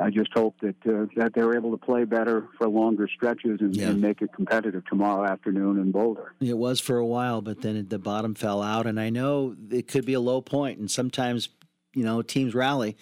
I 0.01 0.09
just 0.09 0.31
hope 0.33 0.55
that 0.61 0.75
uh, 0.87 1.05
that 1.15 1.33
they're 1.35 1.55
able 1.55 1.71
to 1.71 1.77
play 1.77 2.05
better 2.05 2.47
for 2.57 2.67
longer 2.67 3.07
stretches 3.07 3.61
and, 3.61 3.75
Yeah. 3.75 3.89
and 3.89 4.01
make 4.01 4.21
it 4.23 4.33
competitive 4.33 4.83
tomorrow 4.87 5.23
afternoon 5.29 5.77
in 5.79 5.91
Boulder. 5.91 6.33
It 6.41 6.57
was 6.57 6.79
for 6.79 6.97
a 6.97 7.05
while, 7.05 7.41
but 7.41 7.61
then 7.61 7.85
the 7.87 7.99
bottom 7.99 8.33
fell 8.33 8.63
out, 8.63 8.87
and 8.87 8.99
I 8.99 9.11
know 9.11 9.55
it 9.69 9.87
could 9.87 10.05
be 10.05 10.13
a 10.13 10.19
low 10.19 10.41
point, 10.41 10.79
and 10.79 10.89
sometimes 10.89 11.49
you 11.93 12.03
know 12.03 12.21
teams 12.21 12.55
rally. 12.55 12.97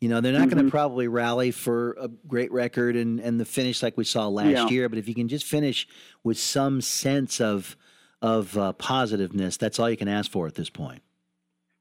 You 0.00 0.08
know 0.08 0.20
they're 0.20 0.32
not 0.32 0.48
going 0.48 0.62
Mhm. 0.62 0.66
to 0.66 0.70
probably 0.70 1.08
rally 1.08 1.50
for 1.50 1.96
a 2.00 2.06
great 2.06 2.52
record 2.52 2.94
and 2.94 3.18
and 3.18 3.40
the 3.40 3.44
finish 3.44 3.82
like 3.82 3.96
we 3.96 4.04
saw 4.04 4.28
last 4.28 4.50
Yeah. 4.50 4.68
year, 4.68 4.88
but 4.88 4.96
if 4.98 5.08
you 5.08 5.14
can 5.16 5.26
just 5.26 5.44
finish 5.44 5.88
with 6.22 6.38
some 6.38 6.80
sense 6.80 7.40
of 7.40 7.76
of 8.22 8.56
uh, 8.56 8.72
positiveness, 8.74 9.56
that's 9.56 9.80
all 9.80 9.90
you 9.90 9.96
can 9.96 10.06
ask 10.08 10.30
for 10.30 10.46
at 10.46 10.54
this 10.54 10.70
point. 10.70 11.02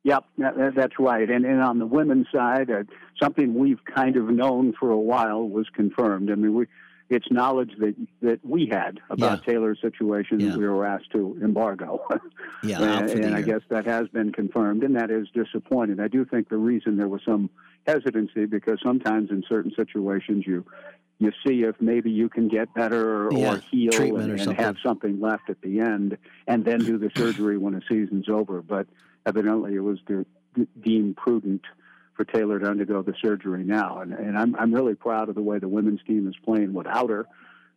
Yep, 0.08 0.24
that, 0.38 0.58
that- 0.58 0.76
that's 0.76 1.00
right. 1.00 1.30
And, 1.30 1.46
and 1.46 1.62
on 1.62 1.80
the 1.80 1.86
women's 1.86 2.28
side, 2.34 2.72
uh, 2.72 2.84
something 3.22 3.54
we've 3.56 3.84
kind 3.84 4.16
of 4.16 4.30
known 4.30 4.72
for 4.80 4.90
a 4.90 4.98
while 4.98 5.44
was 5.48 5.68
confirmed. 5.74 6.32
I 6.32 6.36
mean, 6.36 6.54
we 6.56 6.66
it's 7.10 7.30
knowledge 7.32 7.72
that 7.80 7.96
that 8.22 8.40
we 8.46 8.68
had 8.72 9.00
about 9.10 9.44
Taylor's 9.46 9.80
situation 9.82 10.40
that 10.40 10.58
we 10.58 10.68
were 10.68 10.86
asked 10.86 11.12
to 11.12 11.38
embargo. 11.42 12.06
Yeah, 12.64 12.82
and, 13.00 13.10
and 13.26 13.36
I 13.36 13.42
guess 13.42 13.62
that 13.70 13.86
has 13.86 14.08
been 14.10 14.32
confirmed, 14.32 14.84
and 14.84 14.96
that 14.96 15.10
is 15.12 15.28
disappointing. 15.34 16.00
I 16.00 16.08
do 16.08 16.24
think 16.26 16.48
the 16.50 16.58
reason 16.58 16.96
there 16.98 17.08
was 17.10 17.22
some 17.26 17.50
hesitancy 17.86 18.46
because 18.46 18.80
sometimes 18.84 19.30
in 19.30 19.44
certain 19.48 19.72
situations 19.76 20.46
you 20.48 20.66
you 21.20 21.32
see 21.46 21.64
if 21.64 21.76
maybe 21.82 22.12
you 22.12 22.30
can 22.30 22.48
get 22.48 22.74
better 22.76 23.28
or, 23.28 23.34
Yeah, 23.34 23.54
or 23.56 23.58
heal 23.72 23.92
and, 24.18 24.32
or 24.32 24.36
and 24.36 24.54
have 24.54 24.76
something 24.86 25.20
left 25.20 25.50
at 25.50 25.62
the 25.62 25.80
end, 25.82 26.18
and 26.48 26.64
then 26.64 26.80
do 26.80 26.98
the 26.98 27.10
surgery 27.16 27.58
when 27.58 27.74
the 27.74 27.82
season's 27.90 28.30
over. 28.30 28.62
But 28.62 28.88
evidently, 29.28 29.76
it 29.76 29.82
was 29.82 30.00
de- 30.08 30.26
de- 30.56 30.68
deemed 30.82 31.18
prudent 31.18 31.62
for 32.16 32.26
Taylor 32.26 32.58
to 32.60 32.66
undergo 32.66 33.04
the 33.04 33.14
surgery 33.22 33.64
now, 33.64 34.00
and, 34.00 34.14
and 34.14 34.38
I'm 34.38 34.56
I'm 34.56 34.74
really 34.74 34.96
proud 34.96 35.30
of 35.30 35.36
the 35.36 35.42
way 35.42 35.60
the 35.60 35.68
women's 35.68 36.02
team 36.08 36.28
is 36.28 36.36
playing 36.44 36.74
without 36.74 37.10
her. 37.10 37.28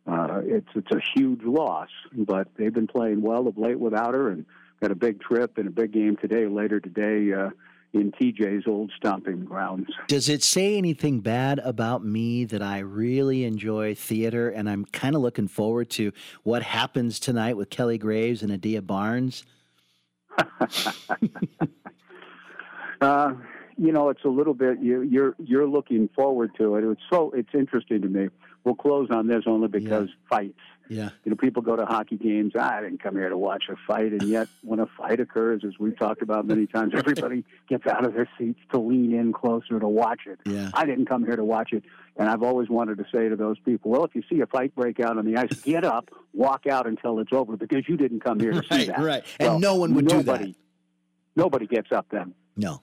Uh, 0.07 0.41
it's 0.43 0.69
it's 0.73 0.91
a 0.91 1.01
huge 1.15 1.43
loss, 1.43 1.89
but 2.11 2.47
they've 2.57 2.73
been 2.73 2.87
playing 2.87 3.21
well 3.21 3.47
of 3.47 3.57
late 3.57 3.79
without 3.79 4.15
her, 4.15 4.29
and 4.29 4.45
got 4.81 4.91
a 4.91 4.95
big 4.95 5.21
trip 5.21 5.57
and 5.57 5.67
a 5.67 5.71
big 5.71 5.91
game 5.91 6.17
today, 6.17 6.47
later 6.47 6.79
today, 6.79 7.31
uh, 7.33 7.51
in 7.93 8.11
TJ's 8.11 8.67
old 8.67 8.91
stomping 8.95 9.45
grounds. 9.45 9.89
Does 10.07 10.29
it 10.29 10.43
say 10.43 10.77
anything 10.77 11.19
bad 11.19 11.59
about 11.59 12.03
me 12.03 12.45
that 12.45 12.61
I 12.61 12.79
really 12.79 13.43
enjoy 13.43 13.95
theater 13.95 14.49
and 14.49 14.69
I'm 14.69 14.85
kind 14.85 15.13
of 15.13 15.21
looking 15.21 15.47
forward 15.47 15.89
to 15.91 16.13
what 16.43 16.63
happens 16.63 17.19
tonight 17.19 17.57
with 17.57 17.69
Kelly 17.69 17.97
Graves 17.97 18.43
and 18.43 18.51
Adia 18.51 18.81
Barnes? 18.81 19.43
Uh, 23.01 23.33
you 23.77 23.91
know, 23.91 24.09
it's 24.09 24.23
a 24.23 24.29
little 24.29 24.53
bit 24.53 24.79
you, 24.79 25.01
you're 25.01 25.35
you're 25.39 25.67
looking 25.67 26.07
forward 26.15 26.51
to 26.55 26.75
it. 26.75 26.83
It's 26.83 27.01
so 27.11 27.31
it's 27.31 27.49
interesting 27.53 28.01
to 28.03 28.07
me. 28.07 28.29
We'll 28.63 28.75
close 28.75 29.09
on 29.09 29.25
this 29.27 29.45
only 29.47 29.67
because 29.67 30.09
fights. 30.29 30.59
Yeah. 30.91 31.11
You 31.23 31.29
know, 31.29 31.37
people 31.37 31.61
go 31.61 31.77
to 31.77 31.85
hockey 31.85 32.17
games. 32.17 32.51
"Ah, 32.53 32.75
I 32.75 32.81
didn't 32.81 33.01
come 33.01 33.15
here 33.15 33.29
to 33.29 33.37
watch 33.37 33.63
a 33.69 33.75
fight, 33.87 34.11
and 34.11 34.23
yet 34.23 34.49
when 34.61 34.81
a 34.81 34.85
fight 34.85 35.21
occurs, 35.21 35.63
as 35.65 35.79
we've 35.79 35.97
talked 35.97 36.21
about 36.21 36.45
many 36.45 36.67
times, 36.67 36.91
everybody 36.93 37.45
gets 37.69 37.87
out 37.87 38.03
of 38.05 38.13
their 38.13 38.27
seats 38.37 38.59
to 38.73 38.79
lean 38.79 39.13
in 39.13 39.31
closer 39.31 39.79
to 39.79 39.87
watch 39.87 40.23
it. 40.27 40.39
Yeah. 40.45 40.69
I 40.73 40.85
didn't 40.85 41.05
come 41.05 41.23
here 41.23 41.37
to 41.37 41.45
watch 41.45 41.71
it, 41.71 41.85
and 42.17 42.27
I've 42.29 42.43
always 42.43 42.67
wanted 42.69 42.97
to 42.97 43.05
say 43.09 43.29
to 43.29 43.37
those 43.37 43.57
people, 43.59 43.89
well, 43.91 44.03
if 44.03 44.13
you 44.15 44.21
see 44.29 44.41
a 44.41 44.45
fight 44.47 44.75
break 44.75 44.99
out 44.99 45.17
on 45.17 45.23
the 45.25 45.37
ice, 45.37 45.61
get 45.61 45.85
up, 45.85 46.09
walk 46.33 46.67
out 46.67 46.85
until 46.87 47.19
it's 47.19 47.31
over, 47.31 47.55
because 47.55 47.87
you 47.87 47.95
didn't 47.95 48.19
come 48.19 48.41
here 48.41 48.51
to 48.51 48.63
see 48.69 48.87
that. 48.87 48.99
right. 48.99 49.23
And 49.39 49.47
Well, 49.49 49.59
no 49.59 49.75
one 49.75 49.93
would 49.93 50.07
do 50.09 50.17
that. 50.17 50.25
nobody, 50.25 50.55
Nobody 51.37 51.67
gets 51.67 51.93
up 51.93 52.07
then. 52.11 52.33
No. 52.57 52.81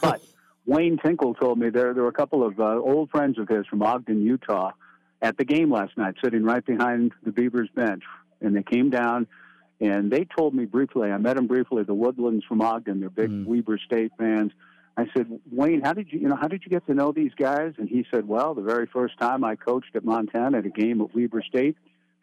But 0.00 0.22
Wayne 0.64 0.96
Tinkle 0.96 1.34
told 1.34 1.58
me 1.58 1.68
there 1.68 1.92
there 1.92 2.04
were 2.04 2.08
a 2.08 2.12
couple 2.14 2.42
of 2.42 2.58
uh, 2.58 2.78
old 2.78 3.10
friends 3.10 3.38
of 3.38 3.48
his 3.48 3.66
from 3.66 3.82
Ogden, 3.82 4.22
Utah, 4.22 4.70
at 5.22 5.38
the 5.38 5.44
game 5.44 5.70
last 5.70 5.96
night, 5.96 6.16
sitting 6.22 6.42
right 6.42 6.64
behind 6.64 7.12
the 7.22 7.30
Beavers 7.32 7.70
bench, 7.74 8.02
and 8.40 8.54
they 8.54 8.62
came 8.62 8.90
down. 8.90 9.26
And 9.80 10.12
they 10.12 10.26
told 10.36 10.54
me 10.54 10.64
briefly, 10.64 11.10
I 11.10 11.16
met 11.18 11.36
them 11.36 11.46
briefly, 11.46 11.82
the 11.82 11.94
Woodlands 11.94 12.44
from 12.44 12.60
Ogden, 12.60 13.00
they're 13.00 13.10
big 13.10 13.30
mm. 13.30 13.46
Weber 13.46 13.78
State 13.78 14.12
fans. 14.18 14.52
I 14.96 15.06
said, 15.16 15.26
Wayne, 15.50 15.80
how 15.82 15.94
did 15.94 16.12
you, 16.12 16.20
you 16.20 16.28
know, 16.28 16.36
how 16.36 16.48
did 16.48 16.62
you 16.64 16.70
get 16.70 16.86
to 16.86 16.94
know 16.94 17.12
these 17.12 17.32
guys? 17.36 17.72
And 17.78 17.88
he 17.88 18.04
said, 18.12 18.28
well, 18.28 18.54
the 18.54 18.62
very 18.62 18.86
first 18.86 19.18
time 19.18 19.42
I 19.42 19.56
coached 19.56 19.96
at 19.96 20.04
Montana 20.04 20.58
at 20.58 20.66
a 20.66 20.70
game 20.70 21.00
at 21.00 21.14
Weber 21.14 21.42
State, 21.42 21.76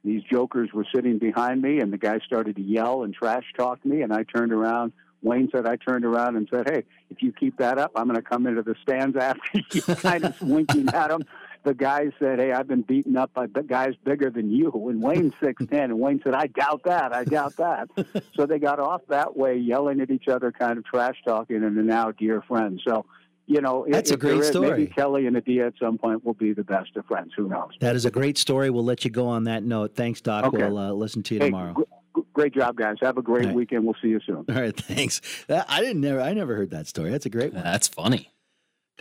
these 0.03 0.21
jokers 0.23 0.69
were 0.73 0.85
sitting 0.93 1.17
behind 1.17 1.61
me, 1.61 1.79
and 1.79 1.91
the 1.91 1.97
guy 1.97 2.19
started 2.19 2.55
to 2.57 2.61
yell 2.61 3.03
and 3.03 3.13
trash 3.13 3.43
talk 3.57 3.83
me, 3.83 4.01
and 4.01 4.13
I 4.13 4.23
turned 4.23 4.53
around. 4.53 4.93
Wayne 5.21 5.49
said, 5.51 5.65
I 5.65 5.75
turned 5.75 6.05
around 6.05 6.37
and 6.37 6.47
said, 6.49 6.69
hey, 6.69 6.83
if 7.09 7.21
you 7.21 7.33
keep 7.33 7.57
that 7.57 7.77
up, 7.77 7.91
I'm 7.95 8.05
going 8.05 8.15
to 8.15 8.21
come 8.21 8.47
into 8.47 8.61
the 8.61 8.75
stands 8.83 9.17
after 9.17 9.59
you, 9.71 9.81
kind 9.95 10.23
of 10.23 10.41
winking 10.41 10.87
at 10.89 11.11
him. 11.11 11.23
The 11.63 11.73
guy 11.73 12.05
said, 12.19 12.39
hey, 12.39 12.53
I've 12.53 12.67
been 12.69 12.83
beaten 12.83 13.17
up 13.17 13.33
by 13.33 13.45
b- 13.47 13.61
guys 13.67 13.93
bigger 14.05 14.29
than 14.29 14.49
you. 14.49 14.71
And 14.89 15.01
Wayne's 15.03 15.33
6'10", 15.41 15.71
and 15.71 15.99
Wayne 15.99 16.21
said, 16.23 16.33
I 16.33 16.47
doubt 16.47 16.83
that, 16.85 17.13
I 17.13 17.25
doubt 17.25 17.57
that. 17.57 17.89
so 18.35 18.45
they 18.45 18.59
got 18.59 18.79
off 18.79 19.01
that 19.09 19.35
way, 19.35 19.57
yelling 19.57 19.99
at 19.99 20.09
each 20.09 20.27
other, 20.29 20.51
kind 20.53 20.77
of 20.77 20.85
trash 20.85 21.15
talking, 21.25 21.57
and 21.57 21.77
are 21.77 21.83
now 21.83 22.11
dear 22.11 22.41
friends. 22.41 22.81
So, 22.87 23.05
you 23.45 23.59
know, 23.59 23.85
That's 23.89 24.09
a 24.11 24.13
if 24.13 24.19
there 24.21 24.31
great 24.31 24.41
is- 24.41 24.47
story. 24.47 24.69
Maybe 24.69 24.87
Kelly 24.87 25.27
and 25.27 25.35
Adia 25.35 25.67
at 25.67 25.73
some 25.81 25.97
point 25.97 26.23
will 26.23 26.33
be 26.33 26.53
the 26.53 26.63
best 26.63 26.95
of 26.95 27.05
friends. 27.07 27.33
Who 27.35 27.49
knows? 27.49 27.71
That 27.81 27.95
is 27.95 28.05
a 28.05 28.11
great 28.11 28.37
story. 28.37 28.69
We'll 28.69 28.85
let 28.85 29.03
you 29.03 29.11
go 29.11 29.27
on 29.27 29.43
that 29.45 29.63
note. 29.63 29.95
Thanks, 29.95 30.21
Doc. 30.21 30.45
Okay. 30.45 30.57
We'll 30.57 30.77
uh, 30.77 30.91
listen 30.93 31.23
to 31.23 31.33
you 31.35 31.41
Hey, 31.41 31.47
tomorrow. 31.47 31.73
gr- 31.73 31.81
gr- 32.13 32.21
great 32.33 32.53
job, 32.53 32.77
guys. 32.77 32.95
Have 33.01 33.17
a 33.17 33.21
great 33.21 33.41
All 33.41 33.47
right. 33.47 33.55
weekend. 33.55 33.83
We'll 33.83 33.95
see 34.01 34.09
you 34.09 34.21
soon. 34.25 34.45
All 34.47 34.55
right, 34.55 34.75
thanks. 34.77 35.19
That, 35.47 35.65
I 35.67 35.81
didn't 35.81 35.99
never 36.01 36.21
I 36.21 36.33
never 36.33 36.55
heard 36.55 36.69
that 36.71 36.87
story. 36.87 37.09
That's 37.11 37.25
a 37.25 37.29
great 37.29 37.53
one. 37.53 37.63
That's 37.63 37.87
funny. 37.89 38.29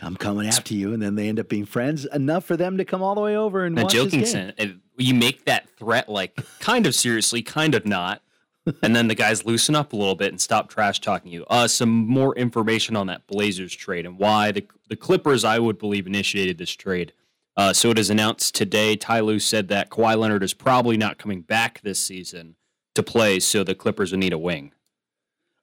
I'm 0.01 0.15
coming 0.15 0.47
after 0.47 0.73
you, 0.73 0.93
and 0.93 1.01
then 1.01 1.15
they 1.15 1.27
end 1.27 1.39
up 1.39 1.49
being 1.49 1.65
friends 1.65 2.05
enough 2.05 2.45
for 2.45 2.55
them 2.55 2.77
to 2.77 2.85
come 2.85 3.01
all 3.01 3.15
the 3.15 3.21
way 3.21 3.35
over 3.35 3.65
and 3.65 3.75
Now, 3.75 3.83
watch 3.83 3.93
joking 3.93 4.21
this 4.21 4.33
game. 4.33 4.53
sense, 4.57 4.73
you 4.97 5.13
make 5.13 5.45
that 5.45 5.69
threat 5.77 6.09
like 6.09 6.39
kind 6.59 6.85
of 6.85 6.95
seriously, 6.95 7.41
kind 7.41 7.75
of 7.75 7.85
not, 7.85 8.21
and 8.83 8.95
then 8.95 9.07
the 9.07 9.15
guys 9.15 9.45
loosen 9.45 9.75
up 9.75 9.93
a 9.93 9.95
little 9.95 10.15
bit 10.15 10.29
and 10.29 10.39
stop 10.39 10.69
trash 10.69 10.99
talking 10.99 11.31
you. 11.31 11.45
Uh, 11.49 11.67
some 11.67 11.89
more 11.89 12.35
information 12.35 12.95
on 12.95 13.07
that 13.07 13.27
Blazers 13.27 13.75
trade 13.75 14.05
and 14.05 14.17
why 14.17 14.51
the 14.51 14.65
the 14.89 14.95
Clippers, 14.95 15.43
I 15.43 15.59
would 15.59 15.77
believe, 15.77 16.07
initiated 16.07 16.57
this 16.57 16.71
trade. 16.71 17.13
Uh, 17.55 17.73
so 17.73 17.91
it 17.91 17.99
is 17.99 18.09
announced 18.09 18.55
today. 18.55 18.95
Ty 18.95 19.19
Lue 19.19 19.39
said 19.39 19.67
that 19.67 19.89
Kawhi 19.89 20.17
Leonard 20.17 20.43
is 20.43 20.53
probably 20.53 20.97
not 20.97 21.17
coming 21.17 21.41
back 21.41 21.81
this 21.81 21.99
season 21.99 22.55
to 22.95 23.03
play, 23.03 23.39
so 23.39 23.63
the 23.63 23.75
Clippers 23.75 24.11
will 24.11 24.19
need 24.19 24.33
a 24.33 24.37
wing. 24.37 24.71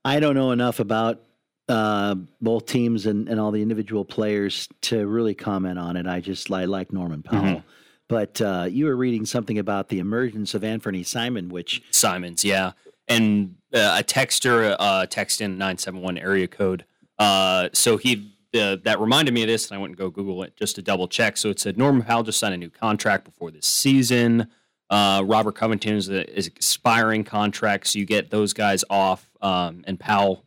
I 0.04 0.20
don't 0.20 0.34
know 0.34 0.52
enough 0.52 0.78
about 0.78 1.22
uh, 1.68 2.14
both 2.40 2.66
teams 2.66 3.06
and, 3.06 3.28
and 3.28 3.40
all 3.40 3.51
the 3.51 3.62
individual 3.62 4.05
players 4.05 4.68
to 4.82 5.06
really 5.06 5.34
comment 5.34 5.78
on 5.78 5.97
it. 5.97 6.06
I 6.06 6.20
just 6.20 6.51
I 6.51 6.64
like 6.64 6.93
Norman 6.93 7.22
Powell. 7.22 7.56
Mhm. 7.56 7.62
But 8.09 8.40
uh, 8.40 8.68
you 8.70 8.84
were 8.84 8.97
reading 8.97 9.26
something 9.26 9.59
about 9.59 9.88
the 9.88 9.98
emergence 9.98 10.55
of 10.55 10.62
Anthony 10.62 11.02
Simon, 11.02 11.48
which 11.48 11.82
Simons, 11.90 12.44
yeah. 12.44 12.72
And 13.09 13.56
uh, 13.74 13.97
a 14.01 14.05
texter 14.05 14.76
uh, 14.78 15.06
text 15.06 15.40
in 15.40 15.59
971 15.59 16.18
area 16.18 16.47
code. 16.47 16.84
Uh, 17.18 17.68
so 17.72 17.97
he 17.97 18.32
uh, 18.55 18.76
that 18.84 19.01
reminded 19.01 19.34
me 19.34 19.43
of 19.43 19.48
this, 19.48 19.68
and 19.68 19.76
I 19.76 19.80
went 19.80 19.90
and 19.90 19.98
go 19.98 20.09
Google 20.09 20.43
it 20.44 20.56
just 20.56 20.76
to 20.76 20.82
double 20.82 21.09
check. 21.09 21.36
So 21.36 21.51
it 21.51 21.59
said 21.59 21.76
Norman 21.76 22.02
Powell 22.02 22.22
just 22.22 22.38
signed 22.38 22.55
a 22.55 22.56
new 22.56 22.70
contract 22.70 23.24
before 23.24 23.51
this 23.51 23.66
season. 23.66 24.48
Uh, 24.88 25.22
Robert 25.26 25.56
Covington 25.56 25.97
is, 25.97 26.09
a, 26.09 26.32
is 26.36 26.47
expiring 26.47 27.24
contract, 27.24 27.88
so 27.88 27.98
you 27.98 28.05
get 28.05 28.30
those 28.30 28.52
guys 28.52 28.84
off. 28.88 29.28
Um, 29.43 29.82
and 29.86 29.98
Powell 29.98 30.44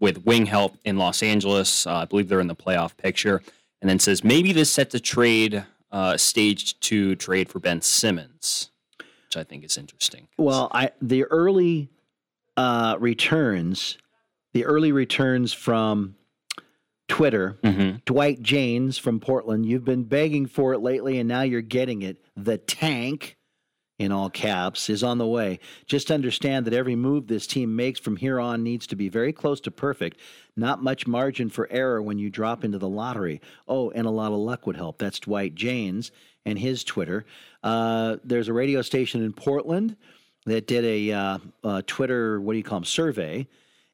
with 0.00 0.24
wing 0.24 0.46
help 0.46 0.76
in 0.84 0.96
Los 0.98 1.22
Angeles. 1.22 1.86
Uh, 1.86 1.96
I 1.96 2.04
believe 2.04 2.28
they're 2.28 2.40
in 2.40 2.46
the 2.46 2.56
playoff 2.56 2.96
picture. 2.96 3.42
And 3.80 3.88
then 3.88 3.98
says 3.98 4.24
maybe 4.24 4.52
this 4.52 4.70
sets 4.70 4.94
a 4.94 5.00
trade 5.00 5.64
uh, 5.90 6.16
staged 6.16 6.80
to 6.82 7.14
trade 7.16 7.48
for 7.48 7.60
Ben 7.60 7.80
Simmons, 7.80 8.70
which 8.98 9.36
I 9.36 9.44
think 9.44 9.64
is 9.64 9.78
interesting. 9.78 10.28
Well, 10.36 10.68
I 10.72 10.90
the 11.00 11.24
early 11.24 11.88
uh, 12.56 12.96
returns, 12.98 13.96
the 14.52 14.64
early 14.66 14.92
returns 14.92 15.52
from 15.52 16.16
Twitter, 17.06 17.58
Dwight 18.04 18.42
Jaynes 18.42 18.98
from 18.98 19.18
Portland. 19.18 19.64
You've 19.64 19.84
been 19.84 20.04
begging 20.04 20.46
for 20.46 20.74
it 20.74 20.80
lately, 20.80 21.18
and 21.18 21.26
now 21.26 21.40
you're 21.40 21.62
getting 21.62 22.02
it. 22.02 22.18
The 22.36 22.58
tank, 22.58 23.37
in 23.98 24.12
all 24.12 24.30
caps, 24.30 24.88
is 24.88 25.02
on 25.02 25.18
the 25.18 25.26
way. 25.26 25.58
Just 25.86 26.10
understand 26.10 26.66
that 26.66 26.74
every 26.74 26.94
move 26.94 27.26
this 27.26 27.46
team 27.46 27.74
makes 27.74 27.98
from 27.98 28.16
here 28.16 28.38
on 28.38 28.62
needs 28.62 28.86
to 28.86 28.96
be 28.96 29.08
very 29.08 29.32
close 29.32 29.60
to 29.62 29.70
perfect. 29.70 30.18
Not 30.56 30.82
much 30.82 31.06
margin 31.06 31.48
for 31.50 31.68
error 31.70 32.00
when 32.00 32.18
you 32.18 32.30
drop 32.30 32.64
into 32.64 32.78
the 32.78 32.88
lottery. 32.88 33.40
Oh, 33.66 33.90
and 33.90 34.06
a 34.06 34.10
lot 34.10 34.32
of 34.32 34.38
luck 34.38 34.66
would 34.66 34.76
help. 34.76 34.98
That's 34.98 35.18
Dwight 35.20 35.54
Jaynes. 35.54 36.10
and 36.46 36.58
his 36.58 36.82
Twitter. 36.84 37.26
Uh, 37.62 38.16
there's 38.24 38.48
a 38.48 38.52
radio 38.52 38.80
station 38.80 39.22
in 39.22 39.32
Portland 39.32 39.96
that 40.46 40.66
did 40.66 40.84
a, 40.84 41.12
uh, 41.12 41.38
a 41.64 41.82
Twitter, 41.82 42.40
what 42.40 42.54
do 42.54 42.56
you 42.56 42.64
call 42.64 42.78
them, 42.78 42.84
survey, 42.84 43.46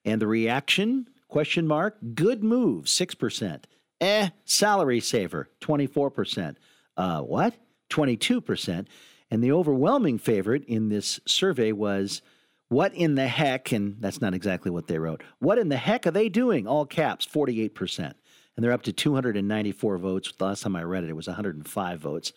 and 0.05 0.20
the 0.20 0.26
reaction 0.26 1.09
question 1.28 1.66
mark 1.66 1.97
good 2.14 2.44
move 2.44 2.85
6% 2.85 3.64
eh 4.01 4.28
salary 4.44 5.01
saver 5.01 5.48
24% 5.60 6.55
uh, 6.97 7.20
what 7.22 7.55
22% 7.90 8.86
and 9.31 9.43
the 9.43 9.53
overwhelming 9.53 10.19
favorite 10.19 10.65
in 10.65 10.89
this 10.89 11.21
survey 11.27 11.73
was 11.73 12.23
what 12.69 12.95
in 12.95 13.15
the 13.15 13.29
heck 13.29 13.73
and 13.73 13.97
that's 14.01 14.21
not 14.21 14.35
exactly 14.35 14.71
what 14.71 14.87
they 14.87 14.99
wrote 14.99 15.23
what 15.39 15.59
in 15.59 15.69
the 15.69 15.77
heck 15.77 16.07
are 16.07 16.11
they 16.11 16.29
doing? 16.29 16.67
All 16.67 16.87
caps 16.87 17.27
48% 17.27 18.15
and 18.57 18.65
they're 18.65 18.73
up 18.73 18.83
to 18.83 18.93
294 18.93 19.99
votes. 19.99 20.33
The 20.33 20.45
last 20.45 20.63
time 20.63 20.77
i 20.77 20.83
read 20.83 21.05
it 21.05 21.11
it 21.11 21.17
was 21.17 21.27
105 21.27 22.01
votes. 22.01 22.33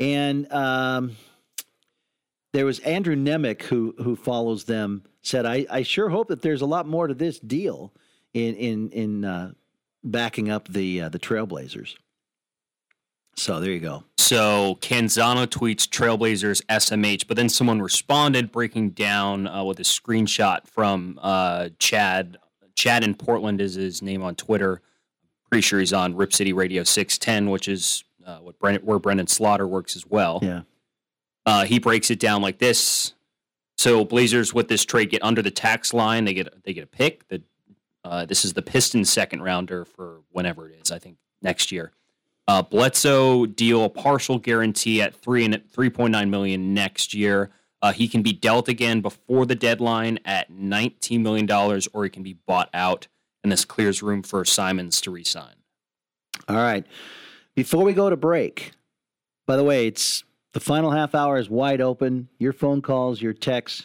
And 0.00 0.50
um, 0.52 1.16
there 2.52 2.64
was 2.64 2.78
Andrew 2.80 3.16
Nemec 3.16 3.62
who 3.62 3.94
who 3.98 4.16
follows 4.16 4.64
them 4.64 5.04
said 5.22 5.44
I, 5.44 5.66
I 5.70 5.82
sure 5.82 6.08
hope 6.08 6.28
that 6.28 6.42
there's 6.42 6.62
a 6.62 6.66
lot 6.66 6.86
more 6.86 7.06
to 7.06 7.14
this 7.14 7.38
deal 7.38 7.92
in 8.32 8.54
in 8.54 8.90
in 8.90 9.24
uh, 9.24 9.52
backing 10.04 10.50
up 10.50 10.68
the 10.68 11.02
uh, 11.02 11.08
the 11.08 11.18
Trailblazers. 11.18 11.96
So 13.36 13.60
there 13.60 13.70
you 13.70 13.80
go. 13.80 14.04
So 14.16 14.76
Canzano 14.80 15.46
tweets 15.46 15.86
Trailblazers 15.88 16.62
SMH, 16.66 17.28
but 17.28 17.36
then 17.36 17.48
someone 17.48 17.80
responded 17.80 18.52
breaking 18.52 18.90
down 18.90 19.46
uh, 19.46 19.64
with 19.64 19.78
a 19.80 19.84
screenshot 19.84 20.66
from 20.66 21.18
uh, 21.22 21.70
Chad. 21.78 22.36
Chad 22.74 23.04
in 23.04 23.14
Portland 23.14 23.60
is 23.60 23.74
his 23.74 24.02
name 24.02 24.22
on 24.22 24.34
Twitter. 24.34 24.82
Pretty 25.50 25.62
sure 25.62 25.78
he's 25.78 25.92
on 25.92 26.14
Rip 26.14 26.32
City 26.32 26.52
Radio 26.52 26.84
610, 26.84 27.50
which 27.50 27.68
is 27.68 28.04
uh, 28.26 28.38
what 28.38 28.56
where 28.84 28.98
Brendan 28.98 29.28
Slaughter 29.28 29.66
works 29.66 29.96
as 29.96 30.06
well. 30.06 30.40
Yeah. 30.42 30.62
Uh, 31.46 31.64
he 31.64 31.78
breaks 31.78 32.10
it 32.10 32.20
down 32.20 32.42
like 32.42 32.58
this. 32.58 33.14
So 33.78 34.04
Blazers 34.04 34.52
with 34.52 34.68
this 34.68 34.84
trade 34.84 35.08
get 35.08 35.22
under 35.22 35.40
the 35.40 35.50
tax 35.50 35.94
line. 35.94 36.26
They 36.26 36.34
get 36.34 36.64
they 36.64 36.74
get 36.74 36.84
a 36.84 36.88
pick. 36.88 37.26
The 37.28 37.40
uh, 38.04 38.26
this 38.26 38.44
is 38.44 38.52
the 38.52 38.62
Pistons 38.62 39.08
second 39.08 39.42
rounder 39.42 39.84
for 39.84 40.20
whenever 40.30 40.68
it 40.68 40.78
is. 40.82 40.92
I 40.92 40.98
think 40.98 41.16
next 41.40 41.72
year. 41.72 41.92
Uh, 42.48 42.62
Bledsoe 42.62 43.44
deal 43.44 43.84
a 43.84 43.90
partial 43.90 44.38
guarantee 44.38 45.02
at 45.02 45.14
three 45.14 45.44
and 45.44 45.62
three 45.70 45.90
point 45.90 46.12
nine 46.12 46.30
million 46.30 46.72
next 46.72 47.12
year. 47.12 47.50
Uh, 47.82 47.92
he 47.92 48.08
can 48.08 48.22
be 48.22 48.32
dealt 48.32 48.68
again 48.68 49.02
before 49.02 49.44
the 49.46 49.54
deadline 49.54 50.18
at 50.24 50.50
nineteen 50.50 51.22
million 51.22 51.44
dollars, 51.44 51.86
or 51.92 52.04
he 52.04 52.10
can 52.10 52.22
be 52.22 52.38
bought 52.46 52.70
out, 52.72 53.06
and 53.44 53.52
this 53.52 53.66
clears 53.66 54.02
room 54.02 54.22
for 54.22 54.44
Simons 54.46 55.00
to 55.02 55.10
resign. 55.10 55.56
All 56.48 56.56
right. 56.56 56.86
Before 57.54 57.84
we 57.84 57.92
go 57.92 58.08
to 58.08 58.16
break, 58.16 58.72
by 59.46 59.56
the 59.56 59.64
way, 59.64 59.86
it's 59.86 60.24
the 60.54 60.60
final 60.60 60.90
half 60.90 61.14
hour 61.14 61.36
is 61.36 61.50
wide 61.50 61.82
open. 61.82 62.28
Your 62.38 62.54
phone 62.54 62.80
calls, 62.80 63.20
your 63.20 63.34
texts, 63.34 63.84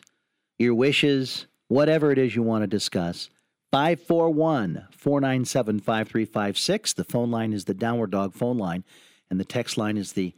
your 0.57 0.73
wishes, 0.73 1.47
whatever 1.67 2.11
it 2.11 2.17
is 2.17 2.33
you 2.33 2.43
want 2.43 2.63
to 2.63 2.67
discuss. 2.67 3.29
541 3.73 4.85
497 4.91 5.79
5356. 5.79 6.93
The 6.93 7.03
phone 7.03 7.31
line 7.31 7.53
is 7.53 7.65
the 7.65 7.73
Downward 7.73 8.11
Dog 8.11 8.35
phone 8.35 8.59
line, 8.59 8.83
and 9.31 9.39
the 9.39 9.43
text 9.43 9.79
line 9.79 9.97
is 9.97 10.13
the 10.13 10.35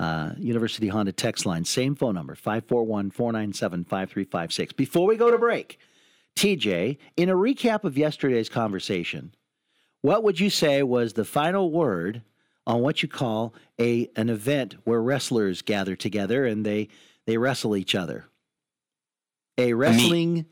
uh, 0.00 0.32
University 0.36 0.88
Honda 0.88 1.12
text 1.12 1.46
line. 1.46 1.64
Same 1.64 1.94
phone 1.94 2.16
number 2.16 2.34
541 2.34 3.12
497 3.12 3.84
5356. 3.84 4.72
Before 4.72 5.06
we 5.06 5.16
go 5.16 5.30
to 5.30 5.38
break, 5.38 5.78
TJ, 6.34 6.98
in 7.16 7.28
a 7.28 7.36
recap 7.36 7.84
of 7.84 7.96
yesterday's 7.96 8.48
conversation, 8.48 9.32
what 10.02 10.24
would 10.24 10.40
you 10.40 10.50
say 10.50 10.82
was 10.82 11.12
the 11.12 11.24
final 11.24 11.70
word 11.70 12.22
on 12.66 12.80
what 12.80 13.04
you 13.04 13.08
call 13.08 13.54
a 13.80 14.10
an 14.16 14.28
event 14.28 14.74
where 14.82 15.00
wrestlers 15.00 15.62
gather 15.62 15.94
together 15.94 16.44
and 16.44 16.66
they 16.66 16.88
they 17.24 17.38
wrestle 17.38 17.76
each 17.76 17.94
other? 17.94 18.24
A 19.58 19.74
wrestling 19.74 20.46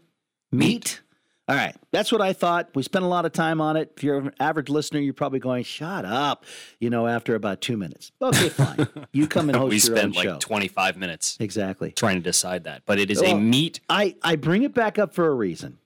meet. 0.53 0.53
meet. 0.53 1.01
All 1.49 1.57
right, 1.57 1.75
that's 1.91 2.13
what 2.13 2.21
I 2.21 2.33
thought. 2.33 2.69
We 2.75 2.85
spent 2.85 3.05
a 3.05 3.09
lot 3.09 3.27
of 3.27 3.33
time 3.33 3.61
on 3.61 3.77
it. 3.77 3.93
If 3.97 4.05
you're 4.05 4.17
an 4.19 4.33
average 4.39 4.69
listener, 4.69 5.01
you're 5.01 5.13
probably 5.13 5.41
going, 5.41 5.65
"Shut 5.65 6.05
up," 6.05 6.45
you 6.79 6.89
know, 6.89 7.07
after 7.09 7.35
about 7.35 7.61
two 7.61 7.77
minutes. 7.77 8.13
Okay, 8.23 8.49
fine. 8.49 8.87
You 9.13 9.27
come 9.27 9.49
and 9.49 9.57
host 9.59 9.69
we 9.71 9.77
your 9.77 9.81
spent 9.99 9.99
own 10.05 10.13
like 10.13 10.25
show. 10.25 10.39
25 10.39 10.97
minutes 10.97 11.37
exactly 11.41 11.91
trying 11.93 12.17
to 12.17 12.23
decide 12.23 12.65
that, 12.65 12.83
but 12.87 12.99
it 13.01 13.11
is 13.11 13.21
a 13.21 13.25
Well, 13.25 13.39
meet. 13.41 13.81
I, 13.89 14.15
I 14.23 14.37
bring 14.37 14.63
it 14.63 14.73
back 14.73 14.99
up 14.99 15.15
for 15.15 15.27
a 15.29 15.35
reason 15.35 15.79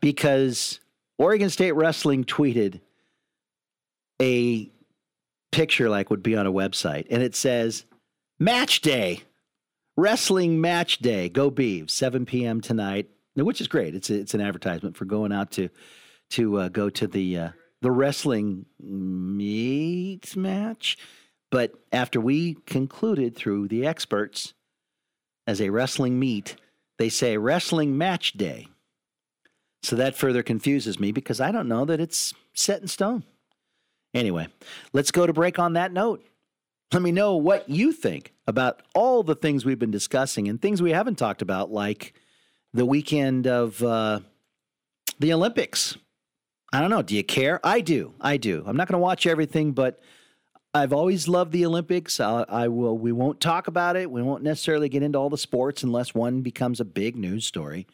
because 0.00 0.80
Oregon 1.16 1.48
State 1.48 1.72
Wrestling 1.72 2.24
tweeted 2.24 2.80
a 4.20 4.68
picture 5.52 5.88
like 5.88 6.10
would 6.10 6.22
be 6.22 6.36
on 6.36 6.46
a 6.46 6.52
website, 6.52 7.06
and 7.08 7.22
it 7.22 7.34
says 7.36 7.84
Match 8.40 8.80
Day, 8.80 9.22
Wrestling 9.96 10.60
Match 10.60 10.98
Day. 10.98 11.28
Go 11.28 11.50
Beavs, 11.50 11.90
7 11.92 12.26
p.m. 12.26 12.60
tonight, 12.60 13.08
which 13.34 13.60
is 13.60 13.68
great. 13.68 13.94
It's 13.94 14.10
it's 14.10 14.34
an 14.34 14.40
advertisement 14.40 14.96
for 14.96 15.04
going 15.04 15.32
out 15.32 15.50
to 15.52 15.68
to 16.30 16.58
uh, 16.58 16.68
go 16.68 16.90
to 16.90 17.06
the 17.06 17.38
uh, 17.38 17.48
the 17.80 17.90
wrestling 17.90 18.66
meet 18.80 20.36
match. 20.36 20.96
But 21.50 21.74
after 21.92 22.20
we 22.20 22.54
concluded 22.66 23.36
through 23.36 23.68
the 23.68 23.86
experts 23.86 24.54
as 25.46 25.60
a 25.60 25.70
wrestling 25.70 26.18
meet, 26.18 26.56
they 26.98 27.10
say 27.10 27.36
wrestling 27.36 27.98
match 27.98 28.32
day. 28.32 28.68
So 29.82 29.96
that 29.96 30.14
further 30.14 30.42
confuses 30.42 30.98
me 30.98 31.12
because 31.12 31.40
I 31.40 31.50
don't 31.50 31.68
know 31.68 31.84
that 31.84 32.00
it's 32.00 32.32
set 32.54 32.80
in 32.80 32.88
stone. 32.88 33.24
Anyway, 34.14 34.46
let's 34.92 35.10
go 35.10 35.26
to 35.26 35.32
break 35.32 35.58
on 35.58 35.72
that 35.74 35.92
note. 35.92 36.24
Let 36.92 37.02
me 37.02 37.12
know 37.12 37.36
what 37.36 37.68
you 37.68 37.92
think 37.92 38.32
about 38.46 38.82
all 38.94 39.22
the 39.22 39.34
things 39.34 39.64
we've 39.64 39.78
been 39.78 39.90
discussing 39.90 40.48
and 40.48 40.60
things 40.60 40.80
we 40.80 40.92
haven't 40.92 41.16
talked 41.16 41.42
about, 41.42 41.72
like 41.72 42.14
the 42.74 42.86
weekend 42.86 43.46
of 43.46 43.82
uh, 43.82 44.20
the 45.18 45.32
Olympics. 45.32 45.96
I 46.72 46.80
don't 46.80 46.90
know. 46.90 47.02
Do 47.02 47.14
you 47.14 47.24
care? 47.24 47.60
I 47.62 47.80
do. 47.80 48.14
I 48.20 48.38
do. 48.38 48.64
I'm 48.66 48.76
not 48.76 48.88
going 48.88 48.98
to 48.98 49.02
watch 49.02 49.26
everything, 49.26 49.72
but 49.72 50.00
I've 50.74 50.92
always 50.94 51.28
loved 51.28 51.52
the 51.52 51.66
Olympics. 51.66 52.18
I, 52.18 52.44
I 52.48 52.68
will. 52.68 52.96
We 52.96 53.12
won't 53.12 53.40
talk 53.40 53.66
about 53.66 53.96
it. 53.96 54.10
We 54.10 54.22
won't 54.22 54.42
necessarily 54.42 54.88
get 54.88 55.02
into 55.02 55.18
all 55.18 55.28
the 55.28 55.36
sports 55.36 55.82
unless 55.82 56.14
one 56.14 56.40
becomes 56.40 56.80
a 56.80 56.84
big 56.84 57.14
news 57.14 57.44
story. 57.44 57.86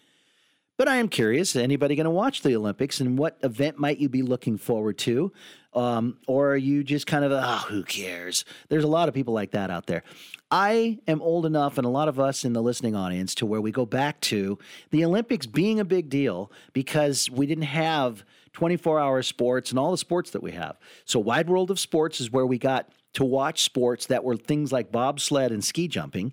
But 0.78 0.86
I 0.86 0.96
am 0.96 1.09
curious: 1.09 1.56
anybody 1.56 1.96
going 1.96 2.05
to 2.05 2.10
watch 2.10 2.42
the 2.42 2.55
Olympics, 2.55 3.00
and 3.00 3.18
what 3.18 3.36
event 3.42 3.78
might 3.78 3.98
you 3.98 4.09
be 4.09 4.22
looking 4.22 4.56
forward 4.56 4.96
to? 4.98 5.32
Um, 5.74 6.18
or 6.26 6.52
are 6.52 6.56
you 6.56 6.82
just 6.82 7.06
kind 7.06 7.24
of, 7.24 7.32
oh, 7.32 7.64
who 7.68 7.82
cares? 7.82 8.44
There's 8.68 8.84
a 8.84 8.88
lot 8.88 9.09
of 9.09 9.14
people 9.14 9.34
like 9.34 9.50
that 9.50 9.70
out 9.70 9.86
there. 9.86 10.02
I 10.50 10.98
am 11.06 11.20
old 11.20 11.46
enough, 11.46 11.78
and 11.78 11.84
a 11.84 11.90
lot 11.90 12.06
of 12.09 12.18
us 12.20 12.44
in 12.44 12.52
the 12.52 12.62
listening 12.62 12.94
audience, 12.94 13.34
to 13.36 13.46
where 13.46 13.60
we 13.60 13.72
go 13.72 13.84
back 13.84 14.20
to 14.22 14.56
the 14.90 15.05
Olympics 15.05 15.46
being 15.46 15.80
a 15.80 15.84
big 15.84 16.09
deal 16.09 16.50
because 16.72 17.28
we 17.28 17.44
didn't 17.46 17.64
have 17.64 18.24
24 18.52 19.00
hour 19.00 19.20
sports 19.22 19.70
and 19.70 19.80
all 19.80 19.90
the 19.90 19.98
sports 19.98 20.30
that 20.30 20.44
we 20.44 20.52
have. 20.52 20.78
So, 21.05 21.18
Wide 21.18 21.48
World 21.48 21.72
of 21.72 21.80
Sports 21.80 22.20
is 22.20 22.30
where 22.30 22.46
we 22.46 22.56
got 22.56 22.88
to 23.14 23.24
watch 23.24 23.62
sports 23.62 24.06
that 24.06 24.22
were 24.22 24.36
things 24.36 24.70
like 24.70 24.92
bobsled 24.92 25.50
and 25.50 25.64
ski 25.64 25.88
jumping 25.88 26.32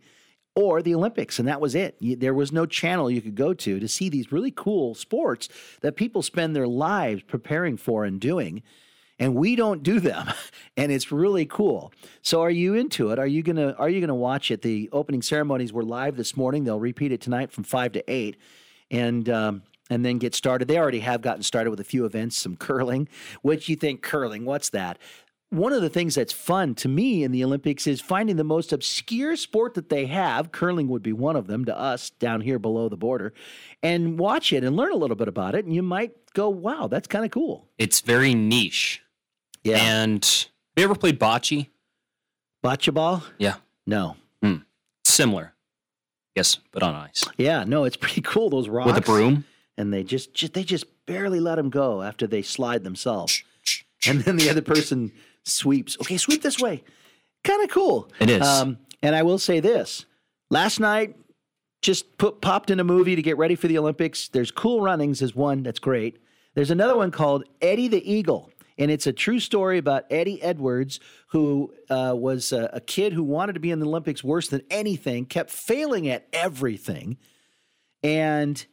or 0.56 0.82
the 0.82 0.96
Olympics, 0.96 1.38
and 1.38 1.48
that 1.48 1.60
was 1.60 1.76
it. 1.76 1.98
There 2.02 2.34
was 2.34 2.52
no 2.52 2.66
channel 2.66 3.12
you 3.12 3.22
could 3.22 3.36
go 3.36 3.54
to 3.54 3.80
to 3.80 3.88
see 3.88 4.08
these 4.10 4.32
really 4.32 4.52
cool 4.52 4.96
sports 4.96 5.50
that 5.82 5.98
people 5.98 6.22
spend 6.22 6.56
their 6.56 6.68
lives 6.68 7.24
preparing 7.24 7.76
for 7.76 8.06
and 8.06 8.20
doing. 8.20 8.64
And 9.18 9.36
we 9.36 9.56
don't 9.56 9.82
do 9.82 10.02
them, 10.02 10.30
and 10.78 10.92
it's 10.92 11.12
really 11.12 11.46
cool. 11.46 11.94
So, 12.22 12.42
are 12.42 12.50
you 12.50 12.74
into 12.74 13.12
it? 13.12 13.20
Are 13.20 13.28
you 13.28 13.44
gonna 13.44 13.72
Are 13.78 13.90
you 13.90 14.02
gonna 14.02 14.16
watch 14.16 14.52
it? 14.52 14.62
The 14.62 14.90
opening 14.92 15.22
ceremonies 15.22 15.72
were 15.72 15.84
live 15.84 16.18
this 16.18 16.36
morning. 16.36 16.66
They'll 16.66 16.80
repeat 16.80 17.14
it 17.14 17.22
tonight 17.22 17.52
from 17.52 17.64
five 17.64 17.94
to 17.94 18.04
eight, 18.12 18.36
and 18.92 19.30
um, 19.30 19.62
and 19.90 20.04
then 20.04 20.18
get 20.18 20.36
started. 20.36 20.68
They 20.68 20.78
already 20.78 21.00
have 21.00 21.22
gotten 21.22 21.44
started 21.44 21.70
with 21.70 21.80
a 21.80 21.86
few 21.86 22.06
events, 22.06 22.38
some 22.38 22.58
curling. 22.58 23.08
What 23.42 23.70
you 23.70 23.76
think 23.76 24.02
curling? 24.02 24.44
What's 24.44 24.70
that? 24.72 24.98
One 25.56 25.74
of 25.74 25.82
the 25.82 25.90
things 25.90 26.16
that's 26.16 26.34
fun 26.34 26.76
to 26.76 26.88
me 26.88 27.24
in 27.24 27.32
the 27.32 27.44
Olympics 27.44 27.88
is 27.88 28.02
finding 28.02 28.36
the 28.36 28.44
most 28.44 28.74
obscure 28.74 29.36
sport 29.36 29.74
that 29.76 29.90
they 29.90 30.06
have. 30.06 30.52
Curling 30.52 30.88
would 30.90 31.04
be 31.04 31.14
one 31.14 31.36
of 31.36 31.48
them 31.48 31.66
to 31.66 31.78
us 31.78 32.10
down 32.10 32.42
here 32.42 32.60
below 32.60 32.90
the 32.90 32.98
border, 32.98 33.34
and 33.82 34.20
watch 34.20 34.52
it 34.54 34.64
and 34.64 34.76
learn 34.76 34.92
a 34.92 34.96
little 34.98 35.16
bit 35.16 35.28
about 35.28 35.56
it. 35.56 35.66
And 35.66 35.74
you 35.74 35.82
might 35.84 36.12
go, 36.34 36.50
wow, 36.50 36.88
that's 36.88 37.08
kind 37.08 37.26
of 37.26 37.32
cool. 37.32 37.68
It's 37.78 38.02
very 38.02 38.34
niche. 38.34 39.02
Yeah. 39.64 39.78
And 39.78 40.24
have 40.24 40.50
you 40.78 40.84
ever 40.84 40.96
played 40.96 41.20
bocce? 41.20 41.68
Bocce 42.64 42.94
ball? 42.94 43.24
Yeah. 43.38 43.56
No. 43.86 44.18
Hmm. 44.44 44.58
Similar. 45.04 45.54
Yes, 46.36 46.60
but 46.72 46.84
on 46.84 46.94
ice. 46.96 47.24
Yeah, 47.38 47.64
no, 47.64 47.86
it's 47.86 47.96
pretty 47.96 48.22
cool. 48.22 48.50
Those 48.50 48.68
rocks 48.68 48.88
With 48.88 48.98
a 48.98 49.02
broom? 49.02 49.46
and 49.78 49.94
they 49.94 50.04
just, 50.04 50.34
just 50.34 50.54
they 50.54 50.64
just 50.64 50.86
barely 51.06 51.40
let 51.40 51.56
them 51.56 51.70
go 51.70 52.02
after 52.02 52.28
they 52.28 52.42
slide 52.42 52.84
themselves, 52.84 53.42
and 54.06 54.20
then 54.22 54.36
the 54.36 54.50
other 54.50 54.62
person 54.62 55.14
sweeps. 55.46 55.98
Okay, 56.02 56.18
sweep 56.18 56.42
this 56.42 56.60
way. 56.60 56.84
Kind 57.44 57.64
of 57.64 57.70
cool. 57.70 58.12
It 58.20 58.30
is. 58.30 58.42
Um, 58.42 58.78
and 59.02 59.16
I 59.16 59.24
will 59.24 59.38
say 59.40 59.60
this: 59.60 60.06
last 60.50 60.80
night, 60.80 61.16
just 61.82 62.18
put 62.18 62.42
popped 62.42 62.72
in 62.72 62.80
a 62.80 62.84
movie 62.84 63.16
to 63.16 63.22
get 63.22 63.38
ready 63.38 63.56
for 63.56 63.68
the 63.68 63.78
Olympics. 63.78 64.28
There's 64.28 64.52
Cool 64.52 64.82
Runnings 64.82 65.22
is 65.22 65.36
one 65.36 65.64
that's 65.64 65.80
great. 65.80 66.18
There's 66.56 66.72
another 66.72 66.96
one 66.96 67.12
called 67.12 67.44
Eddie 67.62 67.88
the 67.88 68.12
Eagle. 68.12 68.50
And 68.78 68.92
it's 68.92 69.08
a 69.08 69.14
true 69.14 69.40
story 69.40 69.78
about 69.78 70.04
Eddie 70.10 70.42
Edwards, 70.42 71.00
who 71.28 71.74
uh, 71.90 72.14
was 72.16 72.52
a, 72.52 72.70
a 72.74 72.82
kid 72.82 73.14
who 73.14 73.24
wanted 73.24 73.54
to 73.54 73.62
be 73.62 73.72
in 73.72 73.80
the 73.80 73.86
Olympics 73.86 74.24
worse 74.24 74.50
than 74.50 74.64
anything, 74.70 75.26
kept 75.26 75.50
failing 75.50 76.10
at 76.10 76.28
everything. 76.34 77.18
And 78.04 78.66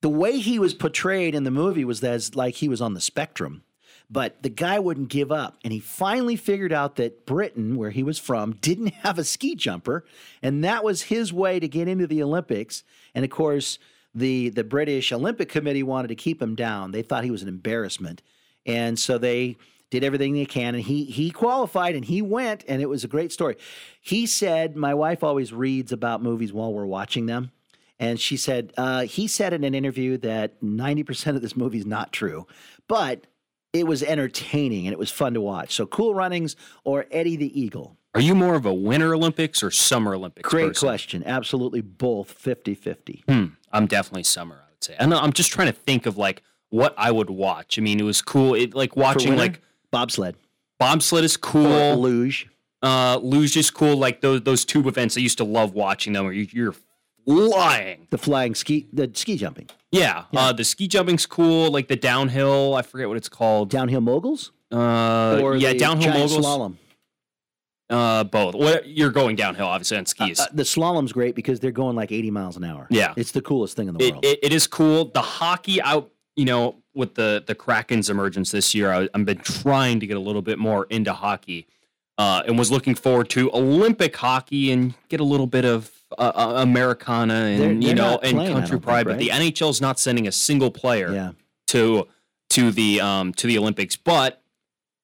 the 0.00 0.08
way 0.08 0.38
he 0.38 0.58
was 0.58 0.72
portrayed 0.72 1.34
in 1.34 1.44
the 1.44 1.50
movie 1.50 1.84
was 1.84 2.02
as 2.02 2.34
like 2.34 2.54
he 2.54 2.68
was 2.68 2.80
on 2.80 2.94
the 2.94 3.00
spectrum. 3.00 3.62
But 4.08 4.42
the 4.42 4.48
guy 4.48 4.78
wouldn't 4.78 5.08
give 5.08 5.32
up. 5.32 5.58
And 5.64 5.72
he 5.72 5.80
finally 5.80 6.36
figured 6.36 6.72
out 6.72 6.96
that 6.96 7.26
Britain, 7.26 7.76
where 7.76 7.90
he 7.90 8.02
was 8.02 8.18
from, 8.18 8.52
didn't 8.54 8.86
have 9.02 9.18
a 9.18 9.24
ski 9.24 9.54
jumper. 9.54 10.04
And 10.42 10.62
that 10.64 10.84
was 10.84 11.02
his 11.02 11.32
way 11.32 11.58
to 11.58 11.68
get 11.68 11.88
into 11.88 12.06
the 12.06 12.22
Olympics. 12.22 12.84
And 13.14 13.24
of 13.24 13.30
course, 13.30 13.78
the, 14.14 14.48
the 14.50 14.64
British 14.64 15.12
Olympic 15.12 15.48
Committee 15.48 15.82
wanted 15.82 16.08
to 16.08 16.14
keep 16.14 16.40
him 16.40 16.54
down. 16.54 16.92
They 16.92 17.02
thought 17.02 17.24
he 17.24 17.30
was 17.30 17.42
an 17.42 17.48
embarrassment. 17.48 18.22
And 18.64 18.98
so 18.98 19.18
they 19.18 19.56
did 19.90 20.02
everything 20.02 20.34
they 20.34 20.46
can 20.46 20.74
and 20.74 20.82
he 20.82 21.04
he 21.04 21.30
qualified 21.30 21.94
and 21.94 22.04
he 22.04 22.20
went 22.20 22.64
and 22.66 22.82
it 22.82 22.88
was 22.88 23.04
a 23.04 23.08
great 23.08 23.32
story. 23.32 23.56
He 24.00 24.26
said 24.26 24.76
my 24.76 24.94
wife 24.94 25.22
always 25.22 25.52
reads 25.52 25.92
about 25.92 26.22
movies 26.22 26.52
while 26.52 26.72
we're 26.72 26.86
watching 26.86 27.26
them. 27.26 27.52
And 27.98 28.20
she 28.20 28.36
said, 28.36 28.72
uh, 28.76 29.02
he 29.02 29.26
said 29.26 29.54
in 29.54 29.64
an 29.64 29.74
interview 29.74 30.18
that 30.18 30.60
90% 30.60 31.34
of 31.34 31.40
this 31.40 31.56
movie 31.56 31.78
is 31.78 31.86
not 31.86 32.12
true, 32.12 32.46
but 32.88 33.26
it 33.72 33.86
was 33.86 34.02
entertaining 34.02 34.86
and 34.86 34.92
it 34.92 34.98
was 34.98 35.10
fun 35.10 35.34
to 35.34 35.40
watch. 35.40 35.74
So, 35.74 35.86
Cool 35.86 36.14
Runnings 36.14 36.56
or 36.84 37.06
Eddie 37.10 37.36
the 37.36 37.60
Eagle? 37.60 37.96
Are 38.14 38.20
you 38.20 38.34
more 38.34 38.54
of 38.54 38.64
a 38.64 38.72
Winter 38.72 39.14
Olympics 39.14 39.62
or 39.62 39.70
Summer 39.70 40.14
Olympics? 40.14 40.48
Great 40.48 40.68
person? 40.68 40.88
question. 40.88 41.24
Absolutely 41.26 41.82
both 41.82 42.32
50 42.32 42.74
50. 42.74 43.24
Hmm. 43.28 43.44
I'm 43.72 43.86
definitely 43.86 44.22
summer, 44.22 44.54
I 44.66 44.70
would 44.70 44.82
say. 44.82 44.96
And 44.98 45.12
I'm 45.12 45.34
just 45.34 45.52
trying 45.52 45.66
to 45.66 45.74
think 45.74 46.06
of 46.06 46.16
like 46.16 46.42
what 46.70 46.94
I 46.96 47.10
would 47.10 47.28
watch. 47.28 47.78
I 47.78 47.82
mean, 47.82 48.00
it 48.00 48.04
was 48.04 48.22
cool. 48.22 48.54
It 48.54 48.74
like 48.74 48.96
watching 48.96 49.36
like 49.36 49.60
bobsled. 49.90 50.36
Bobsled 50.80 51.24
is 51.24 51.36
cool. 51.36 51.66
Or 51.66 51.94
luge. 51.94 52.48
Uh, 52.82 53.18
luge 53.22 53.56
is 53.56 53.70
cool. 53.70 53.96
Like 53.96 54.22
those 54.22 54.42
those 54.42 54.64
tube 54.64 54.86
events, 54.86 55.16
I 55.16 55.20
used 55.20 55.38
to 55.38 55.44
love 55.44 55.74
watching 55.74 56.14
them. 56.14 56.24
Where 56.24 56.32
you, 56.32 56.46
you're 56.50 56.74
flying. 57.26 58.06
The 58.10 58.18
flying 58.18 58.54
ski, 58.54 58.86
the 58.92 59.10
ski 59.12 59.36
jumping. 59.36 59.68
Yeah, 59.98 60.24
Uh, 60.34 60.52
the 60.52 60.64
ski 60.64 60.88
jumping's 60.88 61.26
cool. 61.26 61.70
Like 61.70 61.88
the 61.88 61.96
downhill, 61.96 62.74
I 62.74 62.82
forget 62.82 63.08
what 63.08 63.16
it's 63.16 63.28
called. 63.28 63.70
Downhill 63.70 64.00
moguls. 64.00 64.52
Uh, 64.72 65.40
or 65.42 65.56
yeah, 65.56 65.72
downhill 65.72 66.12
giant 66.12 66.30
moguls. 66.32 66.46
slalom. 66.46 66.76
Uh, 67.88 68.24
both. 68.24 68.54
What 68.56 68.88
you're 68.88 69.10
going 69.10 69.36
downhill, 69.36 69.66
obviously 69.66 69.96
on 69.96 70.06
skis. 70.06 70.40
Uh, 70.40 70.46
the 70.52 70.64
slalom's 70.64 71.12
great 71.12 71.36
because 71.36 71.60
they're 71.60 71.70
going 71.70 71.94
like 71.94 72.10
80 72.10 72.30
miles 72.32 72.56
an 72.56 72.64
hour. 72.64 72.88
Yeah. 72.90 73.14
It's 73.16 73.30
the 73.30 73.40
coolest 73.42 73.76
thing 73.76 73.86
in 73.88 73.94
the 73.94 74.04
it, 74.04 74.12
world. 74.12 74.24
it, 74.24 74.38
it 74.42 74.52
is 74.52 74.66
cool. 74.66 75.04
The 75.06 75.22
hockey 75.22 75.80
out, 75.80 76.10
you 76.34 76.44
know, 76.46 76.76
with 76.94 77.14
the 77.14 77.44
the 77.46 77.54
Kraken's 77.54 78.10
emergence 78.10 78.50
this 78.50 78.74
year, 78.74 78.90
I, 78.92 79.08
I've 79.14 79.24
been 79.24 79.38
trying 79.38 80.00
to 80.00 80.06
get 80.06 80.16
a 80.16 80.20
little 80.20 80.42
bit 80.42 80.58
more 80.58 80.86
into 80.90 81.12
hockey, 81.12 81.66
uh, 82.18 82.42
and 82.46 82.58
was 82.58 82.70
looking 82.72 82.94
forward 82.94 83.28
to 83.30 83.52
Olympic 83.52 84.16
hockey 84.16 84.72
and 84.72 84.94
get 85.08 85.20
a 85.20 85.24
little 85.24 85.46
bit 85.46 85.64
of 85.64 85.92
uh, 86.16 86.32
uh, 86.34 86.52
Americana 86.62 87.34
and 87.34 87.60
They're- 87.60 87.72
you 87.72 87.80
they're 87.88 87.94
know 87.96 88.10
not 88.12 88.24
and 88.24 88.36
playing, 88.36 88.52
country 88.52 88.80
pride. 88.80 89.06
think, 89.06 89.18
But 89.18 89.18
the 89.18 89.30
right? 89.30 89.40
NHL's 89.54 89.80
not 89.80 89.98
sending 89.98 90.26
a 90.28 90.32
single 90.32 90.70
player 90.70 91.12
Yeah. 91.12 91.32
to 91.68 92.06
to 92.50 92.70
the 92.70 93.00
um 93.00 93.32
to 93.34 93.46
the 93.46 93.58
Olympics, 93.58 93.96
but 93.96 94.42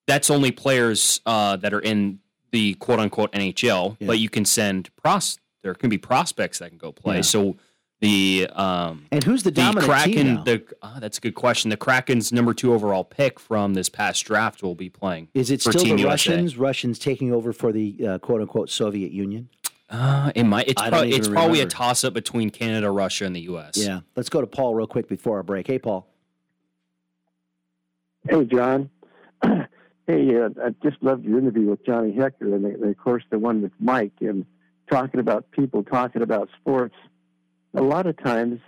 that's 0.07 0.31
only 0.31 0.51
players 0.53 1.21
uh, 1.27 1.57
that 1.57 1.73
are 1.73 1.81
in 1.81 2.21
the 2.53 2.75
quote 2.75 3.01
unquote 3.01 3.33
NHL. 3.33 3.97
But 4.05 4.19
you 4.19 4.29
can 4.29 4.45
send 4.45 4.95
pros. 4.97 5.39
There 5.63 5.75
can 5.75 5.91
be 5.91 5.99
prospects 5.99 6.59
that 6.61 6.69
can 6.71 6.79
go 6.79 6.93
play. 6.93 7.17
Yeah. 7.17 7.21
So 7.23 7.57
the 8.01 8.49
um 8.55 9.07
and 9.13 9.23
who's 9.25 9.43
the 9.45 9.51
dominant 9.53 9.87
Kraken? 9.87 10.13
team 10.13 10.35
now? 10.35 10.43
The 10.45 10.63
ah, 10.83 10.99
that's 11.01 11.19
a 11.19 11.21
good 11.21 11.35
question. 11.35 11.71
The 11.71 11.77
Kraken's 11.77 12.33
number 12.33 12.53
two 12.55 12.73
overall 12.75 13.05
pick 13.05 13.39
from 13.41 13.75
this 13.75 13.89
past 13.89 14.25
draft 14.25 14.63
will 14.63 14.75
be 14.75 14.89
playing. 14.89 15.29
Is 15.35 15.51
it 15.51 15.63
for 15.63 15.73
still 15.73 15.85
Team 15.85 15.97
the 15.97 16.03
USA. 16.03 16.31
Russians? 16.33 16.57
Russians 16.57 16.99
taking 16.99 17.33
over 17.33 17.53
for 17.53 17.73
the 17.73 17.97
uh, 18.07 18.19
quote 18.19 18.41
unquote 18.41 18.71
Soviet 18.71 19.13
Union? 19.13 19.49
Uh, 19.93 20.33
it 20.35 20.45
might. 20.45 20.69
It's, 20.69 20.81
I 20.81 20.87
don't 20.91 21.01
prob- 21.01 21.07
even 21.09 21.19
it's 21.21 21.29
probably 21.29 21.61
a 21.61 21.67
toss 21.67 22.03
up 22.03 22.15
between 22.15 22.49
Canada, 22.51 22.91
Russia, 22.91 23.27
and 23.27 23.37
the 23.37 23.43
U.S. 23.43 23.73
Yeah. 23.77 24.01
Let's 24.17 24.31
go 24.31 24.41
to 24.41 24.47
Paul 24.47 24.75
real 24.75 24.87
quick 24.87 25.07
before 25.07 25.37
our 25.37 25.43
break. 25.43 25.67
Hey, 25.67 25.79
Paul. 25.79 26.09
Hey, 28.29 28.45
John. 28.45 28.89
hey, 29.45 30.37
uh, 30.37 30.49
I 30.65 30.71
just 30.83 31.03
loved 31.03 31.25
your 31.25 31.39
interview 31.39 31.69
with 31.71 31.85
Johnny 31.85 32.13
Hekker, 32.13 32.55
and, 32.55 32.65
and 32.65 32.85
of 32.85 32.97
course 32.97 33.25
the 33.31 33.39
one 33.39 33.63
with 33.63 33.73
Mike, 33.81 34.13
and 34.21 34.47
talking 34.91 35.21
about 35.21 35.51
people 35.51 35.83
talking 35.83 36.23
about 36.23 36.49
sports. 36.61 36.95
A 37.75 37.83
lot 37.83 38.07
of 38.07 38.17
times, 38.23 38.61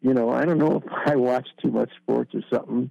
you 0.00 0.14
know, 0.14 0.30
I 0.30 0.44
don't 0.44 0.58
know 0.58 0.76
if 0.86 0.92
I 1.06 1.16
watch 1.16 1.48
too 1.62 1.70
much 1.70 1.90
sports 2.02 2.34
or 2.34 2.42
something, 2.52 2.90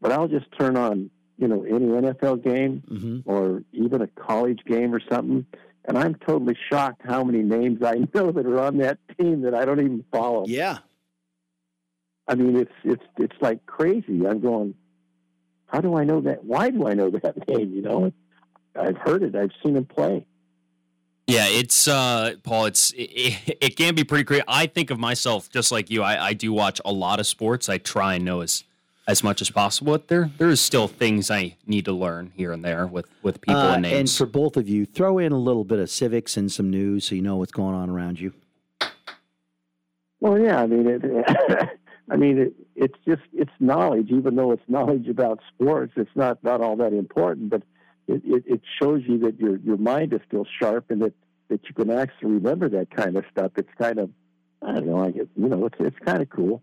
but 0.00 0.12
I'll 0.12 0.28
just 0.28 0.46
turn 0.58 0.76
on, 0.76 1.10
you 1.38 1.48
know, 1.48 1.64
any 1.64 1.86
NFL 1.86 2.44
game 2.44 2.82
Mm-hmm. 2.90 3.28
or 3.30 3.62
even 3.72 4.02
a 4.02 4.06
college 4.08 4.60
game 4.66 4.94
or 4.94 5.00
something, 5.10 5.46
and 5.86 5.96
I'm 5.96 6.14
totally 6.14 6.56
shocked 6.70 7.02
how 7.04 7.24
many 7.24 7.42
names 7.42 7.82
I 7.82 7.94
know 8.14 8.32
that 8.32 8.46
are 8.46 8.60
on 8.60 8.78
that 8.78 8.98
team 9.18 9.42
that 9.42 9.54
I 9.54 9.64
don't 9.64 9.80
even 9.80 10.04
follow. 10.10 10.44
Yeah. 10.46 10.78
I 12.28 12.34
mean, 12.34 12.56
it's 12.56 12.72
it's 12.84 13.04
it's 13.18 13.36
like 13.40 13.64
crazy. 13.66 14.26
I'm 14.26 14.40
going, 14.40 14.74
how 15.66 15.80
do 15.80 15.96
I 15.96 16.04
know 16.04 16.20
that? 16.22 16.44
Why 16.44 16.70
do 16.70 16.86
I 16.88 16.94
know 16.94 17.10
that 17.22 17.48
name? 17.48 17.72
You 17.72 17.82
know, 17.82 18.12
I've 18.74 18.96
heard 18.96 19.22
it. 19.22 19.34
I've 19.36 19.52
seen 19.62 19.76
him 19.76 19.86
play. 19.86 20.26
Yeah, 21.28 21.46
it's 21.48 21.88
uh, 21.88 22.34
Paul. 22.42 22.66
It's 22.66 22.92
it, 22.96 23.58
it 23.60 23.76
can 23.76 23.94
be 23.94 24.04
pretty 24.04 24.24
crazy. 24.24 24.42
I 24.48 24.66
think 24.66 24.90
of 24.90 24.98
myself 24.98 25.50
just 25.50 25.70
like 25.70 25.90
you. 25.90 26.02
I, 26.02 26.26
I 26.26 26.32
do 26.32 26.52
watch 26.52 26.80
a 26.84 26.92
lot 26.92 27.20
of 27.20 27.26
sports. 27.26 27.68
I 27.68 27.78
try 27.78 28.14
and 28.14 28.24
know 28.24 28.40
as 28.40 28.64
as 29.08 29.22
much 29.22 29.40
as 29.40 29.50
possible. 29.50 29.92
But 29.92 30.08
there 30.08 30.30
there 30.38 30.48
is 30.48 30.60
still 30.60 30.88
things 30.88 31.30
I 31.30 31.56
need 31.66 31.84
to 31.86 31.92
learn 31.92 32.32
here 32.36 32.52
and 32.52 32.64
there 32.64 32.86
with 32.86 33.06
with 33.22 33.40
people 33.40 33.60
Uh, 33.60 33.74
and 33.74 33.82
names. 33.82 33.98
and 33.98 34.10
for 34.10 34.26
both 34.26 34.56
of 34.56 34.68
you, 34.68 34.84
throw 34.86 35.18
in 35.18 35.32
a 35.32 35.38
little 35.38 35.64
bit 35.64 35.78
of 35.78 35.90
civics 35.90 36.36
and 36.36 36.50
some 36.50 36.70
news 36.70 37.06
so 37.06 37.14
you 37.14 37.22
know 37.22 37.36
what's 37.36 37.52
going 37.52 37.74
on 37.74 37.88
around 37.90 38.18
you. 38.20 38.32
Well, 40.20 40.38
yeah. 40.38 40.60
I 40.62 40.66
mean, 40.66 40.86
it, 40.86 41.02
I 42.10 42.16
mean, 42.16 42.38
it, 42.38 42.54
it's 42.74 42.98
just 43.06 43.22
it's 43.32 43.50
knowledge. 43.60 44.10
Even 44.10 44.36
though 44.36 44.52
it's 44.52 44.62
knowledge 44.68 45.08
about 45.08 45.40
sports, 45.54 45.92
it's 45.96 46.10
not 46.14 46.42
not 46.42 46.60
all 46.60 46.76
that 46.76 46.92
important. 46.92 47.50
But 47.50 47.62
it, 48.08 48.22
it, 48.24 48.44
it 48.46 48.60
shows 48.80 49.02
you 49.06 49.18
that 49.20 49.38
your 49.38 49.56
your 49.58 49.76
mind 49.76 50.12
is 50.12 50.20
still 50.26 50.46
sharp 50.58 50.90
and 50.90 51.02
that 51.02 51.12
that 51.48 51.60
you 51.68 51.74
can 51.74 51.90
actually 51.90 52.32
remember 52.32 52.68
that 52.70 52.90
kind 52.90 53.16
of 53.16 53.24
stuff. 53.30 53.52
It's 53.56 53.72
kind 53.78 53.98
of 53.98 54.10
I 54.62 54.72
don't 54.72 54.86
know. 54.86 55.04
I 55.04 55.10
get 55.10 55.28
you 55.36 55.48
know, 55.48 55.66
it's 55.66 55.76
it's 55.78 55.98
kind 56.04 56.22
of 56.22 56.30
cool. 56.30 56.62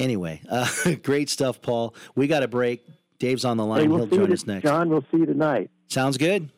Anyway, 0.00 0.40
uh, 0.50 0.66
great 1.02 1.30
stuff, 1.30 1.62
Paul. 1.62 1.94
We 2.14 2.26
got 2.26 2.42
a 2.42 2.48
break. 2.48 2.82
Dave's 3.18 3.44
on 3.44 3.56
the 3.56 3.64
line. 3.64 3.82
Hey, 3.82 3.88
we'll 3.88 4.06
He'll 4.06 4.18
join 4.18 4.32
us 4.32 4.46
next. 4.46 4.62
John, 4.62 4.88
we'll 4.88 5.04
see 5.10 5.18
you 5.18 5.26
tonight. 5.26 5.70
Sounds 5.88 6.16
good. 6.16 6.50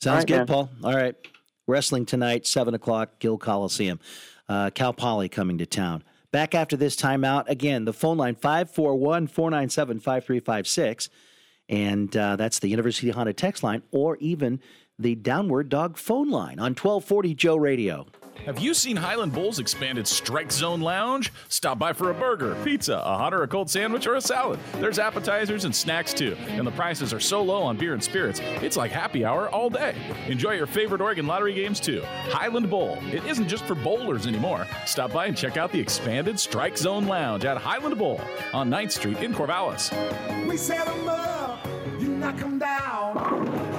Sounds 0.00 0.18
right, 0.18 0.26
good, 0.26 0.36
man. 0.38 0.46
Paul. 0.46 0.70
All 0.82 0.94
right. 0.94 1.14
Wrestling 1.68 2.06
tonight, 2.06 2.46
7 2.46 2.74
o'clock, 2.74 3.20
Gill 3.20 3.38
Coliseum. 3.38 4.00
Uh, 4.48 4.70
Cal 4.70 4.92
Poly 4.92 5.28
coming 5.28 5.58
to 5.58 5.66
town. 5.66 6.02
Back 6.32 6.54
after 6.54 6.76
this 6.76 6.96
timeout, 6.96 7.48
again, 7.48 7.84
the 7.84 7.92
phone 7.92 8.16
line 8.16 8.34
541 8.34 9.26
497 9.28 10.00
5356. 10.00 11.10
And 11.68 12.16
uh, 12.16 12.36
that's 12.36 12.58
the 12.58 12.68
University 12.68 13.10
Honda 13.10 13.32
text 13.32 13.62
line 13.62 13.82
or 13.92 14.16
even 14.16 14.60
the 14.98 15.14
Downward 15.14 15.68
Dog 15.68 15.96
phone 15.96 16.30
line 16.30 16.58
on 16.58 16.74
1240 16.74 17.34
Joe 17.34 17.56
Radio. 17.56 18.06
Have 18.46 18.58
you 18.58 18.74
seen 18.74 18.96
Highland 18.96 19.32
Bowl's 19.32 19.60
expanded 19.60 20.04
Strike 20.08 20.50
Zone 20.50 20.80
Lounge? 20.80 21.32
Stop 21.48 21.78
by 21.78 21.92
for 21.92 22.10
a 22.10 22.14
burger, 22.14 22.56
pizza, 22.64 22.96
a 22.96 23.16
hot 23.16 23.32
or 23.32 23.44
a 23.44 23.46
cold 23.48 23.70
sandwich, 23.70 24.08
or 24.08 24.16
a 24.16 24.20
salad. 24.20 24.58
There's 24.80 24.98
appetizers 24.98 25.64
and 25.64 25.74
snacks 25.74 26.12
too, 26.12 26.36
and 26.48 26.66
the 26.66 26.72
prices 26.72 27.14
are 27.14 27.20
so 27.20 27.40
low 27.40 27.62
on 27.62 27.76
beer 27.76 27.92
and 27.94 28.02
spirits, 28.02 28.40
it's 28.60 28.76
like 28.76 28.90
happy 28.90 29.24
hour 29.24 29.48
all 29.50 29.70
day. 29.70 29.94
Enjoy 30.26 30.52
your 30.54 30.66
favorite 30.66 31.00
Oregon 31.00 31.26
lottery 31.28 31.54
games 31.54 31.78
too. 31.78 32.02
Highland 32.30 32.68
Bowl. 32.68 32.98
It 33.12 33.24
isn't 33.26 33.46
just 33.46 33.64
for 33.64 33.76
bowlers 33.76 34.26
anymore. 34.26 34.66
Stop 34.86 35.12
by 35.12 35.26
and 35.26 35.36
check 35.36 35.56
out 35.56 35.70
the 35.70 35.78
expanded 35.80 36.40
Strike 36.40 36.76
Zone 36.76 37.06
Lounge 37.06 37.44
at 37.44 37.58
Highland 37.58 37.96
Bowl 37.96 38.20
on 38.52 38.68
9th 38.68 38.90
Street 38.90 39.18
in 39.18 39.32
Corvallis. 39.34 39.92
We 40.48 40.56
set 40.56 40.88
'em 40.88 41.08
up, 41.08 41.64
you 42.00 42.08
knock 42.08 42.40
'em 42.42 42.58
down. 42.58 43.71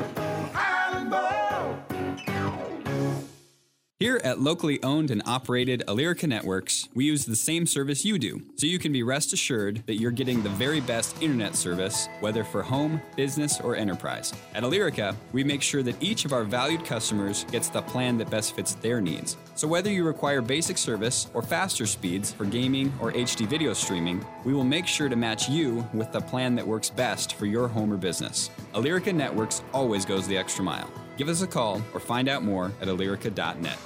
Here 4.03 4.19
at 4.21 4.41
locally 4.41 4.83
owned 4.83 5.11
and 5.11 5.21
operated 5.25 5.81
Alyrica 5.87 6.27
Networks, 6.27 6.89
we 6.93 7.05
use 7.05 7.25
the 7.25 7.37
same 7.37 7.65
service 7.65 8.03
you 8.03 8.19
do, 8.19 8.41
so 8.57 8.67
you 8.67 8.77
can 8.77 8.91
be 8.91 9.01
rest 9.01 9.31
assured 9.31 9.81
that 9.85 9.95
you're 9.95 10.11
getting 10.11 10.43
the 10.43 10.49
very 10.49 10.81
best 10.81 11.21
internet 11.21 11.55
service, 11.55 12.09
whether 12.19 12.43
for 12.43 12.61
home, 12.61 13.01
business, 13.15 13.61
or 13.61 13.77
enterprise. 13.77 14.33
At 14.55 14.63
Alyrica, 14.63 15.15
we 15.31 15.45
make 15.45 15.61
sure 15.61 15.83
that 15.83 16.03
each 16.03 16.25
of 16.25 16.33
our 16.33 16.43
valued 16.43 16.83
customers 16.83 17.45
gets 17.45 17.69
the 17.69 17.81
plan 17.81 18.17
that 18.17 18.29
best 18.29 18.57
fits 18.57 18.73
their 18.73 18.99
needs. 18.99 19.37
So 19.55 19.69
whether 19.69 19.89
you 19.89 20.03
require 20.03 20.41
basic 20.41 20.77
service 20.77 21.29
or 21.33 21.41
faster 21.41 21.85
speeds 21.85 22.33
for 22.33 22.43
gaming 22.43 22.91
or 22.99 23.13
HD 23.13 23.47
video 23.47 23.71
streaming, 23.71 24.25
we 24.43 24.53
will 24.53 24.65
make 24.65 24.85
sure 24.85 25.07
to 25.07 25.15
match 25.15 25.47
you 25.47 25.87
with 25.93 26.11
the 26.11 26.19
plan 26.19 26.55
that 26.55 26.67
works 26.67 26.89
best 26.89 27.35
for 27.35 27.45
your 27.45 27.69
home 27.69 27.93
or 27.93 27.97
business. 27.97 28.49
Alyrica 28.73 29.15
Networks 29.15 29.63
always 29.71 30.03
goes 30.03 30.27
the 30.27 30.35
extra 30.35 30.61
mile. 30.61 30.91
Give 31.15 31.29
us 31.29 31.41
a 31.41 31.47
call 31.47 31.81
or 31.93 32.01
find 32.01 32.27
out 32.27 32.43
more 32.43 32.65
at 32.81 32.89
alyrica.net. 32.89 33.77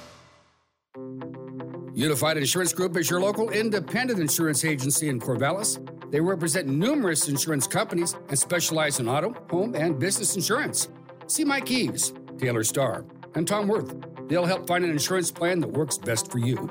Unified 1.98 2.36
Insurance 2.36 2.72
Group 2.72 2.96
is 2.96 3.10
your 3.10 3.20
local 3.20 3.50
independent 3.50 4.20
insurance 4.20 4.64
agency 4.64 5.08
in 5.08 5.18
Corvallis. 5.18 5.80
They 6.12 6.20
represent 6.20 6.68
numerous 6.68 7.26
insurance 7.26 7.66
companies 7.66 8.14
and 8.28 8.38
specialize 8.38 9.00
in 9.00 9.08
auto, 9.08 9.34
home, 9.50 9.74
and 9.74 9.98
business 9.98 10.36
insurance. 10.36 10.90
See 11.26 11.44
Mike 11.44 11.68
Eves, 11.72 12.12
Taylor 12.38 12.62
Starr, 12.62 13.04
and 13.34 13.48
Tom 13.48 13.66
Worth. 13.66 13.96
They'll 14.28 14.46
help 14.46 14.68
find 14.68 14.84
an 14.84 14.92
insurance 14.92 15.32
plan 15.32 15.58
that 15.58 15.72
works 15.72 15.98
best 15.98 16.30
for 16.30 16.38
you. 16.38 16.70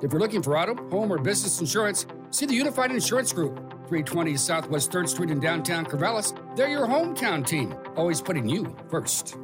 If 0.00 0.10
you're 0.10 0.18
looking 0.22 0.42
for 0.42 0.56
auto, 0.56 0.74
home, 0.88 1.12
or 1.12 1.18
business 1.18 1.60
insurance, 1.60 2.06
see 2.30 2.46
the 2.46 2.54
Unified 2.54 2.92
Insurance 2.92 3.30
Group, 3.30 3.56
320 3.88 4.38
Southwest 4.38 4.90
3rd 4.90 5.08
Street 5.10 5.30
in 5.30 5.38
downtown 5.38 5.84
Corvallis. 5.84 6.34
They're 6.56 6.70
your 6.70 6.86
hometown 6.86 7.46
team, 7.46 7.74
always 7.94 8.22
putting 8.22 8.48
you 8.48 8.74
first. 8.88 9.36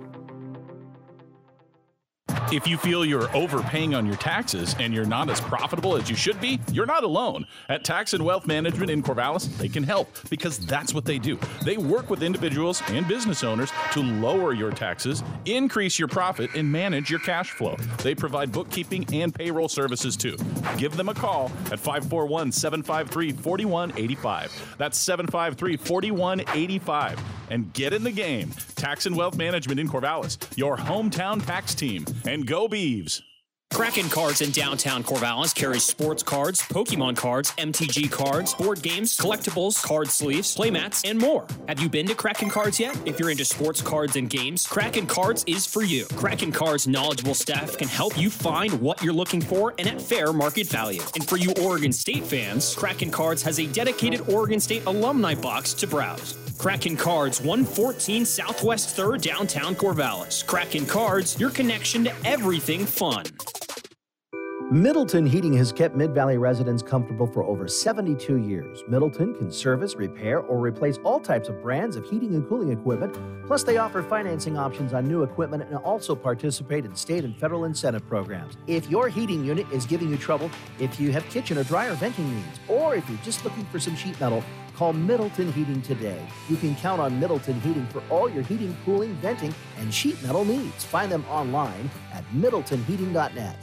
If 2.50 2.66
you 2.66 2.78
feel 2.78 3.04
you're 3.04 3.34
overpaying 3.36 3.94
on 3.94 4.06
your 4.06 4.16
taxes 4.16 4.74
and 4.78 4.94
you're 4.94 5.04
not 5.04 5.28
as 5.28 5.38
profitable 5.38 5.96
as 5.96 6.08
you 6.08 6.16
should 6.16 6.40
be, 6.40 6.58
you're 6.72 6.86
not 6.86 7.04
alone. 7.04 7.46
At 7.68 7.84
Tax 7.84 8.14
and 8.14 8.24
Wealth 8.24 8.46
Management 8.46 8.90
in 8.90 9.02
Corvallis, 9.02 9.54
they 9.58 9.68
can 9.68 9.82
help 9.82 10.08
because 10.30 10.58
that's 10.58 10.94
what 10.94 11.04
they 11.04 11.18
do. 11.18 11.38
They 11.62 11.76
work 11.76 12.08
with 12.08 12.22
individuals 12.22 12.82
and 12.88 13.06
business 13.06 13.44
owners 13.44 13.70
to 13.92 14.00
lower 14.00 14.54
your 14.54 14.70
taxes, 14.70 15.22
increase 15.44 15.98
your 15.98 16.08
profit, 16.08 16.54
and 16.54 16.72
manage 16.72 17.10
your 17.10 17.20
cash 17.20 17.50
flow. 17.50 17.76
They 18.02 18.14
provide 18.14 18.50
bookkeeping 18.50 19.04
and 19.12 19.34
payroll 19.34 19.68
services 19.68 20.16
too. 20.16 20.36
Give 20.78 20.96
them 20.96 21.10
a 21.10 21.14
call 21.14 21.52
at 21.70 21.78
541 21.78 22.50
753 22.52 23.32
4185. 23.32 24.74
That's 24.78 24.96
753 24.96 25.76
4185. 25.76 27.20
And 27.50 27.72
get 27.72 27.94
in 27.94 28.04
the 28.04 28.10
game. 28.10 28.50
Tax 28.76 29.06
and 29.06 29.16
Wealth 29.16 29.36
Management 29.36 29.80
in 29.80 29.88
Corvallis, 29.88 30.36
your 30.56 30.76
hometown 30.76 31.44
tax 31.44 31.74
team. 31.74 32.04
And 32.26 32.37
go 32.44 32.68
Beeves. 32.68 33.22
Kraken 33.72 34.08
Cards 34.08 34.40
in 34.40 34.50
downtown 34.50 35.04
Corvallis 35.04 35.54
carries 35.54 35.84
sports 35.84 36.22
cards, 36.22 36.62
Pokemon 36.62 37.16
cards, 37.16 37.52
MTG 37.52 38.10
cards, 38.10 38.54
board 38.54 38.82
games, 38.82 39.16
collectibles, 39.16 39.80
card 39.82 40.08
sleeves, 40.08 40.56
playmats, 40.56 41.08
and 41.08 41.18
more. 41.18 41.46
Have 41.68 41.78
you 41.78 41.88
been 41.88 42.06
to 42.06 42.14
Kraken 42.14 42.48
Cards 42.48 42.80
yet? 42.80 42.98
If 43.06 43.20
you're 43.20 43.30
into 43.30 43.44
sports 43.44 43.82
cards 43.82 44.16
and 44.16 44.28
games, 44.28 44.66
Kraken 44.66 45.06
Cards 45.06 45.44
is 45.46 45.66
for 45.66 45.82
you. 45.82 46.06
Kraken 46.16 46.50
Cards' 46.50 46.88
knowledgeable 46.88 47.34
staff 47.34 47.76
can 47.76 47.88
help 47.88 48.18
you 48.18 48.30
find 48.30 48.72
what 48.80 49.02
you're 49.02 49.12
looking 49.12 49.42
for 49.42 49.74
and 49.78 49.86
at 49.86 50.00
fair 50.00 50.32
market 50.32 50.66
value. 50.66 51.02
And 51.14 51.28
for 51.28 51.36
you 51.36 51.52
Oregon 51.62 51.92
State 51.92 52.24
fans, 52.24 52.74
Kraken 52.74 53.10
Cards 53.10 53.42
has 53.42 53.60
a 53.60 53.66
dedicated 53.66 54.28
Oregon 54.28 54.60
State 54.60 54.86
alumni 54.86 55.34
box 55.34 55.74
to 55.74 55.86
browse. 55.86 56.47
Kraken 56.58 56.96
Cards, 56.96 57.40
114 57.40 58.24
Southwest 58.24 58.96
3rd, 58.96 59.22
downtown 59.22 59.76
Corvallis. 59.76 60.44
Kraken 60.44 60.86
Cards, 60.86 61.38
your 61.38 61.50
connection 61.50 62.02
to 62.02 62.12
everything 62.24 62.84
fun. 62.84 63.24
Middleton 64.70 65.24
Heating 65.24 65.54
has 65.54 65.72
kept 65.72 65.96
Mid 65.96 66.12
Valley 66.12 66.36
residents 66.36 66.82
comfortable 66.82 67.26
for 67.26 67.42
over 67.44 67.68
72 67.68 68.36
years. 68.38 68.82
Middleton 68.86 69.34
can 69.34 69.50
service, 69.50 69.94
repair, 69.94 70.40
or 70.40 70.58
replace 70.58 70.98
all 71.04 71.20
types 71.20 71.48
of 71.48 71.62
brands 71.62 71.96
of 71.96 72.04
heating 72.04 72.34
and 72.34 72.46
cooling 72.46 72.70
equipment. 72.70 73.16
Plus, 73.46 73.62
they 73.62 73.78
offer 73.78 74.02
financing 74.02 74.58
options 74.58 74.92
on 74.92 75.06
new 75.06 75.22
equipment 75.22 75.62
and 75.62 75.76
also 75.76 76.14
participate 76.14 76.84
in 76.84 76.94
state 76.94 77.24
and 77.24 77.34
federal 77.38 77.64
incentive 77.64 78.06
programs. 78.06 78.58
If 78.66 78.90
your 78.90 79.08
heating 79.08 79.42
unit 79.42 79.66
is 79.72 79.86
giving 79.86 80.10
you 80.10 80.18
trouble, 80.18 80.50
if 80.78 81.00
you 81.00 81.12
have 81.12 81.24
kitchen 81.30 81.56
or 81.56 81.64
dryer 81.64 81.94
venting 81.94 82.28
needs, 82.34 82.60
or 82.68 82.94
if 82.94 83.08
you're 83.08 83.18
just 83.18 83.44
looking 83.44 83.64
for 83.66 83.78
some 83.78 83.96
sheet 83.96 84.20
metal, 84.20 84.44
call 84.78 84.92
Middleton 84.92 85.52
Heating 85.52 85.82
today. 85.82 86.24
You 86.48 86.56
can 86.56 86.76
count 86.76 87.00
on 87.00 87.18
Middleton 87.18 87.60
Heating 87.62 87.86
for 87.88 88.00
all 88.10 88.30
your 88.30 88.44
heating, 88.44 88.76
cooling, 88.84 89.12
venting, 89.14 89.52
and 89.78 89.92
sheet 89.92 90.22
metal 90.22 90.44
needs. 90.44 90.84
Find 90.84 91.10
them 91.10 91.24
online 91.28 91.90
at 92.12 92.24
middletonheating.net. 92.32 93.56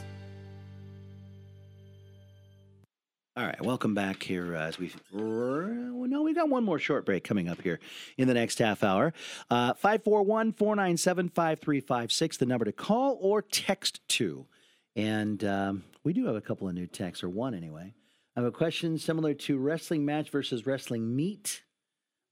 All 3.38 3.44
right, 3.44 3.60
welcome 3.62 3.94
back 3.94 4.22
here 4.22 4.56
uh, 4.56 4.60
as 4.60 4.78
we 4.78 4.92
no, 5.12 6.22
we 6.22 6.32
got 6.34 6.48
one 6.48 6.64
more 6.64 6.78
short 6.78 7.04
break 7.04 7.24
coming 7.24 7.48
up 7.48 7.60
here 7.60 7.80
in 8.16 8.28
the 8.28 8.34
next 8.34 8.58
half 8.58 8.84
hour. 8.84 9.12
Uh, 9.50 9.74
541 9.74 10.52
497 10.52 11.28
5356, 11.30 12.36
the 12.36 12.46
number 12.46 12.64
to 12.64 12.72
call 12.72 13.18
or 13.20 13.42
text 13.42 14.06
to. 14.08 14.46
And 14.94 15.44
um, 15.44 15.84
we 16.04 16.12
do 16.12 16.26
have 16.26 16.36
a 16.36 16.40
couple 16.40 16.68
of 16.68 16.74
new 16.74 16.86
texts, 16.86 17.22
or 17.22 17.28
one 17.28 17.54
anyway. 17.54 17.92
I 18.36 18.40
have 18.40 18.48
a 18.48 18.52
question 18.52 18.98
similar 18.98 19.32
to 19.32 19.56
wrestling 19.56 20.04
match 20.04 20.30
versus 20.30 20.66
wrestling 20.66 21.16
meet, 21.16 21.62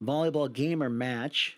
volleyball 0.02 0.52
game 0.52 0.82
or 0.82 0.90
match. 0.90 1.56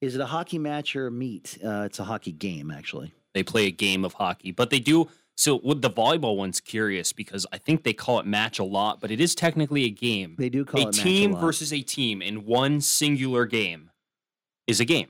Is 0.00 0.16
it 0.16 0.20
a 0.20 0.26
hockey 0.26 0.58
match 0.58 0.96
or 0.96 1.06
a 1.06 1.12
meet? 1.12 1.58
Uh, 1.64 1.82
it's 1.86 2.00
a 2.00 2.04
hockey 2.04 2.32
game, 2.32 2.72
actually. 2.72 3.12
They 3.34 3.44
play 3.44 3.66
a 3.66 3.70
game 3.70 4.04
of 4.04 4.14
hockey, 4.14 4.50
but 4.50 4.70
they 4.70 4.80
do. 4.80 5.08
So 5.36 5.60
with 5.62 5.82
the 5.82 5.90
volleyball 5.90 6.36
one's 6.36 6.60
curious 6.60 7.12
because 7.12 7.46
I 7.52 7.58
think 7.58 7.84
they 7.84 7.92
call 7.92 8.18
it 8.18 8.26
match 8.26 8.58
a 8.58 8.64
lot, 8.64 9.00
but 9.00 9.12
it 9.12 9.20
is 9.20 9.36
technically 9.36 9.84
a 9.84 9.90
game. 9.90 10.34
They 10.36 10.48
do 10.48 10.64
call 10.64 10.80
a 10.80 10.82
it 10.82 10.86
match 10.86 10.98
a 10.98 11.02
team 11.02 11.36
versus 11.36 11.72
a 11.72 11.80
team 11.80 12.20
in 12.20 12.44
one 12.44 12.80
singular 12.80 13.46
game 13.46 13.90
is 14.66 14.80
a 14.80 14.84
game. 14.84 15.08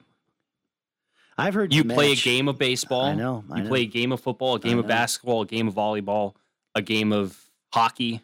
I've 1.39 1.55
heard 1.55 1.73
you 1.73 1.85
play 1.85 2.13
a 2.13 2.17
game 2.17 2.49
of 2.49 2.59
baseball. 2.59 3.07
I 3.07 3.15
know, 3.15 3.45
I 3.51 3.59
you 3.59 3.63
know. 3.63 3.69
play 3.71 3.83
a 3.83 3.87
game 3.87 4.13
of 4.13 4.21
football, 4.21 4.57
a 4.57 4.61
game 4.61 4.79
of 4.79 4.87
basketball, 4.87 5.43
a 5.43 5.47
game 5.47 5.69
of 5.69 5.75
volleyball, 5.75 6.35
a 6.75 6.83
game 6.83 7.13
of 7.13 7.39
hockey. 7.73 8.21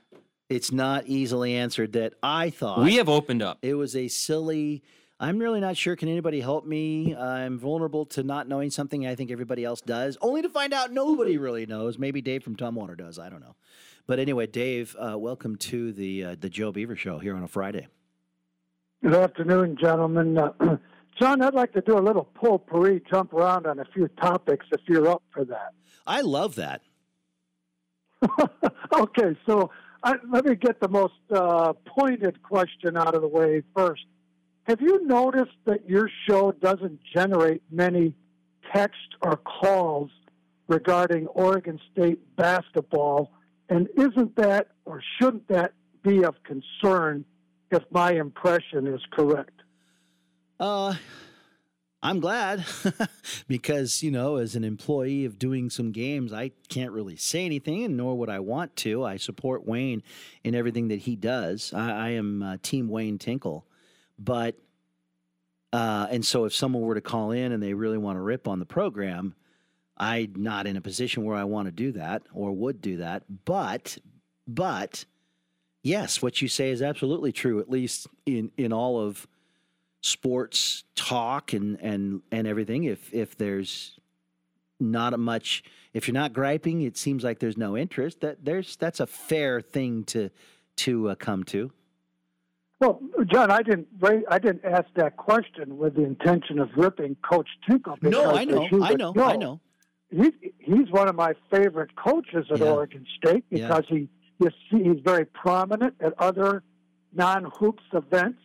It's 0.51 0.71
not 0.71 1.07
easily 1.07 1.55
answered 1.57 1.93
that 1.95 2.15
I 2.23 2.51
thought. 2.51 2.81
We 2.83 2.97
have 2.97 3.09
opened 3.09 3.43
up. 3.43 3.59
It 3.63 3.75
was 3.75 3.97
a 3.97 4.09
silly. 4.09 4.83
I'm 5.19 5.39
really 5.39 5.61
not 5.61 5.77
sure. 5.77 5.97
Can 5.97 6.09
anybody 6.09 6.41
help 6.41 6.67
me? 6.67 7.17
I'm 7.17 7.59
vulnerable 7.59 8.05
to 8.07 8.23
not 8.23 8.47
knowing 8.47 8.71
something 8.71 9.07
I 9.07 9.15
think 9.15 9.31
everybody 9.31 9.65
else 9.65 9.81
does, 9.81 10.19
only 10.21 10.43
to 10.43 10.51
find 10.51 10.75
out 10.75 10.93
nobody 10.93 11.39
really 11.39 11.65
knows. 11.65 11.99
Maybe 11.99 12.21
Dave 12.21 12.43
from 12.43 12.57
Tom 12.57 12.75
Water 12.75 12.95
does. 12.95 13.19
I 13.19 13.31
don't 13.31 13.41
know. 13.41 13.55
But 14.07 14.19
anyway, 14.19 14.47
Dave, 14.47 14.95
uh, 14.99 15.17
welcome 15.19 15.57
to 15.57 15.93
the 15.93 16.25
uh, 16.25 16.37
the 16.39 16.51
Joe 16.51 16.73
Beaver 16.73 16.97
Show 16.97 17.19
here 17.19 17.35
on 17.37 17.43
a 17.43 17.49
Friday. 17.49 17.89
Good 19.03 19.15
afternoon, 19.15 19.79
gentlemen. 19.81 20.37
Uh, 20.37 20.77
John, 21.19 21.41
I'd 21.41 21.55
like 21.55 21.73
to 21.73 21.81
do 21.81 21.97
a 21.97 22.01
little 22.01 22.25
potpourri, 22.35 23.01
jump 23.09 23.33
around 23.33 23.67
on 23.67 23.79
a 23.79 23.85
few 23.95 24.09
topics 24.09 24.67
if 24.73 24.81
you're 24.89 25.09
up 25.09 25.23
for 25.33 25.45
that. 25.47 25.71
I 26.07 26.21
love 26.21 26.57
that. 26.57 26.83
Okay, 28.93 29.37
so 29.45 29.71
I, 30.05 30.17
let 30.31 30.45
me 30.45 30.55
get 30.55 30.81
the 30.81 30.89
most 30.89 31.15
uh, 31.35 31.73
pointed 31.87 32.43
question 32.43 32.97
out 32.97 33.15
of 33.15 33.23
the 33.23 33.29
way 33.29 33.63
first. 33.75 34.05
Have 34.65 34.81
you 34.83 35.05
noticed 35.07 35.57
that 35.65 35.89
your 35.89 36.11
show 36.29 36.53
doesn't 36.53 37.01
generate 37.15 37.63
many 37.71 38.15
text 38.75 39.17
or 39.23 39.37
calls 39.39 40.11
regarding 40.69 41.27
Oregon 41.29 41.81
State 41.91 42.21
basketball? 42.37 43.31
And 43.71 43.89
isn't 43.97 44.37
that 44.37 44.69
or 44.85 45.03
shouldn't 45.19 45.49
that 45.49 45.73
be 46.03 46.23
of 46.23 46.35
concern 46.45 47.25
if 47.71 47.83
my 47.91 48.13
impression 48.13 48.87
is 48.87 49.01
correct? 49.11 49.63
Uh, 50.61 50.95
I'm 52.05 52.21
glad 52.21 52.67
because, 53.49 54.03
you 54.03 54.11
know, 54.11 54.37
as 54.37 54.57
an 54.57 54.63
employee 54.63 55.25
of 55.25 55.39
doing 55.39 55.71
some 55.71 55.91
games, 55.91 56.35
I 56.35 56.51
can't 56.69 56.93
really 56.93 57.17
say 57.17 57.47
anything, 57.47 57.83
and 57.83 57.97
nor 57.97 58.15
would 58.19 58.29
I 58.29 58.41
want 58.41 58.77
to. 58.77 59.03
I 59.03 59.17
support 59.17 59.67
Wayne 59.67 60.03
in 60.45 60.55
everything 60.55 60.89
that 60.89 60.99
he 60.99 61.17
does. 61.17 61.73
I, 61.73 61.91
I 61.91 62.09
am 62.11 62.43
uh, 62.43 62.57
Team 62.61 62.89
Wayne 62.89 63.17
Tinkle. 63.17 63.67
But, 64.19 64.59
uh, 65.73 66.09
and 66.11 66.23
so 66.23 66.45
if 66.45 66.55
someone 66.55 66.83
were 66.83 66.95
to 66.95 67.01
call 67.01 67.31
in 67.31 67.53
and 67.53 67.63
they 67.63 67.73
really 67.73 67.97
want 67.99 68.19
to 68.19 68.23
rip 68.23 68.47
on 68.49 68.59
the 68.59 68.67
program, 68.67 69.35
I'm 69.97 70.35
not 70.37 70.67
in 70.67 70.77
a 70.77 70.83
position 70.83 71.25
where 71.25 71.39
I 71.39 71.45
want 71.45 71.69
to 71.69 71.73
do 71.73 71.93
that 71.93 72.23
or 72.35 72.53
would 72.53 72.83
do 72.83 72.99
that. 72.99 73.23
But, 73.47 73.97
but, 74.47 75.07
yes, 75.83 76.21
what 76.21 76.43
you 76.43 76.49
say 76.49 76.69
is 76.69 76.83
absolutely 76.83 77.33
true, 77.33 77.61
at 77.61 77.71
least 77.71 78.09
in, 78.27 78.53
in 78.59 78.75
all 78.75 79.01
of 79.01 79.27
sports 80.05 80.85
talk 80.95 81.55
and 81.55 81.79
and 81.81 82.21
and 82.31 82.47
everything 82.47 82.85
if 82.85 83.13
if 83.15 83.39
there's 83.39 83.99
not 84.79 85.15
a 85.15 85.17
much 85.17 85.65
if 85.95 86.07
you're 86.07 86.13
not 86.13 86.35
griping 86.35 86.83
it 86.83 86.99
seems 86.99 87.25
like 87.25 87.39
there's 87.39 87.57
no 87.57 87.75
interest 87.75 88.21
that 88.21 88.45
there's 88.45 88.77
that's 88.77 89.01
a 89.01 89.07
fair 89.07 89.63
thing 89.63 90.05
to 90.05 90.29
to 90.77 91.09
uh, 91.09 91.15
come 91.15 91.43
to 91.43 91.73
Well, 92.81 93.01
John, 93.33 93.51
I 93.51 93.63
didn't 93.63 93.87
I 94.29 94.39
didn't 94.39 94.63
ask 94.67 94.85
that 94.97 95.17
question 95.17 95.79
with 95.79 95.95
the 95.95 96.05
intention 96.05 96.59
of 96.59 96.69
ripping 96.77 97.17
Coach 97.23 97.49
Tinkle. 97.67 97.97
no 98.03 98.35
i 98.35 98.45
know 98.45 98.69
i 98.83 98.93
know 98.93 99.15
i 99.17 99.37
know 99.37 99.59
He, 100.11 100.31
he's 100.59 100.91
one 100.91 101.09
of 101.09 101.15
my 101.15 101.33
favorite 101.51 101.97
coaches 101.97 102.45
at 102.51 102.59
Yeah. 102.59 102.73
Oregon 102.73 103.07
State 103.17 103.45
Yeah. 103.49 103.69
because 103.69 103.85
he 103.89 104.09
you 104.39 104.51
see, 104.71 104.83
he's 104.83 105.01
very 105.03 105.25
prominent 105.25 105.95
at 106.01 106.13
other 106.19 106.63
non 107.15 107.51
hoops 107.59 107.85
events. 107.95 108.41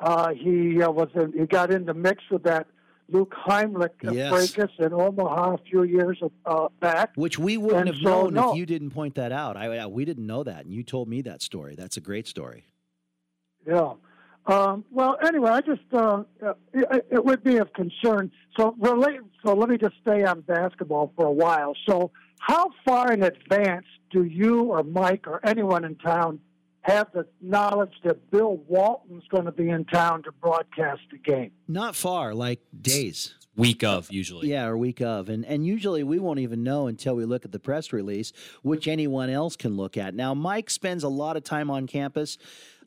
Uh, 0.00 0.32
he 0.34 0.80
uh, 0.82 0.90
was 0.90 1.08
in, 1.14 1.32
he 1.32 1.46
got 1.46 1.70
in 1.72 1.84
the 1.84 1.94
mix 1.94 2.22
with 2.30 2.44
that 2.44 2.66
Luke 3.10 3.34
Heimlich 3.46 3.90
Yes. 4.02 4.30
fracas 4.54 4.70
in 4.78 4.92
Omaha 4.92 5.54
a 5.54 5.58
few 5.58 5.82
years 5.82 6.20
uh, 6.46 6.68
back. 6.80 7.10
which 7.16 7.38
we 7.38 7.56
wouldn't 7.56 7.80
And 7.80 7.88
have 7.88 7.96
so, 8.02 8.22
known 8.24 8.34
no. 8.34 8.52
if 8.52 8.58
you 8.58 8.66
didn't 8.66 8.90
point 8.90 9.14
that 9.16 9.32
out 9.32 9.56
I, 9.56 9.78
I 9.78 9.86
we 9.86 10.04
didn't 10.04 10.26
know 10.26 10.44
that 10.44 10.64
and 10.66 10.72
you 10.74 10.82
told 10.82 11.08
me 11.08 11.22
that 11.22 11.42
story 11.42 11.74
that's 11.74 11.96
a 11.96 12.00
great 12.00 12.26
story 12.28 12.64
Yeah. 13.66 13.94
Um, 14.46 14.84
well, 14.90 15.18
anyway, 15.26 15.50
I 15.50 15.60
just 15.60 15.82
uh, 15.92 16.22
uh, 16.42 16.54
it, 16.72 17.06
it 17.10 17.22
would 17.24 17.44
be 17.44 17.56
of 17.58 17.70
concern. 17.74 18.30
So 18.58 18.74
relate. 18.78 19.20
So 19.44 19.52
let 19.52 19.68
me 19.68 19.76
just 19.76 19.94
stay 20.00 20.24
on 20.24 20.40
basketball 20.40 21.12
for 21.16 21.26
a 21.26 21.30
while. 21.32 21.74
So 21.86 22.12
how 22.38 22.70
far 22.86 23.12
in 23.12 23.22
advance 23.24 23.84
do 24.10 24.24
you 24.24 24.62
or 24.62 24.82
Mike 24.84 25.26
or 25.26 25.40
anyone 25.44 25.84
in 25.84 25.96
town 25.96 26.40
have 26.82 27.10
the 27.12 27.26
knowledge 27.40 27.94
that 28.04 28.30
Bill 28.30 28.56
Walton's 28.66 29.24
going 29.28 29.44
to 29.44 29.52
be 29.52 29.68
in 29.68 29.84
town 29.84 30.22
to 30.24 30.32
broadcast 30.32 31.02
the 31.10 31.18
game? 31.18 31.50
Not 31.66 31.96
far, 31.96 32.34
like 32.34 32.60
days. 32.80 33.34
Week 33.56 33.82
of 33.82 34.12
usually. 34.12 34.48
Yeah, 34.48 34.66
or 34.66 34.76
week 34.76 35.00
of. 35.00 35.28
And 35.28 35.44
and 35.44 35.66
usually 35.66 36.04
we 36.04 36.20
won't 36.20 36.38
even 36.38 36.62
know 36.62 36.86
until 36.86 37.16
we 37.16 37.24
look 37.24 37.44
at 37.44 37.50
the 37.50 37.58
press 37.58 37.92
release, 37.92 38.32
which 38.62 38.86
anyone 38.86 39.30
else 39.30 39.56
can 39.56 39.76
look 39.76 39.96
at. 39.96 40.14
Now, 40.14 40.32
Mike 40.32 40.70
spends 40.70 41.02
a 41.02 41.08
lot 41.08 41.36
of 41.36 41.42
time 41.42 41.68
on 41.68 41.88
campus 41.88 42.38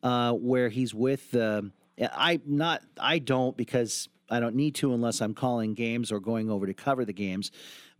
uh, 0.02 0.32
where 0.32 0.70
he's 0.70 0.94
with 0.94 1.36
uh, 1.36 1.64
I 2.00 2.40
not 2.46 2.84
I 2.98 3.20
don't 3.20 3.56
because 3.58 4.08
I 4.30 4.40
don't 4.40 4.56
need 4.56 4.76
to 4.76 4.94
unless 4.94 5.22
I'm 5.22 5.34
calling 5.34 5.74
games 5.74 6.12
or 6.12 6.20
going 6.20 6.50
over 6.50 6.66
to 6.66 6.74
cover 6.74 7.04
the 7.04 7.14
games. 7.14 7.52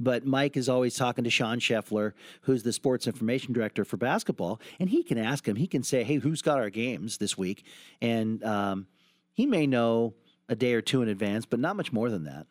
But 0.02 0.26
Mike 0.26 0.58
is 0.58 0.68
always 0.68 0.96
talking 0.96 1.24
to 1.24 1.30
Sean 1.30 1.60
Scheffler, 1.60 2.14
who's 2.42 2.64
the 2.64 2.74
sports 2.74 3.06
information 3.06 3.54
director 3.54 3.86
for 3.86 3.98
basketball, 3.98 4.60
and 4.80 4.90
he 4.90 5.04
can 5.04 5.20
ask 5.20 5.48
him. 5.48 5.58
He 5.58 5.68
can 5.68 5.84
say, 5.84 6.04
"Hey, 6.04 6.16
who's 6.16 6.42
got 6.42 6.58
our 6.58 6.72
games 6.72 7.18
this 7.18 7.38
week?" 7.38 7.64
And 8.02 8.44
um, 8.44 8.88
he 9.34 9.46
may 9.46 9.68
know 9.68 10.16
a 10.50 10.56
day 10.56 10.74
or 10.74 10.82
two 10.82 11.02
in 11.04 11.08
advance, 11.08 11.46
but 11.46 11.60
not 11.60 11.76
much 11.76 11.94
more 11.94 12.10
than 12.10 12.24
that. 12.24 12.48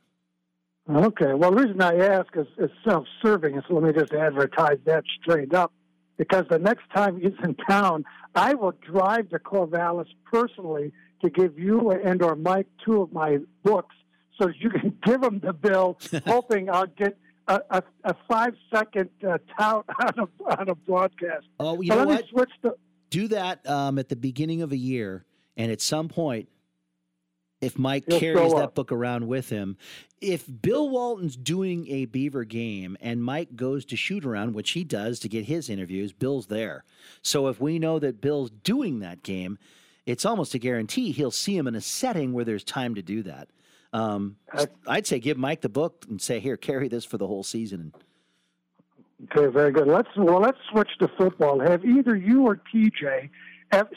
Okay. 0.89 1.35
Well, 1.35 1.51
the 1.51 1.63
reason 1.63 1.83
I 1.83 1.97
ask 1.99 2.29
is, 2.37 2.47
is 2.57 2.71
self-serving, 2.85 3.61
so 3.69 3.75
let 3.75 3.83
me 3.83 3.93
just 3.93 4.13
advertise 4.13 4.79
that 4.87 5.05
straight 5.21 5.53
up. 5.53 5.73
Because 6.17 6.45
the 6.51 6.59
next 6.59 6.83
time 6.95 7.21
he's 7.21 7.33
in 7.43 7.55
town, 7.69 8.05
I 8.35 8.55
will 8.55 8.73
drive 8.73 9.31
to 9.31 9.39
Corvallis 9.39 10.09
personally 10.25 10.93
to 11.23 11.31
give 11.31 11.59
you 11.59 11.91
and 11.91 12.23
or 12.23 12.37
Mike 12.37 12.67
two 12.85 13.03
of 13.03 13.13
my 13.13 13.39
books, 13.65 13.95
so 14.41 14.49
you 14.59 14.71
can 14.71 14.97
give 15.05 15.21
them 15.21 15.41
the 15.41 15.53
bill, 15.53 15.99
hoping 16.27 16.71
I'll 16.71 16.87
get 16.87 17.19
a, 17.51 17.61
a, 17.71 17.83
a 18.05 18.15
five-second 18.29 19.11
uh, 19.27 19.39
tout 19.59 19.85
on 20.01 20.29
a, 20.49 20.61
on 20.61 20.69
a 20.69 20.75
broadcast. 20.75 21.47
Oh, 21.59 21.81
you 21.81 21.89
But 21.91 21.97
know 21.97 22.05
what? 22.07 22.29
switch 22.29 22.51
to 22.63 22.75
Do 23.11 23.29
that 23.29 23.69
um, 23.69 23.99
at 23.99 24.09
the 24.09 24.17
beginning 24.17 24.63
of 24.63 24.73
a 24.73 24.77
year, 24.77 25.25
and 25.57 25.71
at 25.73 25.81
some 25.81 26.09
point, 26.09 26.49
if 27.61 27.79
Mike 27.79 28.05
He'll 28.09 28.19
carries 28.19 28.55
that 28.55 28.75
book 28.75 28.91
around 28.91 29.27
with 29.29 29.51
him, 29.51 29.77
if 30.21 30.45
Bill 30.63 30.89
Walton's 30.89 31.37
doing 31.37 31.89
a 31.89 32.07
Beaver 32.07 32.45
game 32.45 32.97
and 33.03 33.23
Mike 33.23 33.55
goes 33.55 33.85
to 33.87 33.97
shoot 33.97 34.25
around, 34.25 34.55
which 34.55 34.71
he 34.71 34.83
does 34.85 35.19
to 35.21 35.29
get 35.29 35.45
his 35.45 35.69
interviews, 35.69 36.13
Bill's 36.13 36.47
there. 36.47 36.85
So 37.21 37.49
if 37.49 37.61
we 37.61 37.79
know 37.79 37.99
that 37.99 38.21
Bill's 38.23 38.51
doing 38.51 39.01
that 39.01 39.23
game, 39.23 39.59
it's 40.07 40.25
almost 40.25 40.55
a 40.55 40.59
guarantee 40.59 41.13
he'll 41.13 41.31
see 41.31 41.57
him 41.57 41.67
in 41.67 41.75
a 41.75 41.81
setting 41.83 42.33
where 42.33 42.45
there's 42.47 42.65
time 42.65 42.95
to 42.95 43.03
do 43.03 43.23
that. 43.25 43.49
Um, 43.93 44.37
I'd 44.87 45.07
say 45.07 45.19
give 45.19 45.37
Mike 45.37 45.61
the 45.63 45.69
book 45.69 46.05
and 46.09 46.21
say, 46.21 46.39
"Here, 46.41 46.57
carry 46.57 46.89
this 46.89 47.05
for 47.05 47.19
the 47.19 47.27
whole 47.27 47.43
season." 47.43 47.93
Okay, 49.37 49.53
very 49.53 49.73
good. 49.73 49.87
Let's 49.89 50.09
well, 50.17 50.41
let's 50.41 50.59
switch 50.71 50.91
to 51.01 51.09
football. 51.19 51.61
Have 51.61 51.85
either 51.85 52.17
you 52.17 52.47
or 52.47 52.61
TJ, 52.73 53.29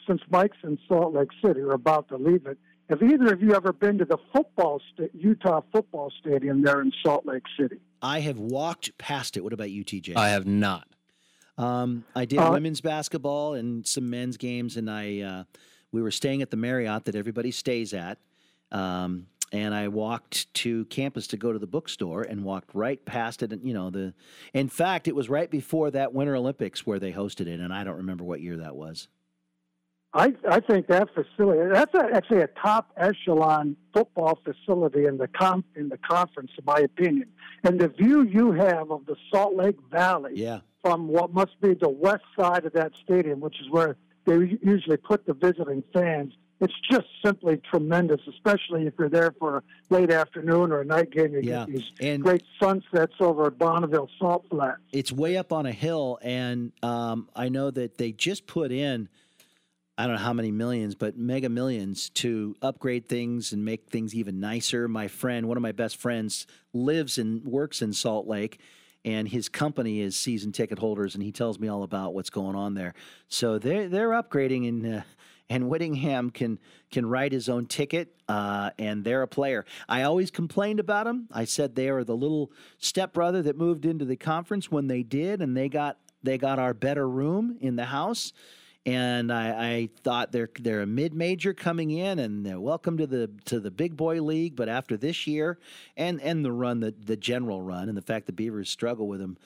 since 0.07 0.21
Mike's 0.29 0.57
in 0.63 0.77
Salt 0.87 1.13
Lake 1.13 1.29
City 1.43 1.61
or 1.61 1.71
about 1.73 2.09
to 2.09 2.17
leave 2.17 2.45
it, 2.45 2.57
have 2.89 3.01
either 3.01 3.31
of 3.31 3.41
you 3.41 3.53
ever 3.55 3.71
been 3.71 3.97
to 3.99 4.05
the 4.05 4.17
football 4.33 4.81
sta- 4.93 5.09
Utah 5.13 5.61
football 5.71 6.11
stadium 6.19 6.61
there 6.63 6.81
in 6.81 6.91
Salt 7.05 7.25
Lake 7.25 7.43
City? 7.57 7.77
I 8.01 8.19
have 8.19 8.37
walked 8.37 8.97
past 8.97 9.37
it. 9.37 9.43
What 9.43 9.53
about 9.53 9.71
you, 9.71 9.85
TJ? 9.85 10.17
I 10.17 10.29
have 10.29 10.45
not. 10.45 10.87
Um, 11.57 12.03
I 12.15 12.25
did 12.25 12.39
Uh, 12.39 12.49
women's 12.51 12.81
basketball 12.81 13.53
and 13.53 13.85
some 13.87 14.09
men's 14.09 14.37
games, 14.37 14.75
and 14.75 14.89
I 14.89 15.19
uh, 15.21 15.43
we 15.91 16.01
were 16.01 16.11
staying 16.11 16.41
at 16.41 16.49
the 16.49 16.57
Marriott 16.57 17.05
that 17.05 17.15
everybody 17.15 17.51
stays 17.51 17.93
at. 17.93 18.17
Um, 18.71 19.27
and 19.53 19.73
I 19.75 19.87
walked 19.87 20.51
to 20.55 20.83
campus 20.85 21.27
to 21.27 21.37
go 21.37 21.53
to 21.53 21.59
the 21.59 21.67
bookstore 21.67 22.23
and 22.23 22.43
walked 22.43 22.71
right 22.73 23.03
past 23.05 23.43
it. 23.43 23.53
And 23.53 23.63
you 23.63 23.73
know 23.73 23.89
the, 23.91 24.13
in 24.53 24.67
fact, 24.67 25.07
it 25.07 25.15
was 25.15 25.29
right 25.29 25.49
before 25.49 25.91
that 25.91 26.13
Winter 26.13 26.35
Olympics 26.35 26.85
where 26.85 26.99
they 26.99 27.13
hosted 27.13 27.47
it, 27.47 27.59
and 27.59 27.71
I 27.71 27.83
don't 27.83 27.97
remember 27.97 28.23
what 28.23 28.41
year 28.41 28.57
that 28.57 28.75
was. 28.75 29.07
I 30.15 30.33
I 30.49 30.59
think 30.59 30.87
that 30.87 31.09
facility 31.13 31.69
that's 31.71 31.93
a, 31.95 32.15
actually 32.15 32.41
a 32.41 32.47
top 32.47 32.91
echelon 32.97 33.75
football 33.93 34.39
facility 34.43 35.05
in 35.05 35.17
the 35.17 35.27
com 35.27 35.63
in 35.75 35.89
the 35.89 35.97
conference, 35.97 36.51
in 36.57 36.65
my 36.65 36.79
opinion. 36.79 37.29
And 37.63 37.79
the 37.79 37.87
view 37.87 38.23
you 38.23 38.51
have 38.51 38.91
of 38.91 39.05
the 39.05 39.15
Salt 39.31 39.55
Lake 39.55 39.77
Valley 39.91 40.33
Yeah, 40.35 40.59
from 40.83 41.07
what 41.07 41.33
must 41.33 41.59
be 41.61 41.73
the 41.73 41.89
west 41.89 42.25
side 42.37 42.65
of 42.65 42.73
that 42.73 42.91
stadium, 43.03 43.39
which 43.39 43.59
is 43.61 43.69
where 43.69 43.97
they 44.25 44.57
usually 44.61 44.97
put 44.97 45.25
the 45.25 45.33
visiting 45.33 45.83
fans. 45.93 46.33
It's 46.63 46.73
just 46.89 47.07
simply 47.25 47.57
tremendous, 47.69 48.21
especially 48.25 48.87
if 48.87 48.93
you're 48.97 49.09
there 49.09 49.33
for 49.37 49.57
a 49.57 49.63
late 49.89 50.09
afternoon 50.09 50.71
or 50.71 50.79
a 50.79 50.85
night 50.85 51.11
game. 51.11 51.33
You 51.33 51.41
Yeah, 51.43 51.65
get 51.65 51.75
these 51.75 51.91
and- 51.99 52.23
great 52.23 52.43
sunsets 52.57 53.15
over 53.19 53.47
at 53.47 53.57
Bonneville 53.57 54.09
Salt 54.17 54.45
Flats. 54.49 54.79
it's 54.93 55.11
way 55.11 55.35
up 55.35 55.51
on 55.51 55.65
a 55.65 55.73
hill, 55.73 56.19
and 56.21 56.71
um, 56.81 57.27
I 57.35 57.49
know 57.49 57.69
that 57.69 57.97
they 57.97 58.13
just 58.13 58.47
put 58.47 58.71
in. 58.71 59.09
I 59.97 60.07
don't 60.07 60.15
know 60.15 60.21
how 60.21 60.31
many 60.33 60.51
millions, 60.51 60.95
but 60.95 61.17
mega 61.17 61.49
millions 61.49 62.09
to 62.11 62.55
upgrade 62.61 63.09
things 63.09 63.51
and 63.51 63.65
make 63.65 63.89
things 63.89 64.15
even 64.15 64.39
nicer. 64.39 64.87
My 64.87 65.09
friend, 65.09 65.49
one 65.49 65.57
of 65.57 65.61
my 65.63 65.73
best 65.73 65.97
friends, 65.97 66.47
lives 66.71 67.17
and 67.17 67.43
works 67.43 67.81
in 67.81 67.91
Salt 67.91 68.25
Lake, 68.25 68.59
and 69.03 69.27
his 69.27 69.49
company 69.49 69.99
is 69.99 70.15
season 70.15 70.53
ticket 70.53 70.79
holders, 70.79 71.13
and 71.13 71.21
he 71.23 71.33
tells 71.33 71.59
me 71.59 71.67
all 71.67 71.83
about 71.83 72.13
what's 72.13 72.29
going 72.29 72.55
on 72.55 72.73
there. 72.73 72.93
So 73.27 73.59
they're 73.59 73.89
they're 73.89 74.11
upgrading, 74.11 74.69
and 74.69 74.95
uh, 74.95 75.01
and 75.53 75.69
Whittingham 75.69 76.31
can 76.31 76.57
can 76.91 77.05
write 77.05 77.31
his 77.31 77.47
own 77.47 77.67
ticket, 77.67 78.15
uh, 78.27 78.71
and 78.79 79.03
they're 79.03 79.21
a 79.21 79.27
player. 79.27 79.65
I 79.87 80.01
always 80.01 80.31
complained 80.31 80.79
about 80.79 81.05
them. 81.05 81.27
I 81.31 81.45
said 81.45 81.75
they 81.75 81.89
are 81.89 82.03
the 82.03 82.15
little 82.15 82.51
stepbrother 82.79 83.43
that 83.43 83.55
moved 83.55 83.85
into 83.85 84.03
the 84.03 84.15
conference 84.15 84.71
when 84.71 84.87
they 84.87 85.03
did, 85.03 85.43
and 85.43 85.55
they 85.55 85.69
got 85.69 85.97
they 86.23 86.39
got 86.39 86.57
our 86.57 86.73
better 86.73 87.07
room 87.07 87.57
in 87.61 87.75
the 87.75 87.85
house 87.85 88.33
and 88.85 89.31
I, 89.31 89.49
I 89.49 89.89
thought 90.03 90.31
they're 90.31 90.49
they're 90.59 90.81
a 90.81 90.87
mid 90.87 91.13
major 91.13 91.53
coming 91.53 91.91
in, 91.91 92.19
and 92.19 92.45
they're 92.45 92.59
welcome 92.59 92.97
to 92.97 93.07
the 93.07 93.29
to 93.45 93.59
the 93.59 93.71
big 93.71 93.95
boy 93.95 94.21
league. 94.21 94.55
But 94.55 94.67
after 94.69 94.97
this 94.97 95.25
year, 95.25 95.57
and 95.95 96.19
and 96.21 96.43
the 96.43 96.51
run, 96.51 96.81
the 96.81 96.93
the 97.05 97.15
general 97.15 97.61
run, 97.61 97.87
and 97.87 97.97
the 97.97 98.01
fact 98.01 98.25
the 98.25 98.33
Beavers 98.33 98.69
struggle 98.69 99.07
with 99.07 99.21
them, 99.21 99.37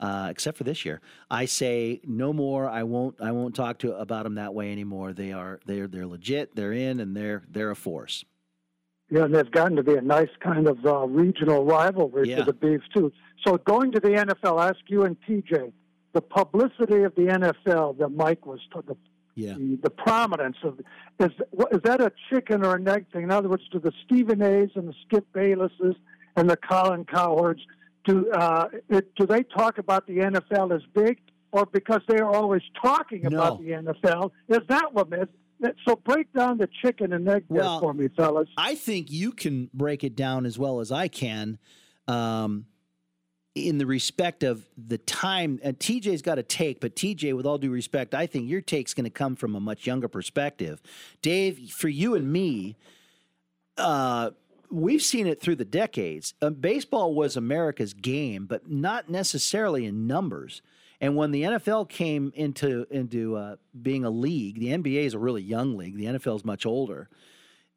uh, 0.00 0.28
except 0.30 0.58
for 0.58 0.64
this 0.64 0.84
year, 0.84 1.00
I 1.30 1.44
say 1.44 2.00
no 2.04 2.32
more. 2.32 2.68
I 2.68 2.82
won't 2.82 3.20
I 3.20 3.32
won't 3.32 3.54
talk 3.54 3.78
to 3.78 3.94
about 3.96 4.24
them 4.24 4.34
that 4.34 4.54
way 4.54 4.72
anymore. 4.72 5.12
They 5.12 5.32
are 5.32 5.60
they're 5.66 5.86
they're 5.86 6.06
legit. 6.06 6.54
They're 6.56 6.72
in, 6.72 7.00
and 7.00 7.16
they're 7.16 7.44
they're 7.50 7.70
a 7.70 7.76
force. 7.76 8.24
Yeah, 9.10 9.24
and 9.24 9.34
they've 9.34 9.50
gotten 9.50 9.76
to 9.76 9.82
be 9.82 9.94
a 9.94 10.00
nice 10.00 10.30
kind 10.40 10.66
of 10.66 10.84
uh, 10.84 11.06
regional 11.06 11.64
rivalry 11.64 12.30
Yeah. 12.30 12.38
for 12.44 12.46
the 12.46 12.54
Beavs 12.54 12.82
too. 12.94 13.12
So 13.46 13.58
going 13.58 13.92
to 13.92 14.00
the 14.00 14.08
NFL, 14.10 14.60
ask 14.66 14.78
you 14.88 15.04
and 15.04 15.16
TJ, 15.28 15.72
the 16.14 16.22
publicity 16.22 17.02
of 17.02 17.14
the 17.14 17.22
NFL 17.26 17.98
that 17.98 18.08
Mike 18.08 18.46
was 18.46 18.60
t- 18.72 18.80
the 18.86 18.96
Yeah. 19.36 19.54
the, 19.54 19.78
the 19.84 19.90
prominence 19.90 20.56
of 20.64 20.80
is 21.20 21.30
is 21.72 21.80
that 21.84 22.00
a 22.00 22.10
chicken 22.30 22.64
or 22.64 22.74
an 22.76 22.88
egg 22.88 23.06
thing? 23.12 23.22
In 23.24 23.30
other 23.30 23.48
words, 23.48 23.62
do 23.70 23.78
the 23.78 23.92
Stephen 24.04 24.42
A's 24.42 24.70
and 24.74 24.88
the 24.88 24.94
Skip 25.06 25.26
Baylesses 25.32 25.94
and 26.36 26.50
the 26.50 26.56
Colin 26.56 27.04
Cowherds 27.04 27.60
do 28.04 28.30
uh, 28.32 28.68
it, 28.88 29.14
do 29.16 29.26
they 29.26 29.42
talk 29.42 29.78
about 29.78 30.06
the 30.06 30.18
NFL 30.18 30.74
as 30.74 30.82
big, 30.94 31.18
or 31.52 31.66
because 31.66 32.00
they 32.08 32.18
are 32.18 32.34
always 32.34 32.62
talking 32.80 33.26
about 33.26 33.60
the 33.60 33.70
NFL? 33.70 34.30
Is 34.48 34.60
that 34.68 34.92
what 34.92 35.08
it 35.12 35.22
is? 35.22 35.28
So 35.86 35.96
break 35.96 36.32
down 36.32 36.58
the 36.58 36.68
chicken 36.82 37.12
and 37.12 37.26
egg 37.28 37.44
there 37.48 37.62
Well, 37.62 37.80
for 37.80 37.94
me, 37.94 38.08
fellas. 38.16 38.48
I 38.56 38.74
think 38.74 39.10
you 39.10 39.32
can 39.32 39.70
break 39.72 40.04
it 40.04 40.16
down 40.16 40.46
as 40.46 40.58
well 40.58 40.80
as 40.80 40.92
I 40.92 41.08
can. 41.08 41.58
Um, 42.06 42.66
in 43.54 43.78
the 43.78 43.86
respect 43.86 44.42
of 44.42 44.66
the 44.76 44.98
time, 44.98 45.60
and 45.62 45.78
TJ's 45.78 46.22
got 46.22 46.38
a 46.38 46.42
take, 46.42 46.80
but 46.80 46.96
TJ, 46.96 47.36
with 47.36 47.46
all 47.46 47.56
due 47.56 47.70
respect, 47.70 48.12
I 48.12 48.26
think 48.26 48.48
your 48.48 48.60
take's 48.60 48.94
going 48.94 49.04
to 49.04 49.10
come 49.10 49.36
from 49.36 49.54
a 49.54 49.60
much 49.60 49.86
younger 49.86 50.08
perspective. 50.08 50.82
Dave, 51.22 51.70
for 51.70 51.88
you 51.88 52.16
and 52.16 52.32
me, 52.32 52.76
uh, 53.78 54.30
we've 54.74 55.02
seen 55.02 55.26
it 55.26 55.40
through 55.40 55.56
the 55.56 55.64
decades. 55.64 56.34
Uh, 56.42 56.50
baseball 56.50 57.14
was 57.14 57.36
America's 57.36 57.94
game, 57.94 58.46
but 58.46 58.68
not 58.68 59.08
necessarily 59.08 59.86
in 59.86 60.06
numbers. 60.06 60.62
And 61.00 61.16
when 61.16 61.30
the 61.30 61.42
NFL 61.42 61.88
came 61.88 62.32
into 62.34 62.86
into 62.90 63.36
uh, 63.36 63.56
being 63.80 64.04
a 64.04 64.10
league, 64.10 64.58
the 64.58 64.68
NBA 64.68 65.04
is 65.04 65.14
a 65.14 65.18
really 65.18 65.42
young 65.42 65.76
league. 65.76 65.96
The 65.96 66.06
NFL 66.06 66.36
is 66.36 66.44
much 66.44 66.66
older. 66.66 67.08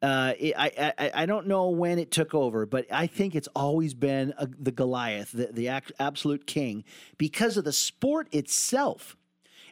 Uh, 0.00 0.32
it, 0.38 0.54
I, 0.56 0.92
I 0.98 1.10
I 1.22 1.26
don't 1.26 1.46
know 1.46 1.68
when 1.70 1.98
it 1.98 2.10
took 2.10 2.34
over, 2.34 2.66
but 2.66 2.86
I 2.90 3.06
think 3.06 3.34
it's 3.34 3.48
always 3.54 3.94
been 3.94 4.32
a, 4.38 4.46
the 4.46 4.70
Goliath, 4.70 5.32
the, 5.32 5.48
the 5.52 5.68
ac- 5.68 5.92
absolute 5.98 6.46
king, 6.46 6.84
because 7.16 7.56
of 7.56 7.64
the 7.64 7.72
sport 7.72 8.28
itself. 8.32 9.16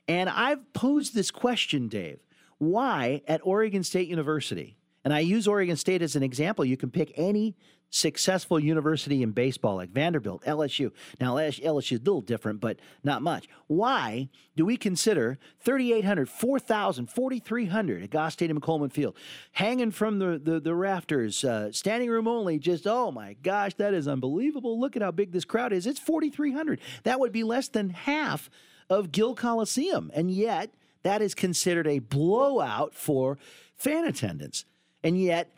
And 0.08 0.28
I've 0.28 0.72
posed 0.72 1.14
this 1.14 1.30
question, 1.30 1.88
Dave: 1.88 2.18
Why 2.58 3.22
at 3.28 3.40
Oregon 3.44 3.84
State 3.84 4.08
University? 4.08 4.75
And 5.06 5.14
I 5.14 5.20
use 5.20 5.46
Oregon 5.46 5.76
State 5.76 6.02
as 6.02 6.16
an 6.16 6.24
example. 6.24 6.64
You 6.64 6.76
can 6.76 6.90
pick 6.90 7.12
any 7.14 7.54
successful 7.90 8.58
university 8.58 9.22
in 9.22 9.30
baseball, 9.30 9.76
like 9.76 9.90
Vanderbilt, 9.90 10.42
LSU. 10.42 10.90
Now, 11.20 11.36
LSU 11.36 11.92
is 11.92 12.00
a 12.00 12.02
little 12.02 12.20
different, 12.20 12.60
but 12.60 12.80
not 13.04 13.22
much. 13.22 13.46
Why 13.68 14.28
do 14.56 14.66
we 14.66 14.76
consider 14.76 15.38
3,800, 15.60 16.28
4,000, 16.28 17.06
4,300 17.06 18.02
at 18.02 18.10
Goss 18.10 18.32
Stadium 18.32 18.56
and 18.56 18.62
Coleman 18.64 18.90
Field, 18.90 19.16
hanging 19.52 19.92
from 19.92 20.18
the, 20.18 20.40
the, 20.42 20.58
the 20.58 20.74
rafters, 20.74 21.44
uh, 21.44 21.70
standing 21.70 22.10
room 22.10 22.26
only, 22.26 22.58
just, 22.58 22.84
oh 22.84 23.12
my 23.12 23.34
gosh, 23.44 23.74
that 23.74 23.94
is 23.94 24.08
unbelievable. 24.08 24.80
Look 24.80 24.96
at 24.96 25.02
how 25.02 25.12
big 25.12 25.30
this 25.30 25.44
crowd 25.44 25.72
is. 25.72 25.86
It's 25.86 26.00
4,300. 26.00 26.80
That 27.04 27.20
would 27.20 27.30
be 27.30 27.44
less 27.44 27.68
than 27.68 27.90
half 27.90 28.50
of 28.90 29.12
Gill 29.12 29.36
Coliseum. 29.36 30.10
And 30.12 30.32
yet, 30.32 30.74
that 31.04 31.22
is 31.22 31.32
considered 31.32 31.86
a 31.86 32.00
blowout 32.00 32.92
for 32.92 33.38
fan 33.76 34.04
attendance. 34.04 34.64
And 35.06 35.16
yet, 35.20 35.56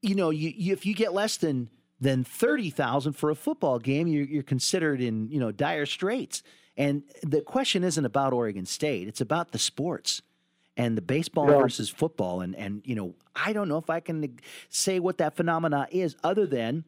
you 0.00 0.14
know, 0.14 0.30
you, 0.30 0.50
you 0.56 0.72
if 0.72 0.86
you 0.86 0.94
get 0.94 1.12
less 1.12 1.36
than 1.36 1.68
than 2.00 2.24
thirty 2.24 2.70
thousand 2.70 3.12
for 3.12 3.28
a 3.30 3.34
football 3.34 3.78
game, 3.78 4.06
you're, 4.08 4.24
you're 4.24 4.42
considered 4.42 5.02
in 5.02 5.28
you 5.28 5.38
know 5.38 5.52
dire 5.52 5.84
straits. 5.84 6.42
And 6.74 7.02
the 7.22 7.42
question 7.42 7.84
isn't 7.84 8.04
about 8.04 8.32
Oregon 8.32 8.64
State; 8.64 9.08
it's 9.08 9.20
about 9.20 9.52
the 9.52 9.58
sports 9.58 10.22
and 10.74 10.96
the 10.96 11.02
baseball 11.02 11.50
Yeah. 11.50 11.58
versus 11.58 11.90
football. 11.90 12.40
And 12.40 12.56
and 12.56 12.80
you 12.86 12.94
know, 12.94 13.14
I 13.34 13.52
don't 13.52 13.68
know 13.68 13.76
if 13.76 13.90
I 13.90 14.00
can 14.00 14.38
say 14.70 15.00
what 15.00 15.18
that 15.18 15.36
phenomena 15.36 15.86
is, 15.90 16.16
other 16.24 16.46
than 16.46 16.84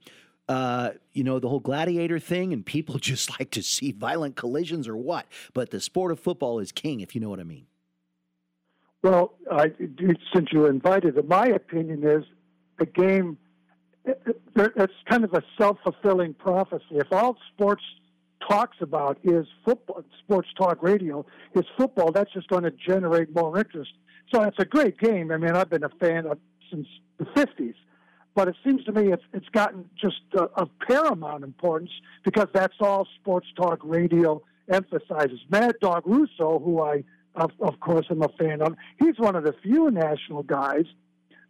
uh, 0.49 0.93
you 1.13 1.23
know 1.23 1.39
the 1.39 1.51
whole 1.51 1.61
gladiator 1.61 2.19
thing, 2.19 2.55
and 2.55 2.65
people 2.65 2.99
just 3.13 3.39
like 3.39 3.51
to 3.51 3.63
see 3.63 3.93
violent 3.93 4.37
collisions 4.37 4.89
or 4.89 4.97
what. 4.97 5.27
But 5.53 5.71
the 5.71 5.81
sport 5.83 6.13
of 6.13 6.19
football 6.19 6.61
is 6.61 6.73
king, 6.73 7.01
if 7.01 7.15
you 7.15 7.21
know 7.21 7.29
what 7.29 7.41
I 7.41 7.45
mean. 7.45 7.67
Well, 9.03 9.35
I, 9.51 9.73
since 10.35 10.49
you 10.53 10.67
invited 10.67 11.17
it, 11.17 11.29
my 11.29 11.47
opinion 11.47 12.03
is 12.05 12.25
the 12.79 12.87
game. 12.87 13.39
It's 14.05 14.93
kind 15.09 15.25
of 15.25 15.35
a 15.35 15.43
self-fulfilling 15.61 16.35
prophecy. 16.35 16.85
If 16.93 17.13
all 17.13 17.37
sports 17.55 17.83
talks 18.49 18.79
about 18.81 19.19
is 19.23 19.47
football, 19.65 20.03
sports 20.25 20.49
talk 20.57 20.83
radio 20.83 21.25
is 21.55 21.65
football, 21.77 22.11
that's 22.13 22.33
just 22.33 22.49
going 22.49 22.65
to 22.65 22.71
generate 22.71 23.35
more 23.35 23.57
interest. 23.59 23.93
So 24.35 24.43
it's 24.43 24.59
a 24.59 24.65
great 24.65 24.99
game. 24.99 25.31
I 25.31 25.37
mean, 25.37 25.53
I've 25.53 25.71
been 25.71 25.85
a 25.85 25.91
fan 26.01 26.27
of 26.27 26.39
since 26.71 26.87
the 27.19 27.25
'50s, 27.25 27.75
but 28.35 28.49
it 28.49 28.57
seems 28.65 28.85
to 28.85 28.93
me 28.93 29.13
it's 29.13 29.23
it's 29.33 29.49
gotten 29.51 29.89
just 30.01 30.21
of 30.35 30.69
paramount 30.87 31.45
importance 31.45 31.91
because 32.25 32.49
that's 32.53 32.75
all 32.81 33.07
sports 33.21 33.47
talk 33.57 33.81
radio 33.83 34.43
emphasizes. 34.71 35.41
Mad 35.51 35.77
Dog 35.81 36.03
Russo, 36.07 36.59
who 36.59 36.83
I 36.83 37.05
of, 37.41 37.51
of 37.61 37.81
course 37.81 38.07
am 38.11 38.23
a 38.23 38.29
fan 38.39 38.63
of, 38.63 38.75
he's 38.99 39.19
one 39.19 39.37
of 39.37 39.45
the 39.45 39.55
few 39.63 39.91
national 39.91 40.43
guys 40.43 40.85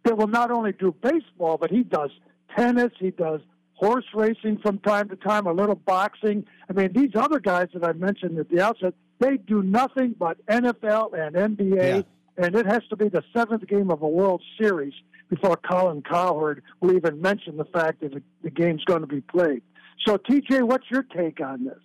that 0.05 0.17
will 0.17 0.27
not 0.27 0.51
only 0.51 0.71
do 0.71 0.95
baseball, 1.01 1.57
but 1.57 1.69
he 1.69 1.83
does 1.83 2.11
tennis, 2.57 2.91
he 2.99 3.11
does 3.11 3.41
horse 3.73 4.05
racing 4.13 4.59
from 4.61 4.77
time 4.79 5.09
to 5.09 5.15
time, 5.15 5.47
a 5.47 5.53
little 5.53 5.75
boxing. 5.75 6.45
I 6.69 6.73
mean, 6.73 6.91
these 6.93 7.11
other 7.15 7.39
guys 7.39 7.67
that 7.73 7.83
I 7.83 7.93
mentioned 7.93 8.37
at 8.37 8.49
the 8.49 8.61
outset, 8.61 8.93
they 9.19 9.37
do 9.37 9.63
nothing 9.63 10.15
but 10.17 10.45
NFL 10.47 11.13
and 11.17 11.57
NBA, 11.57 12.05
and 12.37 12.55
it 12.55 12.65
has 12.65 12.81
to 12.89 12.95
be 12.95 13.09
the 13.09 13.23
seventh 13.35 13.65
game 13.67 13.89
of 13.89 14.01
a 14.01 14.07
World 14.07 14.41
Series 14.59 14.93
before 15.29 15.55
Colin 15.57 16.01
Cowherd 16.01 16.63
will 16.81 16.95
even 16.95 17.21
mention 17.21 17.57
the 17.57 17.65
fact 17.65 18.01
that 18.01 18.21
the 18.43 18.49
game's 18.49 18.83
going 18.83 19.01
to 19.01 19.07
be 19.07 19.21
played. 19.21 19.61
So, 20.05 20.17
TJ, 20.17 20.63
what's 20.63 20.89
your 20.89 21.03
take 21.03 21.39
on 21.39 21.65
this? 21.65 21.79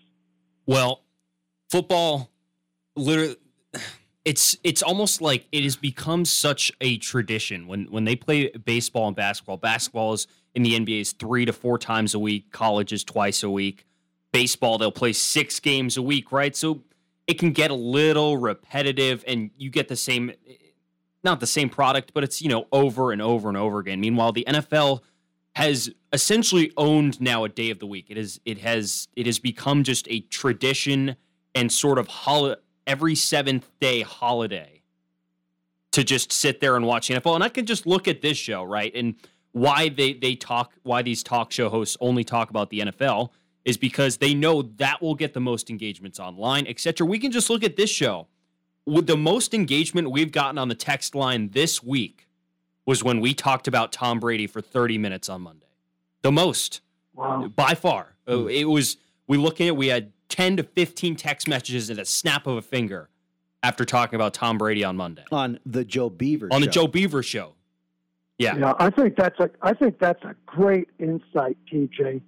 Well, 0.66 1.02
football, 1.70 2.30
literally, 2.96 3.36
it's 4.24 4.56
it's 4.64 4.82
almost 4.82 5.20
like 5.20 5.46
it 5.52 5.64
has 5.64 5.76
become 5.76 6.24
such 6.24 6.72
a 6.80 6.96
tradition 6.98 7.66
when 7.66 7.84
when 7.86 8.04
they 8.04 8.16
play 8.16 8.48
baseball 8.50 9.06
and 9.06 9.16
basketball. 9.16 9.56
Basketball 9.56 10.14
is 10.14 10.26
in 10.54 10.62
the 10.62 10.78
NBA 10.78 11.00
is 11.00 11.12
three 11.12 11.44
to 11.44 11.52
four 11.52 11.78
times 11.78 12.14
a 12.14 12.18
week. 12.18 12.50
College 12.50 12.92
is 12.92 13.04
twice 13.04 13.42
a 13.42 13.50
week. 13.50 13.84
Baseball 14.32 14.78
they'll 14.78 14.90
play 14.90 15.12
six 15.12 15.60
games 15.60 15.96
a 15.96 16.02
week, 16.02 16.32
right? 16.32 16.56
So 16.56 16.82
it 17.26 17.38
can 17.38 17.52
get 17.52 17.70
a 17.70 17.74
little 17.74 18.36
repetitive, 18.36 19.24
and 19.26 19.50
you 19.56 19.70
get 19.70 19.88
the 19.88 19.96
same, 19.96 20.32
not 21.22 21.40
the 21.40 21.46
same 21.46 21.68
product, 21.68 22.12
but 22.14 22.24
it's 22.24 22.40
you 22.40 22.48
know 22.48 22.66
over 22.72 23.12
and 23.12 23.20
over 23.20 23.48
and 23.48 23.58
over 23.58 23.78
again. 23.78 24.00
Meanwhile, 24.00 24.32
the 24.32 24.44
NFL 24.48 25.00
has 25.54 25.90
essentially 26.12 26.72
owned 26.76 27.20
now 27.20 27.44
a 27.44 27.48
day 27.48 27.70
of 27.70 27.78
the 27.78 27.86
week. 27.86 28.06
It 28.08 28.18
is 28.18 28.40
it 28.44 28.58
has 28.58 29.08
it 29.14 29.26
has 29.26 29.38
become 29.38 29.84
just 29.84 30.06
a 30.10 30.20
tradition 30.20 31.16
and 31.54 31.70
sort 31.70 31.98
of 31.98 32.08
hol- 32.08 32.56
every 32.86 33.14
seventh 33.14 33.70
day 33.80 34.02
holiday 34.02 34.82
to 35.92 36.02
just 36.02 36.32
sit 36.32 36.60
there 36.60 36.76
and 36.76 36.86
watch 36.86 37.08
the 37.08 37.14
NFL. 37.14 37.34
And 37.36 37.44
I 37.44 37.48
can 37.48 37.66
just 37.66 37.86
look 37.86 38.08
at 38.08 38.20
this 38.20 38.36
show, 38.36 38.64
right? 38.64 38.92
And 38.94 39.14
why 39.52 39.88
they 39.88 40.12
they 40.12 40.34
talk 40.34 40.72
why 40.82 41.02
these 41.02 41.22
talk 41.22 41.52
show 41.52 41.68
hosts 41.68 41.96
only 42.00 42.24
talk 42.24 42.50
about 42.50 42.70
the 42.70 42.80
NFL 42.80 43.30
is 43.64 43.76
because 43.76 44.18
they 44.18 44.34
know 44.34 44.62
that 44.62 45.00
will 45.00 45.14
get 45.14 45.32
the 45.32 45.40
most 45.40 45.70
engagements 45.70 46.18
online, 46.20 46.66
etc. 46.66 47.06
We 47.06 47.18
can 47.18 47.30
just 47.30 47.48
look 47.48 47.62
at 47.64 47.76
this 47.76 47.90
show. 47.90 48.26
With 48.86 49.06
the 49.06 49.16
most 49.16 49.54
engagement 49.54 50.10
we've 50.10 50.32
gotten 50.32 50.58
on 50.58 50.68
the 50.68 50.74
text 50.74 51.14
line 51.14 51.50
this 51.50 51.82
week 51.82 52.28
was 52.84 53.02
when 53.02 53.20
we 53.20 53.32
talked 53.32 53.66
about 53.66 53.92
Tom 53.92 54.20
Brady 54.20 54.46
for 54.46 54.60
30 54.60 54.98
minutes 54.98 55.30
on 55.30 55.40
Monday. 55.40 55.64
The 56.20 56.32
most. 56.32 56.82
Wow. 57.14 57.48
By 57.48 57.74
far. 57.74 58.16
Uh, 58.28 58.46
It 58.46 58.64
was 58.64 58.98
we 59.26 59.38
look 59.38 59.60
at 59.60 59.68
it, 59.68 59.76
we 59.76 59.86
had 59.86 60.12
10 60.28 60.56
to 60.58 60.62
15 60.62 61.16
text 61.16 61.48
messages 61.48 61.90
at 61.90 61.98
a 61.98 62.04
snap 62.04 62.46
of 62.46 62.56
a 62.56 62.62
finger 62.62 63.08
after 63.62 63.84
talking 63.84 64.16
about 64.16 64.34
Tom 64.34 64.58
Brady 64.58 64.84
on 64.84 64.96
Monday. 64.96 65.24
On 65.32 65.58
the 65.64 65.84
Joe 65.84 66.10
Beaver 66.10 66.48
On 66.50 66.60
the 66.60 66.66
show. 66.66 66.82
Joe 66.82 66.86
Beaver 66.88 67.22
show. 67.22 67.54
Yeah. 68.38 68.56
Yeah, 68.56 68.74
I 68.78 68.90
think 68.90 69.16
that's 69.16 69.38
a 69.38 69.48
I 69.62 69.74
think 69.74 69.98
that's 70.00 70.22
a 70.24 70.34
great 70.44 70.88
insight, 70.98 71.56
TJ. 71.72 72.20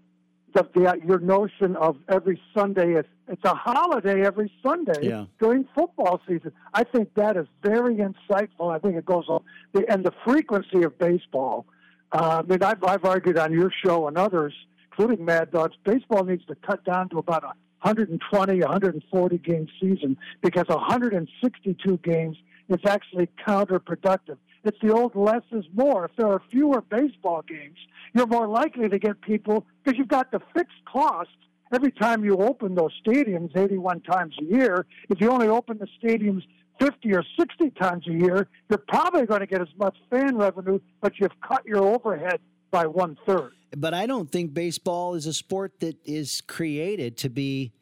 The, 0.54 0.66
the, 0.72 0.98
your 1.04 1.18
notion 1.18 1.76
of 1.76 1.96
every 2.08 2.40
Sunday 2.56 2.92
is 2.94 3.04
it's 3.28 3.44
a 3.44 3.54
holiday 3.54 4.24
every 4.24 4.50
Sunday 4.62 5.08
Yeah. 5.08 5.24
during 5.40 5.66
football 5.76 6.20
season. 6.28 6.52
I 6.72 6.84
think 6.84 7.12
that 7.16 7.36
is 7.36 7.46
very 7.62 7.96
insightful. 7.96 8.72
I 8.74 8.78
think 8.78 8.94
it 8.94 9.04
goes 9.04 9.24
on 9.28 9.42
the, 9.72 9.84
and 9.92 10.04
the 10.04 10.12
frequency 10.24 10.84
of 10.84 10.96
baseball. 10.98 11.66
Uh, 12.12 12.42
I 12.44 12.48
mean, 12.48 12.62
I've, 12.62 12.82
I've 12.84 13.04
argued 13.04 13.36
on 13.36 13.52
your 13.52 13.70
show 13.84 14.06
and 14.06 14.16
others, 14.16 14.54
including 14.92 15.24
Mad 15.24 15.50
Dogs, 15.50 15.74
baseball 15.84 16.22
needs 16.24 16.44
to 16.46 16.54
cut 16.54 16.84
down 16.84 17.08
to 17.10 17.18
about 17.18 17.42
a 17.42 17.52
120, 17.86 18.60
140 18.60 19.38
game 19.38 19.68
season 19.80 20.16
because 20.42 20.64
162 20.66 21.98
games 21.98 22.36
is 22.68 22.80
actually 22.84 23.28
counterproductive. 23.46 24.38
It's 24.64 24.76
the 24.82 24.92
old 24.92 25.14
less 25.14 25.44
is 25.52 25.64
more. 25.72 26.06
If 26.06 26.16
there 26.16 26.26
are 26.26 26.42
fewer 26.50 26.80
baseball 26.80 27.42
games, 27.42 27.78
you're 28.12 28.26
more 28.26 28.48
likely 28.48 28.88
to 28.88 28.98
get 28.98 29.20
people 29.20 29.64
because 29.84 29.96
you've 29.96 30.08
got 30.08 30.32
the 30.32 30.40
fixed 30.52 30.84
costs 30.84 31.32
every 31.72 31.92
time 31.92 32.24
you 32.24 32.38
open 32.38 32.74
those 32.74 32.90
stadiums 33.06 33.56
81 33.56 34.00
times 34.00 34.34
a 34.40 34.44
year. 34.44 34.84
If 35.08 35.20
you 35.20 35.30
only 35.30 35.46
open 35.46 35.78
the 35.78 35.86
stadiums 36.02 36.42
50 36.80 37.14
or 37.14 37.22
60 37.38 37.70
times 37.70 38.04
a 38.08 38.12
year, 38.12 38.48
you're 38.68 38.82
probably 38.88 39.26
going 39.26 39.40
to 39.40 39.46
get 39.46 39.60
as 39.60 39.68
much 39.78 39.96
fan 40.10 40.36
revenue, 40.36 40.80
but 41.00 41.12
you've 41.20 41.40
cut 41.40 41.64
your 41.64 41.84
overhead 41.84 42.40
by 42.72 42.86
one 42.86 43.16
third. 43.24 43.52
But 43.76 43.94
I 43.94 44.06
don't 44.06 44.30
think 44.30 44.54
baseball 44.54 45.14
is 45.14 45.26
a 45.26 45.32
sport 45.32 45.80
that 45.80 45.96
is 46.04 46.40
created 46.42 47.16
to 47.18 47.28
be 47.28 47.72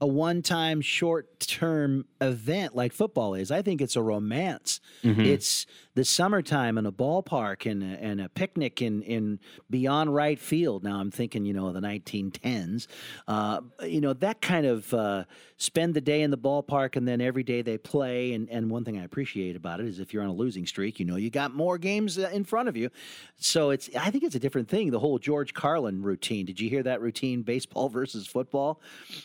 a 0.00 0.06
one 0.06 0.42
time 0.42 0.80
short 0.82 1.40
term 1.40 2.04
event 2.20 2.74
like 2.76 2.92
football 2.92 3.34
is. 3.34 3.50
I 3.50 3.62
think 3.62 3.80
it's 3.80 3.96
a 3.96 4.02
romance. 4.02 4.80
Mhm. 5.02 5.24
It's 5.24 5.66
the 5.94 6.04
summertime 6.04 6.76
in 6.76 6.84
a 6.84 6.92
ballpark 6.92 7.70
and 7.70 7.82
a, 7.82 7.86
and 8.02 8.20
a 8.20 8.28
picnic 8.28 8.82
in, 8.82 9.00
in 9.02 9.40
beyond 9.70 10.14
right 10.14 10.38
field. 10.38 10.84
Now 10.84 11.00
I'm 11.00 11.10
thinking, 11.10 11.46
you 11.46 11.54
know, 11.54 11.72
the 11.72 11.80
1910s. 11.80 12.86
Uh, 13.26 13.60
you 13.82 14.02
know, 14.02 14.12
that 14.12 14.42
kind 14.42 14.66
of 14.66 14.92
uh, 14.92 15.24
spend 15.56 15.94
the 15.94 16.02
day 16.02 16.20
in 16.20 16.30
the 16.30 16.36
ballpark 16.36 16.96
and 16.96 17.08
then 17.08 17.22
every 17.22 17.42
day 17.42 17.62
they 17.62 17.78
play. 17.78 18.34
And, 18.34 18.50
and 18.50 18.70
one 18.70 18.84
thing 18.84 18.98
I 18.98 19.04
appreciate 19.04 19.56
about 19.56 19.80
it 19.80 19.86
is 19.86 19.98
if 19.98 20.12
you're 20.12 20.22
on 20.22 20.28
a 20.28 20.34
losing 20.34 20.66
streak, 20.66 21.00
you 21.00 21.06
know, 21.06 21.16
you 21.16 21.30
got 21.30 21.54
more 21.54 21.78
games 21.78 22.18
uh, 22.18 22.28
in 22.32 22.44
front 22.44 22.68
of 22.68 22.76
you. 22.76 22.90
So 23.38 23.70
it's, 23.70 23.88
I 23.98 24.10
think 24.10 24.24
it's 24.24 24.34
a 24.34 24.38
different 24.40 24.68
thing. 24.68 24.90
The 24.90 25.00
whole 25.00 25.18
George 25.18 25.54
Carlin 25.54 26.02
routine. 26.02 26.44
Did 26.44 26.60
you 26.60 26.68
hear 26.68 26.82
that 26.82 27.00
routine? 27.00 27.40
Baseball 27.42 27.88
versus 27.96 28.26
football, 28.26 28.82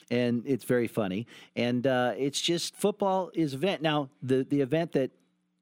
and 0.10 0.43
it's 0.61 0.67
very 0.67 0.88
funny. 0.88 1.25
And 1.55 1.88
uh, 1.88 2.13
it's 2.17 2.39
just 2.39 2.75
football 2.75 3.31
is 3.33 3.55
event. 3.55 3.81
Now 3.81 4.09
the 4.21 4.43
the 4.43 4.61
event 4.61 4.91
that 4.91 5.09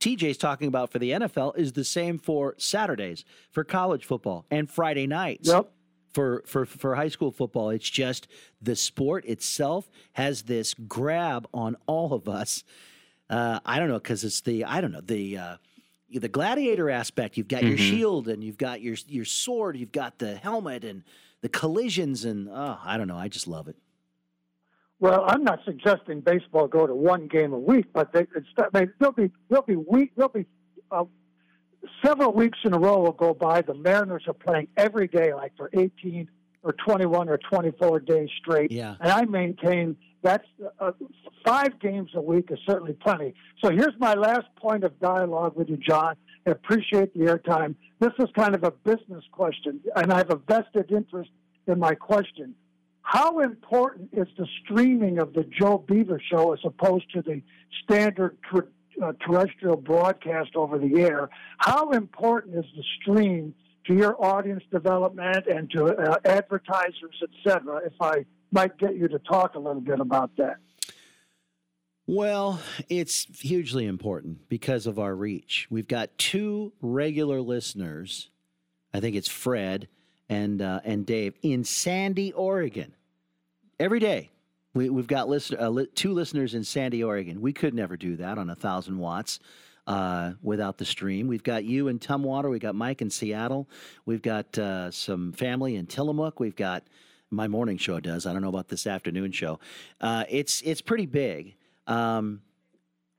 TJ's 0.02 0.38
talking 0.38 0.68
about 0.68 0.92
for 0.92 1.00
the 1.00 1.12
NFL 1.12 1.58
is 1.58 1.72
the 1.72 1.86
same 1.86 2.18
for 2.20 2.54
Saturdays 2.58 3.24
for 3.52 3.64
college 3.64 4.04
football 4.06 4.46
and 4.52 4.70
Friday 4.70 5.08
nights. 5.08 5.48
Yep. 5.48 5.72
For, 6.12 6.44
for 6.46 6.66
for 6.66 6.96
high 6.96 7.08
school 7.08 7.32
football, 7.32 7.70
it's 7.70 7.90
just 7.90 8.28
the 8.62 8.76
sport 8.76 9.24
itself 9.26 9.90
has 10.14 10.42
this 10.42 10.74
grab 10.74 11.48
on 11.54 11.78
all 11.86 12.14
of 12.14 12.28
us. 12.28 12.64
Uh, 13.30 13.60
I 13.66 13.80
don't 13.80 13.88
know 13.88 14.00
because 14.00 14.24
it's 14.26 14.42
the 14.42 14.66
I 14.66 14.82
don't 14.82 14.92
know 14.92 15.02
the 15.02 15.38
uh, 15.38 15.58
the 16.12 16.28
gladiator 16.28 16.90
aspect. 16.90 17.38
You've 17.38 17.48
got 17.48 17.64
your 17.64 17.78
Mhm. 17.78 17.90
shield 17.90 18.28
and 18.28 18.44
you've 18.44 18.58
got 18.58 18.82
your 18.82 18.96
your 19.08 19.24
sword. 19.26 19.78
You've 19.78 19.92
got 19.94 20.18
the 20.18 20.36
helmet 20.36 20.84
and 20.84 21.04
the 21.42 21.48
collisions 21.50 22.26
and 22.26 22.50
oh, 22.50 22.80
I 22.84 22.98
don't 22.98 23.08
know. 23.08 23.16
I 23.18 23.28
just 23.30 23.48
love 23.48 23.68
it. 23.70 23.78
Well, 25.00 25.24
I'm 25.28 25.44
not 25.44 25.60
suggesting 25.66 26.22
baseball 26.22 26.68
go 26.68 26.86
to 26.86 26.94
one 26.94 27.28
game 27.28 27.54
a 27.54 27.60
week, 27.60 27.86
but 27.94 28.12
they, 28.12 28.28
it's, 28.36 28.48
mean, 28.74 28.92
there'll 29.00 29.14
be 29.14 29.32
there'll 29.50 29.66
be 29.66 29.78
week 29.78 30.12
there'll 30.18 30.32
be 30.32 30.46
uh, 30.92 31.06
several 32.04 32.34
weeks 32.34 32.60
in 32.66 32.74
a 32.74 32.80
row 32.80 33.00
will 33.00 33.12
go 33.12 33.34
by. 33.34 33.62
The 33.62 33.74
Mariners 33.74 34.24
are 34.28 34.34
playing 34.34 34.68
every 34.76 35.08
day, 35.08 35.34
like 35.34 35.54
for 35.56 35.70
18 35.74 36.28
or 36.64 36.74
21 36.74 37.30
or 37.30 37.38
24 37.38 38.02
days 38.02 38.30
straight. 38.42 38.72
Yeah. 38.72 38.96
And 39.00 39.12
I 39.12 39.24
maintain 39.24 39.96
that's 40.22 40.48
uh, 40.80 40.92
five 41.46 41.80
games 41.80 42.12
a 42.14 42.22
week 42.22 42.50
is 42.52 42.60
certainly 42.68 42.94
plenty. 42.94 43.34
So 43.64 43.70
here's 43.70 43.98
my 44.00 44.16
last 44.16 44.48
point 44.58 44.84
of 44.84 45.00
dialogue 45.00 45.56
with 45.56 45.70
you, 45.70 45.78
John. 45.78 46.16
I 46.46 46.52
appreciate 46.52 47.14
the 47.14 47.26
airtime. 47.26 47.76
This 48.00 48.12
is 48.20 48.28
kind 48.36 48.56
of 48.56 48.64
a 48.64 48.72
business 48.72 49.24
question, 49.32 49.80
and 49.96 50.12
I 50.12 50.18
have 50.18 50.32
a 50.32 50.36
vested 50.36 50.92
interest 50.92 51.30
in 51.68 51.80
my 51.80 51.96
question. 51.96 52.56
How 53.12 53.40
important 53.40 54.12
is 54.14 54.28
the 54.38 54.46
streaming 54.64 55.18
of 55.18 55.34
the 55.34 55.44
Joe 55.44 55.80
Beaver 55.80 56.22
show 56.32 56.54
as 56.54 56.60
opposed 56.64 57.12
to 57.14 57.24
the 57.24 57.42
standard 57.84 58.38
tr- 58.48 58.70
uh, 59.04 59.14
terrestrial 59.26 59.78
broadcast 59.78 60.52
over 60.56 60.78
the 60.78 61.02
air. 61.02 61.28
How 61.58 61.90
important 61.90 62.56
is 62.56 62.66
the 62.78 62.84
stream 63.02 63.56
to 63.88 63.96
your 63.96 64.24
audience 64.24 64.62
development 64.72 65.48
and 65.48 65.72
to 65.72 65.86
uh, 65.86 66.18
advertisers, 66.24 67.16
et 67.24 67.30
cetera? 67.44 67.78
If 67.84 67.94
I 68.00 68.26
might 68.52 68.78
get 68.78 68.96
you 68.96 69.08
to 69.08 69.18
talk 69.18 69.56
a 69.56 69.60
little 69.60 69.82
bit 69.82 70.00
about 70.00 70.30
that. 70.38 70.58
Well, 72.06 72.62
it's 72.90 73.26
hugely 73.42 73.88
important 73.88 74.48
because 74.50 74.86
of 74.86 75.00
our 75.00 75.16
reach. 75.16 75.66
We've 75.72 75.88
got 75.88 76.16
two 76.20 76.74
regular 76.80 77.42
listeners. 77.42 78.30
I 78.94 79.00
think 79.00 79.16
it's 79.16 79.28
Fred 79.28 79.88
and 80.30 80.62
uh, 80.62 80.82
and 80.84 81.08
Dave 81.08 81.34
in 81.42 81.64
Sandy, 81.64 82.32
Oregon. 82.34 82.94
Every 83.80 84.00
day, 84.00 84.30
we, 84.74 84.90
we've 84.90 85.08
got 85.08 85.30
uh, 85.30 85.70
li- 85.70 85.88
two 85.96 86.12
listeners 86.12 86.54
in 86.54 86.66
Sandy, 86.66 87.02
Oregon. 87.02 87.40
We 87.40 87.54
could 87.54 87.74
never 87.74 87.96
do 87.96 88.18
that 88.18 88.38
on 88.38 88.50
a 88.50 88.56
thousand 88.56 88.98
watts 88.98 89.40
uh, 89.88 90.34
without 90.42 90.78
the 90.78 90.84
stream. 90.84 91.28
We've 91.28 91.44
got 91.44 91.64
you 91.64 91.88
in 91.88 91.98
Tumwater. 91.98 92.50
We've 92.50 92.60
got 92.60 92.76
Mike 92.76 93.02
in 93.02 93.10
Seattle. 93.10 93.70
We've 94.06 94.22
got 94.22 94.58
uh, 94.58 94.92
some 94.92 95.32
family 95.32 95.78
in 95.78 95.88
Tillamook. 95.88 96.42
We've 96.42 96.58
got 96.58 96.84
my 97.32 97.48
morning 97.48 97.78
show 97.78 98.02
does. 98.02 98.26
I 98.26 98.34
don't 98.34 98.42
know 98.42 98.50
about 98.50 98.68
this 98.68 98.86
afternoon 98.86 99.32
show. 99.32 99.60
Uh, 100.02 100.26
it's 100.28 100.62
it's 100.64 100.82
pretty 100.82 101.06
big. 101.06 101.56
Um, 101.88 102.42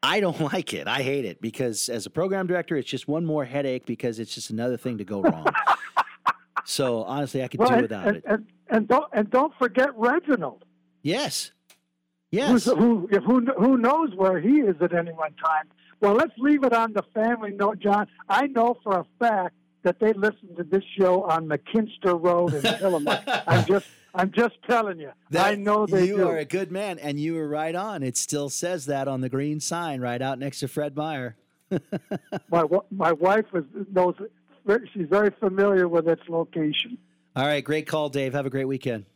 I 0.03 0.21
don't 0.21 0.41
like 0.53 0.75
it. 0.75 0.87
I 0.87 1.03
hate 1.03 1.25
it 1.25 1.41
because 1.41 1.89
as 1.89 2.05
a 2.05 2.11
program 2.11 2.47
director, 2.47 2.77
it's 2.77 2.91
just 2.91 3.09
one 3.09 3.25
more 3.25 3.47
headache 3.47 3.87
because 3.87 4.19
it's 4.19 4.35
just 4.35 4.51
another 4.51 4.77
thing 4.77 4.99
to 4.99 5.05
go 5.05 5.23
wrong. 5.23 5.47
so 6.71 7.03
honestly, 7.05 7.43
I 7.43 7.49
could 7.49 7.61
Well, 7.61 7.69
do 7.69 7.75
and- 7.75 7.83
without 7.83 8.07
and, 8.07 8.17
it. 8.17 8.25
And, 8.27 8.47
and 8.69 8.89
don't 8.89 9.09
and 9.13 9.31
don't 9.31 9.53
forget 9.59 9.91
Reginald. 9.97 10.65
Yes. 11.03 11.53
Who's, 12.33 12.65
who 12.65 13.09
who 13.09 13.45
who 13.59 13.77
knows 13.77 14.15
where 14.15 14.41
he 14.41 14.61
is 14.61 14.77
at 14.81 14.95
any 14.95 15.11
one 15.11 15.35
time? 15.35 15.65
Well, 16.01 16.15
let's 16.15 16.33
leave 16.39 16.63
it 16.63 16.73
on 16.73 16.93
the 16.93 17.03
family 17.13 17.51
note, 17.51 17.81
John. 17.81 18.07
I 18.29 18.47
know 18.47 18.77
for 18.85 19.01
a 19.01 19.05
fact 19.19 19.57
that 19.83 19.99
they 19.99 20.13
listen 20.13 20.55
to 20.57 20.63
this 20.63 20.85
show 20.97 21.25
on 21.25 21.49
McKinster 21.49 22.23
Road 22.23 22.55
in 22.55 22.63
Tillamook. 22.63 23.21
I'm 23.47 23.65
just 23.67 23.87
I'm 24.15 24.31
just 24.31 24.55
telling 24.69 25.01
you. 25.01 25.11
I 25.37 25.57
know 25.57 25.87
they 25.87 26.07
you 26.07 26.19
do. 26.19 26.29
are 26.29 26.39
a 26.39 26.45
good 26.45 26.71
man, 26.71 27.01
and 27.01 27.19
you 27.19 27.35
were 27.35 27.49
right 27.49 27.75
on. 27.75 28.05
It 28.05 28.17
still 28.17 28.49
says 28.49 28.87
that 28.87 29.09
on 29.09 29.21
the 29.23 29.29
green 29.29 29.59
sign 29.59 30.01
right 30.01 30.23
out 30.23 30.39
next 30.39 30.61
to 30.61 30.69
Fred 30.69 30.97
Meyer. 30.97 31.37
my 32.51 32.65
my 32.91 33.13
wife 33.13 33.47
was 33.53 33.65
knows 33.93 34.15
she's 34.93 35.07
very 35.09 35.31
familiar 35.41 35.89
with 35.89 36.07
its 36.09 36.23
location. 36.29 36.99
All 37.37 37.47
right, 37.47 37.63
great 37.65 37.87
call, 37.87 38.09
Dave. 38.09 38.33
Have 38.35 38.47
a 38.47 38.51
great 38.51 38.67
weekend. 38.67 39.07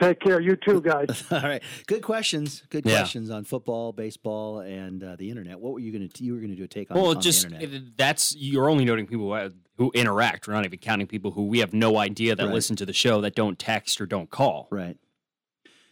Take 0.00 0.20
care, 0.20 0.40
you 0.40 0.56
too, 0.56 0.80
guys. 0.92 1.24
All 1.30 1.40
right, 1.40 1.62
good 1.86 2.02
questions. 2.02 2.62
Good 2.70 2.84
Yeah. 2.84 2.98
questions 2.98 3.30
on 3.30 3.44
football, 3.44 3.92
baseball, 3.92 4.60
and 4.60 5.02
uh, 5.02 5.16
the 5.16 5.30
internet. 5.30 5.58
What 5.60 5.72
were 5.72 5.78
you 5.80 5.92
going 5.92 6.08
to? 6.08 6.24
You 6.24 6.32
were 6.34 6.40
going 6.40 6.50
to 6.50 6.56
do 6.56 6.64
a 6.64 6.68
take 6.68 6.90
on, 6.90 6.96
Well, 7.00 7.10
on 7.16 7.20
just 7.20 7.48
the 7.48 7.54
internet. 7.54 7.74
it- 7.82 7.96
that's 7.96 8.34
you're 8.36 8.68
only 8.68 8.84
noting 8.84 9.06
people 9.06 9.32
who, 9.34 9.52
who 9.78 9.92
interact. 9.94 10.46
We're 10.48 10.54
not 10.54 10.64
even 10.64 10.78
counting 10.80 11.06
people 11.06 11.30
who 11.30 11.46
we 11.46 11.60
have 11.60 11.72
no 11.72 11.96
idea 11.98 12.34
that 12.34 12.44
Right. 12.44 12.52
listen 12.54 12.74
to 12.76 12.86
the 12.86 12.92
show 12.92 13.20
that 13.20 13.34
don't 13.34 13.58
text 13.58 14.00
or 14.00 14.06
don't 14.06 14.30
call. 14.30 14.66
Right. 14.70 14.96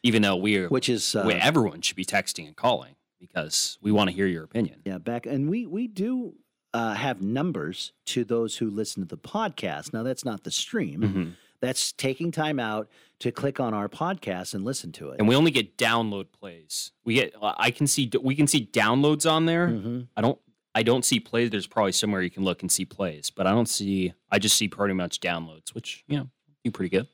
Even 0.03 0.23
though 0.23 0.37
we're 0.37 0.69
Which 0.69 0.89
is, 0.89 1.15
uh, 1.15 1.23
we- 1.27 1.35
everyone 1.35 1.81
should 1.81 1.97
be 1.97 2.05
texting 2.05 2.47
and 2.49 2.57
calling 2.57 2.97
because 3.21 3.79
we 3.81 3.93
want 3.93 4.11
to 4.11 4.17
hear 4.17 4.27
your 4.27 4.43
opinion. 4.43 4.83
Yeah, 4.85 4.99
back 4.99 5.27
and 5.27 5.49
we 5.49 5.65
we 5.67 5.87
do 5.87 6.35
uh, 6.75 6.95
have 6.95 7.21
numbers 7.21 7.93
to 8.07 8.25
those 8.25 8.57
who 8.57 8.71
listen 8.71 9.03
to 9.03 9.09
the 9.09 9.19
podcast. 9.19 9.93
Now 9.93 10.03
that's 10.03 10.25
not 10.25 10.45
the 10.45 10.51
stream. 10.51 11.01
Mm-hmm. 11.01 11.31
That's 11.61 11.93
taking 11.93 12.33
time 12.33 12.59
out 12.59 12.89
to 13.21 13.31
click 13.31 13.61
on 13.61 13.73
our 13.73 13.89
podcast 13.89 14.53
and 14.53 14.65
listen 14.65 14.91
to 14.93 15.11
it. 15.11 15.21
And 15.21 15.29
we 15.29 15.37
only 15.37 15.53
get 15.53 15.79
download 15.79 16.27
plays. 16.33 16.91
We 17.05 17.15
get 17.15 17.35
I 17.41 17.71
can 17.71 17.87
see 17.87 18.11
we 18.21 18.35
can 18.35 18.47
see 18.47 18.69
downloads 18.73 19.31
on 19.31 19.47
there. 19.47 19.69
Mm-hmm. 19.69 20.01
I 20.17 20.21
don't 20.23 20.39
I 20.75 20.83
don't 20.83 21.05
see 21.05 21.21
plays. 21.21 21.51
There's 21.51 21.67
probably 21.67 21.93
somewhere 21.93 22.23
you 22.23 22.31
can 22.31 22.45
look 22.45 22.63
and 22.63 22.73
see 22.73 22.85
plays, 22.85 23.31
but 23.31 23.47
I 23.47 23.51
don't 23.51 23.69
see. 23.69 24.13
I 24.31 24.39
just 24.39 24.57
see 24.57 24.69
pretty 24.69 24.95
much 24.95 25.21
downloads, 25.21 25.75
which 25.75 26.05
you 26.09 26.17
know 26.17 26.29
do 26.65 26.71
pretty 26.71 26.89
good. 26.89 27.07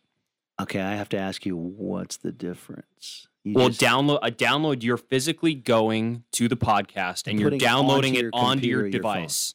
Okay, 0.60 0.80
I 0.80 0.94
have 0.94 1.08
to 1.10 1.18
ask 1.18 1.46
you, 1.46 1.56
what's 1.56 2.16
the 2.16 2.32
difference? 2.32 3.28
You 3.48 3.54
well, 3.54 3.68
just- 3.68 3.80
download 3.80 4.18
a 4.22 4.30
download. 4.30 4.82
You're 4.82 4.96
physically 4.96 5.54
going 5.54 6.24
to 6.32 6.48
the 6.48 6.56
podcast 6.56 7.26
and 7.26 7.38
you're 7.40 7.46
Putting 7.50 7.60
it 7.60 7.64
downloading 7.64 8.12
onto 8.14 8.18
it 8.18 8.22
your 8.22 8.30
onto 8.34 8.66
your 8.66 8.80
computer 8.80 8.80
or 8.80 8.86
your 8.86 9.02
phone. 9.02 9.22
device. 9.22 9.54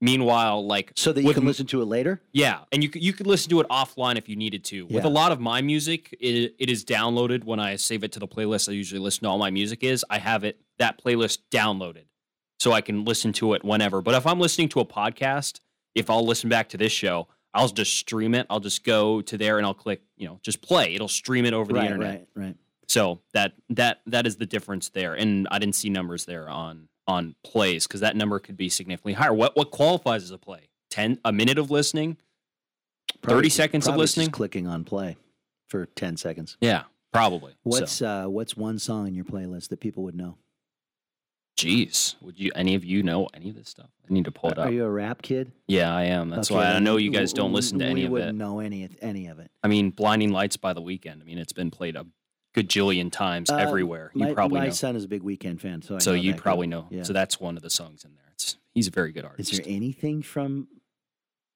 Meanwhile, 0.00 0.64
like 0.64 0.92
so 0.94 1.12
that 1.12 1.22
you 1.22 1.26
with 1.26 1.36
can 1.38 1.44
listen 1.44 1.66
to 1.66 1.82
it 1.82 1.86
later. 1.86 2.22
Yeah, 2.32 2.60
and 2.70 2.84
you 2.84 2.88
could 2.88 3.02
you 3.02 3.12
could 3.12 3.26
listen 3.26 3.50
to 3.50 3.58
it 3.60 3.68
offline 3.68 4.16
if 4.16 4.28
you 4.28 4.36
needed 4.36 4.62
to. 4.66 4.86
With 4.86 5.04
a 5.04 5.08
lot 5.08 5.32
of 5.32 5.40
my 5.40 5.60
music, 5.60 6.16
it, 6.20 6.54
it 6.56 6.70
is 6.70 6.84
downloaded 6.84 7.42
when 7.42 7.58
I 7.58 7.74
save 7.74 8.04
it 8.04 8.12
to 8.12 8.20
the 8.20 8.28
playlist. 8.28 8.68
I 8.68 8.72
usually 8.72 9.00
listen 9.00 9.24
to 9.24 9.28
all 9.28 9.38
my 9.38 9.50
music 9.50 9.82
is. 9.82 10.04
I 10.08 10.18
have 10.18 10.44
it 10.44 10.60
that 10.78 11.02
playlist 11.02 11.40
downloaded, 11.50 12.04
so 12.60 12.70
I 12.70 12.80
can 12.80 13.04
listen 13.04 13.32
to 13.34 13.54
it 13.54 13.64
whenever. 13.64 14.00
But 14.00 14.14
if 14.14 14.24
I'm 14.24 14.38
listening 14.38 14.68
to 14.70 14.80
a 14.80 14.84
podcast, 14.84 15.58
if 15.96 16.08
I'll 16.10 16.24
listen 16.24 16.48
back 16.48 16.68
to 16.68 16.76
this 16.76 16.92
show, 16.92 17.26
I'll 17.52 17.66
just 17.68 17.96
stream 17.96 18.36
it. 18.36 18.46
I'll 18.50 18.60
just 18.60 18.84
go 18.84 19.20
to 19.22 19.36
there 19.36 19.56
and 19.58 19.66
I'll 19.66 19.74
click, 19.74 20.02
you 20.16 20.28
know, 20.28 20.38
just 20.44 20.62
play. 20.62 20.94
It'll 20.94 21.08
stream 21.08 21.44
it 21.44 21.54
over 21.54 21.72
the 21.72 21.80
internet. 21.82 22.28
right, 22.36 22.44
right. 22.44 22.56
So 22.88 23.20
that 23.34 23.52
that 23.70 24.00
that 24.06 24.26
is 24.26 24.36
the 24.36 24.46
difference 24.46 24.88
there, 24.88 25.14
and 25.14 25.46
I 25.50 25.58
didn't 25.58 25.74
see 25.74 25.90
numbers 25.90 26.24
there 26.24 26.48
on 26.48 26.88
on 27.06 27.34
plays 27.44 27.86
because 27.86 28.00
that 28.00 28.16
number 28.16 28.38
could 28.38 28.56
be 28.56 28.68
significantly 28.68 29.12
higher. 29.14 29.32
What 29.32 29.56
what 29.56 29.70
qualifies 29.70 30.22
as 30.24 30.30
a 30.30 30.38
play? 30.38 30.68
Ten 30.90 31.18
a 31.24 31.32
minute 31.32 31.58
of 31.58 31.70
listening, 31.70 32.16
Probably 33.20 33.36
thirty 33.36 33.48
seconds 33.50 33.86
of 33.88 33.96
listening. 33.96 34.30
clicking 34.30 34.66
on 34.66 34.84
play 34.84 35.16
for 35.68 35.84
ten 35.86 36.16
seconds. 36.16 36.56
Yeah, 36.62 36.84
probably. 37.12 37.52
What's 37.62 37.92
So, 37.92 38.06
uh, 38.08 38.28
what's 38.28 38.56
one 38.56 38.78
song 38.78 39.06
in 39.06 39.14
your 39.14 39.26
playlist 39.26 39.68
that 39.68 39.80
people 39.80 40.02
would 40.04 40.14
know? 40.16 40.38
Jeez, 41.58 42.14
would 42.22 42.38
you 42.38 42.52
any 42.54 42.74
of 42.76 42.84
you 42.84 43.02
know 43.02 43.28
any 43.34 43.50
of 43.50 43.56
this 43.56 43.68
stuff? 43.68 43.90
I 44.08 44.12
need 44.12 44.24
to 44.26 44.30
pull 44.30 44.50
it 44.50 44.58
up. 44.58 44.68
Are 44.68 44.72
you 44.72 44.84
a 44.84 44.90
rap 44.90 45.22
kid? 45.22 45.50
yeah, 45.66 45.92
I 45.94 46.04
am. 46.04 46.30
That's 46.30 46.50
Okay, 46.50 46.56
why 46.58 46.66
I 46.72 46.78
know 46.78 46.96
you 46.98 47.10
guys 47.10 47.32
don't 47.32 47.52
listen 47.52 47.80
to 47.80 47.84
we 47.86 47.90
any 47.90 48.02
of 48.04 48.10
it. 48.10 48.12
wouldn't 48.12 48.38
know 48.38 48.60
any 48.60 48.88
any 49.02 49.26
of 49.26 49.40
it. 49.40 49.50
I 49.62 49.68
mean, 49.68 49.90
"Blinding 49.90 50.30
Lights" 50.30 50.56
by 50.56 50.72
The 50.72 50.80
Weeknd. 50.80 51.20
I 51.20 51.24
mean, 51.24 51.36
it's 51.36 51.52
been 51.52 51.72
played 51.72 51.96
a 51.96 52.06
gajillion 52.62 53.10
times 53.12 53.50
Uh, 53.50 53.56
everywhere. 53.56 54.10
You 54.14 54.26
my, 54.26 54.34
probably 54.34 54.60
my 54.60 54.66
know. 54.66 54.72
son 54.72 54.96
is 54.96 55.04
a 55.04 55.08
big 55.08 55.22
Weeknd 55.22 55.60
fan, 55.60 55.82
so 55.82 55.96
I 55.96 55.98
so 55.98 56.12
you 56.12 56.34
probably 56.34 56.66
good. 56.66 56.70
know. 56.70 56.86
Yeah. 56.90 57.02
So 57.04 57.12
that's 57.12 57.40
one 57.40 57.56
of 57.56 57.62
the 57.62 57.70
songs 57.70 58.04
in 58.04 58.14
there. 58.14 58.24
It's 58.32 58.56
he's 58.74 58.88
a 58.88 58.90
very 58.90 59.12
good 59.12 59.24
artist. 59.24 59.52
Is 59.52 59.58
there 59.58 59.66
anything 59.68 60.22
from 60.22 60.68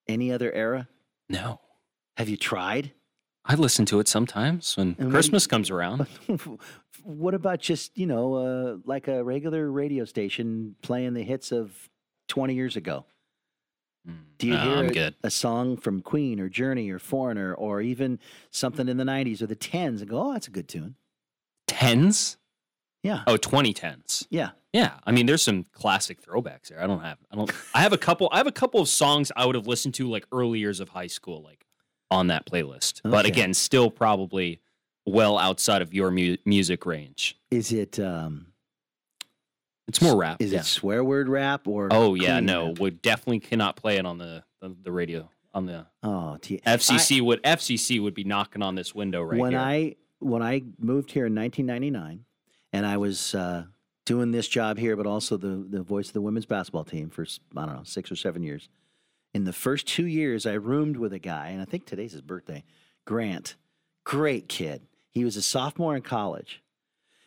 any 0.08 0.32
other 0.32 0.52
era? 0.52 0.88
No. 1.28 1.60
Have 2.16 2.28
you 2.28 2.36
tried? 2.36 2.92
I 3.44 3.54
listen 3.56 3.86
to 3.86 3.98
it 3.98 4.06
sometimes 4.06 4.76
when 4.76 4.94
Christmas 4.94 5.46
comes 5.48 5.68
around. 5.70 6.06
what 7.02 7.34
about 7.34 7.58
just 7.60 7.96
you 7.98 8.06
know 8.06 8.34
uh, 8.34 8.76
like 8.84 9.08
a 9.08 9.24
regular 9.24 9.70
radio 9.70 10.04
station 10.04 10.76
playing 10.82 11.14
the 11.14 11.24
hits 11.24 11.50
of 11.50 11.88
20 12.28 12.54
years 12.54 12.76
ago 12.76 13.04
do 14.38 14.46
you 14.48 14.54
no, 14.54 14.60
hear 14.60 14.76
I'm 14.78 14.88
a, 14.88 14.92
good. 14.92 15.14
a 15.22 15.30
song 15.30 15.76
from 15.76 16.00
queen 16.02 16.40
or 16.40 16.48
journey 16.48 16.90
or 16.90 16.98
foreigner 16.98 17.54
or 17.54 17.80
even 17.80 18.18
something 18.50 18.88
in 18.88 18.96
the 18.96 19.04
90s 19.04 19.40
or 19.42 19.46
the 19.46 19.54
10s 19.56 20.00
and 20.00 20.08
go 20.08 20.20
oh 20.20 20.32
that's 20.32 20.48
a 20.48 20.50
good 20.50 20.68
tune 20.68 20.96
Tens? 21.68 22.36
Yeah. 23.02 23.22
Oh, 23.26 23.36
2010s. 23.36 24.26
yeah 24.30 24.50
Yeah. 24.72 24.92
I 25.04 25.10
mean, 25.12 25.26
there's 25.26 25.42
some 25.42 25.64
classic 25.72 26.22
throwbacks 26.24 26.68
there. 26.68 26.80
I 26.82 26.86
don't 26.86 27.00
have. 27.00 27.18
I 27.30 27.36
don't. 27.36 27.50
I 27.74 27.80
have 27.82 27.92
a 27.92 27.98
couple. 27.98 28.28
I 28.30 28.36
have 28.38 28.46
a 28.46 28.52
couple 28.52 28.80
of 28.80 28.88
songs 28.88 29.32
I 29.36 29.44
would 29.46 29.54
have 29.56 29.66
listened 29.66 29.94
to 29.94 30.08
like 30.08 30.24
early 30.32 30.60
years 30.60 30.78
of 30.80 30.90
high 30.90 31.08
school, 31.08 31.42
like 31.42 31.66
on 32.10 32.28
that 32.28 32.46
playlist. 32.46 33.00
But 33.04 33.26
again, 33.26 33.54
still 33.54 33.90
probably 33.90 34.60
well 35.04 35.36
outside 35.38 35.82
of 35.82 35.92
your 35.92 36.10
mu- 36.12 36.36
music 36.44 36.86
range. 36.86 37.36
is 37.50 37.72
it 37.72 37.98
um 37.98 38.46
It's 39.88 40.00
more 40.00 40.16
rap. 40.16 40.40
is 40.40 40.52
yeah. 40.52 40.60
it 40.60 40.64
swear 40.64 41.02
word 41.02 41.28
rap 41.28 41.66
or 41.66 41.88
Oh 41.90 42.14
yeah, 42.14 42.40
no, 42.40 42.68
rap? 42.68 42.78
we 42.78 42.90
definitely 42.90 43.40
cannot 43.40 43.76
play 43.76 43.96
it 43.96 44.06
on 44.06 44.18
the 44.18 44.44
the, 44.60 44.74
the 44.82 44.92
radio 44.92 45.28
on 45.54 45.66
the 45.66 45.86
oh 46.02 46.38
t- 46.40 46.60
FCC 46.64 47.20
would 47.20 47.42
FCC 47.42 48.00
would 48.02 48.14
be 48.14 48.24
knocking 48.24 48.62
on 48.62 48.74
this 48.74 48.94
window 48.94 49.22
right 49.22 49.38
when 49.38 49.52
here. 49.52 49.60
I 49.60 49.96
when 50.20 50.42
I 50.42 50.62
moved 50.78 51.10
here 51.10 51.26
in 51.26 51.34
1999, 51.34 52.24
and 52.72 52.86
I 52.86 52.96
was 52.96 53.34
uh, 53.34 53.64
doing 54.04 54.30
this 54.30 54.48
job 54.48 54.78
here, 54.78 54.96
but 54.96 55.06
also 55.06 55.36
the 55.36 55.66
the 55.68 55.82
voice 55.82 56.08
of 56.08 56.14
the 56.14 56.20
women's 56.20 56.46
basketball 56.46 56.84
team 56.84 57.10
for 57.10 57.26
I 57.56 57.66
don't 57.66 57.76
know 57.76 57.82
six 57.84 58.10
or 58.10 58.16
seven 58.16 58.42
years. 58.42 58.68
In 59.34 59.44
the 59.44 59.52
first 59.52 59.86
two 59.86 60.06
years, 60.06 60.44
I 60.44 60.52
roomed 60.52 60.96
with 60.96 61.12
a 61.12 61.18
guy, 61.18 61.48
and 61.48 61.60
I 61.60 61.64
think 61.64 61.86
today's 61.86 62.12
his 62.12 62.20
birthday. 62.20 62.64
Grant, 63.04 63.56
great 64.04 64.48
kid. 64.48 64.82
He 65.10 65.24
was 65.24 65.36
a 65.36 65.42
sophomore 65.42 65.96
in 65.96 66.02
college. 66.02 66.61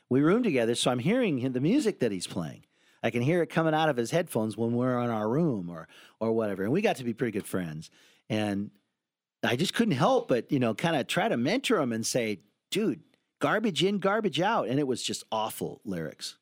We 0.10 0.22
roomed 0.22 0.44
together, 0.44 0.76
so 0.76 0.92
I'm 0.92 1.00
hearing 1.00 1.40
him- 1.40 1.54
the 1.54 1.60
music 1.62 2.00
that 2.00 2.12
he's 2.12 2.28
playing. 2.28 2.64
I 3.04 3.10
can 3.12 3.22
hear 3.22 3.42
it 3.44 3.50
coming 3.50 3.74
out 3.74 3.90
of 3.90 3.98
his 3.98 4.12
headphones 4.12 4.58
when 4.58 4.74
we're 4.74 5.00
in 5.04 5.10
our 5.10 5.30
room 5.30 5.70
or 5.70 5.88
or 6.20 6.32
whatever. 6.32 6.64
And 6.64 6.72
we 6.72 6.82
got 6.82 6.96
to 6.98 7.04
be 7.04 7.14
pretty 7.14 7.32
good 7.32 7.46
friends. 7.48 7.90
And 8.30 8.72
I 9.44 9.56
just 9.56 9.74
couldn't 9.76 9.94
help 9.96 10.28
but, 10.28 10.52
you 10.52 10.60
know, 10.60 10.74
kind 10.74 10.96
of 10.96 11.06
try 11.08 11.28
to 11.28 11.38
mentor 11.38 11.80
him 11.80 11.92
and 11.94 12.06
say, 12.06 12.40
dude, 12.72 13.02
garbage 13.40 13.84
in, 13.84 14.00
garbage 14.00 14.40
out. 14.42 14.68
And 14.68 14.80
it 14.80 14.88
was 14.88 15.04
just 15.04 15.24
awful 15.32 15.82
lyrics. 15.86 16.38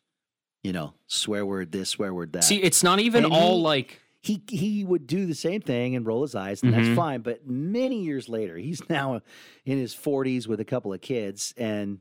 You 0.64 0.72
know, 0.72 0.94
swear 1.08 1.46
word 1.46 1.74
this, 1.74 1.90
swear 1.90 2.14
word 2.14 2.32
that. 2.34 2.46
See, 2.46 2.62
it's 2.62 2.84
not 2.84 3.00
even 3.02 3.26
And 3.26 3.34
all 3.34 3.58
he- 3.58 3.64
like 3.64 4.00
he 4.22 4.42
he 4.48 4.86
would 4.86 5.06
do 5.06 5.26
the 5.26 5.36
same 5.36 5.60
thing 5.60 5.98
and 5.98 6.06
roll 6.06 6.22
his 6.22 6.34
eyes, 6.36 6.64
and 6.64 6.74
Mhm. 6.74 6.78
that's 6.86 6.96
fine. 6.96 7.20
But 7.22 7.46
many 7.46 8.04
years 8.04 8.30
later, 8.30 8.56
he's 8.58 8.82
now 8.90 9.22
in 9.66 9.78
his 9.78 9.94
forties 9.94 10.48
with 10.48 10.62
a 10.62 10.66
couple 10.66 10.94
of 10.94 11.02
kids, 11.02 11.54
and 11.58 12.00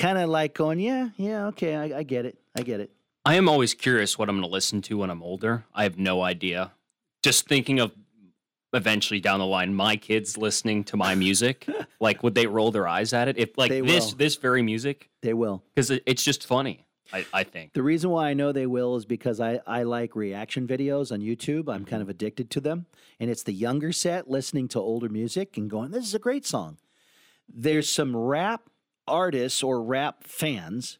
kind 0.00 0.18
of 0.18 0.28
like 0.28 0.54
going, 0.54 0.80
"Yeah, 0.80 1.10
yeah, 1.16 1.46
okay, 1.48 1.76
I, 1.76 1.98
I 1.98 2.02
get 2.02 2.26
it, 2.26 2.38
I 2.56 2.62
get 2.62 2.80
it." 2.80 2.90
I 3.24 3.34
am 3.34 3.48
always 3.48 3.74
curious 3.74 4.18
what 4.18 4.28
I'm 4.28 4.36
going 4.36 4.48
to 4.48 4.52
listen 4.52 4.80
to 4.82 4.98
when 4.98 5.10
I'm 5.10 5.22
older. 5.22 5.64
I 5.74 5.82
have 5.82 5.98
no 5.98 6.22
idea. 6.22 6.72
Just 7.22 7.46
thinking 7.46 7.78
of 7.78 7.92
eventually 8.72 9.20
down 9.20 9.40
the 9.40 9.46
line, 9.46 9.74
my 9.74 9.96
kids 9.96 10.38
listening 10.38 10.84
to 10.84 10.96
my 10.96 11.14
music, 11.14 11.66
like 12.00 12.22
would 12.22 12.34
they 12.34 12.46
roll 12.46 12.70
their 12.70 12.88
eyes 12.88 13.12
at 13.12 13.28
it? 13.28 13.38
If 13.38 13.58
like 13.58 13.70
They 13.70 13.82
this 13.82 14.10
will. 14.10 14.16
this 14.16 14.36
very 14.36 14.62
music, 14.62 15.10
They 15.20 15.34
will. 15.34 15.62
because 15.74 15.90
it, 15.90 16.02
it's 16.06 16.24
just 16.24 16.46
funny. 16.46 16.86
I, 17.12 17.26
I 17.32 17.44
think. 17.44 17.72
The 17.72 17.82
reason 17.82 18.10
why 18.10 18.30
I 18.30 18.34
know 18.34 18.52
they 18.52 18.66
will 18.66 18.94
is 18.94 19.04
because 19.04 19.40
I, 19.40 19.60
I 19.66 19.82
like 19.82 20.14
reaction 20.14 20.68
videos 20.68 21.10
on 21.10 21.20
YouTube. 21.20 21.68
I'm 21.68 21.80
mm-hmm. 21.80 21.84
kind 21.90 22.02
of 22.02 22.08
addicted 22.08 22.50
to 22.50 22.60
them. 22.60 22.86
And 23.18 23.28
it's 23.28 23.42
the 23.42 23.52
younger 23.52 23.90
set 23.90 24.30
listening 24.30 24.68
to 24.68 24.78
older 24.78 25.08
music 25.08 25.56
and 25.56 25.68
going, 25.68 25.90
this 25.90 26.04
is 26.04 26.14
a 26.14 26.20
great 26.20 26.46
song. 26.46 26.78
There's 27.52 27.88
some 27.88 28.16
rap 28.16 28.69
artists 29.10 29.62
or 29.62 29.82
rap 29.82 30.24
fans 30.24 30.98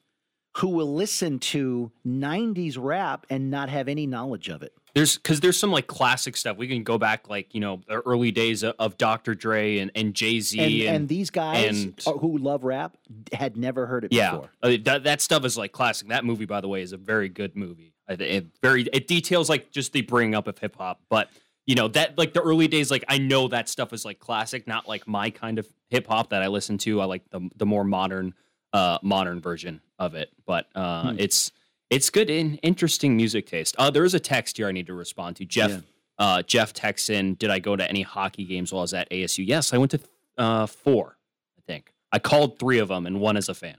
who 0.59 0.69
will 0.69 0.93
listen 0.93 1.39
to 1.39 1.93
90s 2.07 2.77
rap 2.78 3.24
and 3.31 3.51
not 3.51 3.69
have 3.69 3.89
any 3.89 4.07
knowledge 4.07 4.49
of 4.49 4.62
it. 4.62 4.73
There's 4.95 5.16
because 5.16 5.39
there's 5.39 5.57
some 5.57 5.70
like 5.70 5.87
classic 5.87 6.37
stuff. 6.37 6.57
We 6.57 6.66
can 6.66 6.82
go 6.82 6.99
back 6.99 7.28
like 7.31 7.55
you 7.55 7.61
know 7.61 7.81
the 7.87 8.01
early 8.01 8.32
days 8.32 8.65
of, 8.65 8.74
of 8.81 8.99
Dr. 8.99 9.37
Dre 9.37 9.78
and, 9.78 9.93
and 9.95 10.15
Jay 10.15 10.41
Z 10.41 10.59
And, 10.89 10.97
and, 10.97 11.09
these 11.09 11.31
guys 11.31 11.85
and- 11.85 12.03
who 12.19 12.37
love 12.39 12.65
rap 12.65 12.97
had 13.32 13.57
never 13.57 13.87
heard 13.87 14.03
it 14.05 14.12
yeah, 14.12 14.32
before. 14.32 14.51
uh, 14.65 14.77
that 14.85 15.05
that 15.05 15.20
stuff 15.20 15.45
is 15.45 15.57
like 15.57 15.70
classic. 15.70 16.09
That 16.09 16.24
movie, 16.24 16.45
by 16.45 16.61
the 16.61 16.66
way, 16.66 16.82
is 16.82 16.93
a 16.93 16.97
very 16.97 17.28
good 17.28 17.55
movie. 17.55 17.95
I 18.09 18.16
thi- 18.16 18.24
It 18.24 18.47
very 18.61 18.82
it 18.93 19.07
details 19.07 19.49
like 19.49 19.70
just 19.70 19.93
the 19.93 20.01
bringing 20.01 20.35
up 20.35 20.49
of 20.49 20.59
hip 20.59 20.74
hop, 20.77 21.01
but 21.09 21.31
you 21.71 21.77
know 21.77 21.87
that 21.89 22.19
like 22.19 22.33
the 22.33 22.41
early 22.43 22.67
days, 22.67 22.91
like 22.91 23.05
I 23.09 23.19
know 23.19 23.47
that 23.49 23.69
stuff 23.69 23.93
is 23.93 24.05
like 24.05 24.19
classic, 24.19 24.67
not 24.67 24.89
like 24.89 25.07
my 25.07 25.31
kind 25.31 25.57
of 25.61 25.69
hip 25.89 26.07
hop 26.09 26.31
that 26.31 26.43
I 26.43 26.49
listen 26.49 26.79
to. 26.79 27.01
I 27.01 27.05
like 27.05 27.23
the 27.31 27.49
the 27.57 27.67
more 27.67 27.85
modern 27.85 28.35
uh 28.73 28.99
modern 29.03 29.41
version 29.41 29.81
of 29.99 30.15
it, 30.15 30.31
but 30.47 30.67
uh 30.75 31.11
Hmm. 31.13 31.17
it's 31.19 31.53
it's 31.91 32.11
good 32.11 32.29
in 32.29 32.57
interesting 32.57 33.17
music 33.17 33.47
taste. 33.47 33.77
Uh, 33.79 33.91
there 33.91 34.05
is 34.05 34.15
a 34.15 34.21
text 34.21 34.57
here 34.57 34.67
I 34.69 34.73
need 34.73 34.87
to 34.89 34.95
respond 34.95 35.37
to. 35.37 35.45
Jeff 35.45 35.71
Yeah. 35.71 35.79
uh, 36.19 36.43
Jeff 36.43 36.73
texts 36.73 37.09
in, 37.11 37.35
did 37.35 37.51
I 37.51 37.59
go 37.59 37.75
to 37.77 37.89
any 37.89 38.03
hockey 38.03 38.45
games 38.45 38.73
while 38.73 38.81
I 38.81 38.83
was 38.83 38.95
at 38.95 39.09
ASU? 39.11 39.45
Yes, 39.47 39.73
I 39.73 39.79
went 39.79 39.91
to 39.93 40.01
uh, 40.39 40.67
four, 40.67 41.19
I 41.59 41.63
think. 41.67 41.93
I 42.13 42.19
called 42.21 42.59
three 42.61 42.79
of 42.79 42.89
them 42.89 43.07
and 43.07 43.21
one 43.21 43.37
as 43.37 43.49
a 43.49 43.55
fan. 43.55 43.79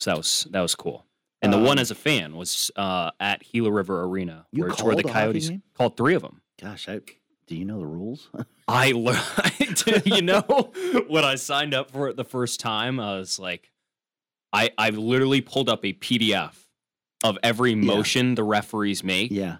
So 0.00 0.10
that 0.10 0.16
was 0.16 0.46
that 0.50 0.60
was 0.60 0.74
cool. 0.74 1.04
And 1.42 1.52
the 1.52 1.58
one 1.58 1.78
Um, 1.78 1.82
as 1.82 1.90
a 1.90 1.94
fan 1.94 2.36
was 2.36 2.70
uh, 2.76 3.10
at 3.20 3.42
Gila 3.50 3.70
River 3.70 4.02
Arena, 4.04 4.46
where, 4.52 4.68
where 4.68 4.94
the 4.96 5.02
called 5.02 5.04
a 5.04 5.08
hockey 5.08 5.12
Coyotes 5.40 5.50
called 5.74 5.96
three 5.96 6.14
of 6.14 6.22
them. 6.22 6.40
Gosh, 6.60 6.88
I, 6.88 7.00
do 7.46 7.54
you 7.56 7.64
know 7.64 7.78
the 7.78 7.86
rules? 7.86 8.30
I 8.68 8.92
learned, 8.92 10.02
you 10.06 10.22
know, 10.22 10.42
when 11.08 11.24
I 11.24 11.34
signed 11.36 11.74
up 11.74 11.90
for 11.90 12.08
it 12.08 12.16
the 12.16 12.24
first 12.24 12.60
time, 12.60 12.98
I 12.98 13.18
was 13.18 13.38
like, 13.38 13.70
I 14.52 14.70
I 14.78 14.90
literally 14.90 15.40
pulled 15.40 15.68
up 15.68 15.84
a 15.84 15.92
PDF 15.92 16.54
of 17.22 17.38
every 17.42 17.74
motion 17.74 18.34
the 18.34 18.44
referees 18.44 19.04
make. 19.04 19.30
Yeah, 19.30 19.58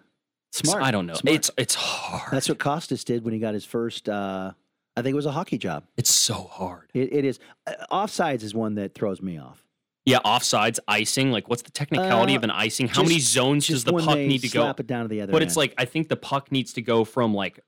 smart. 0.53 0.83
I 0.83 0.91
don't 0.91 1.07
know. 1.07 1.15
Smart. 1.15 1.37
It's 1.37 1.51
it's 1.59 1.75
hard. 1.75 2.33
That's 2.33 2.49
what 2.49 2.59
Costas 2.59 3.05
did 3.05 3.25
when 3.25 3.35
he 3.35 3.41
got 3.41 3.55
his 3.55 3.65
first. 3.65 4.09
Uh, 4.09 4.53
I 4.97 5.03
think 5.03 5.13
it 5.13 5.17
was 5.17 5.27
a 5.27 5.33
hockey 5.33 5.59
job. 5.59 5.85
It's 5.97 6.13
so 6.13 6.35
hard. 6.51 6.91
It, 6.95 7.13
it 7.13 7.25
is. 7.25 7.39
Uh, 7.67 7.75
offsides 7.93 8.43
is 8.43 8.55
one 8.55 8.77
that 8.77 8.95
throws 8.95 9.21
me 9.21 9.39
off. 9.39 9.66
Yeah, 10.07 10.21
offsides, 10.25 10.79
icing. 10.87 11.33
Like, 11.33 11.49
what's 11.49 11.63
the 11.63 11.71
technicality 11.73 12.35
Uh, 12.35 12.39
of 12.39 12.45
an 12.45 12.51
icing? 12.53 12.87
How 12.89 13.03
many 13.03 13.19
zones 13.19 13.67
does 13.67 13.83
the 13.85 13.93
puck 13.93 14.17
need 14.19 14.41
to 14.43 14.49
go? 14.49 14.71
it 14.71 14.87
down 14.87 15.03
to 15.03 15.09
the 15.09 15.21
other 15.21 15.33
But 15.33 15.43
it's 15.43 15.57
like 15.57 15.75
I 15.77 15.85
think 15.85 16.09
the 16.09 16.17
puck 16.17 16.53
needs 16.53 16.73
to 16.75 16.83
go 16.83 17.05
from 17.05 17.35
like 17.35 17.61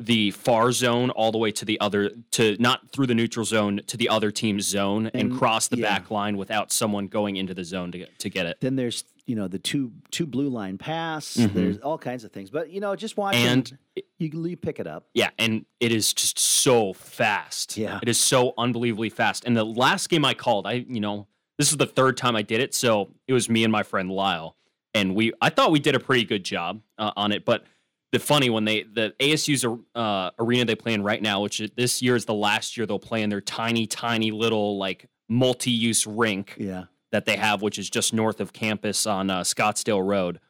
the 0.00 0.30
far 0.32 0.70
zone 0.70 1.10
all 1.10 1.32
the 1.32 1.38
way 1.38 1.50
to 1.50 1.64
the 1.64 1.78
other 1.80 2.10
to 2.32 2.56
not 2.60 2.88
through 2.92 3.06
the 3.06 3.14
neutral 3.16 3.44
zone 3.44 3.80
to 3.88 3.96
the 3.96 4.08
other 4.08 4.30
team's 4.30 4.64
zone 4.66 5.06
and, 5.12 5.30
And- 5.30 5.38
cross 5.38 5.66
the 5.68 5.76
yeah. 5.78 5.88
back 5.98 6.10
line 6.10 6.36
without 6.36 6.70
someone 6.72 7.08
going 7.08 7.34
into 7.36 7.52
the 7.54 7.64
zone 7.64 7.90
to 7.92 7.98
get 7.98 8.18
to 8.20 8.30
get 8.30 8.46
it. 8.46 8.58
Then 8.60 8.76
there's 8.76 9.04
you 9.26 9.34
know 9.36 9.46
the 9.48 9.58
two 9.58 9.92
two 10.10 10.26
blue 10.26 10.48
line 10.48 10.78
pass. 10.78 11.36
Mhm. 11.36 11.52
There's 11.52 11.78
all 11.78 11.98
kinds 11.98 12.22
of 12.24 12.32
things. 12.32 12.48
But 12.50 12.70
you 12.70 12.80
know, 12.80 12.94
just 12.96 13.16
watching, 13.16 13.44
And 13.46 13.78
you 14.18 14.30
you 14.32 14.56
pick 14.56 14.78
it 14.80 14.86
up. 14.86 15.08
Yeah, 15.14 15.30
and 15.38 15.64
it 15.80 15.92
is 15.92 16.12
just 16.12 16.38
so 16.38 16.92
fast. 16.92 17.76
Yeah. 17.76 17.98
It 18.02 18.08
is 18.08 18.20
so 18.20 18.54
unbelievably 18.56 19.10
fast. 19.10 19.44
And 19.44 19.56
the 19.56 19.64
last 19.64 20.08
game 20.08 20.24
I 20.24 20.34
called, 20.34 20.66
I, 20.66 20.84
you 20.88 21.00
know, 21.00 21.26
this 21.58 21.70
is 21.70 21.76
the 21.76 21.86
third 21.86 22.16
time 22.16 22.36
I 22.36 22.42
did 22.42 22.60
it. 22.60 22.74
So 22.74 23.10
it 23.26 23.32
was 23.32 23.48
me 23.48 23.64
and 23.64 23.72
my 23.72 23.82
friend 23.82 24.10
Lyle. 24.10 24.56
And 24.94 25.14
we, 25.14 25.32
I 25.40 25.50
thought 25.50 25.70
we 25.70 25.80
did 25.80 25.94
a 25.94 26.00
pretty 26.00 26.24
good 26.24 26.44
job 26.44 26.80
uh, 26.98 27.12
on 27.16 27.32
it. 27.32 27.44
But 27.44 27.64
the 28.12 28.18
funny 28.18 28.48
when 28.48 28.64
they, 28.64 28.84
the 28.84 29.14
ASU's 29.20 29.64
uh, 29.94 30.30
arena 30.38 30.64
they 30.64 30.74
play 30.74 30.94
in 30.94 31.02
right 31.02 31.20
now, 31.20 31.40
which 31.42 31.60
is, 31.60 31.70
this 31.76 32.00
year 32.00 32.16
is 32.16 32.24
the 32.24 32.34
last 32.34 32.76
year 32.76 32.86
they'll 32.86 32.98
play 32.98 33.22
in 33.22 33.28
their 33.30 33.40
tiny, 33.42 33.86
tiny 33.86 34.30
little 34.30 34.78
like 34.78 35.06
multi 35.28 35.70
use 35.70 36.06
rink 36.06 36.54
Yeah. 36.58 36.84
that 37.12 37.26
they 37.26 37.36
have, 37.36 37.60
which 37.60 37.78
is 37.78 37.90
just 37.90 38.14
north 38.14 38.40
of 38.40 38.52
campus 38.52 39.04
on 39.06 39.28
uh, 39.28 39.40
Scottsdale 39.42 40.04
Road. 40.04 40.40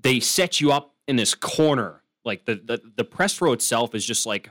They 0.00 0.20
set 0.20 0.60
you 0.60 0.70
up 0.72 0.94
in 1.08 1.16
this 1.16 1.34
corner, 1.34 2.02
like 2.24 2.44
the, 2.44 2.54
the 2.54 2.80
the 2.96 3.04
press 3.04 3.40
row 3.40 3.52
itself 3.52 3.94
is 3.94 4.04
just 4.06 4.24
like 4.24 4.50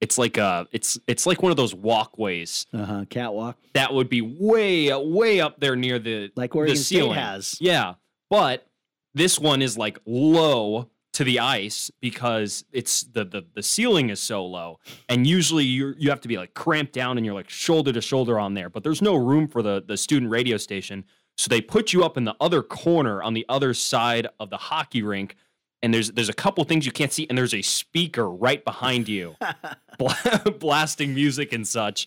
it's 0.00 0.16
like 0.18 0.36
a 0.38 0.66
it's 0.72 0.98
it's 1.06 1.26
like 1.26 1.42
one 1.42 1.50
of 1.50 1.56
those 1.56 1.74
walkways 1.74 2.66
Uh 2.72 2.84
huh. 2.84 3.04
Catwalk. 3.10 3.56
that 3.74 3.92
would 3.92 4.08
be 4.08 4.20
way 4.22 4.92
way 4.94 5.40
up 5.40 5.60
there 5.60 5.76
near 5.76 5.98
the 5.98 6.30
Like 6.36 6.52
the 6.52 6.58
Oregon 6.58 6.76
State 6.76 6.96
ceiling. 6.96 7.18
has. 7.18 7.56
Yeah, 7.60 7.94
but 8.28 8.66
this 9.14 9.38
one 9.38 9.60
is 9.62 9.76
like 9.76 9.98
low 10.06 10.88
to 11.12 11.24
the 11.24 11.40
ice 11.40 11.90
because 12.00 12.64
it's 12.72 13.02
the 13.02 13.24
the 13.24 13.44
the 13.54 13.62
ceiling 13.62 14.10
is 14.10 14.20
so 14.20 14.46
low, 14.46 14.78
and 15.08 15.26
usually 15.26 15.64
you 15.64 15.94
you 15.98 16.08
have 16.10 16.20
to 16.20 16.28
be 16.28 16.36
like 16.38 16.54
cramped 16.54 16.92
down 16.92 17.16
and 17.16 17.26
you're 17.26 17.34
like 17.34 17.50
shoulder 17.50 17.92
to 17.92 18.00
shoulder 18.00 18.38
on 18.38 18.54
there. 18.54 18.70
But 18.70 18.84
there's 18.84 19.02
no 19.02 19.16
room 19.16 19.48
for 19.48 19.62
the 19.62 19.82
the 19.86 19.96
student 19.96 20.30
radio 20.30 20.56
station, 20.56 21.04
so 21.36 21.48
they 21.48 21.60
put 21.60 21.92
you 21.92 22.04
up 22.04 22.16
in 22.16 22.24
the 22.24 22.36
other 22.40 22.62
corner 22.62 23.22
on 23.22 23.34
the 23.34 23.44
other 23.48 23.74
side 23.74 24.28
of 24.38 24.50
the 24.50 24.56
hockey 24.56 25.02
rink. 25.02 25.34
And 25.82 25.94
there's 25.94 26.10
there's 26.10 26.28
a 26.28 26.34
couple 26.34 26.62
things 26.64 26.84
you 26.84 26.92
can't 26.92 27.12
see, 27.12 27.26
and 27.28 27.38
there's 27.38 27.54
a 27.54 27.62
speaker 27.62 28.28
right 28.30 28.62
behind 28.64 29.08
you, 29.08 29.36
bla- 29.98 30.52
blasting 30.58 31.14
music 31.14 31.52
and 31.52 31.66
such 31.66 32.06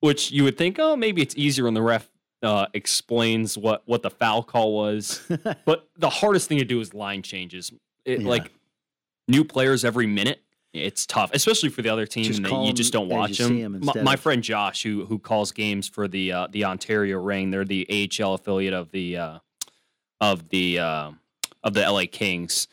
which 0.00 0.30
you 0.30 0.44
would 0.44 0.58
think, 0.58 0.78
oh, 0.78 0.94
maybe 0.94 1.22
it's 1.22 1.34
easier 1.36 1.64
when 1.64 1.74
the 1.74 1.82
ref 1.82 2.08
uh, 2.42 2.66
explains 2.74 3.56
what 3.56 3.82
what 3.86 4.02
the 4.02 4.10
foul 4.10 4.42
call 4.42 4.74
was. 4.74 5.22
but 5.64 5.88
the 5.96 6.10
hardest 6.10 6.48
thing 6.48 6.58
to 6.58 6.64
do 6.64 6.80
is 6.80 6.94
line 6.94 7.22
changes. 7.22 7.72
It, 8.04 8.20
Yeah. 8.20 8.28
Like 8.28 8.52
new 9.26 9.42
players 9.44 9.84
every 9.84 10.06
minute, 10.06 10.42
it's 10.72 11.06
tough, 11.06 11.30
especially 11.32 11.70
for 11.70 11.82
the 11.82 11.88
other 11.88 12.06
team 12.06 12.24
Just 12.24 12.42
that 12.42 12.52
you 12.64 12.72
just 12.72 12.92
don't 12.92 13.08
watch 13.08 13.38
them. 13.38 13.58
them. 13.60 13.74
'em 13.76 13.84
My, 13.84 14.02
my 14.02 14.16
friend 14.16 14.42
Josh, 14.42 14.82
who 14.82 15.06
who 15.06 15.18
calls 15.18 15.50
games 15.52 15.88
for 15.88 16.06
the 16.08 16.32
uh, 16.32 16.46
the 16.50 16.64
Ontario 16.66 17.18
Reign, 17.18 17.50
they're 17.50 17.64
the 17.64 17.86
AHL 18.20 18.34
affiliate 18.34 18.74
of 18.74 18.90
the 18.90 19.16
uh, 19.16 19.38
of 20.20 20.50
the 20.50 20.78
uh, 20.78 21.10
of 21.64 21.72
the 21.74 21.80
LA 21.90 22.02
Kings 22.10 22.68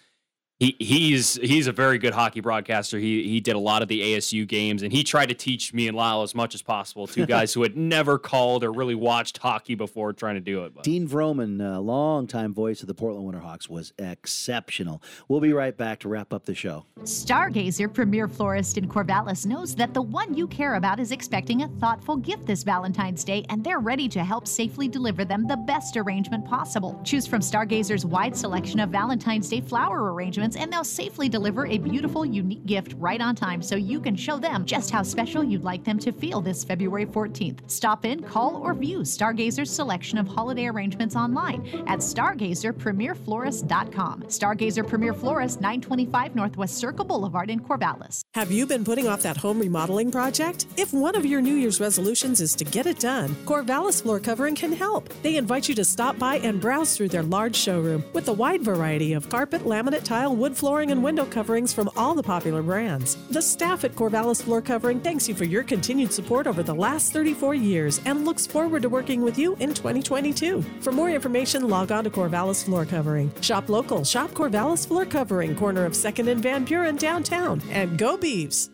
he 0.60 0.76
he's 0.80 1.36
he's 1.36 1.68
a 1.68 1.72
very 1.72 1.98
good 1.98 2.14
hockey 2.14 2.40
broadcaster. 2.40 2.98
He 2.98 3.24
he 3.24 3.42
did 3.42 3.56
a 3.56 3.60
lot 3.60 3.82
of 3.82 3.88
the 3.88 4.02
ASU 4.02 4.48
games, 4.48 4.84
and 4.84 4.94
he 4.94 5.04
tried 5.04 5.28
to 5.28 5.36
teach 5.36 5.74
me 5.74 5.88
and 5.88 5.98
Lyle 5.98 6.22
as 6.22 6.36
much 6.36 6.54
as 6.54 6.62
possible. 6.62 7.08
Two 7.08 7.26
guys 7.34 7.54
who 7.54 7.64
had 7.64 7.76
never 7.76 8.18
called 8.18 8.64
or 8.64 8.72
really 8.72 8.96
watched 8.96 9.40
hockey 9.40 9.76
before, 9.76 10.14
trying 10.14 10.36
to 10.36 10.42
do 10.42 10.64
it. 10.64 10.74
But 10.74 10.84
Dean 10.84 11.08
Vrooman, 11.08 11.60
uh, 11.62 11.80
longtime 11.80 12.54
voice 12.54 12.82
of 12.82 12.88
the 12.88 12.94
Portland 12.94 13.34
Winterhawks, 13.34 13.68
was 13.68 13.94
exceptional. 13.98 15.02
We'll 15.28 15.40
be 15.40 15.54
right 15.54 15.76
back 15.76 16.00
to 16.02 16.10
wrap 16.10 16.34
up 16.34 16.46
the 16.46 16.56
show. 16.56 16.86
Stargazer 17.02 17.92
Premier 17.92 18.28
Florist 18.28 18.78
in 18.78 18.88
Corvallis 18.88 19.46
knows 19.46 19.76
that 19.76 19.94
the 19.94 20.02
one 20.02 20.34
you 20.34 20.48
care 20.48 20.76
about 20.76 21.00
is 21.00 21.12
expecting 21.12 21.64
a 21.64 21.68
thoughtful 21.80 22.16
gift 22.16 22.46
this 22.46 22.64
Valentine's 22.64 23.24
Day, 23.24 23.44
and 23.50 23.64
they're 23.64 23.80
ready 23.80 24.08
to 24.10 24.24
help 24.24 24.48
safely 24.48 24.88
deliver 24.88 25.26
them 25.26 25.48
the 25.48 25.58
best 25.58 25.98
arrangement 25.98 26.46
possible. 26.46 27.02
Choose 27.04 27.28
from 27.28 27.42
Stargazer's 27.42 28.06
wide 28.06 28.36
selection 28.38 28.80
of 28.80 28.90
Valentine's 28.90 29.50
Day 29.50 29.60
flower 29.60 30.14
arrangements, 30.14 30.43
and 30.44 30.72
they'll 30.72 30.84
safely 30.84 31.30
deliver 31.30 31.66
a 31.66 31.78
beautiful, 31.78 32.26
unique 32.26 32.66
gift 32.66 32.94
right 32.98 33.22
on 33.22 33.36
time 33.36 33.62
so 33.62 33.76
you 33.76 34.00
can 34.00 34.16
show 34.16 34.38
them 34.38 34.66
just 34.66 34.92
how 34.92 35.04
special 35.04 35.44
you'd 35.44 35.64
like 35.64 35.84
them 35.84 36.00
to 36.00 36.12
feel 36.12 36.42
this 36.42 36.64
February 36.64 37.06
14th. 37.06 37.70
Stop 37.70 38.06
in, 38.06 38.22
call, 38.22 38.58
or 38.58 38.74
view 38.74 39.00
Stargazer's 39.00 39.72
selection 39.72 40.18
of 40.18 40.28
holiday 40.28 40.68
arrangements 40.68 41.16
online 41.16 41.66
at 41.88 42.00
stargazerpremierflorist.com. 42.00 44.24
Stargazer 44.24 44.88
Premier 44.88 45.14
Florist, 45.14 45.62
925 45.62 46.36
Northwest 46.36 46.78
Circle 46.78 47.06
Boulevard 47.06 47.50
in 47.50 47.60
Corvallis. 47.60 48.23
Have 48.36 48.52
you 48.52 48.66
been 48.66 48.84
putting 48.84 49.08
off 49.08 49.22
that 49.22 49.38
home 49.38 49.60
remodeling 49.60 50.10
project? 50.10 50.66
If 50.76 50.92
one 50.92 51.16
of 51.16 51.24
your 51.24 51.40
New 51.40 51.54
Year's 51.54 51.80
resolutions 51.80 52.42
is 52.42 52.56
to 52.56 52.64
get 52.64 52.88
it 52.88 52.98
done, 52.98 53.36
Corvallis 53.46 54.02
Floor 54.02 54.20
Covering 54.20 54.56
can 54.56 54.72
help. 54.72 55.08
They 55.22 55.36
invite 55.36 55.70
you 55.70 55.76
to 55.76 55.86
stop 55.86 56.18
by 56.18 56.38
and 56.38 56.60
browse 56.60 56.98
through 56.98 57.10
their 57.10 57.22
large 57.22 57.56
showroom 57.56 58.04
with 58.14 58.28
a 58.30 58.34
wide 58.34 58.64
variety 58.64 59.14
of 59.14 59.30
carpet, 59.30 59.66
laminate 59.66 60.04
tile, 60.04 60.36
wood 60.36 60.58
flooring, 60.58 60.90
and 60.90 61.04
window 61.04 61.26
coverings 61.26 61.74
from 61.74 61.92
all 61.96 62.16
the 62.16 62.24
popular 62.24 62.64
brands. 62.64 63.18
The 63.30 63.40
staff 63.40 63.84
at 63.84 63.94
Corvallis 63.94 64.42
Floor 64.42 64.64
Covering 64.64 65.00
thanks 65.00 65.30
you 65.30 65.36
for 65.36 65.46
your 65.46 65.62
continued 65.62 66.12
support 66.12 66.48
over 66.48 66.64
the 66.64 66.74
last 66.74 67.14
34 67.14 67.54
years 67.54 68.02
and 68.06 68.26
looks 68.26 68.48
forward 68.48 68.82
to 68.82 68.90
working 68.90 69.22
with 69.22 69.38
you 69.38 69.56
in 69.60 69.76
2022. 69.76 70.64
For 70.82 70.92
more 70.92 71.12
information, 71.12 71.70
log 71.70 71.92
on 71.92 72.04
to 72.06 72.10
Corvallis 72.10 72.66
Floor 72.66 72.88
Covering. 72.88 73.32
Shop 73.42 73.70
local, 73.70 74.04
shop 74.04 74.32
Corvallis 74.32 74.88
Floor 74.88 75.06
Covering, 75.06 75.56
corner 75.56 75.86
of 75.86 75.94
2nd 75.94 76.32
and 76.32 76.42
Van 76.42 76.66
Buren 76.66 76.96
downtown, 76.96 77.62
and 77.70 77.96
go 77.96 78.18
Beavs! 78.24 78.73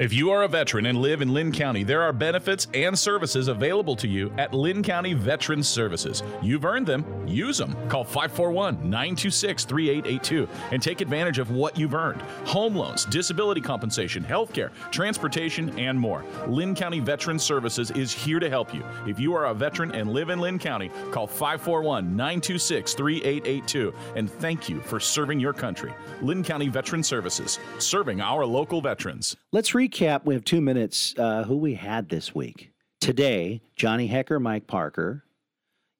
If 0.00 0.14
you 0.14 0.30
are 0.30 0.44
a 0.44 0.48
veteran 0.48 0.86
and 0.86 0.96
live 0.96 1.20
in 1.20 1.34
Linn 1.34 1.52
County, 1.52 1.82
there 1.82 2.00
are 2.00 2.10
benefits 2.14 2.68
and 2.72 2.98
services 2.98 3.48
available 3.48 3.94
to 3.96 4.08
you 4.08 4.32
at 4.38 4.54
Linn 4.54 4.82
County 4.82 5.12
Veterans 5.12 5.68
Services. 5.68 6.22
You've 6.40 6.64
earned 6.64 6.86
them, 6.86 7.04
use 7.26 7.58
them. 7.58 7.76
Call 7.90 8.04
541 8.04 8.76
926 8.76 9.66
3882 9.66 10.48
and 10.72 10.82
take 10.82 11.02
advantage 11.02 11.38
of 11.38 11.50
what 11.50 11.76
you've 11.76 11.92
earned 11.92 12.22
home 12.46 12.74
loans, 12.74 13.04
disability 13.04 13.60
compensation, 13.60 14.24
health 14.24 14.54
care, 14.54 14.72
transportation, 14.90 15.78
and 15.78 16.00
more. 16.00 16.24
Linn 16.46 16.74
County 16.74 17.00
Veterans 17.00 17.42
Services 17.42 17.90
is 17.90 18.10
here 18.10 18.40
to 18.40 18.48
help 18.48 18.72
you. 18.72 18.82
If 19.06 19.20
you 19.20 19.34
are 19.34 19.44
a 19.48 19.54
veteran 19.54 19.92
and 19.92 20.14
live 20.14 20.30
in 20.30 20.40
Linn 20.40 20.58
County, 20.58 20.90
call 21.10 21.26
541 21.26 22.16
926 22.16 22.94
3882 22.94 23.92
and 24.16 24.30
thank 24.30 24.66
you 24.66 24.80
for 24.80 24.98
serving 24.98 25.40
your 25.40 25.52
country. 25.52 25.92
Linn 26.22 26.42
County 26.42 26.68
Veterans 26.68 27.06
Services, 27.06 27.58
serving 27.78 28.22
our 28.22 28.46
local 28.46 28.80
veterans. 28.80 29.36
Let's 29.52 29.72
recap. 29.72 29.89
Recap, 29.90 30.24
we 30.24 30.34
have 30.34 30.44
two 30.44 30.60
minutes. 30.60 31.14
Uh, 31.18 31.42
who 31.44 31.56
we 31.56 31.74
had 31.74 32.08
this 32.08 32.34
week? 32.34 32.70
Today, 33.00 33.60
Johnny 33.76 34.08
Hekker, 34.08 34.40
Mike 34.40 34.66
Parker. 34.66 35.24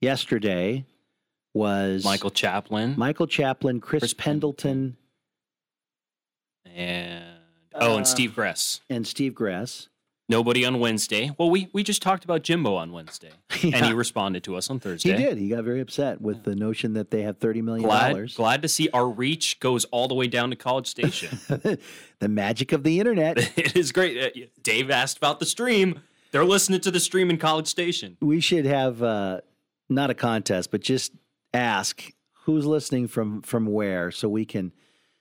Yesterday 0.00 0.86
was 1.54 2.04
Michael 2.04 2.30
Chaplin. 2.30 2.94
Michael 2.96 3.26
Chaplin, 3.26 3.80
Chris, 3.80 4.00
Chris 4.00 4.14
Pendleton, 4.14 4.96
and 6.64 7.24
oh, 7.74 7.96
and 7.96 8.02
Uh, 8.02 8.04
Steve 8.04 8.34
Gress. 8.34 8.80
and 8.88 9.06
Steve 9.06 9.34
Gress. 9.34 9.88
Nobody 10.30 10.64
on 10.64 10.78
Wednesday. 10.78 11.32
Well, 11.36 11.50
we 11.50 11.68
we 11.72 11.82
just 11.82 12.00
talked 12.02 12.22
about 12.22 12.42
Jimbo 12.42 12.76
on 12.76 12.92
Wednesday, 12.92 13.30
and 13.64 13.74
he 13.84 13.92
responded 13.92 14.44
to 14.44 14.54
us 14.54 14.70
on 14.70 14.78
Thursday. 14.78 15.10
He 15.10 15.16
did. 15.16 15.38
He 15.38 15.48
got 15.48 15.64
very 15.64 15.80
upset 15.80 16.20
with 16.20 16.44
the 16.44 16.54
notion 16.54 16.92
that 16.92 17.10
they 17.10 17.22
have 17.22 17.38
thirty 17.38 17.60
million 17.60 17.88
dollars. 17.88 18.36
glad 18.36 18.62
to 18.62 18.68
see 18.68 18.88
our 18.90 19.08
reach 19.08 19.58
goes 19.58 19.86
all 19.86 20.06
the 20.06 20.14
way 20.14 20.28
down 20.28 20.50
to 20.50 20.56
College 20.56 20.86
Station. 20.86 21.36
the 21.48 22.28
magic 22.28 22.70
of 22.70 22.84
the 22.84 23.00
internet. 23.00 23.38
it 23.58 23.76
is 23.76 23.90
great. 23.90 24.16
Uh, 24.36 24.46
Dave 24.62 24.88
asked 24.88 25.16
about 25.16 25.40
the 25.40 25.46
stream. 25.46 26.00
They're 26.30 26.44
listening 26.44 26.80
to 26.82 26.92
the 26.92 27.00
stream 27.00 27.28
in 27.28 27.36
College 27.36 27.66
Station. 27.66 28.16
we 28.20 28.40
should 28.40 28.66
have 28.66 29.02
uh, 29.02 29.40
not 29.88 30.10
a 30.10 30.14
contest, 30.14 30.70
but 30.70 30.80
just 30.80 31.10
ask 31.52 32.04
who's 32.44 32.64
listening 32.64 33.08
from 33.08 33.42
from 33.42 33.66
where, 33.66 34.12
so 34.12 34.28
we 34.28 34.44
can 34.44 34.70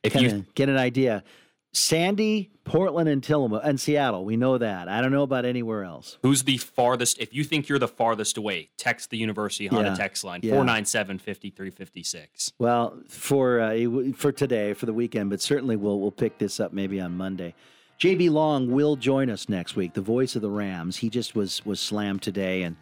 If 0.03 0.14
you- 0.14 0.45
get 0.53 0.69
an 0.69 0.77
idea. 0.77 1.23
Sandy, 1.72 2.50
Portland, 2.64 3.08
and 3.08 3.24
Tillamook, 3.24 3.62
and 3.64 3.80
Seattle. 3.80 4.26
We 4.26 4.38
know 4.38 4.58
that. 4.58 4.88
I 4.88 5.02
don't 5.02 5.12
know 5.12 5.22
about 5.24 5.46
anywhere 5.46 5.84
else. 5.84 6.18
Who's 6.24 6.44
the 6.44 6.58
farthest? 6.58 7.20
If 7.20 7.34
you 7.34 7.44
think 7.44 7.70
you're 7.70 7.78
the 7.80 7.88
farthest 7.88 8.38
away, 8.38 8.70
text 8.78 9.12
the 9.12 9.18
University 9.18 9.68
Honda 9.68 9.90
Yeah. 9.91 9.96
text 9.96 10.24
line 10.24 10.40
Yeah. 10.44 10.54
497 10.56 11.20
5356. 11.20 12.54
Well, 12.58 13.00
for 13.08 13.60
uh, 13.60 14.12
for 14.16 14.32
today, 14.32 14.74
for 14.74 14.88
the 14.88 14.94
weekend, 14.94 15.30
but 15.30 15.41
certainly 15.41 15.76
we'll 15.76 16.00
we'll 16.00 16.12
pick 16.12 16.40
this 16.40 16.60
up 16.60 16.74
maybe 16.74 17.00
on 17.00 17.16
Monday. 17.16 17.54
JB 18.00 18.30
Long 18.32 18.72
will 18.72 18.96
join 18.96 19.30
us 19.30 19.48
next 19.50 19.76
week, 19.76 19.94
the 19.94 20.02
voice 20.02 20.36
of 20.36 20.41
the 20.41 20.50
Rams. 20.50 20.98
He 20.98 21.10
just 21.10 21.36
was 21.36 21.64
was 21.66 21.80
slammed 21.80 22.24
today, 22.24 22.64
and 22.64 22.78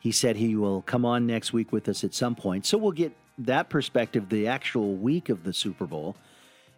he 0.00 0.10
said 0.10 0.36
he 0.36 0.56
will 0.56 0.82
come 0.82 1.04
on 1.04 1.26
next 1.26 1.52
week 1.52 1.70
with 1.70 1.88
us 1.88 2.02
at 2.02 2.14
some 2.14 2.34
point. 2.34 2.66
So 2.66 2.78
we'll 2.78 2.92
get 2.92 3.12
that 3.38 3.68
perspective, 3.68 4.28
the 4.28 4.48
actual 4.48 4.96
week 4.96 5.28
of 5.28 5.44
the 5.44 5.52
Super 5.52 5.86
Bowl. 5.86 6.16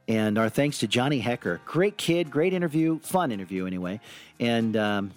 And 0.09 0.39
our 0.39 0.49
thanks 0.49 0.79
to 0.79 0.87
Johnny 0.87 1.21
Hekker, 1.21 1.59
great 1.65 1.97
kid, 1.97 2.31
great 2.31 2.53
interview, 2.53 3.01
fun 3.01 3.33
interview 3.33 3.67
anyway, 3.67 4.01
and 4.39 4.77
um, 4.77 5.11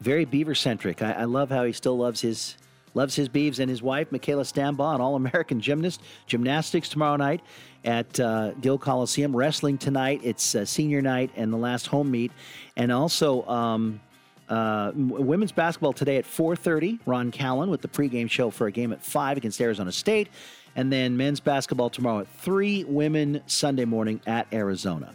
very 0.00 0.24
beaver 0.24 0.54
centric. 0.54 1.02
I, 1.02 1.12
I 1.12 1.24
love 1.24 1.50
how 1.50 1.64
he 1.64 1.72
still 1.72 1.98
loves 1.98 2.20
his 2.20 2.56
loves 2.94 3.14
his 3.14 3.28
Beavs 3.28 3.58
and 3.58 3.68
his 3.68 3.82
wife, 3.82 4.10
Michaela 4.10 4.42
Stambaugh, 4.42 4.94
an 4.94 5.00
All 5.02 5.16
American 5.16 5.60
gymnast. 5.60 6.00
Gymnastics 6.26 6.88
tomorrow 6.88 7.16
night 7.16 7.42
at 7.84 8.18
uh, 8.18 8.52
Gill 8.62 8.78
Coliseum. 8.78 9.36
Wrestling 9.36 9.76
tonight. 9.76 10.20
It's 10.24 10.54
uh, 10.54 10.64
senior 10.64 11.02
night 11.02 11.30
and 11.36 11.52
the 11.52 11.58
last 11.58 11.86
home 11.86 12.10
meet, 12.10 12.32
and 12.76 12.90
also. 12.90 13.46
Um, 13.46 14.00
uh, 14.48 14.92
women's 14.94 15.50
basketball 15.50 15.92
today 15.92 16.18
at 16.18 16.24
4:30. 16.24 17.00
Ron 17.04 17.32
Callan 17.32 17.68
with 17.68 17.82
the 17.82 17.88
pregame 17.88 18.30
show 18.30 18.50
for 18.50 18.68
a 18.68 18.70
game 18.70 18.92
at 18.92 19.02
five 19.02 19.36
against 19.36 19.60
Arizona 19.60 19.90
State, 19.90 20.28
and 20.76 20.92
then 20.92 21.16
men's 21.16 21.40
basketball 21.40 21.90
tomorrow 21.90 22.20
at 22.20 22.28
three. 22.28 22.84
Women 22.84 23.42
Sunday 23.46 23.84
morning 23.84 24.20
at 24.26 24.46
Arizona. 24.52 25.14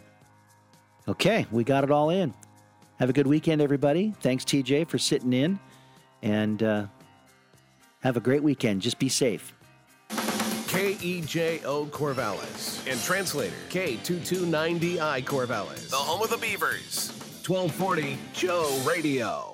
Okay, 1.08 1.46
we 1.50 1.64
got 1.64 1.84
it 1.84 1.90
all 1.90 2.10
in. 2.10 2.34
Have 2.98 3.08
a 3.08 3.12
good 3.12 3.26
weekend, 3.26 3.62
everybody. 3.62 4.12
Thanks, 4.20 4.44
TJ, 4.44 4.88
for 4.88 4.98
sitting 4.98 5.32
in, 5.32 5.58
and 6.22 6.62
uh, 6.62 6.86
have 8.00 8.16
a 8.16 8.20
great 8.20 8.42
weekend. 8.42 8.82
Just 8.82 8.98
be 8.98 9.08
safe. 9.08 9.54
KEJO 10.10 11.90
Corvallis 11.90 12.90
and 12.90 13.00
translator 13.02 13.54
K229DI 13.68 15.24
Corvallis, 15.24 15.90
the 15.90 15.96
home 15.96 16.22
of 16.22 16.30
the 16.30 16.38
Beavers. 16.38 17.10
1240 17.46 18.16
Joe 18.32 18.82
Radio. 18.86 19.51